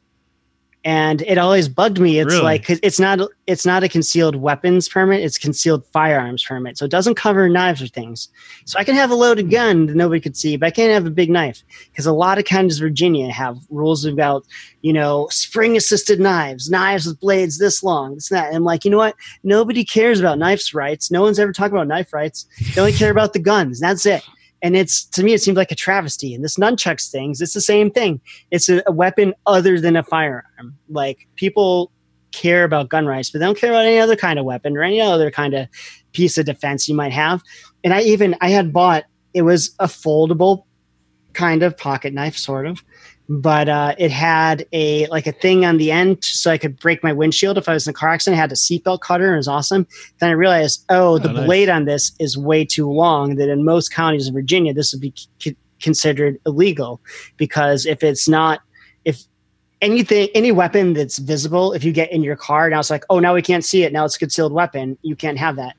And 0.85 1.23
it 1.23 1.39
always 1.39 1.67
bugged 1.67 1.99
me. 1.99 2.19
It's 2.19 2.27
Really? 2.31 2.43
like 2.43 2.65
'cause 2.65 2.79
it's 2.83 2.99
not 2.99 3.19
it's 3.47 3.65
not 3.65 3.83
a 3.83 3.89
concealed 3.89 4.35
weapons 4.35 4.87
permit; 4.87 5.21
it's 5.23 5.37
concealed 5.37 5.83
firearms 5.91 6.43
permit. 6.43 6.77
So 6.77 6.85
it 6.85 6.91
doesn't 6.91 7.15
cover 7.15 7.49
knives 7.49 7.81
or 7.81 7.87
things. 7.87 8.29
So 8.65 8.77
I 8.79 8.83
can 8.83 8.93
have 8.95 9.09
a 9.09 9.15
loaded 9.15 9.49
gun 9.49 9.87
that 9.87 9.95
nobody 9.95 10.21
could 10.21 10.37
see, 10.37 10.55
but 10.57 10.67
I 10.67 10.71
can't 10.71 10.93
have 10.93 11.05
a 11.07 11.09
big 11.09 11.29
knife 11.31 11.63
because 11.91 12.05
a 12.05 12.13
lot 12.13 12.37
of 12.37 12.45
counties 12.45 12.77
of 12.77 12.83
Virginia 12.83 13.31
have 13.31 13.57
rules 13.71 14.05
about 14.05 14.45
you 14.83 14.93
know 14.93 15.27
spring 15.31 15.75
assisted 15.75 16.19
knives, 16.19 16.69
knives 16.69 17.07
with 17.07 17.19
blades 17.19 17.57
this 17.57 17.81
long, 17.83 18.13
this 18.15 18.29
and 18.29 18.37
that. 18.37 18.47
And 18.47 18.57
I'm 18.57 18.63
like, 18.63 18.85
you 18.85 18.91
know 18.91 18.97
what? 18.97 19.15
Nobody 19.43 19.83
cares 19.83 20.19
about 20.19 20.37
knives 20.37 20.73
rights. 20.73 21.09
No 21.09 21.23
one's 21.23 21.39
ever 21.39 21.51
talked 21.51 21.73
about 21.73 21.87
knife 21.87 22.13
rights. 22.13 22.45
They 22.75 22.79
only 22.81 22.93
care 22.93 23.11
about 23.11 23.33
the 23.33 23.39
guns. 23.39 23.79
That's 23.79 24.05
it. 24.05 24.21
And 24.61 24.75
it's 24.75 25.05
to 25.05 25.23
me, 25.23 25.33
it 25.33 25.41
seems 25.41 25.57
like 25.57 25.71
a 25.71 25.75
travesty. 25.75 26.33
And 26.33 26.43
this 26.43 26.57
nunchucks 26.57 27.09
things, 27.09 27.41
it's 27.41 27.53
the 27.53 27.61
same 27.61 27.91
thing. 27.91 28.21
It's 28.51 28.69
a, 28.69 28.81
a 28.87 28.91
weapon 28.91 29.33
other 29.45 29.79
than 29.79 29.95
a 29.95 30.03
firearm. 30.03 30.77
Like 30.89 31.27
people 31.35 31.91
care 32.31 32.63
about 32.63 32.89
gun 32.89 33.05
rights, 33.05 33.29
but 33.29 33.39
they 33.39 33.45
don't 33.45 33.57
care 33.57 33.71
about 33.71 33.85
any 33.85 33.99
other 33.99 34.15
kind 34.15 34.39
of 34.39 34.45
weapon 34.45 34.75
or 34.75 34.83
any 34.83 34.99
other 35.01 35.31
kind 35.31 35.53
of 35.53 35.67
piece 36.11 36.37
of 36.37 36.45
defense 36.45 36.87
you 36.89 36.95
might 36.95 37.11
have. 37.11 37.41
And 37.83 37.93
I 37.93 38.01
even 38.01 38.35
I 38.41 38.49
had 38.49 38.73
bought 38.73 39.05
it 39.33 39.43
was 39.43 39.75
a 39.79 39.85
foldable 39.85 40.63
kind 41.35 41.61
of 41.63 41.77
pocket 41.77 42.13
knife, 42.13 42.37
sort 42.37 42.65
of, 42.65 42.83
but 43.29 43.69
uh, 43.69 43.93
it 43.97 44.09
had 44.11 44.65
a 44.71 45.05
like 45.07 45.27
a 45.27 45.31
thing 45.31 45.65
on 45.65 45.77
the 45.77 45.91
end 45.91 46.23
so 46.23 46.49
I 46.51 46.57
could 46.57 46.79
break 46.79 47.03
my 47.03 47.11
windshield 47.13 47.57
if 47.57 47.67
I 47.69 47.73
was 47.73 47.85
in 47.87 47.91
a 47.91 47.93
car 47.93 48.09
accident. 48.09 48.37
It 48.37 48.41
had 48.41 48.51
a 48.51 48.55
seatbelt 48.55 49.01
cutter 49.01 49.25
and 49.27 49.33
it 49.35 49.37
was 49.37 49.47
awesome. 49.47 49.85
Then 50.19 50.29
I 50.29 50.33
realized, 50.33 50.85
oh, 50.89 51.17
the 51.17 51.29
Oh, 51.29 51.33
nice. 51.33 51.45
blade 51.45 51.69
on 51.69 51.85
this 51.85 52.11
is 52.19 52.37
way 52.37 52.65
too 52.65 52.89
long. 52.89 53.35
That 53.35 53.49
in 53.49 53.63
most 53.65 53.93
counties 53.93 54.27
of 54.27 54.33
Virginia, 54.33 54.73
this 54.73 54.93
would 54.93 55.01
be 55.01 55.13
c- 55.39 55.55
considered 55.81 56.37
illegal 56.45 57.01
because 57.37 57.85
if 57.85 58.01
it's 58.03 58.27
not, 58.27 58.61
if 59.05 59.21
anything, 59.81 60.29
any 60.33 60.51
weapon 60.51 60.93
that's 60.93 61.17
visible, 61.17 61.73
if 61.73 61.83
you 61.83 61.91
get 61.91 62.11
in 62.11 62.23
your 62.23 62.35
car 62.35 62.69
now 62.69 62.79
it's 62.79 62.89
like, 62.89 63.03
oh, 63.09 63.19
now 63.19 63.33
we 63.33 63.41
can't 63.41 63.65
see 63.65 63.83
it. 63.83 63.91
Now 63.91 64.05
it's 64.05 64.15
a 64.15 64.19
concealed 64.19 64.53
weapon. 64.53 64.97
You 65.01 65.15
can't 65.15 65.37
have 65.37 65.55
that. 65.57 65.75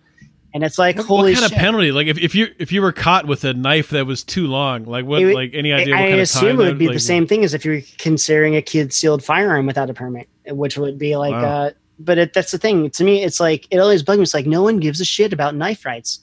And 0.57 0.65
it's 0.65 0.79
like, 0.79 0.97
What, 0.97 1.05
holy 1.07 1.33
what 1.33 1.41
kind 1.41 1.51
shit. 1.51 1.59
of 1.59 1.59
penalty? 1.59 1.93
Like 1.93 2.07
if, 2.07 2.17
if 2.17 2.35
you 2.35 2.47
if 2.59 2.73
you 2.73 2.81
were 2.81 2.91
caught 2.91 3.27
with 3.27 3.45
a 3.45 3.53
knife 3.53 3.91
that 3.91 4.07
was 4.07 4.25
too 4.25 4.47
long, 4.47 4.85
like 4.87 5.05
what? 5.05 5.23
Would- 5.23 5.35
like 5.35 5.51
any 5.53 5.71
idea? 5.71 5.95
I 5.95 6.01
what 6.01 6.09
kind 6.09 6.21
assume 6.23 6.49
of 6.49 6.57
time 6.57 6.61
it 6.61 6.69
would 6.71 6.79
be 6.79 6.87
that- 6.87 6.95
the 6.95 6.99
same 7.01 7.27
thing 7.27 7.45
as 7.45 7.53
if 7.53 7.63
you're 7.63 7.83
considering 7.99 8.57
a 8.57 8.63
concealed 8.63 9.23
firearm 9.23 9.67
without 9.67 9.91
a 9.91 9.95
permit, 9.95 10.29
which 10.49 10.79
would 10.79 10.97
be 10.99 11.15
like, 11.17 11.33
Wow. 11.33 11.45
uh, 11.67 11.71
but 11.99 12.17
it, 12.17 12.33
that's 12.33 12.53
the 12.53 12.59
thing. 12.59 12.89
To 12.89 13.05
me, 13.05 13.23
it's 13.23 13.39
like, 13.39 13.67
it 13.71 13.79
always 13.81 14.03
bugs 14.03 14.17
me. 14.17 14.23
It's 14.23 14.33
like, 14.33 14.47
no 14.47 14.63
one 14.63 14.81
gives 14.81 14.99
a 14.99 15.05
shit 15.05 15.35
about 15.35 15.55
knife 15.55 15.85
rights. 15.85 16.21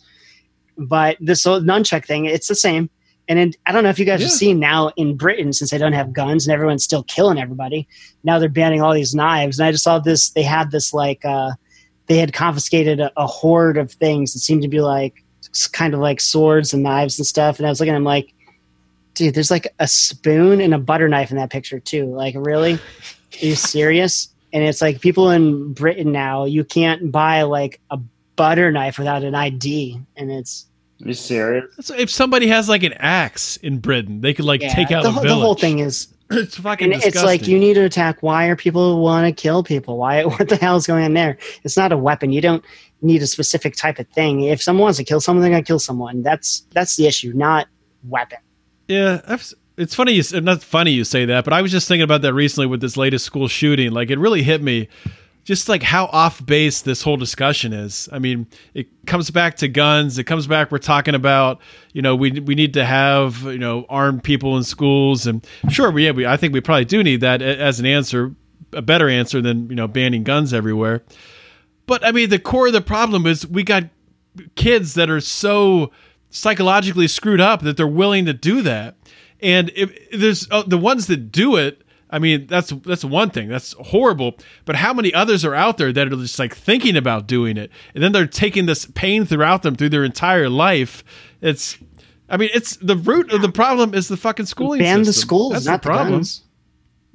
But 0.79 1.17
this 1.19 1.43
whole 1.43 1.61
nunchuck 1.61 2.05
thing, 2.05 2.25
it's 2.25 2.47
the 2.47 2.55
same. 2.55 2.89
And 3.27 3.37
it, 3.39 3.55
I 3.67 3.71
don't 3.71 3.83
know 3.83 3.89
if 3.91 3.99
you 3.99 4.05
guys 4.05 4.19
Yeah. 4.19 4.25
have 4.27 4.33
seen 4.33 4.59
now 4.59 4.89
in 4.97 5.15
Britain, 5.15 5.53
since 5.53 5.69
they 5.69 5.77
don't 5.77 5.93
have 5.93 6.11
guns 6.11 6.47
and 6.47 6.53
everyone's 6.53 6.83
still 6.83 7.03
killing 7.03 7.37
everybody, 7.39 7.87
now 8.23 8.39
they're 8.39 8.49
banning 8.49 8.81
all 8.81 8.93
these 8.93 9.13
knives. 9.15 9.59
And 9.59 9.67
I 9.67 9.71
just 9.71 9.83
saw 9.83 9.99
this, 9.99 10.31
they 10.31 10.41
had 10.43 10.71
this 10.71 10.91
like, 10.93 11.23
uh, 11.23 11.51
they 12.07 12.17
had 12.17 12.33
confiscated 12.33 12.99
a, 12.99 13.11
a 13.17 13.25
horde 13.27 13.77
of 13.77 13.91
things 13.91 14.33
that 14.33 14.39
seemed 14.39 14.61
to 14.63 14.67
be 14.67 14.81
like, 14.81 15.23
s- 15.53 15.67
kind 15.67 15.93
of 15.93 15.99
like 15.99 16.19
swords 16.19 16.73
and 16.73 16.83
knives 16.83 17.17
and 17.19 17.25
stuff. 17.25 17.57
And 17.57 17.65
I 17.65 17.69
was 17.69 17.79
looking, 17.79 17.95
I'm 17.95 18.03
like, 18.03 18.33
dude, 19.13 19.33
there's 19.35 19.51
like 19.51 19.67
a 19.79 19.87
spoon 19.87 20.59
and 20.61 20.73
a 20.73 20.77
butter 20.79 21.07
knife 21.07 21.31
in 21.31 21.37
that 21.37 21.49
picture 21.49 21.79
too. 21.79 22.05
Like, 22.13 22.35
really? 22.37 22.73
Are 22.73 23.45
you 23.45 23.55
serious? 23.55 24.29
And 24.51 24.63
it's 24.63 24.81
like 24.81 25.01
people 25.01 25.29
in 25.31 25.73
Britain 25.73 26.11
now, 26.11 26.45
you 26.45 26.63
can't 26.63 27.11
buy 27.11 27.41
like 27.43 27.79
a 27.89 27.97
butter 28.35 28.71
knife 28.71 28.97
without 28.97 29.23
an 29.23 29.33
ID. 29.35 29.99
And 30.15 30.31
it's 30.31 30.65
Are 31.03 31.07
you 31.07 31.13
serious? 31.15 31.65
So 31.81 31.95
if 31.95 32.09
somebody 32.11 32.47
has 32.47 32.69
like 32.69 32.83
an 32.83 32.93
axe 32.93 33.57
in 33.57 33.79
Britain, 33.79 34.21
they 34.21 34.33
could 34.33 34.45
like 34.45 34.61
yeah, 34.61 34.73
take 34.73 34.91
out 34.91 35.03
the, 35.03 35.09
a 35.09 35.11
whole- 35.11 35.23
village. 35.23 35.37
the 35.39 35.41
whole 35.45 35.55
thing 35.55 35.79
is, 35.79 36.07
it's 36.31 36.57
fucking 36.57 36.93
and 36.93 37.03
it's 37.03 37.23
like 37.23 37.47
you 37.47 37.59
need 37.59 37.75
to 37.75 37.83
attack. 37.83 38.21
Why 38.21 38.47
are 38.47 38.55
people 38.55 39.01
want 39.01 39.27
to 39.27 39.41
kill 39.41 39.63
people? 39.63 39.97
Why? 39.97 40.23
What 40.33 40.49
the 40.49 40.55
hell 40.55 40.75
is 40.77 40.87
going 40.87 41.03
on 41.03 41.13
there? 41.13 41.37
It's 41.63 41.77
not 41.77 41.91
a 41.91 41.97
weapon. 41.97 42.31
You 42.31 42.41
don't 42.41 42.63
need 43.01 43.21
a 43.21 43.27
specific 43.27 43.75
type 43.75 43.99
of 43.99 44.07
thing. 44.09 44.41
If 44.41 44.61
someone 44.61 44.83
wants 44.83 44.97
to 44.97 45.03
kill 45.03 45.21
someone, 45.21 45.41
they're 45.41 45.51
gonna 45.51 45.63
kill 45.63 45.79
someone. 45.79 46.23
That's 46.23 46.65
that's 46.71 46.95
the 46.95 47.07
issue, 47.07 47.33
not 47.33 47.67
weapon. 48.07 48.39
Yeah, 48.87 49.21
I've, 49.27 49.53
it's 49.77 49.95
funny. 49.95 50.13
You, 50.13 50.41
not 50.41 50.63
funny 50.63 50.91
you 50.91 51.03
say 51.03 51.25
that, 51.25 51.43
but 51.43 51.53
I 51.53 51.61
was 51.61 51.71
just 51.71 51.87
thinking 51.87 52.03
about 52.03 52.21
that 52.21 52.33
recently 52.33 52.67
with 52.67 52.81
this 52.81 52.97
latest 52.97 53.25
school 53.25 53.47
shooting. 53.47 53.91
Like, 53.91 54.09
it 54.09 54.19
really 54.19 54.43
hit 54.43 54.61
me, 54.61 54.87
just 55.43 55.67
like 55.67 55.83
how 55.83 56.05
off 56.05 56.45
base 56.45 56.81
this 56.81 57.01
whole 57.01 57.17
discussion 57.17 57.73
is. 57.73 58.07
I 58.11 58.19
mean, 58.19 58.47
it 58.73 58.87
comes 59.05 59.29
back 59.29 59.57
to 59.57 59.67
guns. 59.67 60.17
It 60.17 60.23
comes 60.23 60.47
back. 60.47 60.71
We're 60.71 60.77
talking 60.77 61.15
about, 61.15 61.59
you 61.91 62.01
know, 62.01 62.15
we 62.15 62.31
we 62.39 62.55
need 62.55 62.73
to 62.75 62.85
have 62.85 63.43
you 63.43 63.57
know 63.57 63.85
armed 63.89 64.23
people 64.23 64.57
in 64.57 64.63
schools, 64.63 65.27
and 65.27 65.45
sure, 65.69 65.91
we, 65.91 66.05
yeah, 66.05 66.11
we 66.11 66.25
I 66.25 66.37
think 66.37 66.53
we 66.53 66.61
probably 66.61 66.85
do 66.85 67.03
need 67.03 67.21
that 67.21 67.41
as 67.41 67.79
an 67.79 67.85
answer, 67.85 68.35
a 68.71 68.81
better 68.81 69.09
answer 69.09 69.41
than 69.41 69.69
you 69.69 69.75
know 69.75 69.87
banning 69.87 70.23
guns 70.23 70.53
everywhere. 70.53 71.03
But 71.85 72.05
I 72.05 72.11
mean, 72.11 72.29
the 72.29 72.39
core 72.39 72.67
of 72.67 72.73
the 72.73 72.81
problem 72.81 73.25
is 73.25 73.45
we 73.45 73.63
got 73.63 73.85
kids 74.55 74.93
that 74.93 75.09
are 75.09 75.21
so 75.21 75.91
psychologically 76.29 77.07
screwed 77.07 77.41
up 77.41 77.61
that 77.61 77.77
they're 77.77 77.87
willing 77.87 78.25
to 78.25 78.33
do 78.33 78.61
that. 78.61 78.95
And 79.41 79.71
if 79.75 80.09
there's 80.11 80.49
uh, 80.49 80.63
the 80.63 80.77
ones 80.77 81.07
that 81.07 81.31
do 81.31 81.57
it, 81.57 81.82
I 82.13 82.19
mean, 82.19 82.45
that's 82.45 82.69
that's 82.69 83.03
one 83.03 83.31
thing. 83.31 83.49
That's 83.49 83.73
horrible. 83.73 84.35
But 84.65 84.75
how 84.75 84.93
many 84.93 85.11
others 85.13 85.43
are 85.43 85.55
out 85.55 85.77
there 85.79 85.91
that 85.91 86.07
are 86.07 86.15
just 86.15 86.37
like 86.37 86.55
thinking 86.55 86.95
about 86.95 87.25
doing 87.27 87.57
it, 87.57 87.71
and 87.95 88.03
then 88.03 88.11
they're 88.11 88.27
taking 88.27 88.67
this 88.67 88.85
pain 88.85 89.25
throughout 89.25 89.63
them 89.63 89.75
through 89.75 89.89
their 89.89 90.03
entire 90.03 90.47
life? 90.47 91.03
It's, 91.41 91.75
I 92.29 92.37
mean, 92.37 92.49
it's 92.53 92.75
the 92.77 92.95
root 92.95 93.33
of 93.33 93.41
the 93.41 93.51
problem 93.51 93.95
is 93.95 94.09
the 94.09 94.17
fucking 94.17 94.45
schooling. 94.45 94.79
Ban 94.79 94.99
the 94.99 95.05
system. 95.05 95.21
schools, 95.27 95.53
That's 95.53 95.65
not 95.65 95.81
the 95.81 95.87
the, 95.89 95.93
problem. 95.93 96.13
guns. 96.19 96.43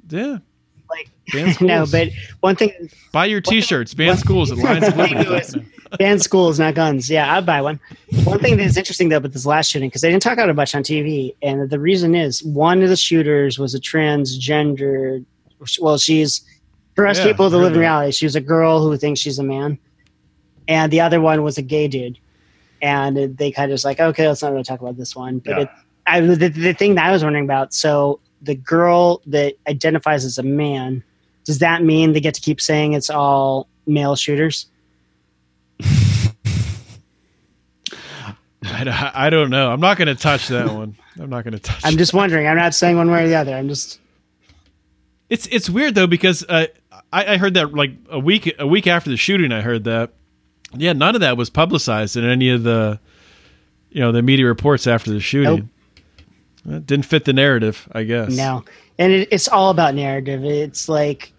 Yeah, 0.09 0.37
Like 0.89 1.09
Ban 1.31 1.53
schools. 1.53 1.67
no, 1.69 1.85
but 1.89 2.09
one 2.41 2.57
thing 2.57 2.71
buy 3.13 3.25
your 3.25 3.39
T-shirts. 3.41 3.93
Ban 3.93 4.17
schools 4.17 4.51
at 4.51 4.57
Lions 4.57 5.55
of 5.91 5.99
Maybe 5.99 6.03
Liberty. 6.03 6.11
it 6.11 6.13
was- 6.13 6.15
ban 6.15 6.19
schools, 6.19 6.59
not 6.59 6.75
guns. 6.75 7.09
Yeah, 7.09 7.35
I'd 7.35 7.45
buy 7.45 7.61
one. 7.61 7.79
One 8.23 8.39
thing 8.39 8.57
that's 8.57 8.77
interesting 8.77 9.09
though 9.09 9.17
about 9.17 9.33
this 9.33 9.45
last 9.45 9.69
shooting 9.71 9.89
because 9.89 10.01
they 10.01 10.09
didn't 10.09 10.23
talk 10.23 10.33
about 10.33 10.49
it 10.49 10.55
much 10.55 10.75
on 10.75 10.83
TV, 10.83 11.35
and 11.41 11.69
the 11.69 11.79
reason 11.79 12.15
is 12.15 12.43
one 12.43 12.81
of 12.83 12.89
the 12.89 12.95
shooters 12.95 13.57
was 13.59 13.73
a 13.75 13.79
transgender. 13.79 15.23
Well, 15.81 15.97
she's 15.97 16.41
for 16.95 17.05
us 17.07 17.17
Yeah, 17.19 17.25
people 17.27 17.49
that 17.49 17.57
heard 17.57 17.63
live 17.63 17.73
in 17.73 17.79
reality. 17.79 18.11
She 18.11 18.25
was 18.25 18.35
a 18.35 18.41
girl 18.41 18.81
who 18.81 18.95
thinks 18.97 19.19
she's 19.19 19.39
a 19.39 19.43
man, 19.43 19.77
and 20.67 20.91
the 20.91 21.01
other 21.01 21.21
one 21.21 21.43
was 21.43 21.57
a 21.57 21.61
gay 21.61 21.87
dude. 21.87 22.17
And 22.81 23.37
they 23.37 23.51
kind 23.51 23.69
of 23.69 23.73
just 23.75 23.83
like, 23.83 23.99
okay, 23.99 24.25
let's 24.27 24.41
not 24.41 24.51
really 24.53 24.63
talk 24.63 24.79
about 24.79 24.95
this 24.97 25.13
one. 25.13 25.39
But 25.39 25.49
Yeah. 25.51 25.59
it, 25.63 25.69
I, 26.07 26.21
the, 26.21 26.47
the 26.47 26.73
thing 26.73 26.95
that 26.95 27.05
I 27.05 27.11
was 27.11 27.23
wondering 27.23 27.43
about, 27.43 27.73
so 27.73 28.21
the 28.41 28.55
girl 28.55 29.21
that 29.27 29.55
identifies 29.67 30.23
as 30.23 30.37
a 30.37 30.43
man, 30.43 31.03
does 31.43 31.59
that 31.59 31.83
mean 31.83 32.13
they 32.13 32.21
get 32.21 32.33
to 32.35 32.41
keep 32.41 32.61
saying 32.61 32.93
it's 32.93 33.09
all 33.09 33.67
male 33.85 34.15
shooters? 34.15 34.67
I, 38.61 38.83
don't- 38.83 38.87
I 39.15 39.29
don't 39.29 39.49
know. 39.49 39.71
I'm 39.71 39.79
not 39.79 39.97
going 39.97 40.07
to 40.07 40.15
touch 40.15 40.47
that 40.49 40.67
one. 40.73 40.95
I'm 41.19 41.29
not 41.29 41.43
going 41.43 41.53
to 41.53 41.59
touch. 41.59 41.81
I'm 41.83 41.97
just 41.97 42.13
wondering. 42.13 42.47
I'm 42.47 42.57
not 42.57 42.73
saying 42.73 42.97
one 42.97 43.09
way 43.09 43.25
or 43.25 43.27
the 43.27 43.35
other. 43.35 43.53
I'm 43.55 43.67
just 43.67 43.99
It's 45.29 45.47
it's 45.47 45.69
weird 45.69 45.95
though 45.95 46.07
because 46.07 46.43
uh, 46.47 46.67
I, 47.11 47.33
I 47.33 47.37
heard 47.37 47.53
that 47.55 47.73
like 47.73 47.91
a 48.09 48.19
week 48.19 48.53
a 48.59 48.67
week 48.67 48.87
after 48.87 49.09
the 49.09 49.17
shooting. 49.17 49.51
I 49.51 49.61
heard 49.61 49.83
that. 49.85 50.11
Yeah, 50.75 50.93
none 50.93 51.15
of 51.15 51.21
that 51.21 51.35
was 51.35 51.49
publicized 51.49 52.15
in 52.15 52.23
any 52.25 52.49
of 52.51 52.61
the, 52.63 52.99
you 53.89 54.01
know, 54.01 54.11
the 54.11 54.21
media 54.21 54.45
reports 54.45 54.85
after 54.85 55.09
the 55.11 55.19
shooting. 55.19 55.69
It 56.65 56.85
didn't 56.85 57.05
fit 57.05 57.25
the 57.25 57.33
narrative, 57.33 57.87
I 57.91 58.03
guess. 58.03 58.35
no, 58.35 58.63
and 58.99 59.11
it, 59.11 59.29
it's 59.31 59.47
all 59.47 59.71
about 59.71 59.95
narrative. 59.95 60.43
It's 60.45 60.87
like 60.87 61.31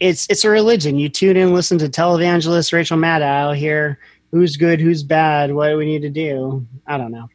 it's 0.00 0.26
it's 0.28 0.44
a 0.44 0.50
religion. 0.50 0.98
You 0.98 1.08
tune 1.08 1.36
in, 1.36 1.54
listen 1.54 1.78
to 1.78 1.88
televangelist 1.88 2.72
Rachel 2.72 2.98
Maddow, 2.98 3.56
here. 3.56 3.98
who's 4.30 4.56
good, 4.56 4.80
who's 4.80 5.02
bad, 5.02 5.54
what 5.54 5.68
do 5.68 5.76
we 5.76 5.86
need 5.86 6.02
to 6.02 6.10
do. 6.10 6.66
I 6.86 6.98
don't 6.98 7.12
know. 7.12 7.28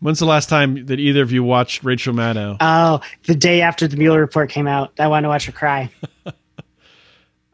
When's 0.00 0.18
the 0.18 0.26
last 0.26 0.48
time 0.50 0.84
that 0.86 1.00
either 1.00 1.22
of 1.22 1.32
you 1.32 1.42
watched 1.42 1.82
Rachel 1.82 2.12
Maddow? 2.12 2.58
Oh, 2.60 3.00
the 3.24 3.34
day 3.34 3.62
after 3.62 3.88
the 3.88 3.96
Mueller 3.96 4.20
report 4.20 4.50
came 4.50 4.66
out, 4.66 4.92
I 4.98 5.06
wanted 5.08 5.22
to 5.22 5.28
watch 5.28 5.46
her 5.46 5.52
cry. 5.52 5.90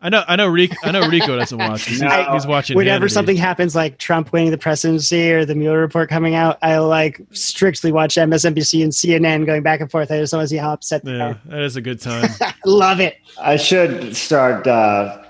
I 0.04 0.08
know, 0.08 0.24
I 0.26 0.34
know, 0.34 0.48
Rico, 0.48 0.74
I 0.82 0.90
know 0.90 1.08
Rico 1.08 1.36
doesn't 1.36 1.56
watch. 1.56 1.84
He's, 1.84 2.02
No. 2.02 2.32
he's 2.32 2.44
watching. 2.46 2.76
Whenever 2.76 3.06
Hannity. 3.06 3.10
something 3.12 3.36
happens, 3.36 3.76
like 3.76 3.98
Trump 3.98 4.32
winning 4.32 4.50
the 4.50 4.58
presidency 4.58 5.30
or 5.30 5.44
the 5.44 5.54
Mueller 5.54 5.78
report 5.80 6.10
coming 6.10 6.34
out, 6.34 6.58
I 6.60 6.78
like 6.78 7.20
strictly 7.30 7.92
watch 7.92 8.16
MSNBC 8.16 8.82
and 8.82 8.92
CNN 8.92 9.46
going 9.46 9.62
back 9.62 9.80
and 9.80 9.88
forth. 9.90 10.10
I 10.10 10.18
just 10.18 10.32
want 10.32 10.42
to 10.42 10.48
see 10.48 10.56
how 10.56 10.72
upset 10.72 11.04
they 11.04 11.12
yeah, 11.12 11.28
are. 11.28 11.40
that 11.46 11.62
is 11.62 11.76
a 11.76 11.80
good 11.80 12.00
time. 12.00 12.28
I 12.40 12.52
love 12.66 12.98
it. 12.98 13.16
I 13.40 13.56
should 13.56 14.16
start 14.16 14.66
uh, 14.66 15.22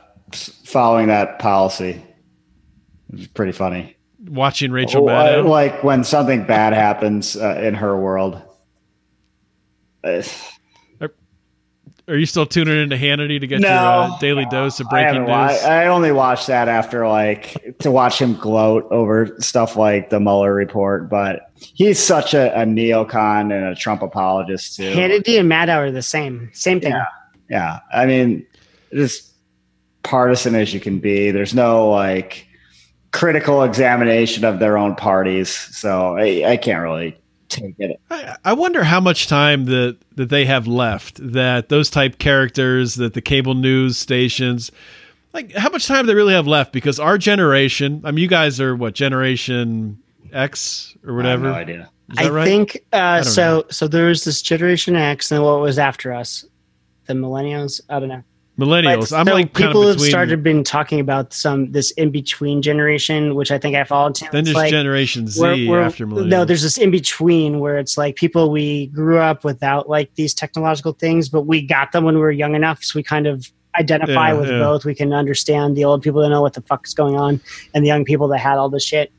following 0.65 1.09
that 1.09 1.39
policy. 1.39 2.03
It's 3.13 3.27
pretty 3.27 3.53
funny. 3.53 3.95
watching 4.29 4.73
Rachel 4.73 5.03
Maddow. 5.05 5.47
like 5.47 5.85
when 5.85 6.03
something 6.03 6.47
bad 6.47 6.73
happens 6.73 7.37
uh, 7.37 7.61
in 7.63 7.75
her 7.75 7.95
world. 8.01 8.41
Uh, 10.03 10.23
Are 12.09 12.17
you 12.17 12.27
still 12.27 12.47
tuning 12.47 12.83
into 12.83 12.97
Hannity 12.97 13.39
to 13.41 13.47
get 13.47 13.61
No. 13.61 13.69
your 13.69 13.77
uh, 13.79 14.19
daily 14.19 14.45
dose 14.51 14.81
of 14.81 14.89
breaking 14.89 15.07
haven't 15.09 15.23
news? 15.23 15.63
wa- 15.63 15.69
I 15.69 15.87
only 15.87 16.11
watch 16.11 16.47
that 16.47 16.69
after 16.69 17.07
like 17.07 17.77
to 17.79 17.91
watch 17.93 18.21
him 18.21 18.35
gloat 18.35 18.87
over 18.91 19.37
stuff 19.41 19.77
like 19.77 20.11
the 20.11 20.19
Mueller 20.19 20.53
report. 20.53 21.09
But 21.09 21.51
he's 21.61 22.01
such 22.01 22.35
a, 22.35 22.53
a 22.61 22.65
neocon 22.65 23.53
and 23.57 23.67
a 23.67 23.75
Trump 23.77 24.03
apologist 24.03 24.77
too. 24.77 24.91
Hannity 24.93 25.39
and 25.39 25.49
Maddow 25.51 25.77
are 25.77 25.91
the 25.93 26.03
same. 26.03 26.51
Same 26.53 26.81
thing. 26.81 26.93
Yeah. 26.93 27.05
Yeah, 27.51 27.81
I 27.93 28.07
mean, 28.07 28.47
just 28.95 29.31
partisan 30.03 30.55
as 30.55 30.73
you 30.73 30.81
can 30.81 30.99
be. 31.01 31.31
There's 31.31 31.55
no 31.55 31.89
like 31.89 32.47
critical 33.13 33.63
examination 33.63 34.45
of 34.45 34.59
their 34.59 34.79
own 34.79 34.95
parties, 34.97 35.51
so 35.51 36.17
I, 36.17 36.53
I 36.53 36.57
can't 36.57 36.83
really 36.83 37.17
take 37.53 37.79
it. 37.79 38.01
I, 38.11 38.37
I 38.45 38.53
wonder 38.53 38.85
how 38.85 39.01
much 39.01 39.27
time 39.27 39.67
that 39.67 39.99
that 40.17 40.29
they 40.29 40.45
have 40.45 40.67
left. 40.67 41.19
That 41.33 41.69
those 41.69 41.91
type 41.91 42.19
characters, 42.19 42.97
that 42.97 43.15
the 43.15 43.21
cable 43.21 43.55
news 43.55 43.99
stations, 43.99 44.73
like 45.33 45.53
how 45.53 45.71
much 45.71 45.87
time 45.87 46.07
they 46.07 46.15
really 46.15 46.35
have 46.35 46.47
left? 46.47 46.73
Because 46.73 46.99
our 46.99 47.19
generation, 47.19 48.01
I 48.05 48.11
mean, 48.11 48.23
you 48.23 48.29
guys 48.29 48.61
are 48.61 48.75
what 48.75 48.95
generation 48.95 49.99
X 50.33 50.97
or 51.07 51.15
whatever. 51.15 51.47
I 51.47 51.59
have 51.59 51.69
no 51.69 51.75
idea. 51.75 51.91
Is 52.11 52.17
that 52.17 52.27
I 52.27 52.31
right? 52.31 52.45
think 52.45 52.85
uh, 52.93 53.23
don't 53.23 53.25
so. 53.25 53.43
know. 53.43 53.65
So 53.71 53.89
there 53.89 54.07
was 54.07 54.25
this 54.25 54.43
Generation 54.43 54.97
X, 54.97 55.31
and 55.31 55.43
what 55.43 55.61
was 55.61 55.79
after 55.79 56.13
us? 56.13 56.45
The 57.07 57.15
Millennials. 57.15 57.81
I 57.89 58.01
don't 58.01 58.09
know. 58.09 58.23
Millennials. 58.59 59.11
But 59.11 59.17
I'm 59.21 59.27
so 59.27 59.35
like 59.35 59.55
people 59.55 59.87
have 59.87 60.01
started 60.01 60.43
been 60.43 60.63
talking 60.65 61.01
about 61.01 61.33
some 61.33 61.73
this 61.73 61.91
in 61.93 62.11
between 62.11 62.63
generation, 62.63 63.35
which 63.35 63.51
I 63.51 63.59
think 63.59 63.77
I 63.77 63.85
fall 63.85 64.09
into. 64.09 64.29
then 64.31 64.45
there's 64.45 64.55
like, 64.55 64.71
Generation 64.71 65.27
Z 65.27 65.41
we're- 65.41 65.69
we're- 65.69 65.85
after 65.85 66.07
millennials. 66.07 66.29
No, 66.29 66.45
there's 66.45 66.63
this 66.63 66.79
in 66.79 66.91
between 66.91 67.61
where 67.61 67.79
it's 67.79 67.97
like 67.97 68.17
people 68.17 68.51
we 68.51 68.87
grew 68.89 69.19
up 69.19 69.45
without 69.45 69.89
like 69.89 70.15
these 70.15 70.35
technological 70.35 70.93
things, 70.93 71.29
but 71.29 71.43
we 71.43 71.63
got 71.67 71.93
them 71.93 72.05
when 72.05 72.15
we 72.15 72.21
were 72.21 72.31
young 72.33 72.55
enough, 72.55 72.83
so 72.83 72.99
we 72.99 73.03
kind 73.03 73.27
of 73.27 73.51
identify 73.79 74.29
Yeah, 74.29 74.35
with 74.35 74.51
yeah. 74.51 74.59
both. 74.59 74.85
We 74.85 74.95
can 74.95 75.13
understand 75.15 75.77
the 75.77 75.85
old 75.87 76.03
people 76.03 76.21
that 76.21 76.29
know 76.29 76.43
what 76.43 76.53
the 76.53 76.61
fuck 76.63 76.87
is 76.87 76.93
going 76.95 77.17
on, 77.17 77.41
and 77.75 77.83
the 77.85 77.89
young 77.89 78.05
people 78.05 78.29
that 78.29 78.39
had 78.39 78.59
all 78.59 78.69
this 78.69 78.85
shit. 78.85 79.11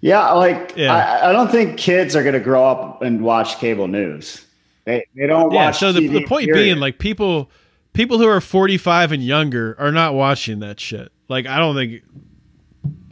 Yeah, 0.00 0.32
like 0.32 0.72
Yeah. 0.76 0.94
I, 0.94 1.28
I 1.28 1.32
don't 1.32 1.50
think 1.50 1.76
kids 1.76 2.16
are 2.16 2.22
going 2.22 2.32
to 2.32 2.40
grow 2.40 2.64
up 2.64 3.02
and 3.02 3.20
watch 3.22 3.58
cable 3.58 3.86
news. 3.86 4.46
They 4.86 5.04
they 5.14 5.26
don't 5.26 5.52
yeah. 5.52 5.66
watch. 5.66 5.78
So 5.78 5.92
the, 5.92 6.00
TV, 6.00 6.12
the 6.12 6.24
point 6.26 6.46
period. 6.46 6.64
being, 6.64 6.76
like 6.78 6.98
people 6.98 7.50
people 7.92 8.18
who 8.18 8.26
are 8.26 8.40
45 8.40 9.12
and 9.12 9.24
younger 9.24 9.76
are 9.78 9.92
not 9.92 10.14
watching 10.14 10.60
that 10.60 10.80
shit. 10.80 11.12
Like 11.28 11.46
I 11.46 11.58
don't 11.58 11.74
think 11.74 12.02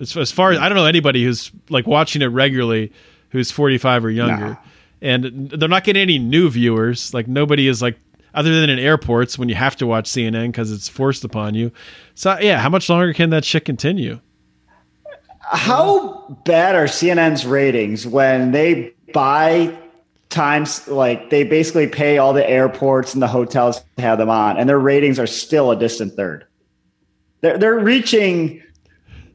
as, 0.00 0.16
as 0.16 0.32
far 0.32 0.52
as 0.52 0.58
I 0.58 0.68
don't 0.68 0.76
know 0.76 0.86
anybody 0.86 1.24
who's 1.24 1.50
like 1.68 1.86
watching 1.86 2.22
it 2.22 2.26
regularly 2.26 2.92
who's 3.30 3.50
45 3.50 4.04
or 4.04 4.10
younger. 4.10 4.48
Nah. 4.50 4.56
And 5.00 5.50
they're 5.50 5.68
not 5.68 5.84
getting 5.84 6.02
any 6.02 6.18
new 6.18 6.50
viewers. 6.50 7.14
Like 7.14 7.28
nobody 7.28 7.68
is 7.68 7.80
like 7.80 7.98
other 8.34 8.60
than 8.60 8.70
in 8.70 8.78
airports 8.78 9.38
when 9.38 9.48
you 9.48 9.54
have 9.54 9.76
to 9.76 9.86
watch 9.86 10.10
CNN 10.10 10.48
because 10.48 10.72
it's 10.72 10.88
forced 10.88 11.24
upon 11.24 11.54
you. 11.54 11.72
So 12.14 12.38
yeah, 12.40 12.58
how 12.58 12.68
much 12.68 12.88
longer 12.88 13.12
can 13.12 13.30
that 13.30 13.44
shit 13.44 13.64
continue? 13.64 14.20
How 15.40 16.38
bad 16.44 16.74
are 16.74 16.84
CNN's 16.84 17.46
ratings 17.46 18.06
when 18.06 18.50
they 18.52 18.92
buy 19.14 19.76
times 20.28 20.86
like 20.88 21.30
they 21.30 21.44
basically 21.44 21.86
pay 21.86 22.18
all 22.18 22.32
the 22.32 22.48
airports 22.48 23.14
and 23.14 23.22
the 23.22 23.28
hotels 23.28 23.82
to 23.96 24.02
have 24.02 24.18
them 24.18 24.30
on, 24.30 24.56
and 24.56 24.68
their 24.68 24.78
ratings 24.78 25.18
are 25.18 25.26
still 25.26 25.70
a 25.70 25.76
distant 25.76 26.14
third. 26.14 26.46
They're 27.40 27.58
they're 27.58 27.78
reaching 27.78 28.62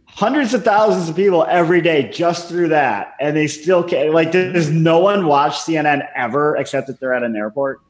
hundreds 0.06 0.54
of 0.54 0.64
thousands 0.64 1.10
of 1.10 1.16
people 1.16 1.44
every 1.46 1.82
day 1.82 2.10
just 2.10 2.48
through 2.48 2.70
that, 2.70 3.16
and 3.20 3.36
they 3.36 3.48
still 3.48 3.84
can't. 3.84 4.14
Like, 4.14 4.32
does 4.32 4.70
no 4.70 5.00
one 5.00 5.26
watch 5.26 5.54
CNN 5.54 6.08
ever 6.16 6.56
except 6.56 6.88
that 6.88 7.00
they're 7.00 7.14
at 7.14 7.24
an 7.24 7.36
airport? 7.36 7.82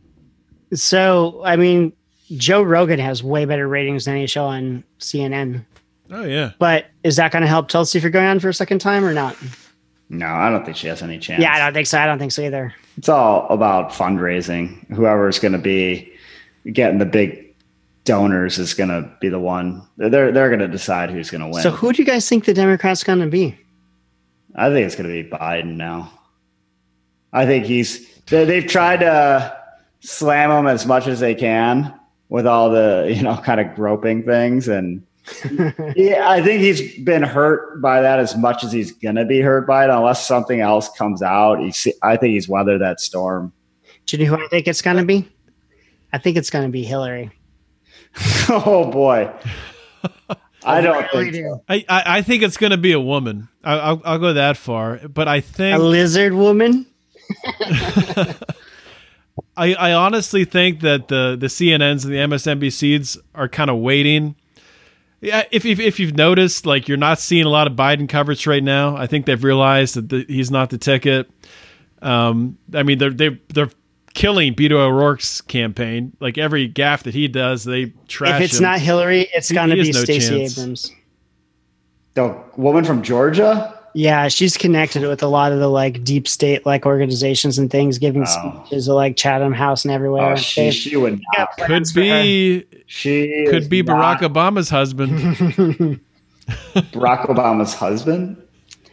So, 0.74 1.42
I 1.46 1.56
mean, 1.56 1.94
Joe 2.38 2.64
Rogan 2.64 3.00
has 3.00 3.24
way 3.24 3.46
better 3.46 3.68
ratings 3.68 4.06
than 4.06 4.16
any 4.16 4.28
show 4.28 4.46
on 4.46 4.84
CNN. 5.00 5.66
Oh 6.12 6.24
yeah. 6.24 6.52
But 6.60 6.86
is 7.04 7.16
that 7.18 7.32
going 7.32 7.42
to 7.42 7.48
help 7.48 7.68
Tulsi 7.70 8.00
for 8.00 8.10
going 8.10 8.26
on 8.26 8.40
for 8.40 8.50
a 8.50 8.54
second 8.54 8.80
time 8.80 9.04
or 9.04 9.14
not? 9.14 9.36
No, 10.14 10.28
I 10.28 10.50
don't 10.52 10.64
think 10.64 10.78
she 10.78 10.88
has 10.88 11.02
any 11.02 11.18
chance. 11.18 11.42
Yeah, 11.42 11.54
I 11.54 11.60
don't 11.60 11.74
think 11.74 11.88
so. 11.88 12.00
I 12.00 12.06
don't 12.06 12.20
think 12.20 12.32
so 12.32 12.44
either. 12.44 12.74
it's 12.98 13.10
all 13.10 13.48
about 13.50 13.92
fundraising. 13.92 14.88
Whoever's 14.94 15.40
going 15.40 15.54
to 15.54 15.58
be 15.58 16.12
getting 16.72 17.00
the 17.00 17.06
big 17.06 17.56
donors 18.04 18.60
is 18.60 18.74
going 18.74 18.90
to 18.90 19.10
be 19.20 19.30
the 19.30 19.40
one. 19.40 19.82
They're 19.98 20.32
they're 20.32 20.50
going 20.50 20.60
to 20.60 20.68
decide 20.68 21.10
who's 21.10 21.32
going 21.32 21.42
to 21.42 21.48
win. 21.48 21.64
So, 21.64 21.72
who 21.72 21.92
do 21.92 22.02
you 22.02 22.06
guys 22.06 22.30
think 22.30 22.46
the 22.46 22.54
Democrats 22.54 23.04
going 23.04 23.20
to 23.20 23.28
be? 23.28 23.58
I 24.56 24.70
think 24.70 24.86
it's 24.86 24.96
going 24.96 25.10
to 25.10 25.24
be 25.24 25.28
Biden 25.30 25.76
now. 25.76 26.12
I 27.32 27.46
think 27.46 27.66
he's. 27.66 28.08
They, 28.26 28.46
they've 28.46 28.68
tried 28.68 29.00
to 29.00 29.58
slam 30.02 30.52
him 30.52 30.68
as 30.68 30.86
much 30.86 31.08
as 31.08 31.20
they 31.20 31.34
can 31.34 31.94
with 32.30 32.46
all 32.46 32.70
the 32.70 33.12
you 33.16 33.24
know 33.24 33.38
kind 33.38 33.60
of 33.60 33.74
groping 33.76 34.24
things, 34.24 34.68
and 34.68 35.04
yeah, 35.96 36.30
I 36.30 36.42
think 36.42 36.62
he's 36.62 37.00
been 37.04 37.24
hurt 37.24 37.82
by 37.82 38.02
that 38.02 38.20
as 38.20 38.36
much 38.36 38.64
as 38.64 38.72
he's 38.72 38.92
going 38.92 39.16
to 39.16 39.26
be 39.26 39.40
hurt 39.40 39.66
by 39.66 39.86
it, 39.86 39.90
unless 39.90 40.28
something 40.28 40.60
else 40.60 40.90
comes 40.98 41.22
out. 41.22 41.60
He's, 41.60 41.88
I 42.02 42.18
think 42.18 42.34
he's 42.34 42.50
weathered 42.50 42.82
that 42.82 43.00
storm. 43.00 43.54
Do 44.06 44.18
you 44.18 44.26
know 44.26 44.36
who 44.36 44.44
I 44.44 44.48
think 44.50 44.68
it's 44.68 44.82
going 44.82 44.98
to 44.98 45.06
be? 45.06 45.30
I 46.12 46.18
think 46.18 46.38
it's 46.38 46.50
going 46.50 46.66
to 46.66 46.72
be 46.72 46.84
Hillary. 46.84 47.32
oh 48.50 48.90
boy. 48.92 49.32
I 50.66 50.82
don't 50.82 51.06
really 51.14 51.32
think 51.32 51.46
so. 51.46 51.64
I, 51.68 51.86
I, 51.90 52.04
I 52.18 52.22
think 52.22 52.44
it's 52.44 52.58
going 52.58 52.72
to 52.72 52.78
be 52.78 52.92
a 52.92 53.00
woman. 53.00 53.50
I, 53.64 53.78
I'll, 53.80 54.02
I'll 54.06 54.20
go 54.20 54.34
that 54.34 54.58
far. 54.58 55.00
But 55.08 55.28
I 55.28 55.42
think 55.42 55.78
a 55.78 55.82
lizard 55.82 56.34
woman? 56.34 56.86
I, 59.58 59.74
I 59.74 59.94
honestly 59.94 60.46
think 60.46 60.82
that 60.82 61.08
the 61.08 61.36
the 61.40 61.48
CNNs 61.48 62.06
and 62.06 62.14
the 62.14 62.18
MSNBCs 62.18 63.18
are 63.34 63.48
kind 63.48 63.70
of 63.70 63.78
waiting. 63.78 64.36
Yeah, 65.24 65.44
if, 65.52 65.66
if 65.66 65.80
if 65.80 66.02
you've 66.02 66.18
noticed, 66.18 66.66
like 66.66 66.90
you're 66.90 66.98
not 66.98 67.18
seeing 67.18 67.46
a 67.46 67.50
lot 67.50 67.66
of 67.66 67.74
Biden 67.74 68.10
coverage 68.10 68.46
right 68.46 68.62
now. 68.64 68.98
I 68.98 69.08
think 69.08 69.26
they've 69.26 69.42
realized 69.42 69.96
that 69.96 70.10
the, 70.10 70.26
he's 70.28 70.52
not 70.52 70.70
the 70.70 70.78
ticket. 70.78 71.32
Um, 72.02 72.58
I 72.74 72.84
mean, 72.84 72.98
they're 72.98 73.10
they 73.10 73.40
they're 73.48 73.70
killing 74.14 74.54
Beto 74.54 74.74
O'Rourke's 74.74 75.40
campaign. 75.40 76.12
Like 76.20 76.38
every 76.38 76.68
gaff 76.68 77.04
that 77.04 77.14
he 77.14 77.30
does, 77.30 77.64
they 77.64 77.94
trash. 78.10 78.42
If 78.42 78.50
it's 78.50 78.58
him. 78.58 78.64
not 78.64 78.80
Hillary, 78.80 79.30
it's 79.34 79.50
going 79.50 79.70
to 79.70 79.76
be 79.76 79.92
no 79.94 80.04
Stacey 80.04 80.40
chance. 80.40 80.58
Abrams. 80.58 80.92
The 82.16 82.44
woman 82.58 82.84
from 82.84 83.02
Georgia? 83.02 83.73
Yeah, 83.96 84.28
she's 84.28 84.58
connected 84.58 85.04
with 85.04 85.22
a 85.22 85.28
lot 85.28 85.52
of 85.52 85.60
the 85.60 85.68
like 85.70 86.04
deep 86.04 86.28
state 86.28 86.66
like 86.66 86.86
organizations 86.86 87.60
and 87.60 87.70
things, 87.70 88.00
giving 88.00 88.24
Oh. 88.28 88.64
speeches 88.66 88.90
at 88.90 88.94
like 88.94 89.16
Chatham 89.16 89.54
House 89.54 89.86
and 89.86 89.92
everywhere. 89.92 90.32
Oh, 90.32 90.36
she, 90.36 90.72
she 90.72 90.96
would 90.98 91.22
not. 91.38 91.56
could 91.58 91.66
plans 91.68 91.92
for 91.92 92.00
her. 92.02 92.22
be 92.24 92.66
She 92.88 93.46
could 93.50 93.64
is 93.64 93.68
be 93.68 93.84
Barack 93.84 94.22
not 94.22 94.34
Obama's 94.34 94.70
husband. 94.70 95.12
Barack 96.76 97.28
Obama's 97.28 97.74
husband. 97.76 98.38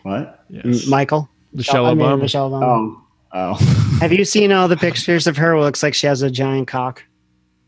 What? 0.02 0.44
Yes. 0.50 0.86
Michael. 0.86 1.28
Michelle 1.52 1.86
I 1.86 1.94
mean, 1.94 2.06
Obama. 2.06 2.20
Michelle 2.20 2.50
Obama. 2.50 2.62
Oh, 2.62 3.02
oh. 3.32 3.98
Have 4.00 4.12
you 4.12 4.24
seen 4.26 4.52
all 4.52 4.68
the 4.68 4.76
pictures 4.76 5.26
of 5.26 5.36
her? 5.38 5.54
It 5.54 5.60
looks 5.60 5.82
like 5.82 5.94
she 5.94 6.06
has 6.08 6.20
a 6.22 6.30
giant 6.30 6.68
cock. 6.68 7.02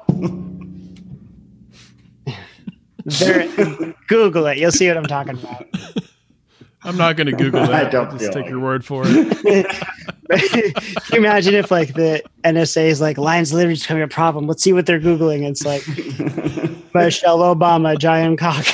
There- 3.05 3.93
Google 4.11 4.45
it. 4.47 4.57
You'll 4.57 4.73
see 4.73 4.89
what 4.89 4.97
I'm 4.97 5.05
talking 5.05 5.37
about. 5.37 5.65
I'm 6.83 6.97
not 6.97 7.15
going 7.15 7.27
to 7.27 7.33
Google 7.33 7.61
that. 7.67 7.87
I 7.87 7.89
don't 7.89 8.07
I'll 8.07 8.17
just 8.17 8.33
take 8.33 8.43
like 8.43 8.49
your 8.49 8.59
word 8.59 8.83
for 8.83 9.03
it. 9.07 9.67
Can 10.27 11.13
you 11.13 11.17
imagine 11.17 11.53
if 11.55 11.71
like 11.71 11.93
the 11.93 12.21
NSA 12.43 12.87
is 12.87 12.99
like 12.99 13.17
Lions 13.17 13.53
literally 13.53 13.75
becoming 13.75 14.03
a 14.03 14.09
problem? 14.09 14.47
Let's 14.47 14.63
see 14.63 14.73
what 14.73 14.85
they're 14.85 14.99
googling. 14.99 15.47
It's 15.49 15.63
like 15.63 15.87
Michelle 16.93 17.39
Obama, 17.39 17.97
giant 17.97 18.37
cock. 18.37 18.65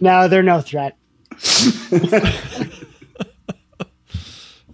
no, 0.00 0.26
they're 0.26 0.42
no 0.42 0.60
threat. 0.60 0.96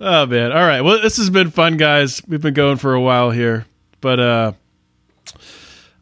Oh 0.01 0.27
man. 0.27 0.51
All 0.51 0.67
right. 0.67 0.81
Well, 0.81 1.03
this 1.03 1.19
has 1.19 1.29
been 1.29 1.51
fun, 1.51 1.77
guys. 1.77 2.23
We've 2.27 2.41
been 2.41 2.55
going 2.55 2.79
for 2.79 2.95
a 2.95 3.01
while 3.01 3.31
here, 3.31 3.67
but 4.01 4.19
uh 4.19 4.53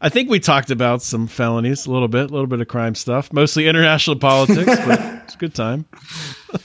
I 0.03 0.09
think 0.09 0.29
we 0.29 0.39
talked 0.39 0.71
about 0.71 1.03
some 1.03 1.27
felonies 1.27 1.85
a 1.85 1.91
little 1.91 2.07
bit, 2.07 2.29
a 2.31 2.33
little 2.33 2.47
bit 2.47 2.59
of 2.59 2.67
crime 2.67 2.95
stuff, 2.95 3.31
mostly 3.31 3.67
international 3.67 4.15
politics, 4.17 4.65
but 4.85 4.99
it's 5.23 5.35
a 5.35 5.37
good 5.37 5.53
time. 5.53 5.85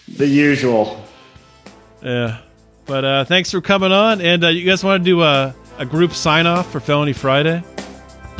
the 0.08 0.26
usual. 0.26 1.04
Yeah. 2.02 2.38
But 2.86 3.04
uh 3.04 3.24
thanks 3.24 3.50
for 3.50 3.60
coming 3.60 3.92
on 3.92 4.20
and 4.20 4.44
uh, 4.44 4.48
you 4.48 4.64
guys 4.64 4.82
want 4.84 5.02
to 5.02 5.10
do 5.10 5.22
a 5.22 5.54
a 5.78 5.84
group 5.84 6.12
sign 6.12 6.46
off 6.46 6.70
for 6.72 6.80
Felony 6.80 7.12
Friday? 7.12 7.62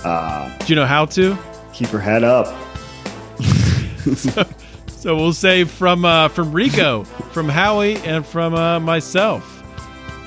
Uh, 0.05 0.57
Do 0.59 0.67
you 0.69 0.77
know 0.77 0.87
how 0.87 1.05
to? 1.07 1.37
keep 1.75 1.89
her 1.89 1.99
head 2.01 2.25
up. 2.25 2.47
So 4.97 5.15
we'll 5.15 5.33
say 5.35 5.63
from 5.65 6.05
uh, 6.05 6.29
from 6.29 6.51
Rico, 6.53 7.05
from 7.05 7.49
Howie, 7.49 7.97
and 7.99 8.27
from 8.27 8.55
uh, 8.55 8.81
myself. 8.81 9.63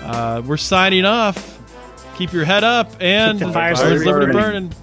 Uh, 0.03 0.41
we're 0.45 0.55
signing 0.57 1.03
off. 1.03 1.58
Keep 2.19 2.33
your 2.33 2.43
head 2.43 2.65
up 2.65 2.91
and 2.99 3.39
Keep 3.39 3.47
the 3.47 3.53
fires 3.53 3.79
Fires 3.79 4.03
burning. 4.03 4.31
burning. 4.33 4.73